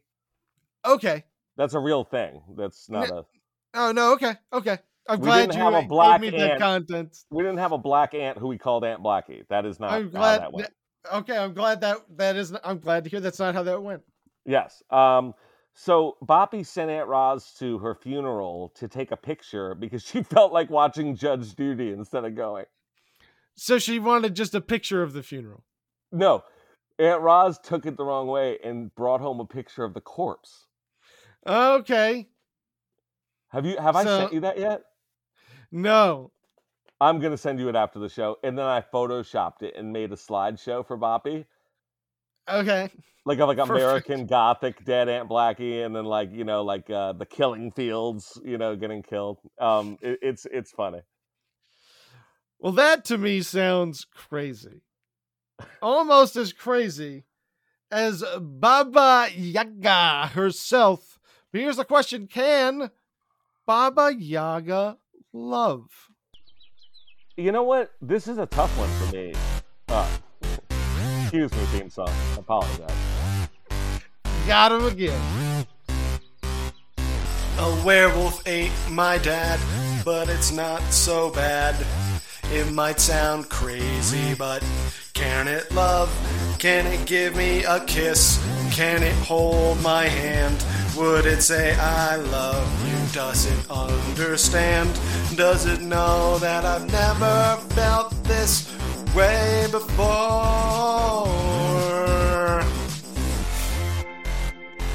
Okay. 0.86 1.24
That's 1.58 1.74
a 1.74 1.80
real 1.80 2.04
thing. 2.04 2.42
That's 2.56 2.90
not 2.90 3.10
a. 3.10 3.26
Oh 3.74 3.92
no. 3.92 4.14
Okay. 4.14 4.34
Okay. 4.54 4.78
I'm 5.08 5.20
We 5.20 5.26
glad 5.26 5.42
didn't 5.50 5.58
you 5.58 5.64
have 5.74 5.84
a 5.84 5.88
black 5.88 6.22
me 6.22 6.30
that 6.30 6.60
content. 6.60 7.18
We 7.32 7.44
didn't 7.44 7.58
have 7.58 7.72
a 7.72 7.78
black 7.80 8.14
aunt 8.14 8.38
who 8.38 8.48
we 8.48 8.60
called 8.60 8.86
Aunt 8.86 9.02
Blackie. 9.02 9.48
That 9.50 9.66
is 9.66 9.80
not 9.80 9.92
I'm 9.92 10.06
how 10.12 10.20
glad. 10.20 10.42
that 10.42 10.54
went. 10.54 10.70
Okay, 11.14 11.38
I'm 11.38 11.54
glad 11.54 11.82
that 11.82 11.98
that 12.18 12.36
is. 12.36 12.54
I'm 12.64 12.80
glad 12.80 13.04
to 13.04 13.10
hear 13.10 13.20
that's 13.20 13.40
not 13.40 13.54
how 13.54 13.64
that 13.64 13.82
went. 13.82 14.02
Yes. 14.46 14.82
Um, 14.90 15.34
so 15.74 16.18
Boppy 16.24 16.66
sent 16.66 16.90
Aunt 16.90 17.08
Roz 17.08 17.54
to 17.60 17.78
her 17.80 17.96
funeral 17.96 18.72
to 18.76 18.88
take 18.88 19.12
a 19.12 19.18
picture 19.18 19.76
because 19.76 20.04
she 20.04 20.24
felt 20.24 20.52
like 20.52 20.70
watching 20.70 21.16
Judge 21.16 21.56
Judy 21.56 21.92
instead 21.92 22.26
of 22.26 22.36
going. 22.36 22.66
So 23.56 23.78
she 23.78 24.00
wanted 24.00 24.36
just 24.36 24.56
a 24.56 24.62
picture 24.62 25.04
of 25.04 25.14
the 25.14 25.24
funeral. 25.24 25.64
No, 26.12 26.44
Aunt 26.98 27.22
Roz 27.22 27.60
took 27.60 27.86
it 27.86 27.98
the 27.98 28.04
wrong 28.04 28.28
way 28.28 28.58
and 28.64 28.94
brought 28.96 29.22
home 29.22 29.40
a 29.40 29.46
picture 29.46 29.84
of 29.84 29.94
the 29.94 30.02
corpse. 30.02 30.68
Okay. 31.48 32.28
Have 33.50 33.66
you? 33.66 33.78
Have 33.78 33.96
I 33.96 34.04
sent 34.04 34.34
you 34.34 34.42
that 34.42 34.60
yet? 34.60 34.82
No. 35.72 36.32
I'm 37.02 37.20
gonna 37.20 37.38
send 37.38 37.60
you 37.60 37.70
it 37.70 37.76
after 37.76 38.00
the 38.00 38.10
show, 38.10 38.38
and 38.44 38.58
then 38.58 38.66
I 38.66 38.82
photoshopped 38.82 39.62
it 39.64 39.76
and 39.76 39.94
made 39.94 40.12
a 40.12 40.16
slideshow 40.16 40.86
for 40.86 40.98
Boppy, 40.98 41.46
Okay. 42.48 42.90
like 43.26 43.40
of 43.40 43.48
like 43.48 43.58
Perfect. 43.58 43.70
American 43.70 44.26
Gothic 44.26 44.84
dead 44.86 45.08
Aunt 45.08 45.30
Blackie, 45.30 45.86
and 45.86 45.96
then 45.96 46.06
like 46.06 46.32
you 46.32 46.44
know 46.44 46.64
like 46.64 46.90
uh, 46.90 47.14
the 47.14 47.26
killing 47.26 47.72
fields, 47.72 48.40
you 48.44 48.58
know, 48.58 48.76
getting 48.76 49.02
killed. 49.04 49.40
Um, 49.60 49.98
it, 50.02 50.20
it's 50.22 50.46
it's 50.52 50.72
funny. 50.72 51.02
Well, 52.60 52.74
that 52.74 53.06
to 53.06 53.18
me 53.18 53.42
sounds 53.42 54.06
crazy. 54.06 54.82
Almost 55.82 56.36
as 56.36 56.52
crazy 56.52 57.26
as 57.92 58.24
Baba 58.40 59.30
Yaga 59.34 60.28
herself. 60.34 61.20
But 61.52 61.62
here's 61.62 61.78
the 61.78 61.86
question 61.86 62.28
Can 62.28 62.92
Baba 63.66 64.14
Yaga 64.18 64.98
love? 65.32 66.10
You 67.40 67.54
know 67.54 67.64
what? 67.64 67.94
This 68.02 68.28
is 68.28 68.38
a 68.38 68.46
tough 68.46 68.78
one 68.78 68.90
for 69.00 69.16
me. 69.16 69.34
Uh, 69.88 70.06
excuse 71.22 71.50
me, 71.54 71.60
theme 71.68 71.90
song. 71.90 72.10
I 72.10 72.40
apologize. 72.40 73.48
Got 74.46 74.74
him 74.74 74.86
again. 74.86 75.66
A 77.58 77.84
werewolf 77.86 78.46
ate 78.46 78.74
my 78.90 79.20
dad, 79.20 79.58
but 80.04 80.28
it's 80.28 80.52
not 80.52 80.82
so 80.92 81.32
bad. 81.32 81.78
It 82.52 82.74
might 82.74 83.00
sound 83.00 83.48
crazy, 83.48 84.36
but 84.36 84.62
can 85.14 85.48
it 85.48 85.72
love? 85.72 86.10
Can 86.60 86.86
it 86.88 87.08
give 87.08 87.38
me 87.38 87.64
a 87.64 87.80
kiss? 87.86 88.38
Can 88.74 89.02
it 89.02 89.16
hold 89.16 89.82
my 89.82 90.04
hand? 90.04 90.62
Would 91.00 91.26
it 91.26 91.42
say 91.42 91.74
I 91.76 92.18
love 92.18 92.90
you? 92.90 92.98
Does 93.14 93.46
it 93.46 93.72
understand? 93.72 95.00
Does 95.34 95.66
it 95.66 95.80
know 95.80 96.38
that 96.40 96.66
I've 96.66 96.92
never 96.92 97.56
felt 97.74 98.12
this 98.26 98.70
way 99.16 99.66
before? 99.72 101.26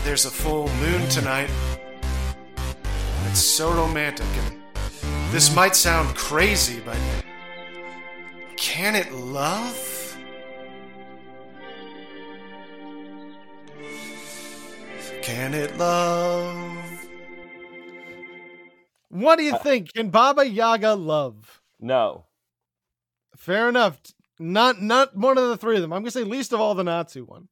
There's 0.04 0.26
a 0.26 0.30
full 0.30 0.68
moon 0.74 1.08
tonight. 1.08 1.48
It's 3.30 3.40
so 3.40 3.72
romantic 3.72 4.26
and 4.44 4.60
this 5.32 5.54
might 5.56 5.74
sound 5.74 6.14
crazy, 6.14 6.82
but 6.84 6.98
can 8.58 8.94
it 8.94 9.10
love? 9.10 9.93
Can 15.24 15.54
it 15.54 15.76
love? 15.78 17.08
What 19.08 19.36
do 19.38 19.44
you 19.44 19.54
uh, 19.54 19.58
think? 19.58 19.92
Can 19.94 20.10
Baba 20.10 20.46
Yaga 20.46 20.94
love? 20.94 21.62
No, 21.80 22.26
Fair 23.36 23.68
enough. 23.68 24.00
Not 24.38 24.82
not 24.82 25.16
one 25.16 25.38
of 25.38 25.48
the 25.48 25.56
three 25.56 25.76
of 25.76 25.82
them. 25.82 25.92
I'm 25.92 26.02
gonna 26.02 26.10
say 26.10 26.24
least 26.24 26.52
of 26.52 26.60
all 26.60 26.74
the 26.74 26.84
Natsu 26.84 27.24
one. 27.24 27.48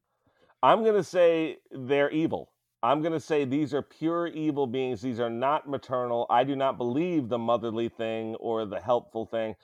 I'm 0.61 0.83
gonna 0.83 1.03
say 1.03 1.57
they're 1.71 2.11
evil. 2.11 2.51
I'm 2.81 3.01
gonna 3.01 3.19
say 3.19 3.45
these 3.45 3.73
are 3.73 3.81
pure 3.81 4.27
evil 4.27 4.67
beings. 4.67 5.01
These 5.01 5.19
are 5.19 5.29
not 5.29 5.69
maternal. 5.69 6.25
I 6.29 6.43
do 6.43 6.55
not 6.55 6.77
believe 6.77 7.29
the 7.29 7.37
motherly 7.37 7.89
thing 7.89 8.35
or 8.35 8.65
the 8.65 8.79
helpful 8.79 9.25
thing. 9.25 9.55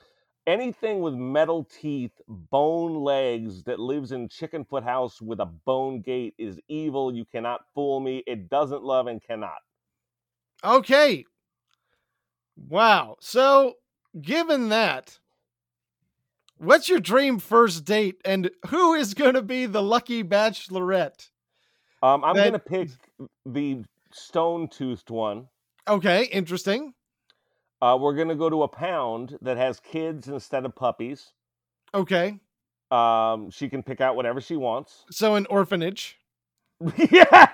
Anything 0.46 1.00
with 1.00 1.14
metal 1.14 1.64
teeth, 1.64 2.12
bone 2.28 2.94
legs 2.94 3.62
that 3.64 3.78
lives 3.78 4.12
in 4.12 4.28
Chickenfoot 4.28 4.82
House 4.82 5.20
with 5.20 5.40
a 5.40 5.46
bone 5.46 6.00
gate 6.00 6.34
is 6.38 6.58
evil. 6.68 7.14
You 7.14 7.24
cannot 7.24 7.60
fool 7.74 8.00
me. 8.00 8.22
It 8.26 8.48
doesn't 8.48 8.82
love 8.82 9.06
and 9.06 9.22
cannot. 9.22 9.58
Okay. 10.64 11.24
Wow. 12.68 13.16
So, 13.20 13.74
given 14.20 14.68
that, 14.70 15.18
what's 16.58 16.88
your 16.88 17.00
dream 17.00 17.38
first 17.38 17.84
date 17.84 18.20
and 18.24 18.50
who 18.68 18.94
is 18.94 19.14
going 19.14 19.34
to 19.34 19.42
be 19.42 19.66
the 19.66 19.82
lucky 19.82 20.22
bachelorette? 20.22 21.30
Um, 22.02 22.24
I'm 22.24 22.34
That- 22.36 22.44
gonna 22.46 22.58
pick 22.58 22.88
the 23.44 23.84
stone 24.10 24.68
toothed 24.68 25.10
one. 25.10 25.48
Okay, 25.88 26.24
interesting. 26.26 26.94
Uh, 27.82 27.96
we're 28.00 28.14
gonna 28.14 28.34
go 28.34 28.50
to 28.50 28.62
a 28.62 28.68
pound 28.68 29.38
that 29.42 29.56
has 29.56 29.80
kids 29.80 30.28
instead 30.28 30.64
of 30.64 30.74
puppies. 30.74 31.32
Okay. 31.94 32.38
Um, 32.90 33.50
she 33.50 33.68
can 33.68 33.82
pick 33.82 34.00
out 34.00 34.16
whatever 34.16 34.40
she 34.40 34.56
wants. 34.56 35.04
So, 35.10 35.36
an 35.36 35.46
orphanage. 35.46 36.18
yeah. 36.96 37.48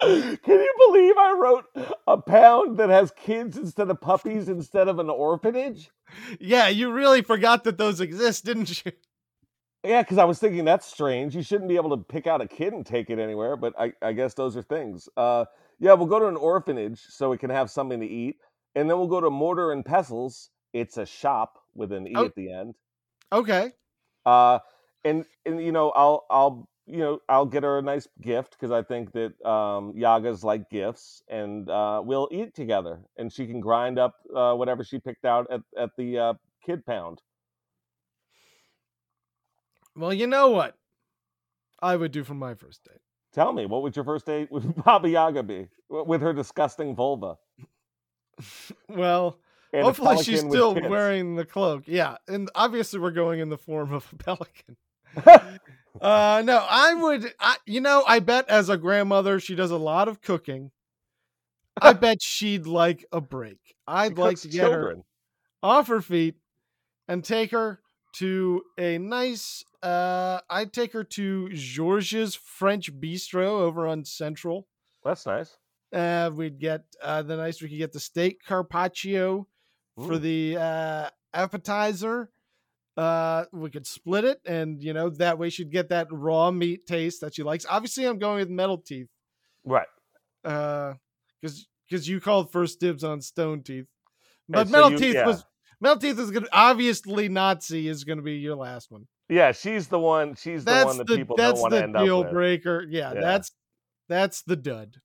Can 0.00 0.38
you 0.46 0.74
believe 0.88 1.14
I 1.18 1.34
wrote 1.38 1.64
a 2.06 2.16
pound 2.16 2.78
that 2.78 2.88
has 2.88 3.10
kids 3.10 3.58
instead 3.58 3.90
of 3.90 4.00
puppies 4.00 4.48
instead 4.48 4.88
of 4.88 4.98
an 4.98 5.10
orphanage? 5.10 5.90
Yeah, 6.38 6.68
you 6.68 6.90
really 6.90 7.20
forgot 7.22 7.64
that 7.64 7.76
those 7.76 8.00
exist, 8.00 8.44
didn't 8.46 8.84
you? 8.84 8.92
Yeah, 9.84 10.02
because 10.02 10.18
I 10.18 10.24
was 10.24 10.38
thinking 10.38 10.64
that's 10.64 10.86
strange. 10.86 11.34
You 11.34 11.42
shouldn't 11.42 11.68
be 11.68 11.76
able 11.76 11.96
to 11.96 12.02
pick 12.02 12.26
out 12.26 12.40
a 12.40 12.48
kid 12.48 12.72
and 12.72 12.84
take 12.84 13.08
it 13.10 13.18
anywhere, 13.18 13.56
but 13.56 13.74
I, 13.78 13.92
I 14.02 14.12
guess 14.12 14.34
those 14.34 14.56
are 14.56 14.62
things. 14.62 15.08
Uh, 15.16 15.44
yeah, 15.80 15.94
we'll 15.94 16.06
go 16.06 16.20
to 16.20 16.26
an 16.26 16.36
orphanage 16.36 17.00
so 17.00 17.30
we 17.30 17.38
can 17.38 17.50
have 17.50 17.70
something 17.70 18.00
to 18.00 18.06
eat, 18.06 18.36
and 18.76 18.88
then 18.88 18.98
we'll 18.98 19.08
go 19.08 19.20
to 19.20 19.30
Mortar 19.30 19.72
and 19.72 19.84
Pestles. 19.84 20.50
It's 20.72 20.96
a 20.98 21.06
shop 21.06 21.58
with 21.74 21.90
an 21.92 22.06
e 22.06 22.12
Oh. 22.14 22.26
at 22.26 22.34
the 22.36 22.52
end. 22.52 22.74
Okay. 23.32 23.72
Uh, 24.24 24.60
and 25.04 25.24
and 25.46 25.60
you 25.64 25.72
know 25.72 25.90
I'll 25.90 26.26
I'll 26.30 26.68
you 26.86 26.98
know 26.98 27.20
I'll 27.28 27.46
get 27.46 27.62
her 27.62 27.78
a 27.78 27.82
nice 27.82 28.06
gift 28.20 28.52
because 28.52 28.70
I 28.70 28.82
think 28.82 29.12
that 29.12 29.32
um, 29.48 29.94
Yagas 29.94 30.44
like 30.44 30.68
gifts, 30.70 31.22
and 31.28 31.68
uh, 31.70 32.02
we'll 32.04 32.28
eat 32.30 32.54
together, 32.54 33.00
and 33.16 33.32
she 33.32 33.46
can 33.46 33.60
grind 33.60 33.98
up 33.98 34.14
uh, 34.34 34.54
whatever 34.54 34.84
she 34.84 34.98
picked 35.00 35.24
out 35.24 35.50
at 35.50 35.62
at 35.76 35.90
the 35.96 36.18
uh, 36.18 36.34
kid 36.64 36.84
pound. 36.84 37.22
Well, 39.96 40.12
you 40.14 40.26
know 40.26 40.50
what 40.50 40.76
I 41.80 41.96
would 41.96 42.12
do 42.12 42.24
for 42.24 42.34
my 42.34 42.54
first 42.54 42.84
date? 42.84 43.00
Tell 43.32 43.52
me, 43.52 43.66
what 43.66 43.82
would 43.82 43.94
your 43.94 44.04
first 44.04 44.26
date 44.26 44.50
with 44.50 44.74
Baba 44.84 45.08
Yaga 45.08 45.42
be? 45.42 45.68
With 45.88 46.20
her 46.22 46.32
disgusting 46.32 46.94
vulva? 46.94 47.36
Well, 48.88 49.38
And 49.72 49.84
hopefully 49.84 50.22
she's 50.22 50.40
still 50.40 50.74
wearing 50.74 51.36
the 51.36 51.44
cloak. 51.44 51.82
Yeah, 51.86 52.16
and 52.26 52.50
obviously 52.54 52.98
we're 52.98 53.10
going 53.10 53.38
in 53.40 53.50
the 53.50 53.58
form 53.58 53.92
of 53.92 54.10
a 54.12 54.16
pelican. 54.24 54.76
Uh 56.00 56.42
no, 56.44 56.64
I 56.70 56.94
would 56.94 57.34
I, 57.38 57.56
you 57.66 57.80
know, 57.80 58.02
I 58.06 58.20
bet 58.20 58.48
as 58.48 58.68
a 58.68 58.78
grandmother 58.78 59.40
she 59.40 59.54
does 59.54 59.70
a 59.70 59.76
lot 59.76 60.08
of 60.08 60.22
cooking. 60.22 60.70
I 61.82 61.92
bet 61.92 62.22
she'd 62.22 62.66
like 62.66 63.04
a 63.12 63.20
break. 63.20 63.58
I'd 63.86 64.12
She 64.12 64.22
like 64.22 64.40
to 64.40 64.48
get 64.48 64.70
her 64.70 64.96
off 65.62 65.88
her 65.88 66.00
feet 66.00 66.36
and 67.08 67.22
take 67.24 67.50
her 67.50 67.80
to 68.14 68.62
a 68.78 68.98
nice 68.98 69.64
uh 69.82 70.40
I'd 70.50 70.72
take 70.72 70.92
her 70.92 71.04
to 71.04 71.48
George's 71.50 72.34
French 72.34 72.92
Bistro 72.92 73.46
over 73.60 73.86
on 73.86 74.04
Central. 74.04 74.66
That's 75.04 75.26
nice. 75.26 75.56
Uh 75.92 76.30
we'd 76.34 76.58
get 76.58 76.84
uh 77.02 77.22
the 77.22 77.36
nice 77.36 77.62
we 77.62 77.68
could 77.68 77.78
get 77.78 77.92
the 77.92 78.00
steak 78.00 78.40
carpaccio 78.46 79.46
for 80.06 80.18
the 80.18 80.56
uh 80.56 81.10
appetizer. 81.34 82.30
Uh 82.96 83.44
we 83.52 83.70
could 83.70 83.86
split 83.86 84.24
it 84.24 84.40
and 84.44 84.82
you 84.82 84.92
know 84.92 85.08
that 85.10 85.38
way 85.38 85.48
she'd 85.50 85.70
get 85.72 85.88
that 85.90 86.08
raw 86.10 86.50
meat 86.50 86.86
taste 86.86 87.20
that 87.20 87.34
she 87.34 87.42
likes. 87.42 87.64
Obviously 87.68 88.04
I'm 88.06 88.18
going 88.18 88.36
with 88.38 88.50
metal 88.50 88.78
teeth. 88.78 89.08
Right. 89.64 89.86
Uh 90.44 90.94
cuz 91.42 91.66
cuz 91.90 92.08
you 92.08 92.20
called 92.20 92.50
first 92.52 92.80
dibs 92.80 93.04
on 93.04 93.20
stone 93.20 93.62
teeth. 93.62 93.86
But 94.48 94.66
so 94.68 94.72
metal 94.72 94.92
you- 94.92 94.98
teeth 94.98 95.14
yeah. 95.14 95.26
was 95.26 95.44
metal 95.80 95.98
teeth 95.98 96.18
is 96.18 96.30
going 96.30 96.44
to 96.44 96.50
obviously 96.52 97.28
Nazi 97.28 97.88
is 97.88 98.04
going 98.04 98.18
to 98.18 98.22
be 98.24 98.34
your 98.34 98.56
last 98.56 98.90
one. 98.90 99.06
Yeah, 99.28 99.52
she's 99.52 99.86
the 99.88 99.98
one. 99.98 100.34
She's 100.34 100.64
the 100.64 100.70
That's 100.72 100.86
one 100.86 100.98
that 100.98 101.06
the 101.06 101.16
people 101.16 101.36
don't 101.36 101.58
want 101.58 101.72
to 101.72 101.82
end 101.82 101.96
up 101.96 102.04
deal 102.04 102.24
breaker. 102.24 102.84
Yeah, 102.88 103.12
Yeah. 103.14 103.20
that's 103.20 103.52
that's 104.08 104.42
the 104.42 104.56
dud. 104.56 104.96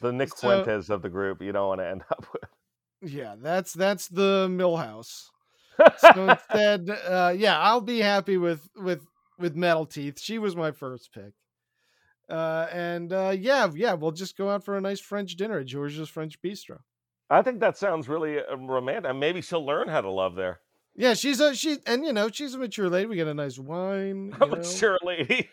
The 0.00 0.12
Nick 0.12 0.30
So- 0.36 0.62
Fuentes 0.64 0.90
of 0.90 1.02
the 1.02 1.08
group. 1.08 1.42
You 1.42 1.52
don't 1.52 1.68
want 1.68 1.80
to 1.80 1.88
end 1.88 2.02
up 2.10 2.26
with. 2.32 3.12
Yeah, 3.12 3.34
that's 3.38 3.72
that's 3.72 4.08
the 4.08 4.46
Milhouse. 4.50 5.24
So 5.98 6.28
instead, 6.52 6.88
uh, 6.88 7.34
yeah, 7.36 7.58
I'll 7.58 7.80
be 7.80 7.98
happy 7.98 8.36
with 8.36 8.68
with 8.76 9.04
with 9.38 9.56
Metal 9.56 9.86
Teeth. 9.86 10.20
She 10.20 10.38
was 10.38 10.54
my 10.54 10.70
first 10.70 11.12
pick. 11.12 11.32
Uh, 12.30 12.66
and 12.72 13.12
uh, 13.12 13.34
yeah, 13.36 13.68
yeah, 13.74 13.92
we'll 13.94 14.12
just 14.12 14.36
go 14.38 14.48
out 14.48 14.64
for 14.64 14.76
a 14.76 14.80
nice 14.80 15.00
French 15.00 15.34
dinner 15.36 15.58
at 15.58 15.66
George's 15.66 16.08
French 16.08 16.40
Bistro. 16.40 16.78
I 17.34 17.42
think 17.42 17.60
that 17.60 17.76
sounds 17.76 18.08
really 18.08 18.38
uh, 18.38 18.56
romantic. 18.56 19.10
and 19.10 19.20
Maybe 19.20 19.40
she'll 19.40 19.64
learn 19.64 19.88
how 19.88 20.00
to 20.00 20.10
love 20.10 20.36
there. 20.36 20.60
Yeah, 20.94 21.14
she's 21.14 21.40
a 21.40 21.54
she, 21.54 21.78
and 21.86 22.04
you 22.04 22.12
know 22.12 22.28
she's 22.28 22.54
a 22.54 22.58
mature 22.58 22.88
lady. 22.88 23.06
We 23.06 23.16
get 23.16 23.26
a 23.26 23.34
nice 23.34 23.58
wine. 23.58 24.26
you 24.32 24.36
I'm 24.40 24.50
know. 24.50 24.56
a 24.58 24.64
sure 24.64 24.98
lady. 25.02 25.48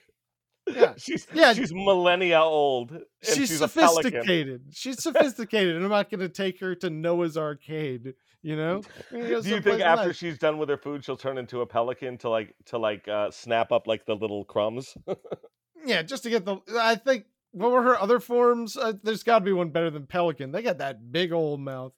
Yeah. 0.69 0.93
she's 0.97 1.25
Yeah. 1.33 1.53
she's 1.53 1.73
millennia 1.73 2.41
old. 2.41 2.95
She's, 3.23 3.35
she's, 3.35 3.57
sophisticated. 3.57 4.65
She's 4.71 5.01
sophisticated, 5.01 5.75
and 5.75 5.83
I'm 5.83 5.89
not 5.89 6.11
going 6.11 6.19
to 6.19 6.29
take 6.29 6.59
her 6.59 6.75
to 6.75 6.89
Noah's 6.91 7.37
Arcade. 7.37 8.13
You 8.43 8.55
know? 8.55 8.81
We're 9.11 9.19
gonna 9.19 9.29
go 9.29 9.41
Do 9.41 9.49
you 9.49 9.61
think 9.61 9.81
after 9.81 10.13
she's 10.13 10.37
done 10.37 10.57
with 10.57 10.69
her 10.69 10.77
food, 10.77 11.03
she'll 11.03 11.17
turn 11.17 11.37
into 11.37 11.61
a 11.61 11.65
pelican 11.65 12.17
to 12.19 12.29
like 12.29 12.55
to 12.65 12.77
like 12.77 13.07
uh, 13.07 13.31
snap 13.31 13.71
up 13.71 13.87
like 13.87 14.05
the 14.05 14.15
little 14.15 14.45
crumbs? 14.45 14.95
Yeah, 15.85 16.01
just 16.03 16.23
to 16.23 16.29
get 16.29 16.45
the. 16.45 16.57
I 16.79 16.95
think 16.95 17.25
what 17.51 17.71
were 17.71 17.83
her 17.83 17.99
other 17.99 18.19
forms? 18.19 18.77
Uh, 18.77 18.93
there's 19.03 19.23
got 19.23 19.39
to 19.39 19.45
be 19.45 19.53
one 19.53 19.69
better 19.69 19.89
than 19.89 20.05
pelican. 20.05 20.51
They 20.51 20.61
got 20.61 20.77
that 20.79 21.11
big 21.11 21.31
old 21.31 21.59
mouth. 21.59 21.93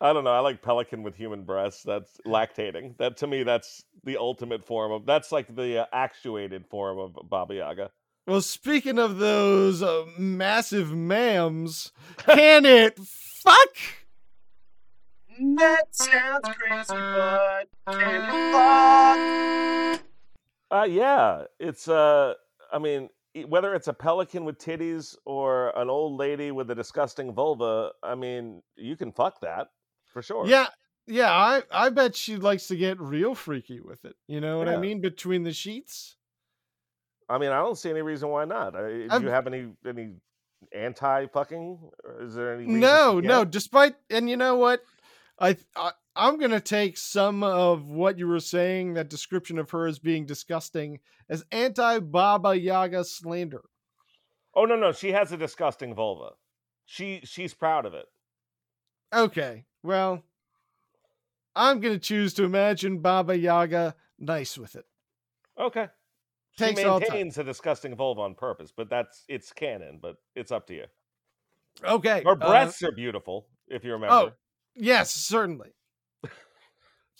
I 0.00 0.12
don't 0.12 0.22
know. 0.22 0.30
I 0.30 0.38
like 0.40 0.62
pelican 0.62 1.02
with 1.02 1.16
human 1.16 1.42
breasts. 1.42 1.82
That's 1.82 2.18
lactating. 2.24 2.96
That 2.98 3.16
to 3.18 3.26
me, 3.26 3.42
that's 3.42 3.84
the 4.04 4.16
ultimate 4.16 4.64
form 4.64 4.92
of. 4.92 5.06
That's 5.06 5.32
like 5.32 5.54
the 5.54 5.82
uh, 5.82 5.86
actuated 5.92 6.66
form 6.66 6.98
of 6.98 7.18
Baba 7.28 7.54
Yaga. 7.54 7.90
Well, 8.26 8.40
speaking 8.40 8.98
of 8.98 9.18
those 9.18 9.82
uh, 9.82 10.04
massive 10.16 10.88
mams, 10.88 11.90
can 12.18 12.64
it 12.64 12.96
fuck? 12.98 13.76
That 15.40 15.84
sounds 15.92 16.48
crazy, 16.48 16.94
but 16.94 17.68
can 17.90 18.24
it 18.24 18.52
fuck? 18.52 20.02
Uh, 20.70 20.84
yeah, 20.84 21.44
it's 21.58 21.88
uh, 21.88 22.34
I 22.72 22.78
mean, 22.78 23.08
whether 23.44 23.74
it's 23.74 23.88
a 23.88 23.92
pelican 23.92 24.44
with 24.44 24.58
titties 24.58 25.16
or 25.24 25.72
an 25.76 25.88
old 25.90 26.18
lady 26.18 26.50
with 26.50 26.70
a 26.70 26.74
disgusting 26.74 27.32
vulva, 27.32 27.90
I 28.02 28.14
mean, 28.14 28.62
you 28.76 28.96
can 28.96 29.12
fuck 29.12 29.40
that 29.40 29.68
for 30.06 30.22
sure. 30.22 30.46
Yeah, 30.46 30.66
yeah. 31.06 31.30
I 31.30 31.62
I 31.70 31.90
bet 31.90 32.16
she 32.16 32.36
likes 32.36 32.68
to 32.68 32.76
get 32.76 33.00
real 33.00 33.34
freaky 33.34 33.80
with 33.80 34.04
it. 34.04 34.16
You 34.26 34.40
know 34.40 34.58
what 34.58 34.68
I 34.68 34.76
mean? 34.76 35.00
Between 35.00 35.42
the 35.42 35.52
sheets. 35.52 36.16
I 37.28 37.38
mean, 37.38 37.50
I 37.50 37.58
don't 37.58 37.76
see 37.76 37.90
any 37.90 38.02
reason 38.02 38.30
why 38.30 38.46
not. 38.46 38.74
Uh, 38.74 38.88
Do 38.88 39.20
you 39.22 39.28
have 39.28 39.46
any 39.46 39.68
any 39.86 40.14
anti 40.72 41.26
fucking? 41.26 41.78
Is 42.20 42.34
there 42.34 42.54
any? 42.54 42.66
No, 42.66 43.20
no. 43.20 43.44
Despite, 43.44 43.96
and 44.10 44.30
you 44.30 44.36
know 44.36 44.56
what, 44.56 44.82
I, 45.38 45.56
I 45.76 45.92
I'm 46.18 46.36
gonna 46.36 46.60
take 46.60 46.98
some 46.98 47.44
of 47.44 47.88
what 47.88 48.18
you 48.18 48.26
were 48.26 48.40
saying, 48.40 48.94
that 48.94 49.08
description 49.08 49.56
of 49.56 49.70
her 49.70 49.86
as 49.86 50.00
being 50.00 50.26
disgusting, 50.26 50.98
as 51.30 51.44
anti 51.52 52.00
Baba 52.00 52.58
Yaga 52.58 53.04
slander. 53.04 53.62
Oh 54.52 54.64
no, 54.64 54.74
no, 54.74 54.90
she 54.90 55.12
has 55.12 55.30
a 55.30 55.36
disgusting 55.36 55.94
vulva. 55.94 56.30
She 56.86 57.20
she's 57.22 57.54
proud 57.54 57.86
of 57.86 57.94
it. 57.94 58.06
Okay, 59.14 59.64
well, 59.84 60.24
I'm 61.54 61.78
gonna 61.78 62.00
choose 62.00 62.34
to 62.34 62.44
imagine 62.44 62.98
Baba 62.98 63.38
Yaga 63.38 63.94
nice 64.18 64.58
with 64.58 64.74
it. 64.74 64.86
Okay. 65.56 65.86
She 66.58 66.74
maintains 66.74 67.38
a 67.38 67.44
disgusting 67.44 67.94
vulva 67.94 68.22
on 68.22 68.34
purpose, 68.34 68.72
but 68.76 68.90
that's 68.90 69.24
it's 69.28 69.52
canon. 69.52 70.00
But 70.02 70.16
it's 70.34 70.50
up 70.50 70.66
to 70.66 70.74
you. 70.74 70.84
Okay, 71.84 72.24
Her 72.24 72.32
uh, 72.32 72.34
breasts 72.34 72.82
are 72.82 72.90
beautiful, 72.90 73.46
if 73.68 73.84
you 73.84 73.92
remember. 73.92 74.14
oh, 74.14 74.32
yes, 74.74 75.12
certainly. 75.12 75.70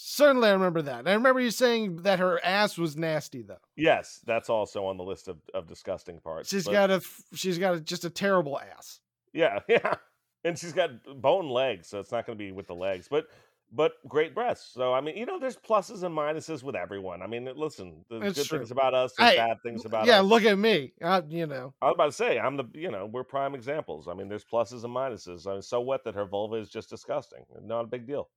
Certainly, 0.01 0.49
I 0.49 0.53
remember 0.53 0.81
that. 0.83 1.09
I 1.09 1.15
remember 1.15 1.41
you 1.41 1.51
saying 1.51 2.03
that 2.03 2.20
her 2.20 2.39
ass 2.45 2.79
was 2.79 2.97
nasty, 2.97 3.43
though. 3.43 3.59
Yes, 3.75 4.20
that's 4.25 4.49
also 4.49 4.87
on 4.87 4.97
the 4.97 5.03
list 5.03 5.27
of, 5.27 5.39
of 5.55 5.66
disgusting 5.66 6.20
parts. 6.20 6.51
She's 6.51 6.66
but- 6.66 6.73
got 6.73 6.91
a 6.93 7.03
she's 7.35 7.59
got 7.59 7.75
a, 7.75 7.81
just 7.81 8.05
a 8.05 8.11
terrible 8.11 8.61
ass. 8.61 9.01
Yeah, 9.33 9.59
yeah. 9.69 9.97
And 10.45 10.57
she's 10.57 10.73
got 10.73 10.91
bone 11.20 11.51
legs, 11.51 11.89
so 11.89 11.99
it's 11.99 12.12
not 12.12 12.27
going 12.27 12.39
to 12.39 12.45
be 12.45 12.53
with 12.53 12.69
the 12.69 12.77
legs. 12.77 13.09
But 13.11 13.27
but 13.73 13.95
great 14.07 14.37
breasts. 14.37 14.73
So 14.73 14.95
I 14.95 15.01
mean, 15.01 15.16
you 15.16 15.27
know, 15.27 15.41
there's 15.41 15.57
pluses 15.57 16.05
and 16.05 16.16
minuses 16.16 16.62
with 16.62 16.77
everyone. 16.77 17.20
I 17.20 17.27
mean, 17.27 17.51
listen, 17.57 18.05
there's 18.09 18.23
It's 18.23 18.39
good 18.39 18.47
true. 18.47 18.59
things 18.59 18.70
about 18.70 18.95
us, 18.95 19.15
there's 19.19 19.35
bad 19.35 19.57
things 19.65 19.85
about 19.85 20.07
yeah, 20.07 20.20
us. 20.20 20.25
Yeah, 20.25 20.29
look 20.29 20.45
at 20.45 20.59
me. 20.59 20.93
I, 21.03 21.25
you 21.29 21.47
know, 21.47 21.75
I 21.83 21.87
was 21.87 21.95
about 21.95 22.07
to 22.07 22.12
say, 22.12 22.39
I'm 22.39 22.57
the, 22.57 22.65
you 22.73 22.93
know, 22.93 23.07
we're 23.07 23.25
prime 23.25 23.57
examples. 23.57 24.07
I 24.07 24.15
mean, 24.15 24.29
there's 24.29 24.45
pluses 24.45 24.85
and 24.85 24.95
minuses. 24.95 25.49
I 25.49 25.55
mean, 25.55 25.62
so 25.62 25.81
what 25.81 26.05
that 26.05 26.15
her 26.15 26.25
vulva 26.25 26.55
is 26.55 26.69
just 26.69 26.89
disgusting. 26.89 27.45
Not 27.61 27.81
a 27.81 27.89
big 27.89 28.07
deal. 28.07 28.29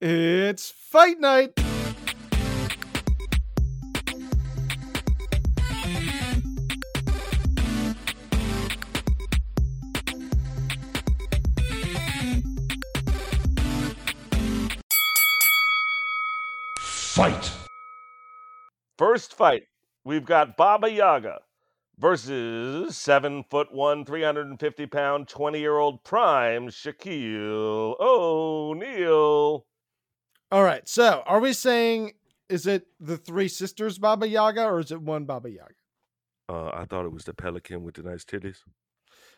It's 0.00 0.70
fight 0.70 1.20
night. 1.20 1.52
Fight! 16.78 17.52
First 18.96 19.34
fight, 19.34 19.64
we've 20.04 20.24
got 20.24 20.56
Baba 20.56 20.90
Yaga 20.90 21.40
versus 21.98 22.96
seven 22.96 23.44
foot 23.50 23.70
one, 23.72 24.06
350 24.06 24.86
pound, 24.86 25.28
20 25.28 25.60
year 25.60 25.76
old 25.76 26.02
prime 26.04 26.68
Shaquille 26.68 28.00
O'Neal. 28.00 29.66
All 30.50 30.64
right. 30.64 30.88
So, 30.88 31.22
are 31.26 31.40
we 31.40 31.52
saying 31.52 32.12
is 32.48 32.66
it 32.66 32.86
the 32.98 33.16
three 33.16 33.48
sisters 33.48 33.98
Baba 33.98 34.26
Yaga 34.26 34.64
or 34.64 34.80
is 34.80 34.90
it 34.90 35.00
one 35.00 35.24
Baba 35.24 35.50
Yaga? 35.50 35.74
Uh, 36.48 36.70
I 36.74 36.84
thought 36.84 37.06
it 37.06 37.12
was 37.12 37.24
the 37.24 37.34
pelican 37.34 37.84
with 37.84 37.94
the 37.94 38.02
nice 38.02 38.24
titties. 38.24 38.58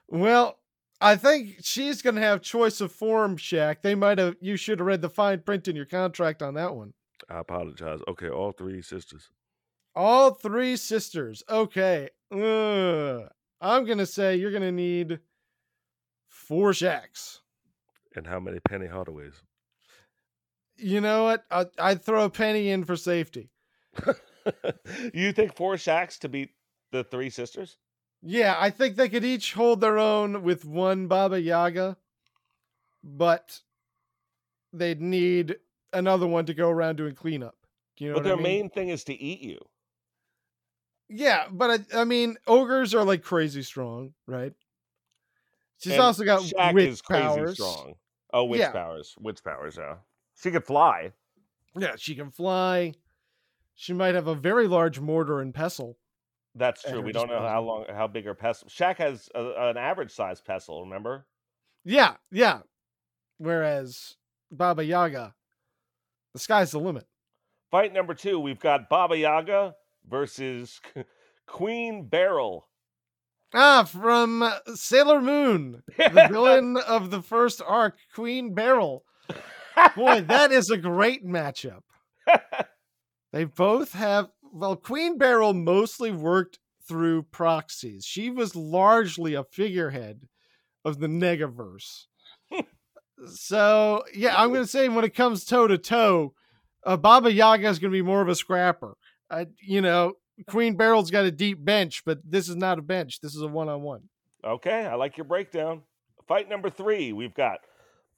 Well, 0.09 0.59
I 1.01 1.17
think 1.17 1.57
she's 1.61 2.01
going 2.01 2.15
to 2.15 2.23
have 2.23 2.41
choice 2.41 2.81
of 2.81 2.93
form, 2.93 3.37
Shaq. 3.37 3.83
They 3.83 3.95
might 3.95 4.19
have. 4.19 4.37
You 4.41 4.57
should 4.57 4.79
have 4.79 4.87
read 4.87 5.03
the 5.03 5.11
fine 5.11 5.41
print 5.41 5.69
in 5.69 5.77
your 5.77 5.85
contract 5.85 6.43
on 6.43 6.55
that 6.55 6.75
one. 6.75 6.95
I 7.29 7.39
apologize. 7.39 8.01
Okay, 8.09 8.31
all 8.31 8.53
three 8.53 8.81
sisters. 8.83 9.29
All 9.95 10.31
three 10.31 10.77
sisters. 10.77 11.43
Okay. 11.51 12.09
Ugh. 12.33 13.29
I'm 13.61 13.85
going 13.85 13.99
to 13.99 14.07
say 14.07 14.37
you're 14.37 14.51
going 14.51 14.63
to 14.63 14.73
need 14.73 15.21
four 16.29 16.73
Shaqs. 16.73 17.41
And 18.17 18.27
how 18.27 18.41
many 18.41 18.59
Penny 18.61 18.87
Hardaways? 18.87 19.35
You 20.77 21.01
know 21.01 21.25
what? 21.25 21.45
I, 21.51 21.67
I'd 21.79 22.03
throw 22.03 22.25
a 22.25 22.31
penny 22.31 22.71
in 22.71 22.85
for 22.85 22.97
safety. 22.97 23.51
you 25.15 25.33
think 25.33 25.55
four 25.55 25.75
Shaqs 25.75 26.19
to 26.21 26.29
beat 26.29 26.51
the 26.91 27.05
three 27.05 27.31
sisters? 27.31 27.79
Yeah, 28.23 28.57
I 28.59 28.71
think 28.71 28.97
they 28.97 29.09
could 29.09 29.25
each 29.25 29.53
hold 29.53 29.81
their 29.81 29.99
own 29.99 30.43
with 30.43 30.65
one 30.65 31.09
Baba 31.09 31.41
Yaga, 31.41 31.99
but 33.05 33.61
they'd 34.73 35.01
need 35.01 35.59
another 35.93 36.27
one 36.27 36.47
to 36.47 36.55
go 36.55 36.71
around 36.71 36.97
doing 36.97 37.15
cleanup. 37.15 37.57
You 37.99 38.11
know 38.11 38.15
but 38.17 38.25
their 38.25 38.35
I 38.35 38.37
mean? 38.37 38.43
main 38.43 38.71
thing 38.71 38.89
is 38.89 39.05
to 39.05 39.15
eat 39.15 39.41
you. 39.41 39.59
Yeah, 41.09 41.49
but 41.51 41.87
I, 41.95 42.01
I 42.01 42.05
mean, 42.05 42.37
ogres 42.47 42.95
are 42.95 43.05
like 43.05 43.23
crazy 43.23 43.63
strong, 43.63 44.15
right? 44.27 44.55
She's 45.79 45.93
And 45.95 46.01
also 46.01 46.25
got 46.25 46.41
Shaq 46.41 46.73
witch 46.73 46.87
is 46.87 47.03
crazy 47.03 47.45
powers. 47.45 47.55
strong. 47.55 47.97
Oh, 48.33 48.45
witch 48.45 48.61
Yeah. 48.61 48.73
powers. 48.73 49.15
Witch 49.21 49.43
powers, 49.45 49.77
yeah. 49.77 49.99
She 50.35 50.51
could 50.51 50.65
fly. 50.65 51.13
Yeah, 51.77 51.95
she 51.97 52.15
can 52.15 52.31
fly. 52.31 52.95
She 53.75 53.93
might 53.93 54.15
have 54.15 54.27
a 54.27 54.35
very 54.35 54.69
large 54.69 55.01
mortar 55.01 55.41
and 55.41 55.55
pestle. 55.55 55.97
That's 56.55 56.83
true. 56.83 57.01
We 57.01 57.13
don't 57.13 57.31
know 57.31 57.41
how 57.41 57.63
long, 57.63 57.87
how 57.89 58.07
big 58.07 58.27
her 58.27 58.35
pestle. 58.35 58.69
Shaq 58.69 58.97
has 58.99 59.29
a, 59.35 59.71
an 59.71 59.77
average 59.77 60.11
size 60.11 60.41
pestle. 60.41 60.83
Remember? 60.83 61.27
Yeah, 61.85 62.17
yeah. 62.31 62.61
Whereas 63.39 64.17
Baba 64.51 64.85
Yaga, 64.85 65.35
the 66.35 66.39
sky's 66.39 66.73
the 66.73 66.79
limit. 66.79 67.07
Fight 67.71 67.93
number 67.93 68.15
two. 68.15 68.39
We've 68.39 68.61
got 68.61 68.91
Baba 68.91 69.17
Yaga 69.17 69.75
versus 70.09 70.81
Queen 71.47 72.07
Beryl. 72.07 72.69
Ah, 73.55 73.85
from 73.85 74.51
Sailor 74.75 75.21
Moon, 75.21 75.83
the 75.97 76.29
villain 76.31 76.77
of 76.77 77.11
the 77.11 77.23
first 77.23 77.61
arc, 77.67 77.97
Queen 78.15 78.55
Beryl. 78.55 79.05
Boy, 79.97 80.23
that 80.23 80.53
is 80.53 80.71
a 80.71 80.77
great 80.77 81.25
matchup. 81.25 81.83
They 83.33 83.45
both 83.45 83.93
have 83.93 84.29
well, 84.53 84.77
Queen 84.77 85.17
Beryl 85.17 85.55
mostly 85.55 86.11
worked 86.11 86.59
through 86.87 87.23
proxies. 87.25 88.05
She 88.05 88.29
was 88.29 88.55
largely 88.55 89.33
a 89.35 89.45
figurehead 89.45 90.29
of 90.85 90.99
the 91.01 91.07
Negaverse. 91.07 92.05
so 93.35 94.05
yeah, 94.15 94.35
I'm 94.37 94.53
gonna 94.53 94.67
say 94.67 94.89
when 94.89 95.05
it 95.05 95.15
comes 95.15 95.45
toe 95.45 95.67
to 95.67 95.79
toe, 95.79 96.35
uh, 96.85 96.99
Baba 96.99 97.33
Yaga 97.33 97.69
is 97.69 97.79
gonna 97.79 97.93
be 97.93 98.03
more 98.03 98.21
of 98.21 98.29
a 98.29 98.35
scrapper. 98.35 98.97
Uh, 99.31 99.47
you 99.61 99.81
know, 99.81 100.15
Queen 100.47 100.77
Beryl's 100.77 101.11
got 101.11 101.25
a 101.25 101.31
deep 101.31 101.65
bench, 101.65 102.03
but 102.05 102.19
this 102.23 102.49
is 102.49 102.57
not 102.57 102.79
a 102.79 102.83
bench. 102.83 103.21
This 103.21 103.35
is 103.35 103.41
a 103.41 103.49
one 103.49 103.71
on 103.71 103.81
one. 103.81 104.03
Okay, 104.45 104.85
I 104.85 104.97
like 104.97 105.17
your 105.17 105.25
breakdown. 105.25 105.83
Fight 106.29 106.49
number 106.49 106.69
three, 106.69 107.13
we've 107.13 107.35
got 107.35 107.61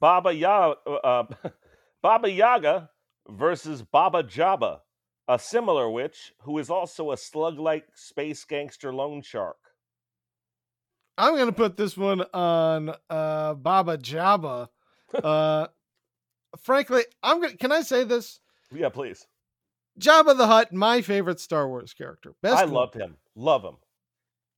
Baba 0.00 0.32
Yaga, 0.32 0.76
uh, 0.88 1.24
Baba 2.02 2.30
Yaga 2.30 2.90
versus 3.28 3.82
Baba 3.82 4.22
Jabba, 4.22 4.80
a 5.28 5.38
similar 5.38 5.90
witch 5.90 6.32
who 6.42 6.58
is 6.58 6.68
also 6.70 7.12
a 7.12 7.16
slug-like 7.16 7.86
space 7.94 8.44
gangster 8.44 8.92
loan 8.92 9.22
shark. 9.22 9.56
I'm 11.16 11.36
gonna 11.36 11.52
put 11.52 11.76
this 11.76 11.96
one 11.96 12.22
on 12.34 12.94
uh 13.08 13.54
Baba 13.54 13.98
Jabba. 13.98 14.68
Uh 15.22 15.68
frankly, 16.60 17.02
I'm 17.22 17.40
gonna 17.40 17.56
can 17.56 17.70
I 17.70 17.82
say 17.82 18.02
this? 18.02 18.40
Yeah, 18.74 18.88
please. 18.88 19.28
Jabba 20.00 20.36
the 20.36 20.48
Hutt, 20.48 20.72
my 20.72 21.02
favorite 21.02 21.38
Star 21.38 21.68
Wars 21.68 21.94
character. 21.94 22.34
Best 22.42 22.56
I 22.56 22.64
loved 22.64 22.94
him. 22.96 23.16
Love 23.36 23.62
him. 23.62 23.76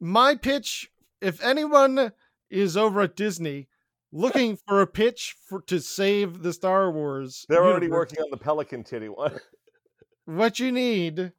my 0.01 0.35
pitch. 0.35 0.91
If 1.21 1.43
anyone 1.45 2.13
is 2.49 2.75
over 2.75 3.03
at 3.03 3.17
Disney 3.17 3.69
looking 4.13 4.57
for 4.67 4.81
a 4.83 4.87
pitch 4.87 5.37
for 5.49 5.61
to 5.63 5.81
save 5.81 6.43
the 6.43 6.53
Star 6.53 6.91
Wars, 6.91 7.45
They're 7.49 7.65
already 7.65 7.89
working 7.89 8.19
on 8.21 8.31
the 8.31 8.37
Pelican 8.37 8.85
Titty 8.85 9.09
one. 9.09 9.39
What 10.25 10.59
you 10.59 10.73
need 10.73 11.33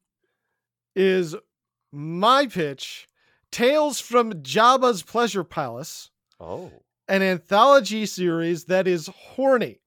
is 0.95 1.35
my 1.91 2.47
pitch: 2.47 3.07
Tales 3.51 3.99
from 3.99 4.33
Jabba's 4.43 5.03
Pleasure 5.03 5.43
Palace, 5.43 6.09
Oh, 6.39 6.71
an 7.09 7.21
anthology 7.21 8.05
series 8.05 8.65
that 8.65 8.87
is 8.87 9.07
horny. 9.07 9.79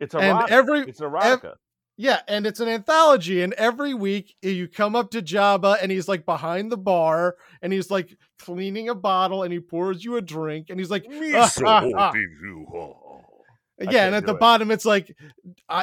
it's 0.00 0.14
And 0.14 0.24
erotic. 0.24 0.50
every 0.50 0.80
it's 0.80 1.00
erotica. 1.00 1.54
Yeah, 1.96 2.20
and 2.26 2.44
it's 2.46 2.58
an 2.60 2.68
anthology, 2.68 3.40
and 3.42 3.52
every 3.54 3.94
week 3.94 4.34
eh, 4.42 4.48
you 4.50 4.66
come 4.68 4.96
up 4.96 5.10
to 5.12 5.22
Jabba, 5.22 5.78
and 5.80 5.92
he's 5.92 6.08
like 6.08 6.26
behind 6.26 6.72
the 6.72 6.76
bar, 6.76 7.36
and 7.62 7.72
he's 7.72 7.90
like 7.90 8.18
cleaning 8.44 8.88
a 8.88 8.94
bottle, 8.94 9.42
and 9.42 9.52
he 9.52 9.60
pours 9.60 10.04
you 10.04 10.16
a 10.16 10.22
drink, 10.22 10.66
and 10.70 10.78
he's 10.78 10.90
like, 10.90 11.06
"Ah, 11.34 11.50
ah, 11.64 11.90
ah." 11.96 12.12
Yeah, 13.80 14.06
and 14.06 14.14
at 14.14 14.26
the 14.26 14.34
it. 14.34 14.40
bottom 14.40 14.70
it's 14.70 14.84
like, 14.84 15.14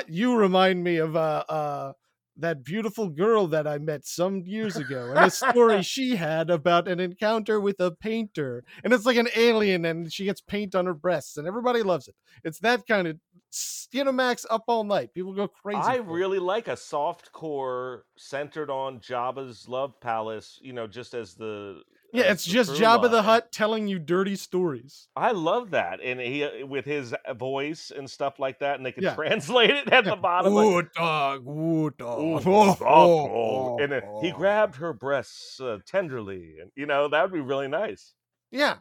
"You 0.07 0.35
remind 0.35 0.83
me 0.83 0.97
of 0.97 1.15
uh 1.15 1.43
uh 1.49 1.93
that 2.37 2.63
beautiful 2.63 3.09
girl 3.09 3.47
that 3.47 3.67
I 3.67 3.77
met 3.77 4.05
some 4.05 4.43
years 4.45 4.77
ago, 4.77 5.11
and 5.15 5.25
a 5.25 5.29
story 5.29 5.81
she 5.83 6.15
had 6.15 6.49
about 6.49 6.87
an 6.87 6.99
encounter 6.99 7.59
with 7.59 7.79
a 7.79 7.91
painter, 7.91 8.63
and 8.83 8.93
it's 8.93 9.05
like 9.05 9.17
an 9.17 9.29
alien, 9.35 9.85
and 9.85 10.11
she 10.11 10.25
gets 10.25 10.41
paint 10.41 10.75
on 10.75 10.85
her 10.85 10.93
breasts, 10.93 11.37
and 11.37 11.47
everybody 11.47 11.83
loves 11.83 12.07
it. 12.07 12.15
It's 12.43 12.59
that 12.59 12.87
kind 12.87 13.07
of 13.07 13.17
Skinemax 13.51 14.45
up 14.49 14.63
all 14.67 14.83
night. 14.83 15.13
People 15.13 15.33
go 15.33 15.47
crazy. 15.47 15.81
I 15.81 15.97
for 15.97 16.03
it. 16.03 16.13
really 16.13 16.39
like 16.39 16.67
a 16.69 16.77
soft 16.77 17.31
core 17.33 18.05
centered 18.17 18.69
on 18.69 18.99
Jabba's 18.99 19.67
love 19.67 19.99
palace. 19.99 20.57
You 20.61 20.73
know, 20.73 20.87
just 20.87 21.13
as 21.13 21.35
the 21.35 21.81
Yeah, 22.13 22.31
it's 22.31 22.45
just 22.45 22.71
through 22.75 22.85
Jabba 22.85 23.03
the 23.03 23.17
line. 23.17 23.23
Hutt 23.23 23.51
telling 23.51 23.87
you 23.87 23.97
dirty 23.99 24.35
stories. 24.35 25.07
I 25.15 25.31
love 25.31 25.71
that, 25.71 25.99
and 26.03 26.19
he 26.19 26.43
uh, 26.43 26.65
with 26.65 26.85
his 26.85 27.13
uh, 27.13 27.33
voice 27.33 27.91
and 27.95 28.09
stuff 28.09 28.39
like 28.39 28.59
that, 28.59 28.75
and 28.75 28.85
they 28.85 28.91
could 28.91 29.03
Yeah. 29.03 29.15
translate 29.15 29.69
it 29.69 29.87
at 29.93 30.05
the 30.05 30.15
bottom. 30.15 30.53
like, 30.53 30.93
dog, 30.93 31.47
ooh, 31.47 31.85
"Ooh, 31.85 31.89
dog. 31.91 32.43
soft 32.43 32.81
oh, 32.81 33.27
core," 33.27 33.81
and 33.81 33.91
then 33.91 34.01
he 34.21 34.31
oh. 34.31 34.37
grabbed 34.37 34.75
her 34.75 34.93
breasts 34.93 35.59
uh, 35.61 35.79
tenderly, 35.85 36.55
and 36.61 36.71
you 36.75 36.85
know 36.85 37.07
that 37.07 37.23
would 37.23 37.33
be 37.33 37.39
really 37.39 37.67
nice. 37.67 38.13
Yeah, 38.51 38.77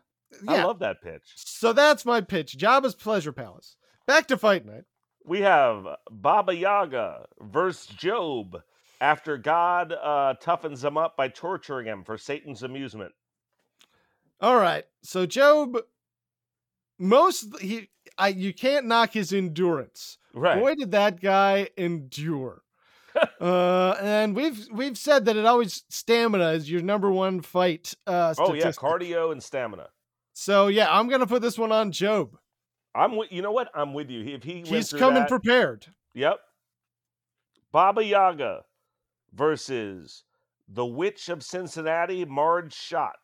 I 0.48 0.62
love 0.64 0.80
that 0.80 1.00
pitch. 1.02 1.22
So 1.36 1.72
that's 1.72 2.04
my 2.04 2.20
pitch. 2.20 2.58
Jabba's 2.58 2.94
Pleasure 2.94 3.32
Palace. 3.32 3.76
Back 4.06 4.26
to 4.28 4.36
fight 4.36 4.66
night. 4.66 4.84
We 5.24 5.42
have 5.42 5.86
Baba 6.10 6.54
Yaga 6.54 7.26
versus 7.40 7.86
Job 7.86 8.56
after 9.00 9.36
God 9.38 9.92
uh, 9.92 10.34
toughens 10.42 10.84
him 10.84 10.96
up 10.96 11.16
by 11.16 11.28
torturing 11.28 11.86
him 11.86 12.04
for 12.04 12.18
Satan's 12.18 12.62
amusement. 12.62 13.12
All 14.40 14.56
right. 14.56 14.84
So 15.02 15.26
Job, 15.26 15.76
most 16.98 17.58
he, 17.60 17.88
I 18.16 18.28
you 18.28 18.52
can't 18.52 18.86
knock 18.86 19.12
his 19.12 19.32
endurance. 19.32 20.18
Right. 20.34 20.58
Boy, 20.58 20.74
did 20.74 20.92
that 20.92 21.20
guy 21.20 21.68
endure. 21.76 22.62
uh, 23.40 23.96
and 24.00 24.36
we've 24.36 24.68
we've 24.72 24.96
said 24.96 25.24
that 25.24 25.36
it 25.36 25.44
always 25.44 25.84
stamina 25.88 26.50
is 26.52 26.70
your 26.70 26.82
number 26.82 27.10
one 27.10 27.40
fight. 27.40 27.94
Uh, 28.06 28.34
oh 28.38 28.54
yeah, 28.54 28.70
cardio 28.70 29.32
and 29.32 29.42
stamina. 29.42 29.88
So 30.32 30.68
yeah, 30.68 30.86
I'm 30.90 31.08
gonna 31.08 31.26
put 31.26 31.42
this 31.42 31.58
one 31.58 31.72
on 31.72 31.90
Job. 31.92 32.36
I'm 32.94 33.16
with 33.16 33.32
you 33.32 33.42
know 33.42 33.52
what? 33.52 33.68
I'm 33.74 33.94
with 33.94 34.10
you. 34.10 34.24
If 34.24 34.42
he 34.44 34.62
He's 34.62 34.92
coming 34.92 35.22
that- 35.22 35.28
prepared. 35.28 35.86
Yep. 36.14 36.38
Baba 37.72 38.04
Yaga 38.04 38.62
versus 39.32 40.24
the 40.68 40.84
Witch 40.84 41.28
of 41.28 41.42
Cincinnati, 41.42 42.24
Marge 42.24 42.74
Schott. 42.74 43.16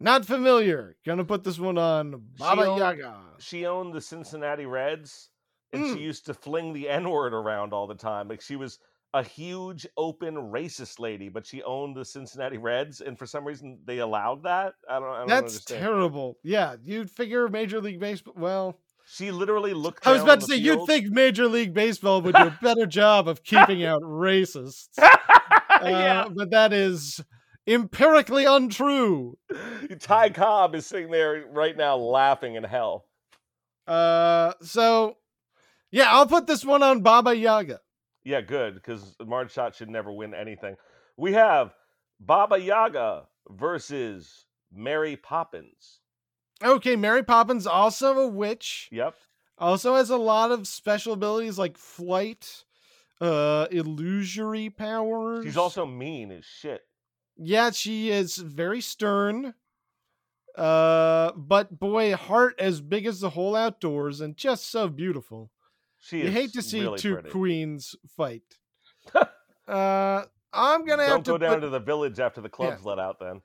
Not 0.00 0.24
familiar. 0.24 0.96
Gonna 1.04 1.24
put 1.24 1.44
this 1.44 1.58
one 1.58 1.76
on 1.78 2.22
Baba 2.38 2.66
owned- 2.66 2.78
Yaga. 2.80 3.20
She 3.38 3.66
owned 3.66 3.92
the 3.94 4.00
Cincinnati 4.00 4.64
Reds, 4.66 5.28
and 5.72 5.84
Mm. 5.84 5.94
she 5.94 6.00
used 6.00 6.26
to 6.26 6.34
fling 6.34 6.72
the 6.72 6.88
N 6.88 7.08
word 7.10 7.34
around 7.34 7.72
all 7.72 7.86
the 7.86 7.94
time. 7.94 8.26
Like 8.28 8.40
she 8.40 8.56
was 8.56 8.78
a 9.12 9.22
huge, 9.24 9.86
open, 9.96 10.34
racist 10.36 11.00
lady, 11.00 11.28
but 11.28 11.44
she 11.44 11.62
owned 11.64 11.96
the 11.96 12.04
Cincinnati 12.04 12.58
Reds, 12.58 13.00
and 13.00 13.18
for 13.18 13.26
some 13.26 13.44
reason 13.44 13.78
they 13.84 13.98
allowed 13.98 14.44
that. 14.44 14.74
I 14.88 15.00
don't. 15.00 15.08
I 15.08 15.18
don't 15.18 15.28
That's 15.28 15.42
understand. 15.54 15.80
terrible. 15.82 16.38
Yeah, 16.44 16.76
you'd 16.82 17.10
figure 17.10 17.48
Major 17.48 17.80
League 17.80 18.00
Baseball. 18.00 18.34
Well, 18.36 18.78
She 19.06 19.32
literally 19.32 19.74
looked. 19.74 20.06
I 20.06 20.12
was 20.12 20.22
about 20.22 20.40
to 20.40 20.46
say 20.46 20.54
you'd 20.56 20.86
think 20.86 21.06
Major 21.08 21.48
League 21.48 21.74
Baseball 21.74 22.22
would 22.22 22.34
do 22.36 22.46
a 22.46 22.58
better 22.62 22.86
job 22.86 23.26
of 23.28 23.42
keeping 23.42 23.84
out 23.84 24.00
racists, 24.02 24.88
yeah. 24.98 26.22
Uh, 26.26 26.28
but 26.30 26.50
that 26.52 26.72
is 26.72 27.20
empirically 27.70 28.44
untrue. 28.44 29.38
Ty 30.00 30.30
Cobb 30.30 30.74
is 30.74 30.86
sitting 30.86 31.10
there 31.10 31.44
right 31.50 31.76
now 31.76 31.96
laughing 31.96 32.56
in 32.56 32.64
hell. 32.64 33.06
Uh, 33.86 34.52
so 34.60 35.16
yeah, 35.90 36.08
I'll 36.10 36.26
put 36.26 36.46
this 36.46 36.64
one 36.64 36.82
on 36.82 37.00
Baba 37.00 37.34
Yaga. 37.34 37.80
Yeah, 38.24 38.40
good 38.40 38.74
because 38.74 39.16
Marge 39.24 39.52
Schott 39.52 39.74
should 39.74 39.88
never 39.88 40.12
win 40.12 40.34
anything. 40.34 40.76
We 41.16 41.32
have 41.32 41.74
Baba 42.18 42.58
Yaga 42.58 43.26
versus 43.48 44.46
Mary 44.72 45.16
Poppins. 45.16 46.00
Okay, 46.62 46.96
Mary 46.96 47.22
Poppins 47.22 47.66
also 47.66 48.18
a 48.18 48.28
witch. 48.28 48.88
Yep. 48.92 49.14
Also 49.58 49.94
has 49.94 50.10
a 50.10 50.16
lot 50.16 50.50
of 50.50 50.66
special 50.66 51.12
abilities 51.12 51.58
like 51.58 51.78
flight, 51.78 52.64
uh, 53.20 53.66
illusory 53.70 54.70
powers. 54.70 55.44
She's 55.44 55.56
also 55.56 55.86
mean 55.86 56.30
as 56.30 56.44
shit. 56.44 56.82
Yeah, 57.42 57.70
she 57.70 58.10
is 58.10 58.36
very 58.36 58.80
stern. 58.80 59.54
Uh, 60.56 61.32
but 61.36 61.78
boy, 61.78 62.14
heart 62.14 62.54
as 62.58 62.80
big 62.80 63.06
as 63.06 63.20
the 63.20 63.30
whole 63.30 63.56
outdoors 63.56 64.20
and 64.20 64.36
just 64.36 64.68
so 64.70 64.88
beautiful. 64.88 65.50
She 65.98 66.22
You 66.22 66.30
hate 66.30 66.52
to 66.54 66.62
see 66.62 66.80
really 66.80 66.98
two 66.98 67.14
pretty. 67.14 67.30
queens 67.30 67.94
fight. 68.16 68.42
uh, 69.14 70.22
I'm 70.52 70.84
gonna 70.84 71.04
have 71.04 71.22
Don't 71.22 71.24
to 71.24 71.30
go 71.32 71.38
down 71.38 71.54
put, 71.56 71.60
to 71.60 71.68
the 71.68 71.78
village 71.78 72.18
after 72.18 72.40
the 72.40 72.48
club's 72.48 72.84
let 72.84 72.98
out. 72.98 73.20
Then 73.20 73.42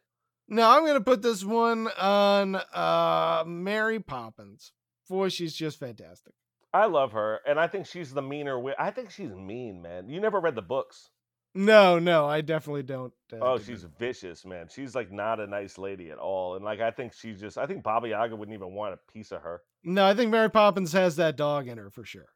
no. 0.48 0.68
I'm 0.70 0.86
gonna 0.86 1.02
put 1.02 1.22
this 1.22 1.44
one 1.44 1.88
on 2.00 2.56
uh 2.56 3.44
Mary 3.46 4.00
Poppins. 4.00 4.72
Boy, 5.10 5.30
she's 5.30 5.54
just 5.54 5.80
fantastic. 5.80 6.34
I 6.74 6.88
love 6.88 7.12
her, 7.14 7.40
and 7.48 7.60
I 7.60 7.68
think 7.68 7.86
she's 7.86 8.12
the 8.12 8.22
meaner. 8.22 8.54
Wi- 8.56 8.76
I 8.78 8.92
think 8.92 9.12
she's 9.12 9.32
mean, 9.32 9.82
man. 9.82 10.10
You 10.10 10.20
never 10.20 10.40
read 10.40 10.56
the 10.56 10.62
books. 10.62 11.10
No, 11.58 12.00
no, 12.00 12.26
I 12.28 12.42
definitely 12.42 12.84
don't. 12.84 13.14
Uh, 13.32 13.38
Oh, 13.42 13.58
she's 13.58 13.84
that. 13.84 13.98
vicious, 13.98 14.46
man. 14.46 14.68
She's 14.70 14.94
like 14.94 15.10
not 15.12 15.40
a 15.40 15.48
nice 15.48 15.78
lady 15.78 16.12
at 16.12 16.18
all. 16.18 16.56
And 16.56 16.66
like 16.66 16.82
I 16.82 16.92
think 16.92 17.14
she's 17.14 17.40
just 17.40 17.58
I 17.58 17.66
think 17.66 17.82
Baba 17.82 18.10
Yaga 18.10 18.36
wouldn't 18.36 18.54
even 18.56 18.74
want 18.74 18.94
a 18.94 19.12
piece 19.12 19.32
of 19.32 19.42
her. 19.42 19.62
no. 19.84 20.06
I 20.06 20.14
think 20.14 20.32
Mary 20.32 20.50
Poppins 20.52 20.92
has 20.94 21.16
that 21.16 21.38
dog 21.38 21.68
in 21.70 21.78
her 21.78 21.90
for 21.90 22.04
sure. 22.04 22.28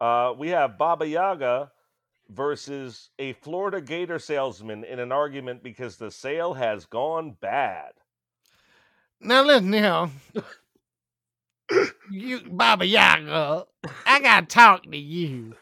Uh, 0.00 0.34
we 0.38 0.48
have 0.50 0.76
Baba 0.78 1.06
Yaga 1.06 1.70
versus 2.28 3.10
a 3.18 3.32
Florida 3.34 3.80
Gator 3.80 4.18
salesman 4.18 4.84
in 4.84 4.98
an 4.98 5.10
argument 5.10 5.62
because 5.62 5.96
the 5.96 6.10
sale 6.10 6.54
has 6.54 6.84
gone 6.86 7.36
bad. 7.40 7.92
Now 9.20 9.42
listen 9.42 9.72
here. 9.72 10.08
you 12.10 12.40
Baba 12.46 12.84
Yaga. 12.86 13.66
I 14.06 14.20
gotta 14.20 14.46
talk 14.46 14.82
to 14.84 14.96
you. 14.98 15.54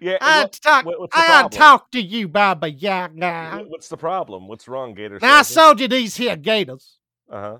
Yeah, 0.00 0.18
I 0.20 0.42
what- 0.42 0.52
talk 0.52 0.84
what- 0.86 1.10
I 1.12 1.48
talk 1.48 1.90
to 1.92 2.00
you, 2.00 2.28
Baba 2.28 2.70
Yaga. 2.70 3.64
wh- 3.64 3.70
what's 3.70 3.88
the 3.88 3.96
problem? 3.96 4.48
What's 4.48 4.66
wrong, 4.68 4.94
Gator 4.94 5.18
Now 5.20 5.36
I 5.36 5.42
sold 5.42 5.80
you 5.80 5.88
these 5.88 6.16
here 6.16 6.36
gators. 6.36 6.98
Uh 7.30 7.40
huh. 7.40 7.58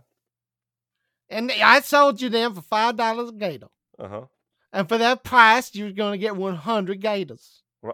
And 1.29 1.51
I 1.53 1.81
sold 1.81 2.21
you 2.21 2.29
them 2.29 2.55
for 2.55 2.63
five 2.63 2.97
dollars 2.97 3.31
a 3.31 3.33
gator. 3.33 3.69
Uh 3.99 4.09
huh. 4.09 4.23
And 4.73 4.89
for 4.89 4.99
that 4.99 5.23
price, 5.25 5.75
you're 5.75 5.93
gonna 5.93 6.19
get 6.19 6.37
one 6.37 6.57
hundred 6.57 7.01
gators. 7.01 7.63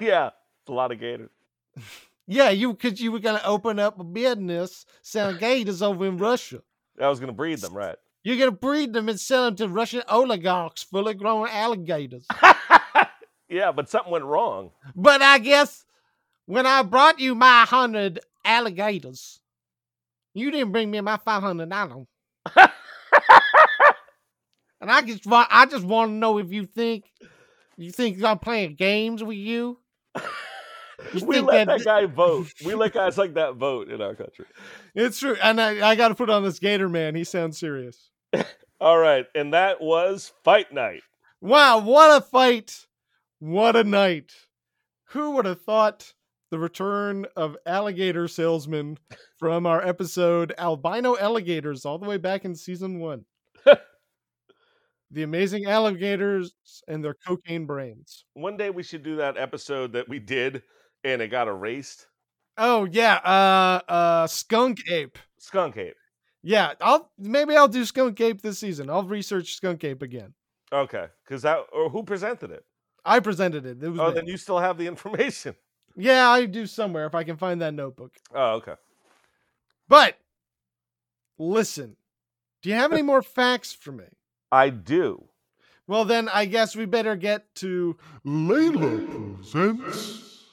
yeah, 0.00 0.28
it's 0.28 0.68
a 0.68 0.72
lot 0.72 0.92
of 0.92 1.00
gators. 1.00 1.30
Yeah, 2.26 2.48
you 2.48 2.72
cause 2.72 3.00
you 3.00 3.12
were 3.12 3.18
gonna 3.18 3.42
open 3.44 3.78
up 3.78 4.00
a 4.00 4.04
business 4.04 4.86
selling 5.02 5.36
gators 5.36 5.82
over 5.82 6.06
in 6.06 6.16
Russia. 6.16 6.62
I 6.98 7.08
was 7.10 7.20
gonna 7.20 7.32
breed 7.34 7.58
them, 7.58 7.74
right? 7.74 7.96
You're 8.22 8.38
gonna 8.38 8.50
breed 8.50 8.94
them 8.94 9.10
and 9.10 9.20
sell 9.20 9.44
them 9.44 9.56
to 9.56 9.68
Russian 9.68 10.02
oligarchs 10.08 10.82
fully 10.84 11.12
grown 11.12 11.48
alligators. 11.50 12.26
yeah, 13.48 13.72
but 13.72 13.88
something 13.88 14.12
went 14.12 14.24
wrong. 14.24 14.70
But 14.94 15.22
I 15.22 15.38
guess 15.38 15.84
when 16.46 16.66
I 16.66 16.82
brought 16.82 17.18
you 17.20 17.34
my 17.34 17.64
hundred 17.64 18.20
alligators, 18.44 19.40
you 20.34 20.50
didn't 20.50 20.72
bring 20.72 20.90
me 20.90 21.00
my 21.00 21.16
five 21.16 21.42
hundred 21.42 21.70
dollars. 21.70 22.06
and 24.80 24.90
I 24.90 25.02
just 25.02 25.26
want 25.26 25.48
I 25.50 25.66
just 25.66 25.84
want 25.84 26.10
to 26.10 26.14
know 26.14 26.38
if 26.38 26.52
you 26.52 26.66
think 26.66 27.04
you 27.76 27.90
think 27.90 28.22
I'm 28.22 28.38
playing 28.38 28.74
games 28.74 29.22
with 29.22 29.36
you. 29.38 29.78
You 31.12 31.26
we 31.26 31.40
let 31.40 31.66
that- 31.66 31.78
that 31.78 31.84
guy 31.84 32.06
vote. 32.06 32.48
We 32.64 32.74
let 32.74 32.92
guys 32.94 33.18
like 33.18 33.34
that 33.34 33.56
vote 33.56 33.90
in 33.90 34.00
our 34.00 34.14
country. 34.14 34.46
It's 34.94 35.18
true, 35.18 35.36
and 35.42 35.60
I, 35.60 35.90
I 35.90 35.94
got 35.96 36.08
to 36.08 36.14
put 36.14 36.30
on 36.30 36.44
this 36.44 36.58
Gator 36.58 36.88
man. 36.88 37.14
He 37.14 37.24
sounds 37.24 37.58
serious. 37.58 38.10
All 38.80 38.98
right, 38.98 39.26
and 39.34 39.52
that 39.54 39.80
was 39.80 40.32
fight 40.44 40.72
night. 40.72 41.02
Wow, 41.40 41.78
what 41.80 42.16
a 42.16 42.24
fight! 42.24 42.86
What 43.44 43.76
a 43.76 43.84
night! 43.84 44.32
Who 45.08 45.32
would 45.32 45.44
have 45.44 45.60
thought 45.60 46.14
the 46.50 46.58
return 46.58 47.26
of 47.36 47.58
alligator 47.66 48.26
salesman 48.26 48.96
from 49.38 49.66
our 49.66 49.86
episode 49.86 50.54
Albino 50.56 51.14
Alligators 51.18 51.84
all 51.84 51.98
the 51.98 52.08
way 52.08 52.16
back 52.16 52.46
in 52.46 52.54
season 52.54 53.00
one? 53.00 53.26
the 55.10 55.22
amazing 55.22 55.66
alligators 55.66 56.54
and 56.88 57.04
their 57.04 57.12
cocaine 57.12 57.66
brains. 57.66 58.24
One 58.32 58.56
day 58.56 58.70
we 58.70 58.82
should 58.82 59.02
do 59.02 59.16
that 59.16 59.36
episode 59.36 59.92
that 59.92 60.08
we 60.08 60.20
did 60.20 60.62
and 61.04 61.20
it 61.20 61.28
got 61.28 61.46
erased. 61.46 62.06
Oh 62.56 62.86
yeah, 62.86 63.16
uh 63.16 63.92
uh 63.92 64.26
Skunk 64.26 64.88
Ape. 64.88 65.18
Skunk 65.38 65.76
Ape. 65.76 65.96
Yeah, 66.42 66.72
I'll 66.80 67.12
maybe 67.18 67.54
I'll 67.56 67.68
do 67.68 67.84
Skunk 67.84 68.18
Ape 68.22 68.40
this 68.40 68.58
season. 68.58 68.88
I'll 68.88 69.02
research 69.02 69.54
Skunk 69.56 69.84
Ape 69.84 70.00
again. 70.00 70.32
Okay, 70.72 71.08
because 71.26 71.42
that 71.42 71.58
or 71.74 71.90
who 71.90 72.04
presented 72.04 72.50
it? 72.50 72.64
I 73.04 73.20
presented 73.20 73.66
it. 73.66 73.82
It 73.82 73.88
was 73.90 74.00
Oh, 74.00 74.08
me. 74.08 74.14
then 74.14 74.26
you 74.26 74.36
still 74.36 74.58
have 74.58 74.78
the 74.78 74.86
information. 74.86 75.54
Yeah, 75.96 76.28
I 76.28 76.46
do 76.46 76.66
somewhere 76.66 77.06
if 77.06 77.14
I 77.14 77.22
can 77.22 77.36
find 77.36 77.62
that 77.62 77.72
notebook. 77.72 78.16
Oh, 78.34 78.54
okay. 78.54 78.74
But 79.88 80.16
listen, 81.38 81.96
do 82.62 82.68
you 82.70 82.74
have 82.74 82.92
any 82.92 83.02
more 83.12 83.22
facts 83.22 83.72
for 83.72 83.92
me? 83.92 84.06
I 84.50 84.70
do. 84.70 85.28
Well, 85.86 86.04
then 86.04 86.28
I 86.28 86.46
guess 86.46 86.74
we 86.74 86.84
better 86.86 87.14
get 87.14 87.54
to 87.56 87.96
Layla 88.26 89.36
presents 89.36 90.46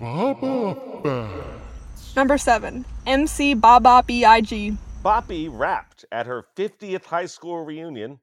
Baba 0.00 0.74
Facts. 1.04 2.16
Number 2.16 2.36
7. 2.38 2.84
MC 3.06 3.54
Baba 3.54 4.02
B.I.G. 4.04 4.76
Boppy 5.04 5.48
rapped 5.48 6.04
at 6.10 6.26
her 6.26 6.44
50th 6.56 7.04
high 7.04 7.26
school 7.26 7.64
reunion 7.64 8.18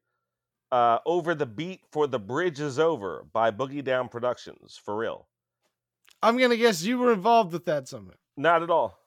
uh, 0.71 0.99
over 1.05 1.33
the 1.35 1.45
beat 1.45 1.81
for 1.91 2.07
"The 2.07 2.19
Bridge 2.19 2.59
Is 2.59 2.79
Over" 2.79 3.25
by 3.33 3.51
Boogie 3.51 3.83
Down 3.83 4.09
Productions. 4.09 4.79
For 4.83 4.95
real, 4.97 5.27
I'm 6.21 6.37
gonna 6.37 6.57
guess 6.57 6.83
you 6.83 6.97
were 6.97 7.13
involved 7.13 7.53
with 7.53 7.65
that 7.65 7.87
somehow. 7.87 8.13
not 8.37 8.63
at 8.63 8.69
all. 8.69 8.97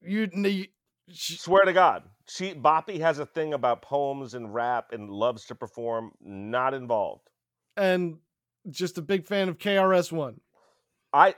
You, 0.00 0.28
you 0.34 0.66
sh- 1.12 1.38
Swear 1.38 1.64
to 1.64 1.72
God, 1.72 2.02
she 2.28 2.54
Boppy 2.54 3.00
has 3.00 3.18
a 3.18 3.26
thing 3.26 3.54
about 3.54 3.82
poems 3.82 4.34
and 4.34 4.52
rap 4.52 4.92
and 4.92 5.08
loves 5.10 5.44
to 5.46 5.54
perform. 5.54 6.12
Not 6.20 6.74
involved. 6.74 7.28
and 7.76 8.18
just 8.70 8.96
a 8.98 9.02
big 9.02 9.26
fan 9.26 9.48
of 9.48 9.58
KRS 9.58 10.12
One. 10.12 10.40
I, 11.12 11.34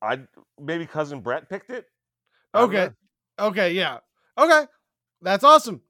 I 0.00 0.20
maybe 0.60 0.86
cousin 0.86 1.20
Brett 1.20 1.48
picked 1.48 1.70
it. 1.70 1.86
Okay, 2.54 2.90
okay, 3.38 3.72
yeah, 3.72 3.98
okay, 4.38 4.66
that's 5.20 5.42
awesome. 5.44 5.80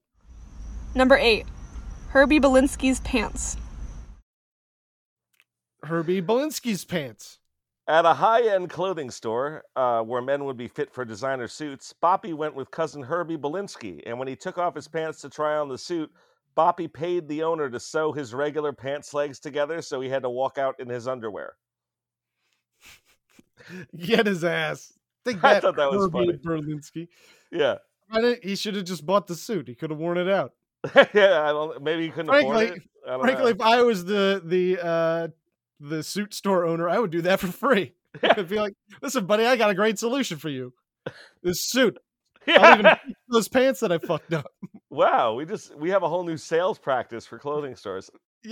Number 0.95 1.15
8. 1.15 1.45
Herbie 2.13 2.39
Belinsky's 2.39 2.99
pants. 2.99 3.57
Herbie 5.81 6.21
Belinsky's 6.21 6.85
pants. 6.85 7.39
At 7.87 8.05
a 8.05 8.13
high-end 8.13 8.69
clothing 8.69 9.09
store 9.09 9.63
uh, 9.75 10.01
where 10.03 10.21
men 10.21 10.45
would 10.45 10.55
be 10.55 10.67
fit 10.67 10.93
for 10.93 11.03
designer 11.03 11.47
suits, 11.47 11.91
Boppy 12.03 12.35
went 12.35 12.53
with 12.53 12.69
cousin 12.69 13.01
Herbie 13.01 13.35
Belinsky, 13.37 14.01
and 14.05 14.19
when 14.19 14.27
he 14.27 14.35
took 14.35 14.59
off 14.59 14.75
his 14.75 14.87
pants 14.87 15.21
to 15.21 15.29
try 15.29 15.57
on 15.57 15.69
the 15.69 15.77
suit, 15.77 16.11
Boppy 16.55 16.91
paid 16.91 17.27
the 17.27 17.41
owner 17.41 17.67
to 17.67 17.79
sew 17.79 18.11
his 18.11 18.31
regular 18.35 18.71
pants 18.73 19.11
legs 19.15 19.39
together, 19.39 19.81
so 19.81 19.99
he 19.99 20.07
had 20.07 20.21
to 20.21 20.29
walk 20.29 20.59
out 20.59 20.75
in 20.79 20.87
his 20.87 21.07
underwear. 21.07 21.55
Get 23.97 24.27
his 24.27 24.43
ass. 24.43 24.93
Think 25.25 25.39
I 25.43 25.55
that, 25.55 25.63
thought 25.63 25.77
that 25.77 25.89
was 25.91 26.03
Herbie 26.03 26.37
funny. 26.43 26.61
Berlinski. 26.61 27.07
Yeah, 27.51 27.77
Why 28.09 28.21
didn't- 28.21 28.43
He 28.45 28.55
should 28.55 28.75
have 28.75 28.85
just 28.85 29.03
bought 29.03 29.25
the 29.25 29.35
suit. 29.35 29.67
He 29.67 29.73
could 29.73 29.89
have 29.89 29.99
worn 29.99 30.19
it 30.19 30.29
out. 30.29 30.53
yeah, 31.13 31.41
I 31.43 31.47
don't, 31.49 31.81
maybe 31.81 32.05
you 32.05 32.11
couldn't 32.11 32.27
Frankly- 32.27 32.65
afford 32.65 32.77
it. 32.77 32.83
I 33.05 33.09
don't 33.11 33.21
Frankly, 33.21 33.43
know. 33.45 33.49
if 33.49 33.61
I 33.61 33.81
was 33.81 34.05
the 34.05 34.41
the 34.45 34.79
uh 34.81 35.27
the 35.79 36.03
suit 36.03 36.33
store 36.33 36.65
owner, 36.65 36.87
I 36.89 36.99
would 36.99 37.11
do 37.11 37.21
that 37.23 37.39
for 37.41 37.47
free. 37.47 37.93
I'd 38.23 38.47
be 38.47 38.55
like, 38.59 38.73
"Listen, 39.01 39.25
buddy, 39.25 39.45
I 39.45 39.55
got 39.57 39.69
a 39.69 39.75
great 39.75 39.99
solution 39.99 40.37
for 40.37 40.49
you. 40.49 40.73
This 41.41 41.67
suit. 41.69 41.97
I'll 42.47 42.79
even 42.79 42.91
those 43.29 43.47
pants 43.49 43.81
that 43.81 43.91
I 43.91 43.97
fucked 43.97 44.33
up. 44.33 44.45
wow, 44.89 45.33
we 45.33 45.45
just 45.45 45.75
we 45.77 45.89
have 45.89 46.03
a 46.03 46.07
whole 46.09 46.23
new 46.23 46.37
sales 46.37 46.77
practice 46.79 47.25
for 47.25 47.37
clothing 47.39 47.75
stores, 47.75 48.09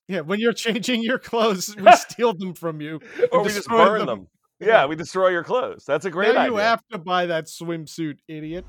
Yeah, 0.10 0.22
when 0.22 0.40
you're 0.40 0.54
changing 0.54 1.02
your 1.04 1.20
clothes, 1.20 1.74
we 1.78 1.92
steal 1.94 2.34
them 2.34 2.54
from 2.54 2.82
you. 2.82 3.00
or 3.32 3.44
we 3.44 3.50
just 3.50 3.68
burn 3.70 4.00
them. 4.00 4.08
them. 4.08 4.28
Yeah. 4.60 4.68
Yeah, 4.68 4.86
we 4.88 4.96
destroy 4.96 5.30
your 5.30 5.44
clothes. 5.44 5.86
That's 5.86 6.06
a 6.06 6.12
great 6.12 6.34
now 6.36 6.42
idea. 6.42 6.52
you 6.52 6.58
have 6.58 6.84
to 6.92 6.98
buy 6.98 7.26
that 7.28 7.46
swimsuit, 7.46 8.18
idiot. 8.28 8.66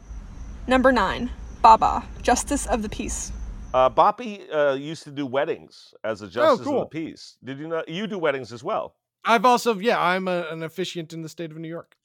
Number 0.67 0.91
9. 0.93 1.31
Baba, 1.61 2.05
Justice 2.23 2.67
of 2.67 2.83
the 2.83 2.89
Peace. 2.89 3.31
Uh, 3.75 3.89
Boppy 3.89 4.45
uh, 4.55 4.75
used 4.75 5.03
to 5.05 5.11
do 5.11 5.25
weddings 5.25 5.95
as 6.05 6.21
a 6.21 6.27
justice 6.29 6.61
of 6.61 6.67
Oh, 6.67 6.71
cool. 6.71 6.81
the 6.81 6.87
peace. 6.87 7.39
Did 7.43 7.59
you 7.59 7.69
know? 7.69 7.83
You 7.89 8.07
do 8.07 8.19
weddings 8.19 8.53
as 8.53 8.63
well. 8.63 8.97
I've 9.25 9.47
also, 9.47 9.75
yeah, 9.79 10.01
I'm 10.01 10.29
a, 10.29 10.47
an 10.51 10.63
officiant 10.63 11.13
in 11.13 11.23
the 11.23 11.29
state 11.29 11.51
of 11.51 11.57
New 11.57 11.69
York. 11.69 11.97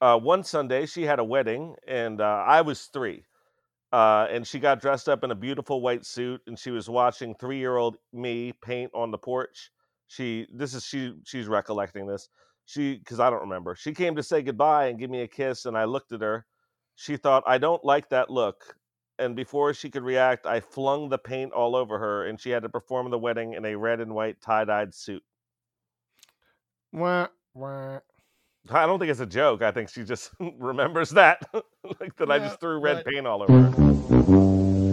Uh, 0.00 0.18
one 0.18 0.44
Sunday, 0.44 0.84
she 0.84 1.04
had 1.04 1.18
a 1.18 1.24
wedding, 1.24 1.74
and 1.88 2.20
uh, 2.20 2.44
I 2.46 2.60
was 2.60 2.84
three. 2.92 3.24
Uh, 3.92 4.26
and 4.30 4.46
she 4.46 4.58
got 4.58 4.80
dressed 4.80 5.08
up 5.08 5.24
in 5.24 5.30
a 5.30 5.34
beautiful 5.34 5.80
white 5.80 6.04
suit, 6.04 6.42
and 6.46 6.58
she 6.58 6.70
was 6.70 6.90
watching 6.90 7.34
three-year-old 7.34 7.96
me 8.12 8.52
paint 8.62 8.90
on 8.94 9.10
the 9.10 9.16
porch. 9.16 9.70
She, 10.08 10.46
this 10.52 10.74
is 10.74 10.84
she, 10.84 11.14
she's 11.24 11.48
recollecting 11.48 12.06
this. 12.06 12.28
She, 12.66 12.96
because 12.96 13.20
I 13.20 13.30
don't 13.30 13.40
remember. 13.40 13.74
She 13.74 13.94
came 13.94 14.16
to 14.16 14.22
say 14.22 14.42
goodbye 14.42 14.88
and 14.88 14.98
give 14.98 15.08
me 15.08 15.22
a 15.22 15.28
kiss, 15.28 15.64
and 15.64 15.78
I 15.78 15.84
looked 15.84 16.12
at 16.12 16.20
her. 16.20 16.44
She 16.96 17.16
thought, 17.16 17.44
I 17.46 17.56
don't 17.56 17.82
like 17.84 18.10
that 18.10 18.28
look. 18.28 18.76
And 19.18 19.34
before 19.34 19.72
she 19.72 19.88
could 19.88 20.02
react, 20.02 20.44
I 20.46 20.60
flung 20.60 21.08
the 21.08 21.16
paint 21.18 21.52
all 21.52 21.74
over 21.74 21.98
her, 21.98 22.26
and 22.26 22.38
she 22.38 22.50
had 22.50 22.62
to 22.64 22.68
perform 22.68 23.10
the 23.10 23.18
wedding 23.18 23.54
in 23.54 23.64
a 23.64 23.74
red 23.74 24.00
and 24.00 24.14
white 24.14 24.40
tie-dyed 24.42 24.94
suit. 24.94 25.22
Wah, 26.92 27.28
wah. 27.54 28.00
I 28.70 28.84
don't 28.84 28.98
think 28.98 29.10
it's 29.10 29.20
a 29.20 29.26
joke. 29.26 29.62
I 29.62 29.70
think 29.70 29.88
she 29.88 30.02
just 30.04 30.32
remembers 30.58 31.10
that, 31.10 31.42
like 32.00 32.14
that 32.16 32.30
I 32.30 32.38
just 32.38 32.60
threw 32.60 32.78
red 32.78 32.96
right. 32.96 33.06
paint 33.06 33.26
all 33.26 33.42
over 33.42 33.52
her. 33.62 33.82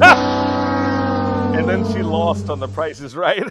and 1.57 1.67
then 1.67 1.85
she 1.91 2.01
lost 2.01 2.49
on 2.49 2.59
The 2.59 2.67
Price 2.67 3.01
is 3.01 3.15
Right, 3.15 3.43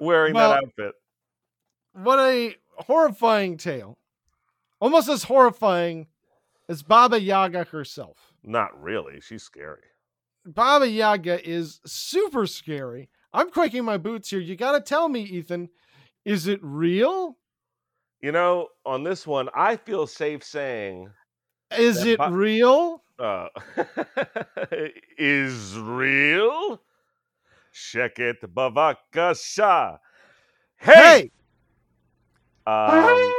wearing 0.00 0.34
Well- 0.34 0.50
that 0.50 0.64
outfit. 0.64 0.94
What 1.92 2.18
a 2.18 2.56
horrifying 2.76 3.56
tale. 3.56 3.96
Almost 4.80 5.08
as 5.08 5.22
horrifying 5.24 6.08
as 6.68 6.82
Baba 6.82 7.20
Yaga 7.20 7.64
herself. 7.64 8.32
Not 8.44 8.80
really. 8.82 9.20
She's 9.20 9.42
scary. 9.42 9.82
Baba 10.44 10.88
Yaga 10.88 11.48
is 11.48 11.80
super 11.86 12.46
scary. 12.46 13.08
I'm 13.32 13.50
quaking 13.50 13.84
my 13.84 13.98
boots 13.98 14.30
here. 14.30 14.40
You 14.40 14.56
got 14.56 14.72
to 14.72 14.80
tell 14.80 15.08
me, 15.08 15.22
Ethan, 15.22 15.68
is 16.24 16.46
it 16.46 16.60
real? 16.62 17.36
You 18.20 18.32
know, 18.32 18.68
on 18.84 19.02
this 19.04 19.26
one, 19.26 19.48
I 19.54 19.76
feel 19.76 20.06
safe 20.06 20.42
saying, 20.44 21.10
Is 21.76 22.04
it 22.04 22.18
Ba- 22.18 22.30
real? 22.30 23.02
uh, 23.18 23.48
is 25.18 25.76
real. 25.78 26.80
Check 27.72 28.18
it, 28.18 28.40
Bavakasha. 28.42 29.98
Hey! 30.78 31.30
Um, 32.66 33.32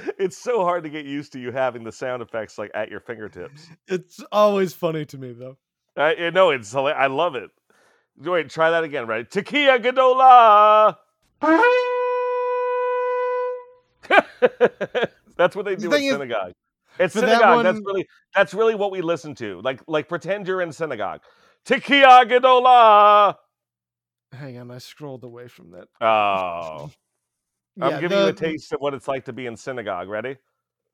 it's 0.18 0.36
so 0.36 0.64
hard 0.64 0.84
to 0.84 0.90
get 0.90 1.06
used 1.06 1.32
to 1.32 1.40
you 1.40 1.52
having 1.52 1.84
the 1.84 1.92
sound 1.92 2.22
effects 2.22 2.58
like 2.58 2.70
at 2.74 2.90
your 2.90 3.00
fingertips. 3.00 3.68
It's 3.88 4.22
always 4.30 4.72
funny 4.72 5.04
to 5.06 5.18
me, 5.18 5.32
though. 5.32 5.56
I 5.96 6.14
eh, 6.14 6.30
know 6.30 6.50
it's 6.50 6.72
hila- 6.72 6.96
I 6.96 7.06
love 7.06 7.34
it. 7.34 7.50
Wait, 8.18 8.50
try 8.50 8.70
that 8.70 8.84
again. 8.84 9.06
right? 9.06 9.28
Tekiah 9.28 9.82
Gedolah. 9.82 10.96
that's 15.36 15.56
what 15.56 15.64
they 15.64 15.76
do 15.76 15.90
thing 15.90 16.04
in 16.04 16.08
is, 16.08 16.12
synagogue. 16.12 16.52
It's 16.98 17.14
for 17.14 17.20
that 17.22 17.38
synagogue. 17.38 17.64
That's 17.64 17.80
really 17.84 18.06
that's 18.34 18.54
really 18.54 18.74
what 18.74 18.90
we 18.90 19.00
listen 19.00 19.34
to. 19.36 19.60
Like 19.62 19.80
like 19.86 20.08
pretend 20.08 20.46
you're 20.46 20.62
in 20.62 20.72
synagogue. 20.72 21.20
Tekiah 21.66 22.28
Gedolah. 22.28 23.36
Hang 24.32 24.58
on, 24.58 24.70
I 24.70 24.78
scrolled 24.78 25.24
away 25.24 25.48
from 25.48 25.72
that. 25.72 25.88
Oh, 26.00 26.90
I'm 27.80 27.90
Yeah, 27.92 28.00
giving 28.00 28.18
you 28.18 28.26
a 28.26 28.32
taste 28.32 28.72
of 28.72 28.80
what 28.80 28.94
it's 28.94 29.08
like 29.08 29.24
to 29.26 29.32
be 29.32 29.46
in 29.46 29.56
synagogue. 29.56 30.08
Ready? 30.08 30.36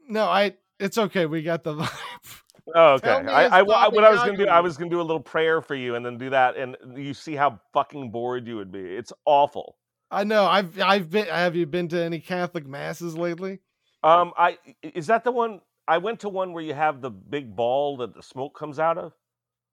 No, 0.09 0.25
I. 0.25 0.55
It's 0.79 0.97
okay. 0.97 1.27
We 1.27 1.43
got 1.43 1.65
the 1.65 1.75
vibe. 1.77 2.41
Oh, 2.75 2.95
okay. 2.95 3.23
Me 3.23 3.33
I, 3.33 3.59
I, 3.59 3.63
what 3.63 4.05
I 4.05 4.11
was 4.11 4.21
gonna 4.21 4.37
do, 4.37 4.47
I 4.47 4.61
was 4.61 4.77
gonna 4.77 4.91
do 4.91 5.01
a 5.01 5.03
little 5.03 5.23
prayer 5.23 5.61
for 5.61 5.75
you, 5.75 5.95
and 5.95 6.05
then 6.05 6.19
do 6.19 6.31
that, 6.31 6.57
and 6.57 6.77
you 6.97 7.15
see 7.15 7.35
how 7.35 7.61
fucking 7.73 8.11
bored 8.11 8.47
you 8.47 8.57
would 8.57 8.71
be. 8.71 8.81
It's 8.81 9.13
awful. 9.25 9.77
I 10.11 10.25
know. 10.25 10.45
I've. 10.47 10.81
I've 10.81 11.11
been. 11.11 11.27
Have 11.27 11.57
you 11.57 11.67
been 11.67 11.89
to 11.89 12.01
any 12.03 12.21
Catholic 12.21 12.67
masses 12.67 13.17
lately? 13.17 13.61
Um, 14.03 14.33
I 14.37 14.59
i- 14.85 14.93
is 14.95 15.09
that 15.09 15.25
the 15.25 15.33
one? 15.33 15.61
I 15.89 15.99
went 15.99 16.21
to 16.21 16.29
one 16.29 16.53
where 16.53 16.63
you 16.63 16.75
have 16.75 17.01
the 17.01 17.11
big 17.11 17.57
ball 17.57 17.97
that 17.99 18.15
the 18.15 18.23
smoke 18.23 18.57
comes 18.57 18.79
out 18.79 18.99
of. 18.99 19.13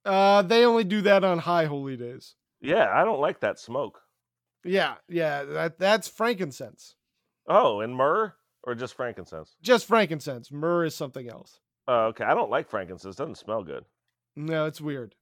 Uh, 0.05 0.41
they 0.43 0.65
only 0.65 0.83
do 0.85 1.01
that 1.01 1.23
on 1.23 1.37
high 1.39 1.65
holy 1.65 1.97
days. 1.97 2.35
Yeah, 2.61 2.89
I 2.93 3.03
don't 3.03 3.19
like 3.19 3.41
that 3.41 3.59
smoke. 3.59 3.99
Yeah, 4.65 4.95
yeah. 5.07 5.43
That 5.43 5.79
that's 5.79 6.07
frankincense. 6.07 6.95
Oh, 7.47 7.79
and 7.79 7.95
myrrh 7.95 8.33
or 8.63 8.75
just 8.75 8.95
frankincense? 8.95 9.55
Just 9.61 9.85
frankincense. 9.87 10.51
Myrrh 10.51 10.85
is 10.85 10.95
something 10.95 11.29
else. 11.29 11.59
Oh, 11.87 12.05
okay. 12.07 12.23
I 12.23 12.33
don't 12.33 12.49
like 12.49 12.69
frankincense. 12.69 13.15
Doesn't 13.15 13.37
smell 13.37 13.63
good. 13.63 13.85
No, 14.35 14.65
it's 14.65 14.81
weird. 14.81 15.13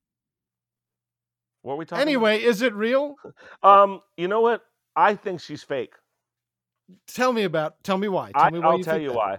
What 1.62 1.74
are 1.74 1.78
we 1.78 1.86
talking? 1.86 2.02
Anyway, 2.02 2.42
is 2.42 2.62
it 2.62 2.74
real? 2.74 3.16
um, 3.64 4.02
you 4.18 4.28
know 4.28 4.42
what? 4.42 4.62
I 4.96 5.16
think 5.16 5.42
she's 5.42 5.62
fake. 5.64 5.94
Tell 7.08 7.34
me 7.34 7.44
about. 7.44 7.84
Tell 7.84 7.98
me 7.98 8.08
why. 8.08 8.32
Tell 8.32 8.44
I, 8.44 8.50
me 8.50 8.60
why 8.60 8.66
I'll 8.68 8.78
you 8.78 8.84
tell 8.84 9.02
you 9.02 9.10
that. 9.10 9.16
why. 9.16 9.38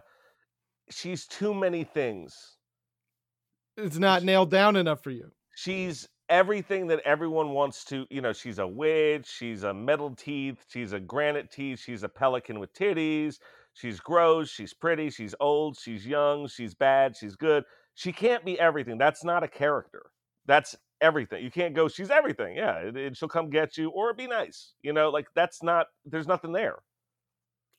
She's 0.91 1.27
too 1.27 1.55
many 1.55 1.85
things. 1.85 2.57
It's 3.77 3.99
not 3.99 4.23
nailed 4.23 4.51
down 4.51 4.77
enough 4.77 5.03
for 5.03 5.11
you. 5.11 5.33
she's 5.57 6.09
everything 6.29 6.87
that 6.87 7.01
everyone 7.05 7.51
wants 7.51 7.85
to 7.85 8.07
you 8.11 8.21
know 8.21 8.33
she's 8.33 8.59
a 8.59 8.67
witch 8.67 9.27
she's 9.27 9.63
a 9.63 9.75
metal 9.75 10.15
teeth 10.15 10.65
she's 10.69 10.93
a 10.93 11.01
granite 11.01 11.51
teeth 11.51 11.79
she's 11.79 12.03
a 12.03 12.09
pelican 12.09 12.59
with 12.59 12.73
titties 12.73 13.39
she's 13.75 14.01
gross 14.01 14.49
she's 14.49 14.73
pretty 14.73 15.11
she's 15.11 15.35
old 15.41 15.77
she's 15.79 16.07
young 16.07 16.47
she's 16.49 16.75
bad 16.75 17.15
she's 17.15 17.37
good 17.37 17.65
she 17.95 18.11
can't 18.13 18.45
be 18.45 18.59
everything 18.59 18.97
that's 18.97 19.23
not 19.23 19.43
a 19.45 19.49
character 19.49 20.11
that's 20.47 20.75
everything 21.01 21.45
you 21.45 21.51
can't 21.51 21.75
go 21.75 21.89
she's 21.89 22.11
everything 22.11 22.57
yeah 22.57 22.79
it, 22.79 23.17
she'll 23.17 23.29
come 23.29 23.51
get 23.51 23.77
you 23.77 23.91
or 23.91 24.15
be 24.15 24.27
nice 24.27 24.75
you 24.83 24.93
know 24.93 25.11
like 25.11 25.27
that's 25.35 25.63
not 25.63 25.89
there's 26.07 26.27
nothing 26.27 26.53
there 26.53 26.79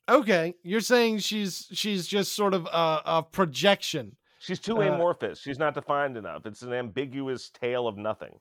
Okay, 0.08 0.54
you're 0.62 0.80
saying 0.80 1.18
she's 1.18 1.68
she's 1.72 2.06
just 2.06 2.32
sort 2.34 2.54
of 2.54 2.66
a, 2.66 3.02
a 3.04 3.22
projection. 3.24 4.16
She's 4.46 4.60
too 4.60 4.78
Uh, 4.78 4.86
amorphous 4.94 5.38
she's 5.40 5.58
not 5.58 5.74
defined 5.74 6.16
enough 6.16 6.46
it's 6.46 6.62
an 6.62 6.72
ambiguous 6.72 7.50
tale 7.50 7.86
of 7.88 7.96
nothing 7.96 8.38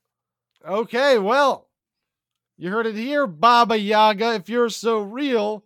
Okay, 0.68 1.19
well, 1.19 1.68
you 2.57 2.72
heard 2.72 2.88
it 2.88 2.95
here, 2.95 3.27
Baba 3.27 3.77
Yaga. 3.77 4.34
If 4.36 4.49
you're 4.49 4.69
so 4.69 4.99
real, 4.99 5.64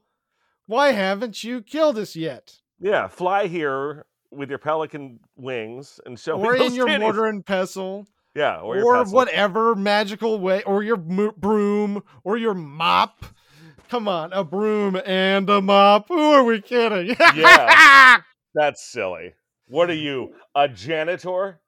why 0.66 0.92
haven't 0.92 1.42
you 1.44 1.62
killed 1.62 1.98
us 1.98 2.16
yet? 2.16 2.56
yeah 2.82 3.08
fly 3.08 3.48
here 3.48 4.06
with 4.32 4.50
your 4.50 4.58
pelican 4.60 5.20
wings 5.38 6.00
and 6.06 6.20
show 6.20 6.34
or 6.38 6.54
me 6.54 6.66
in 6.66 6.74
your 6.76 6.88
titties. 6.88 7.00
mortar 7.00 7.26
and 7.28 7.46
pestle, 7.46 8.08
Yeah, 8.36 8.58
or, 8.58 8.76
or, 8.76 8.78
your 8.78 8.98
pestle. 9.04 9.16
whatever 9.16 9.76
magical 9.76 10.40
way, 10.40 10.64
or 10.64 10.84
your 10.84 10.98
broom, 10.98 12.04
or 12.26 12.36
your 12.38 12.54
mop. 12.54 13.26
Come 13.90 14.08
on, 14.08 14.34
a 14.34 14.44
broom 14.44 15.00
and 15.06 15.50
a 15.50 15.62
mop. 15.62 16.10
Who 16.10 16.20
are 16.20 16.44
we 16.44 16.60
kidding? 16.62 17.16
Yeah. 17.36 18.22
That's 18.54 18.84
silly. 18.86 19.34
What 19.70 19.90
are 19.90 19.94
you, 19.96 20.34
a 20.56 20.68
janitor? 20.68 21.62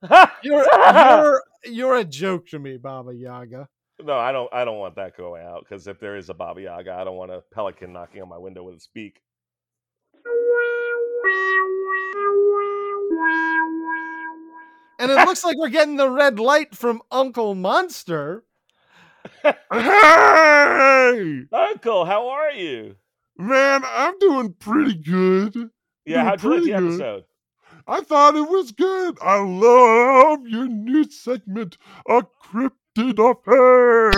you're, 0.43 0.65
you're 0.75 1.43
you're 1.65 1.95
a 1.97 2.03
joke 2.03 2.47
to 2.47 2.59
me, 2.59 2.77
Baba 2.77 3.13
Yaga. 3.13 3.67
no, 4.03 4.17
I 4.17 4.31
don't. 4.31 4.51
I 4.53 4.65
don't 4.65 4.79
want 4.79 4.95
that 4.95 5.15
going 5.15 5.43
out 5.45 5.65
because 5.67 5.87
if 5.87 5.99
there 5.99 6.17
is 6.17 6.29
a 6.29 6.33
Baba 6.33 6.61
Yaga, 6.61 6.93
I 6.93 7.03
don't 7.03 7.15
want 7.17 7.31
a 7.31 7.43
pelican 7.53 7.93
knocking 7.93 8.21
on 8.23 8.29
my 8.29 8.39
window 8.39 8.63
with 8.63 8.75
its 8.75 8.87
beak. 8.87 9.21
And 14.99 15.09
it 15.11 15.15
looks 15.25 15.43
like 15.43 15.57
we're 15.57 15.69
getting 15.69 15.95
the 15.97 16.09
red 16.09 16.39
light 16.39 16.75
from 16.75 17.01
Uncle 17.11 17.55
Monster. 17.55 18.43
Hey! 19.71 21.43
Uncle, 21.51 22.05
how 22.05 22.27
are 22.29 22.51
you? 22.51 22.95
Man, 23.37 23.81
I'm 23.85 24.17
doing 24.19 24.53
pretty 24.59 24.95
good. 24.95 25.69
Yeah, 26.05 26.23
Doing 26.23 26.25
how'd 26.25 26.43
you 26.43 26.49
like 26.51 26.63
the 26.63 26.71
good. 26.73 26.83
episode? 27.01 27.23
I 27.87 28.01
thought 28.01 28.35
it 28.35 28.49
was 28.49 28.71
good. 28.71 29.17
I 29.21 29.39
love 29.39 30.47
your 30.47 30.67
new 30.67 31.09
segment, 31.09 31.77
A 32.07 32.23
Cryptid 32.43 33.19
Affair. 33.19 34.11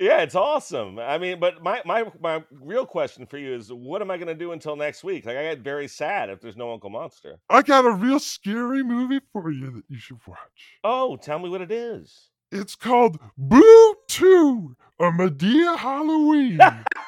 Yeah, 0.00 0.22
it's 0.22 0.36
awesome. 0.36 0.98
I 1.00 1.18
mean, 1.18 1.40
but 1.40 1.60
my 1.62 1.82
my 1.84 2.04
my 2.20 2.44
real 2.52 2.86
question 2.86 3.26
for 3.26 3.36
you 3.36 3.54
is, 3.54 3.72
what 3.72 4.00
am 4.00 4.12
I 4.12 4.16
going 4.16 4.28
to 4.28 4.34
do 4.34 4.52
until 4.52 4.76
next 4.76 5.02
week? 5.02 5.26
Like, 5.26 5.36
I 5.36 5.42
get 5.42 5.58
very 5.58 5.88
sad 5.88 6.30
if 6.30 6.40
there's 6.40 6.56
no 6.56 6.72
Uncle 6.72 6.90
Monster. 6.90 7.40
I 7.50 7.62
got 7.62 7.84
a 7.84 7.90
real 7.90 8.20
scary 8.20 8.84
movie 8.84 9.20
for 9.32 9.50
you 9.50 9.72
that 9.72 9.84
you 9.88 9.98
should 9.98 10.18
watch. 10.26 10.78
Oh, 10.84 11.16
tell 11.16 11.40
me 11.40 11.48
what 11.48 11.62
it 11.62 11.72
is. 11.72 12.30
It's 12.52 12.76
called 12.76 13.18
Boo 13.36 13.94
2, 14.06 14.76
a 15.00 15.04
Madea 15.10 15.76
Halloween. 15.76 16.58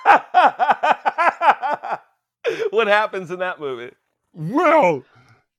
what 2.70 2.86
happens 2.86 3.30
in 3.30 3.38
that 3.40 3.60
movie? 3.60 3.92
well, 4.32 5.02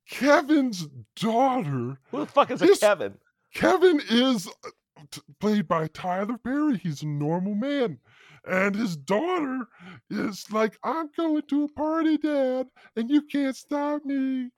Kevin's 0.09 0.87
daughter, 1.15 1.97
Who 2.11 2.19
the 2.19 2.25
fuck 2.25 2.51
is 2.51 2.61
a 2.61 2.75
Kevin? 2.77 3.17
Kevin 3.53 4.01
is 4.09 4.47
uh, 4.47 4.69
t- 5.09 5.21
played 5.39 5.67
by 5.67 5.87
Tyler 5.87 6.37
Perry. 6.37 6.77
He's 6.77 7.01
a 7.03 7.07
normal 7.07 7.55
man. 7.55 7.99
And 8.45 8.75
his 8.75 8.97
daughter 8.97 9.67
is 10.09 10.51
like, 10.51 10.77
I'm 10.83 11.09
going 11.15 11.43
to 11.49 11.65
a 11.65 11.67
party, 11.69 12.17
Dad, 12.17 12.67
and 12.95 13.09
you 13.09 13.21
can't 13.21 13.55
stop 13.55 14.03
me. 14.03 14.49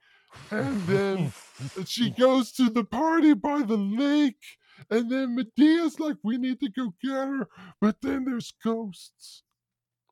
And 0.50 0.80
then 0.86 1.32
she 1.86 2.10
goes 2.10 2.50
to 2.52 2.70
the 2.70 2.84
party 2.84 3.34
by 3.34 3.62
the 3.62 3.76
lake. 3.76 4.42
And 4.90 5.10
then 5.10 5.36
Madea's 5.36 6.00
like, 6.00 6.16
we 6.22 6.36
need 6.36 6.60
to 6.60 6.70
go 6.70 6.94
get 7.02 7.12
her. 7.12 7.48
But 7.80 7.96
then 8.00 8.24
there's 8.24 8.52
ghosts. 8.62 9.42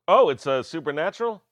Oh, 0.07 0.29
it's 0.29 0.45
a 0.45 0.63
supernatural. 0.63 1.43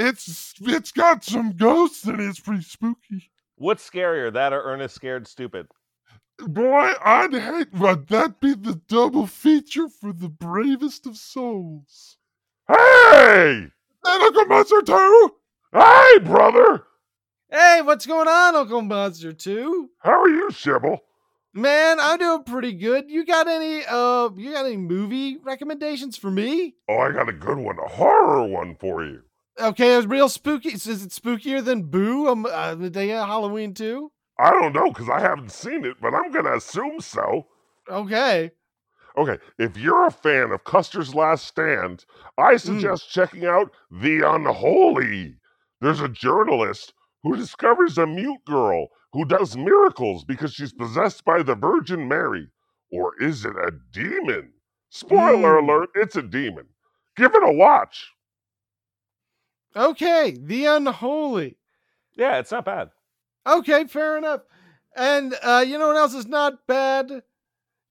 It's 0.00 0.54
it's 0.60 0.92
got 0.92 1.24
some 1.24 1.56
ghosts 1.56 2.04
and 2.04 2.20
it's 2.20 2.38
pretty 2.38 2.62
spooky. 2.62 3.32
What's 3.56 3.88
scarier, 3.88 4.32
that 4.32 4.52
or 4.52 4.62
Ernest 4.62 4.94
Scared 4.94 5.26
Stupid? 5.26 5.66
Boy, 6.38 6.92
I'd 7.04 7.32
hate 7.32 7.72
would 7.72 8.06
that 8.06 8.40
be 8.40 8.54
the 8.54 8.80
double 8.86 9.26
feature 9.26 9.88
for 9.88 10.12
the 10.12 10.28
bravest 10.28 11.04
of 11.04 11.16
souls. 11.16 12.16
Hey! 12.68 13.72
And 14.04 14.22
Uncle 14.22 14.44
Monster 14.44 14.82
too? 14.82 15.34
Hey, 15.72 16.18
brother! 16.20 16.84
Hey, 17.50 17.80
what's 17.82 18.06
going 18.06 18.28
on, 18.28 18.54
Uncle 18.54 18.82
Monster 18.82 19.32
2? 19.32 19.90
How 19.98 20.22
are 20.22 20.28
you, 20.28 20.52
Sybil? 20.52 21.00
Man, 21.52 21.98
I'm 21.98 22.18
doing 22.20 22.44
pretty 22.44 22.72
good. 22.72 23.10
You 23.10 23.26
got 23.26 23.48
any 23.48 23.82
uh 23.84 24.28
you 24.36 24.52
got 24.52 24.66
any 24.66 24.76
movie 24.76 25.38
recommendations 25.38 26.16
for 26.16 26.30
me? 26.30 26.76
Oh, 26.88 26.98
I 26.98 27.10
got 27.10 27.28
a 27.28 27.32
good 27.32 27.58
one, 27.58 27.78
a 27.80 27.88
horror 27.88 28.46
one 28.46 28.76
for 28.76 29.04
you. 29.04 29.22
Okay, 29.60 29.96
it's 29.96 30.06
real 30.06 30.28
spooky. 30.28 30.70
Is 30.70 30.86
it 30.86 31.10
spookier 31.10 31.64
than 31.64 31.84
Boo? 31.84 32.28
Um, 32.28 32.46
uh, 32.46 32.74
the 32.74 32.90
day 32.90 33.12
of 33.12 33.26
Halloween 33.26 33.74
too? 33.74 34.12
I 34.38 34.50
don't 34.50 34.72
know 34.72 34.88
because 34.88 35.08
I 35.08 35.20
haven't 35.20 35.50
seen 35.52 35.84
it, 35.84 35.96
but 36.00 36.14
I'm 36.14 36.30
gonna 36.30 36.56
assume 36.56 37.00
so. 37.00 37.46
Okay. 37.88 38.52
Okay, 39.16 39.38
if 39.58 39.76
you're 39.76 40.06
a 40.06 40.12
fan 40.12 40.52
of 40.52 40.62
Custer's 40.62 41.12
Last 41.14 41.46
Stand, 41.46 42.04
I 42.36 42.56
suggest 42.56 43.10
checking 43.10 43.46
out 43.46 43.72
The 43.90 44.20
Unholy. 44.20 45.34
There's 45.80 46.00
a 46.00 46.08
journalist 46.08 46.92
who 47.24 47.34
discovers 47.34 47.98
a 47.98 48.06
mute 48.06 48.44
girl 48.46 48.88
who 49.12 49.24
does 49.24 49.56
miracles 49.56 50.24
because 50.24 50.52
she's 50.54 50.72
possessed 50.72 51.24
by 51.24 51.42
the 51.42 51.56
Virgin 51.56 52.06
Mary. 52.06 52.48
Or 52.92 53.20
is 53.20 53.44
it 53.44 53.56
a 53.56 53.72
demon? 53.92 54.52
Spoiler 54.90 55.58
Hmm. 55.60 55.68
alert, 55.68 55.90
it's 55.96 56.14
a 56.14 56.22
demon. 56.22 56.68
Give 57.16 57.34
it 57.34 57.42
a 57.42 57.52
watch. 57.52 58.12
Okay, 59.76 60.36
The 60.40 60.64
Unholy. 60.66 61.56
Yeah, 62.16 62.38
it's 62.38 62.50
not 62.50 62.64
bad. 62.64 62.90
Okay, 63.46 63.84
fair 63.86 64.16
enough. 64.18 64.40
And 64.96 65.34
uh, 65.42 65.64
you 65.66 65.78
know 65.78 65.88
what 65.88 65.96
else 65.96 66.14
is 66.14 66.26
not 66.26 66.66
bad? 66.66 67.22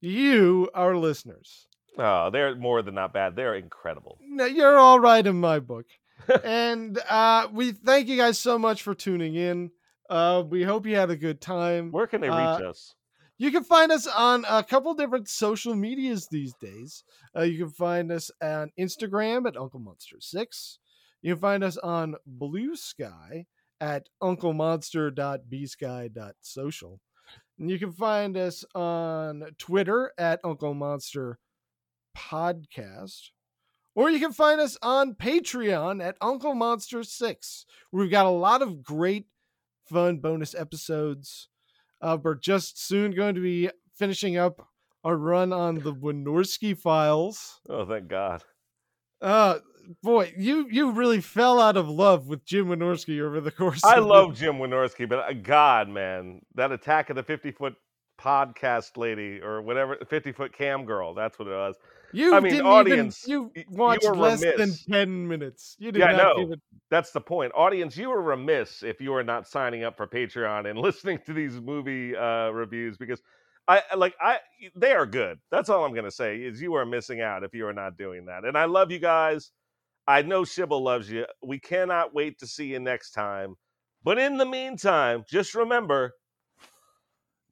You, 0.02 0.70
our 0.74 0.96
listeners. 0.98 1.68
Oh, 1.98 2.30
they're 2.30 2.56
more 2.56 2.82
than 2.82 2.96
not 2.96 3.14
bad. 3.14 3.36
They're 3.36 3.56
incredible. 3.56 4.20
No, 4.22 4.46
You're 4.46 4.78
all 4.78 5.00
right 5.00 5.26
in 5.26 5.40
my 5.40 5.60
book. 5.60 5.86
and 6.44 7.00
uh, 7.10 7.48
we 7.52 7.72
thank 7.72 8.08
you 8.08 8.18
guys 8.18 8.38
so 8.38 8.60
much 8.60 8.84
for 8.84 8.94
tuning 8.94 9.36
in. 9.36 9.72
Uh, 10.10 10.44
we 10.48 10.64
hope 10.64 10.86
you 10.86 10.96
had 10.96 11.10
a 11.10 11.16
good 11.16 11.42
time. 11.42 11.92
Where 11.92 12.08
can 12.08 12.22
they 12.22 12.30
reach 12.30 12.38
Uh, 12.38 12.70
us? 12.70 12.94
You 13.40 13.52
can 13.52 13.64
find 13.64 13.92
us 13.92 14.08
on 14.08 14.46
a 14.50 14.64
couple 14.64 14.94
different 14.96 15.30
social 15.30 15.76
medias 15.76 16.28
these 16.28 16.54
days. 16.56 17.04
Uh, 17.36 17.44
you 17.44 17.58
can 17.66 17.70
find 17.74 18.12
us 18.12 18.32
on 18.42 18.72
Instagram 18.80 19.48
at 19.48 19.56
Uncle 19.58 19.80
Monster 19.80 20.18
Six. 20.20 20.80
You 21.22 21.34
can 21.34 21.42
find 21.42 21.64
us 21.64 21.78
on 21.78 22.16
Bluesky 22.40 23.46
at 23.80 24.10
unclemonster.bsky.social. 24.22 27.00
And 27.60 27.72
you 27.72 27.80
can 27.80 27.92
find 27.92 28.38
us 28.38 28.64
on 28.76 29.44
Twitter 29.58 30.12
at 30.18 30.40
Uncle 30.44 30.74
Monster 30.74 31.40
Podcast. 32.16 33.30
Or 33.96 34.12
you 34.12 34.20
can 34.20 34.32
find 34.32 34.62
us 34.62 34.78
on 34.84 35.16
Patreon 35.16 36.04
at 36.04 36.18
Uncle 36.22 36.54
Monster 36.54 37.04
6. 37.04 37.66
We've 37.92 38.12
got 38.12 38.28
a 38.28 38.30
lot 38.30 38.62
of 38.62 38.84
great, 38.84 39.26
fun 39.90 40.20
bonus 40.20 40.54
episodes. 40.54 41.50
Uh, 42.00 42.18
we're 42.22 42.36
just 42.36 42.80
soon 42.80 43.12
going 43.12 43.34
to 43.34 43.42
be 43.42 43.72
finishing 43.96 44.38
up 44.38 44.68
our 45.04 45.18
run 45.18 45.52
on 45.52 45.76
the 45.76 45.94
Wynorski 45.94 46.78
files. 46.78 47.60
Oh, 47.68 47.86
thank 47.86 48.08
God. 48.08 48.44
Uh, 49.20 49.60
boy, 50.04 50.34
you 50.38 50.68
you 50.70 50.92
really 50.92 51.22
fell 51.22 51.60
out 51.60 51.78
of 51.78 51.88
love 51.90 52.28
with 52.28 52.46
Jim 52.46 52.68
Wynorski 52.68 53.22
over 53.22 53.40
the 53.42 53.52
course. 53.52 53.84
I 53.84 53.96
of 53.96 54.04
the- 54.04 54.10
love 54.10 54.36
Jim 54.36 54.56
Wynorski, 54.56 55.08
but 55.08 55.20
uh, 55.20 55.34
God, 55.34 55.90
man, 55.90 56.42
that 56.56 56.72
attack 56.72 57.10
of 57.10 57.16
the 57.16 57.24
50 57.24 57.52
foot 57.52 57.76
podcast 58.20 58.98
lady 58.98 59.40
or 59.42 59.62
whatever, 59.62 59.98
50 60.10 60.32
foot 60.32 60.54
cam 60.54 60.86
girl, 60.86 61.14
that's 61.14 61.38
what 61.38 61.48
it 61.48 61.52
was. 61.52 61.76
you. 62.14 62.34
I 62.36 62.40
mean, 62.40 62.54
didn't 62.54 62.66
audience, 62.68 63.28
even, 63.28 63.42
you 63.44 63.52
you 63.56 63.64
watched 63.70 64.06
were 64.08 64.16
less 64.16 64.42
than 64.42 64.72
ten 64.90 65.28
minutes. 65.28 65.76
You 65.80 65.92
did 65.92 66.00
Yeah, 66.00 66.12
not 66.14 66.38
know. 66.38 66.42
even. 66.44 66.62
That's 66.90 67.12
the 67.12 67.22
point. 67.22 67.52
Audience, 67.56 67.98
you 67.98 68.10
were 68.10 68.22
remiss 68.22 68.82
if 68.82 69.00
you 69.02 69.12
were 69.12 69.24
not 69.24 69.48
signing 69.48 69.84
up 69.84 69.98
for 69.98 70.08
Patreon 70.08 70.70
and 70.70 70.80
listening 70.88 71.20
to 71.26 71.34
these 71.34 71.60
movie 71.62 72.16
uh, 72.16 72.50
reviews 72.50 72.98
because 72.98 73.22
I 73.68 73.84
I- 73.92 73.96
like 73.96 74.16
I 74.22 74.38
they 74.76 74.94
are 74.94 75.06
good. 75.06 75.38
That's 75.52 75.70
all 75.70 75.86
I'm 75.86 75.94
gonna 75.94 76.10
say 76.12 76.38
is 76.38 76.62
you 76.62 76.74
are 76.76 76.86
missing 76.86 77.22
out 77.22 77.44
if 77.44 77.54
you 77.54 77.68
are 77.68 77.74
not 77.74 77.98
doing 77.98 78.26
that. 78.26 78.46
And 78.46 78.58
I 78.58 78.66
love 78.66 78.90
you 78.92 79.00
guys. 79.00 79.52
I 80.08 80.22
know 80.22 80.44
Sybil 80.46 80.82
loves 80.82 81.12
you. 81.12 81.26
We 81.44 81.60
cannot 81.60 82.14
wait 82.14 82.40
to 82.40 82.48
see 82.48 82.68
you 82.68 82.80
next 82.80 83.12
time. 83.12 83.56
But 84.04 84.18
in 84.18 84.38
the 84.38 84.46
meantime, 84.46 85.26
just 85.28 85.54
remember, 85.54 86.14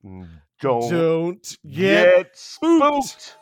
mm, 0.06 0.28
don't, 0.62 0.90
Don't 0.90 1.58
get 1.68 2.16
get 2.16 2.38
spooked. 2.38 3.38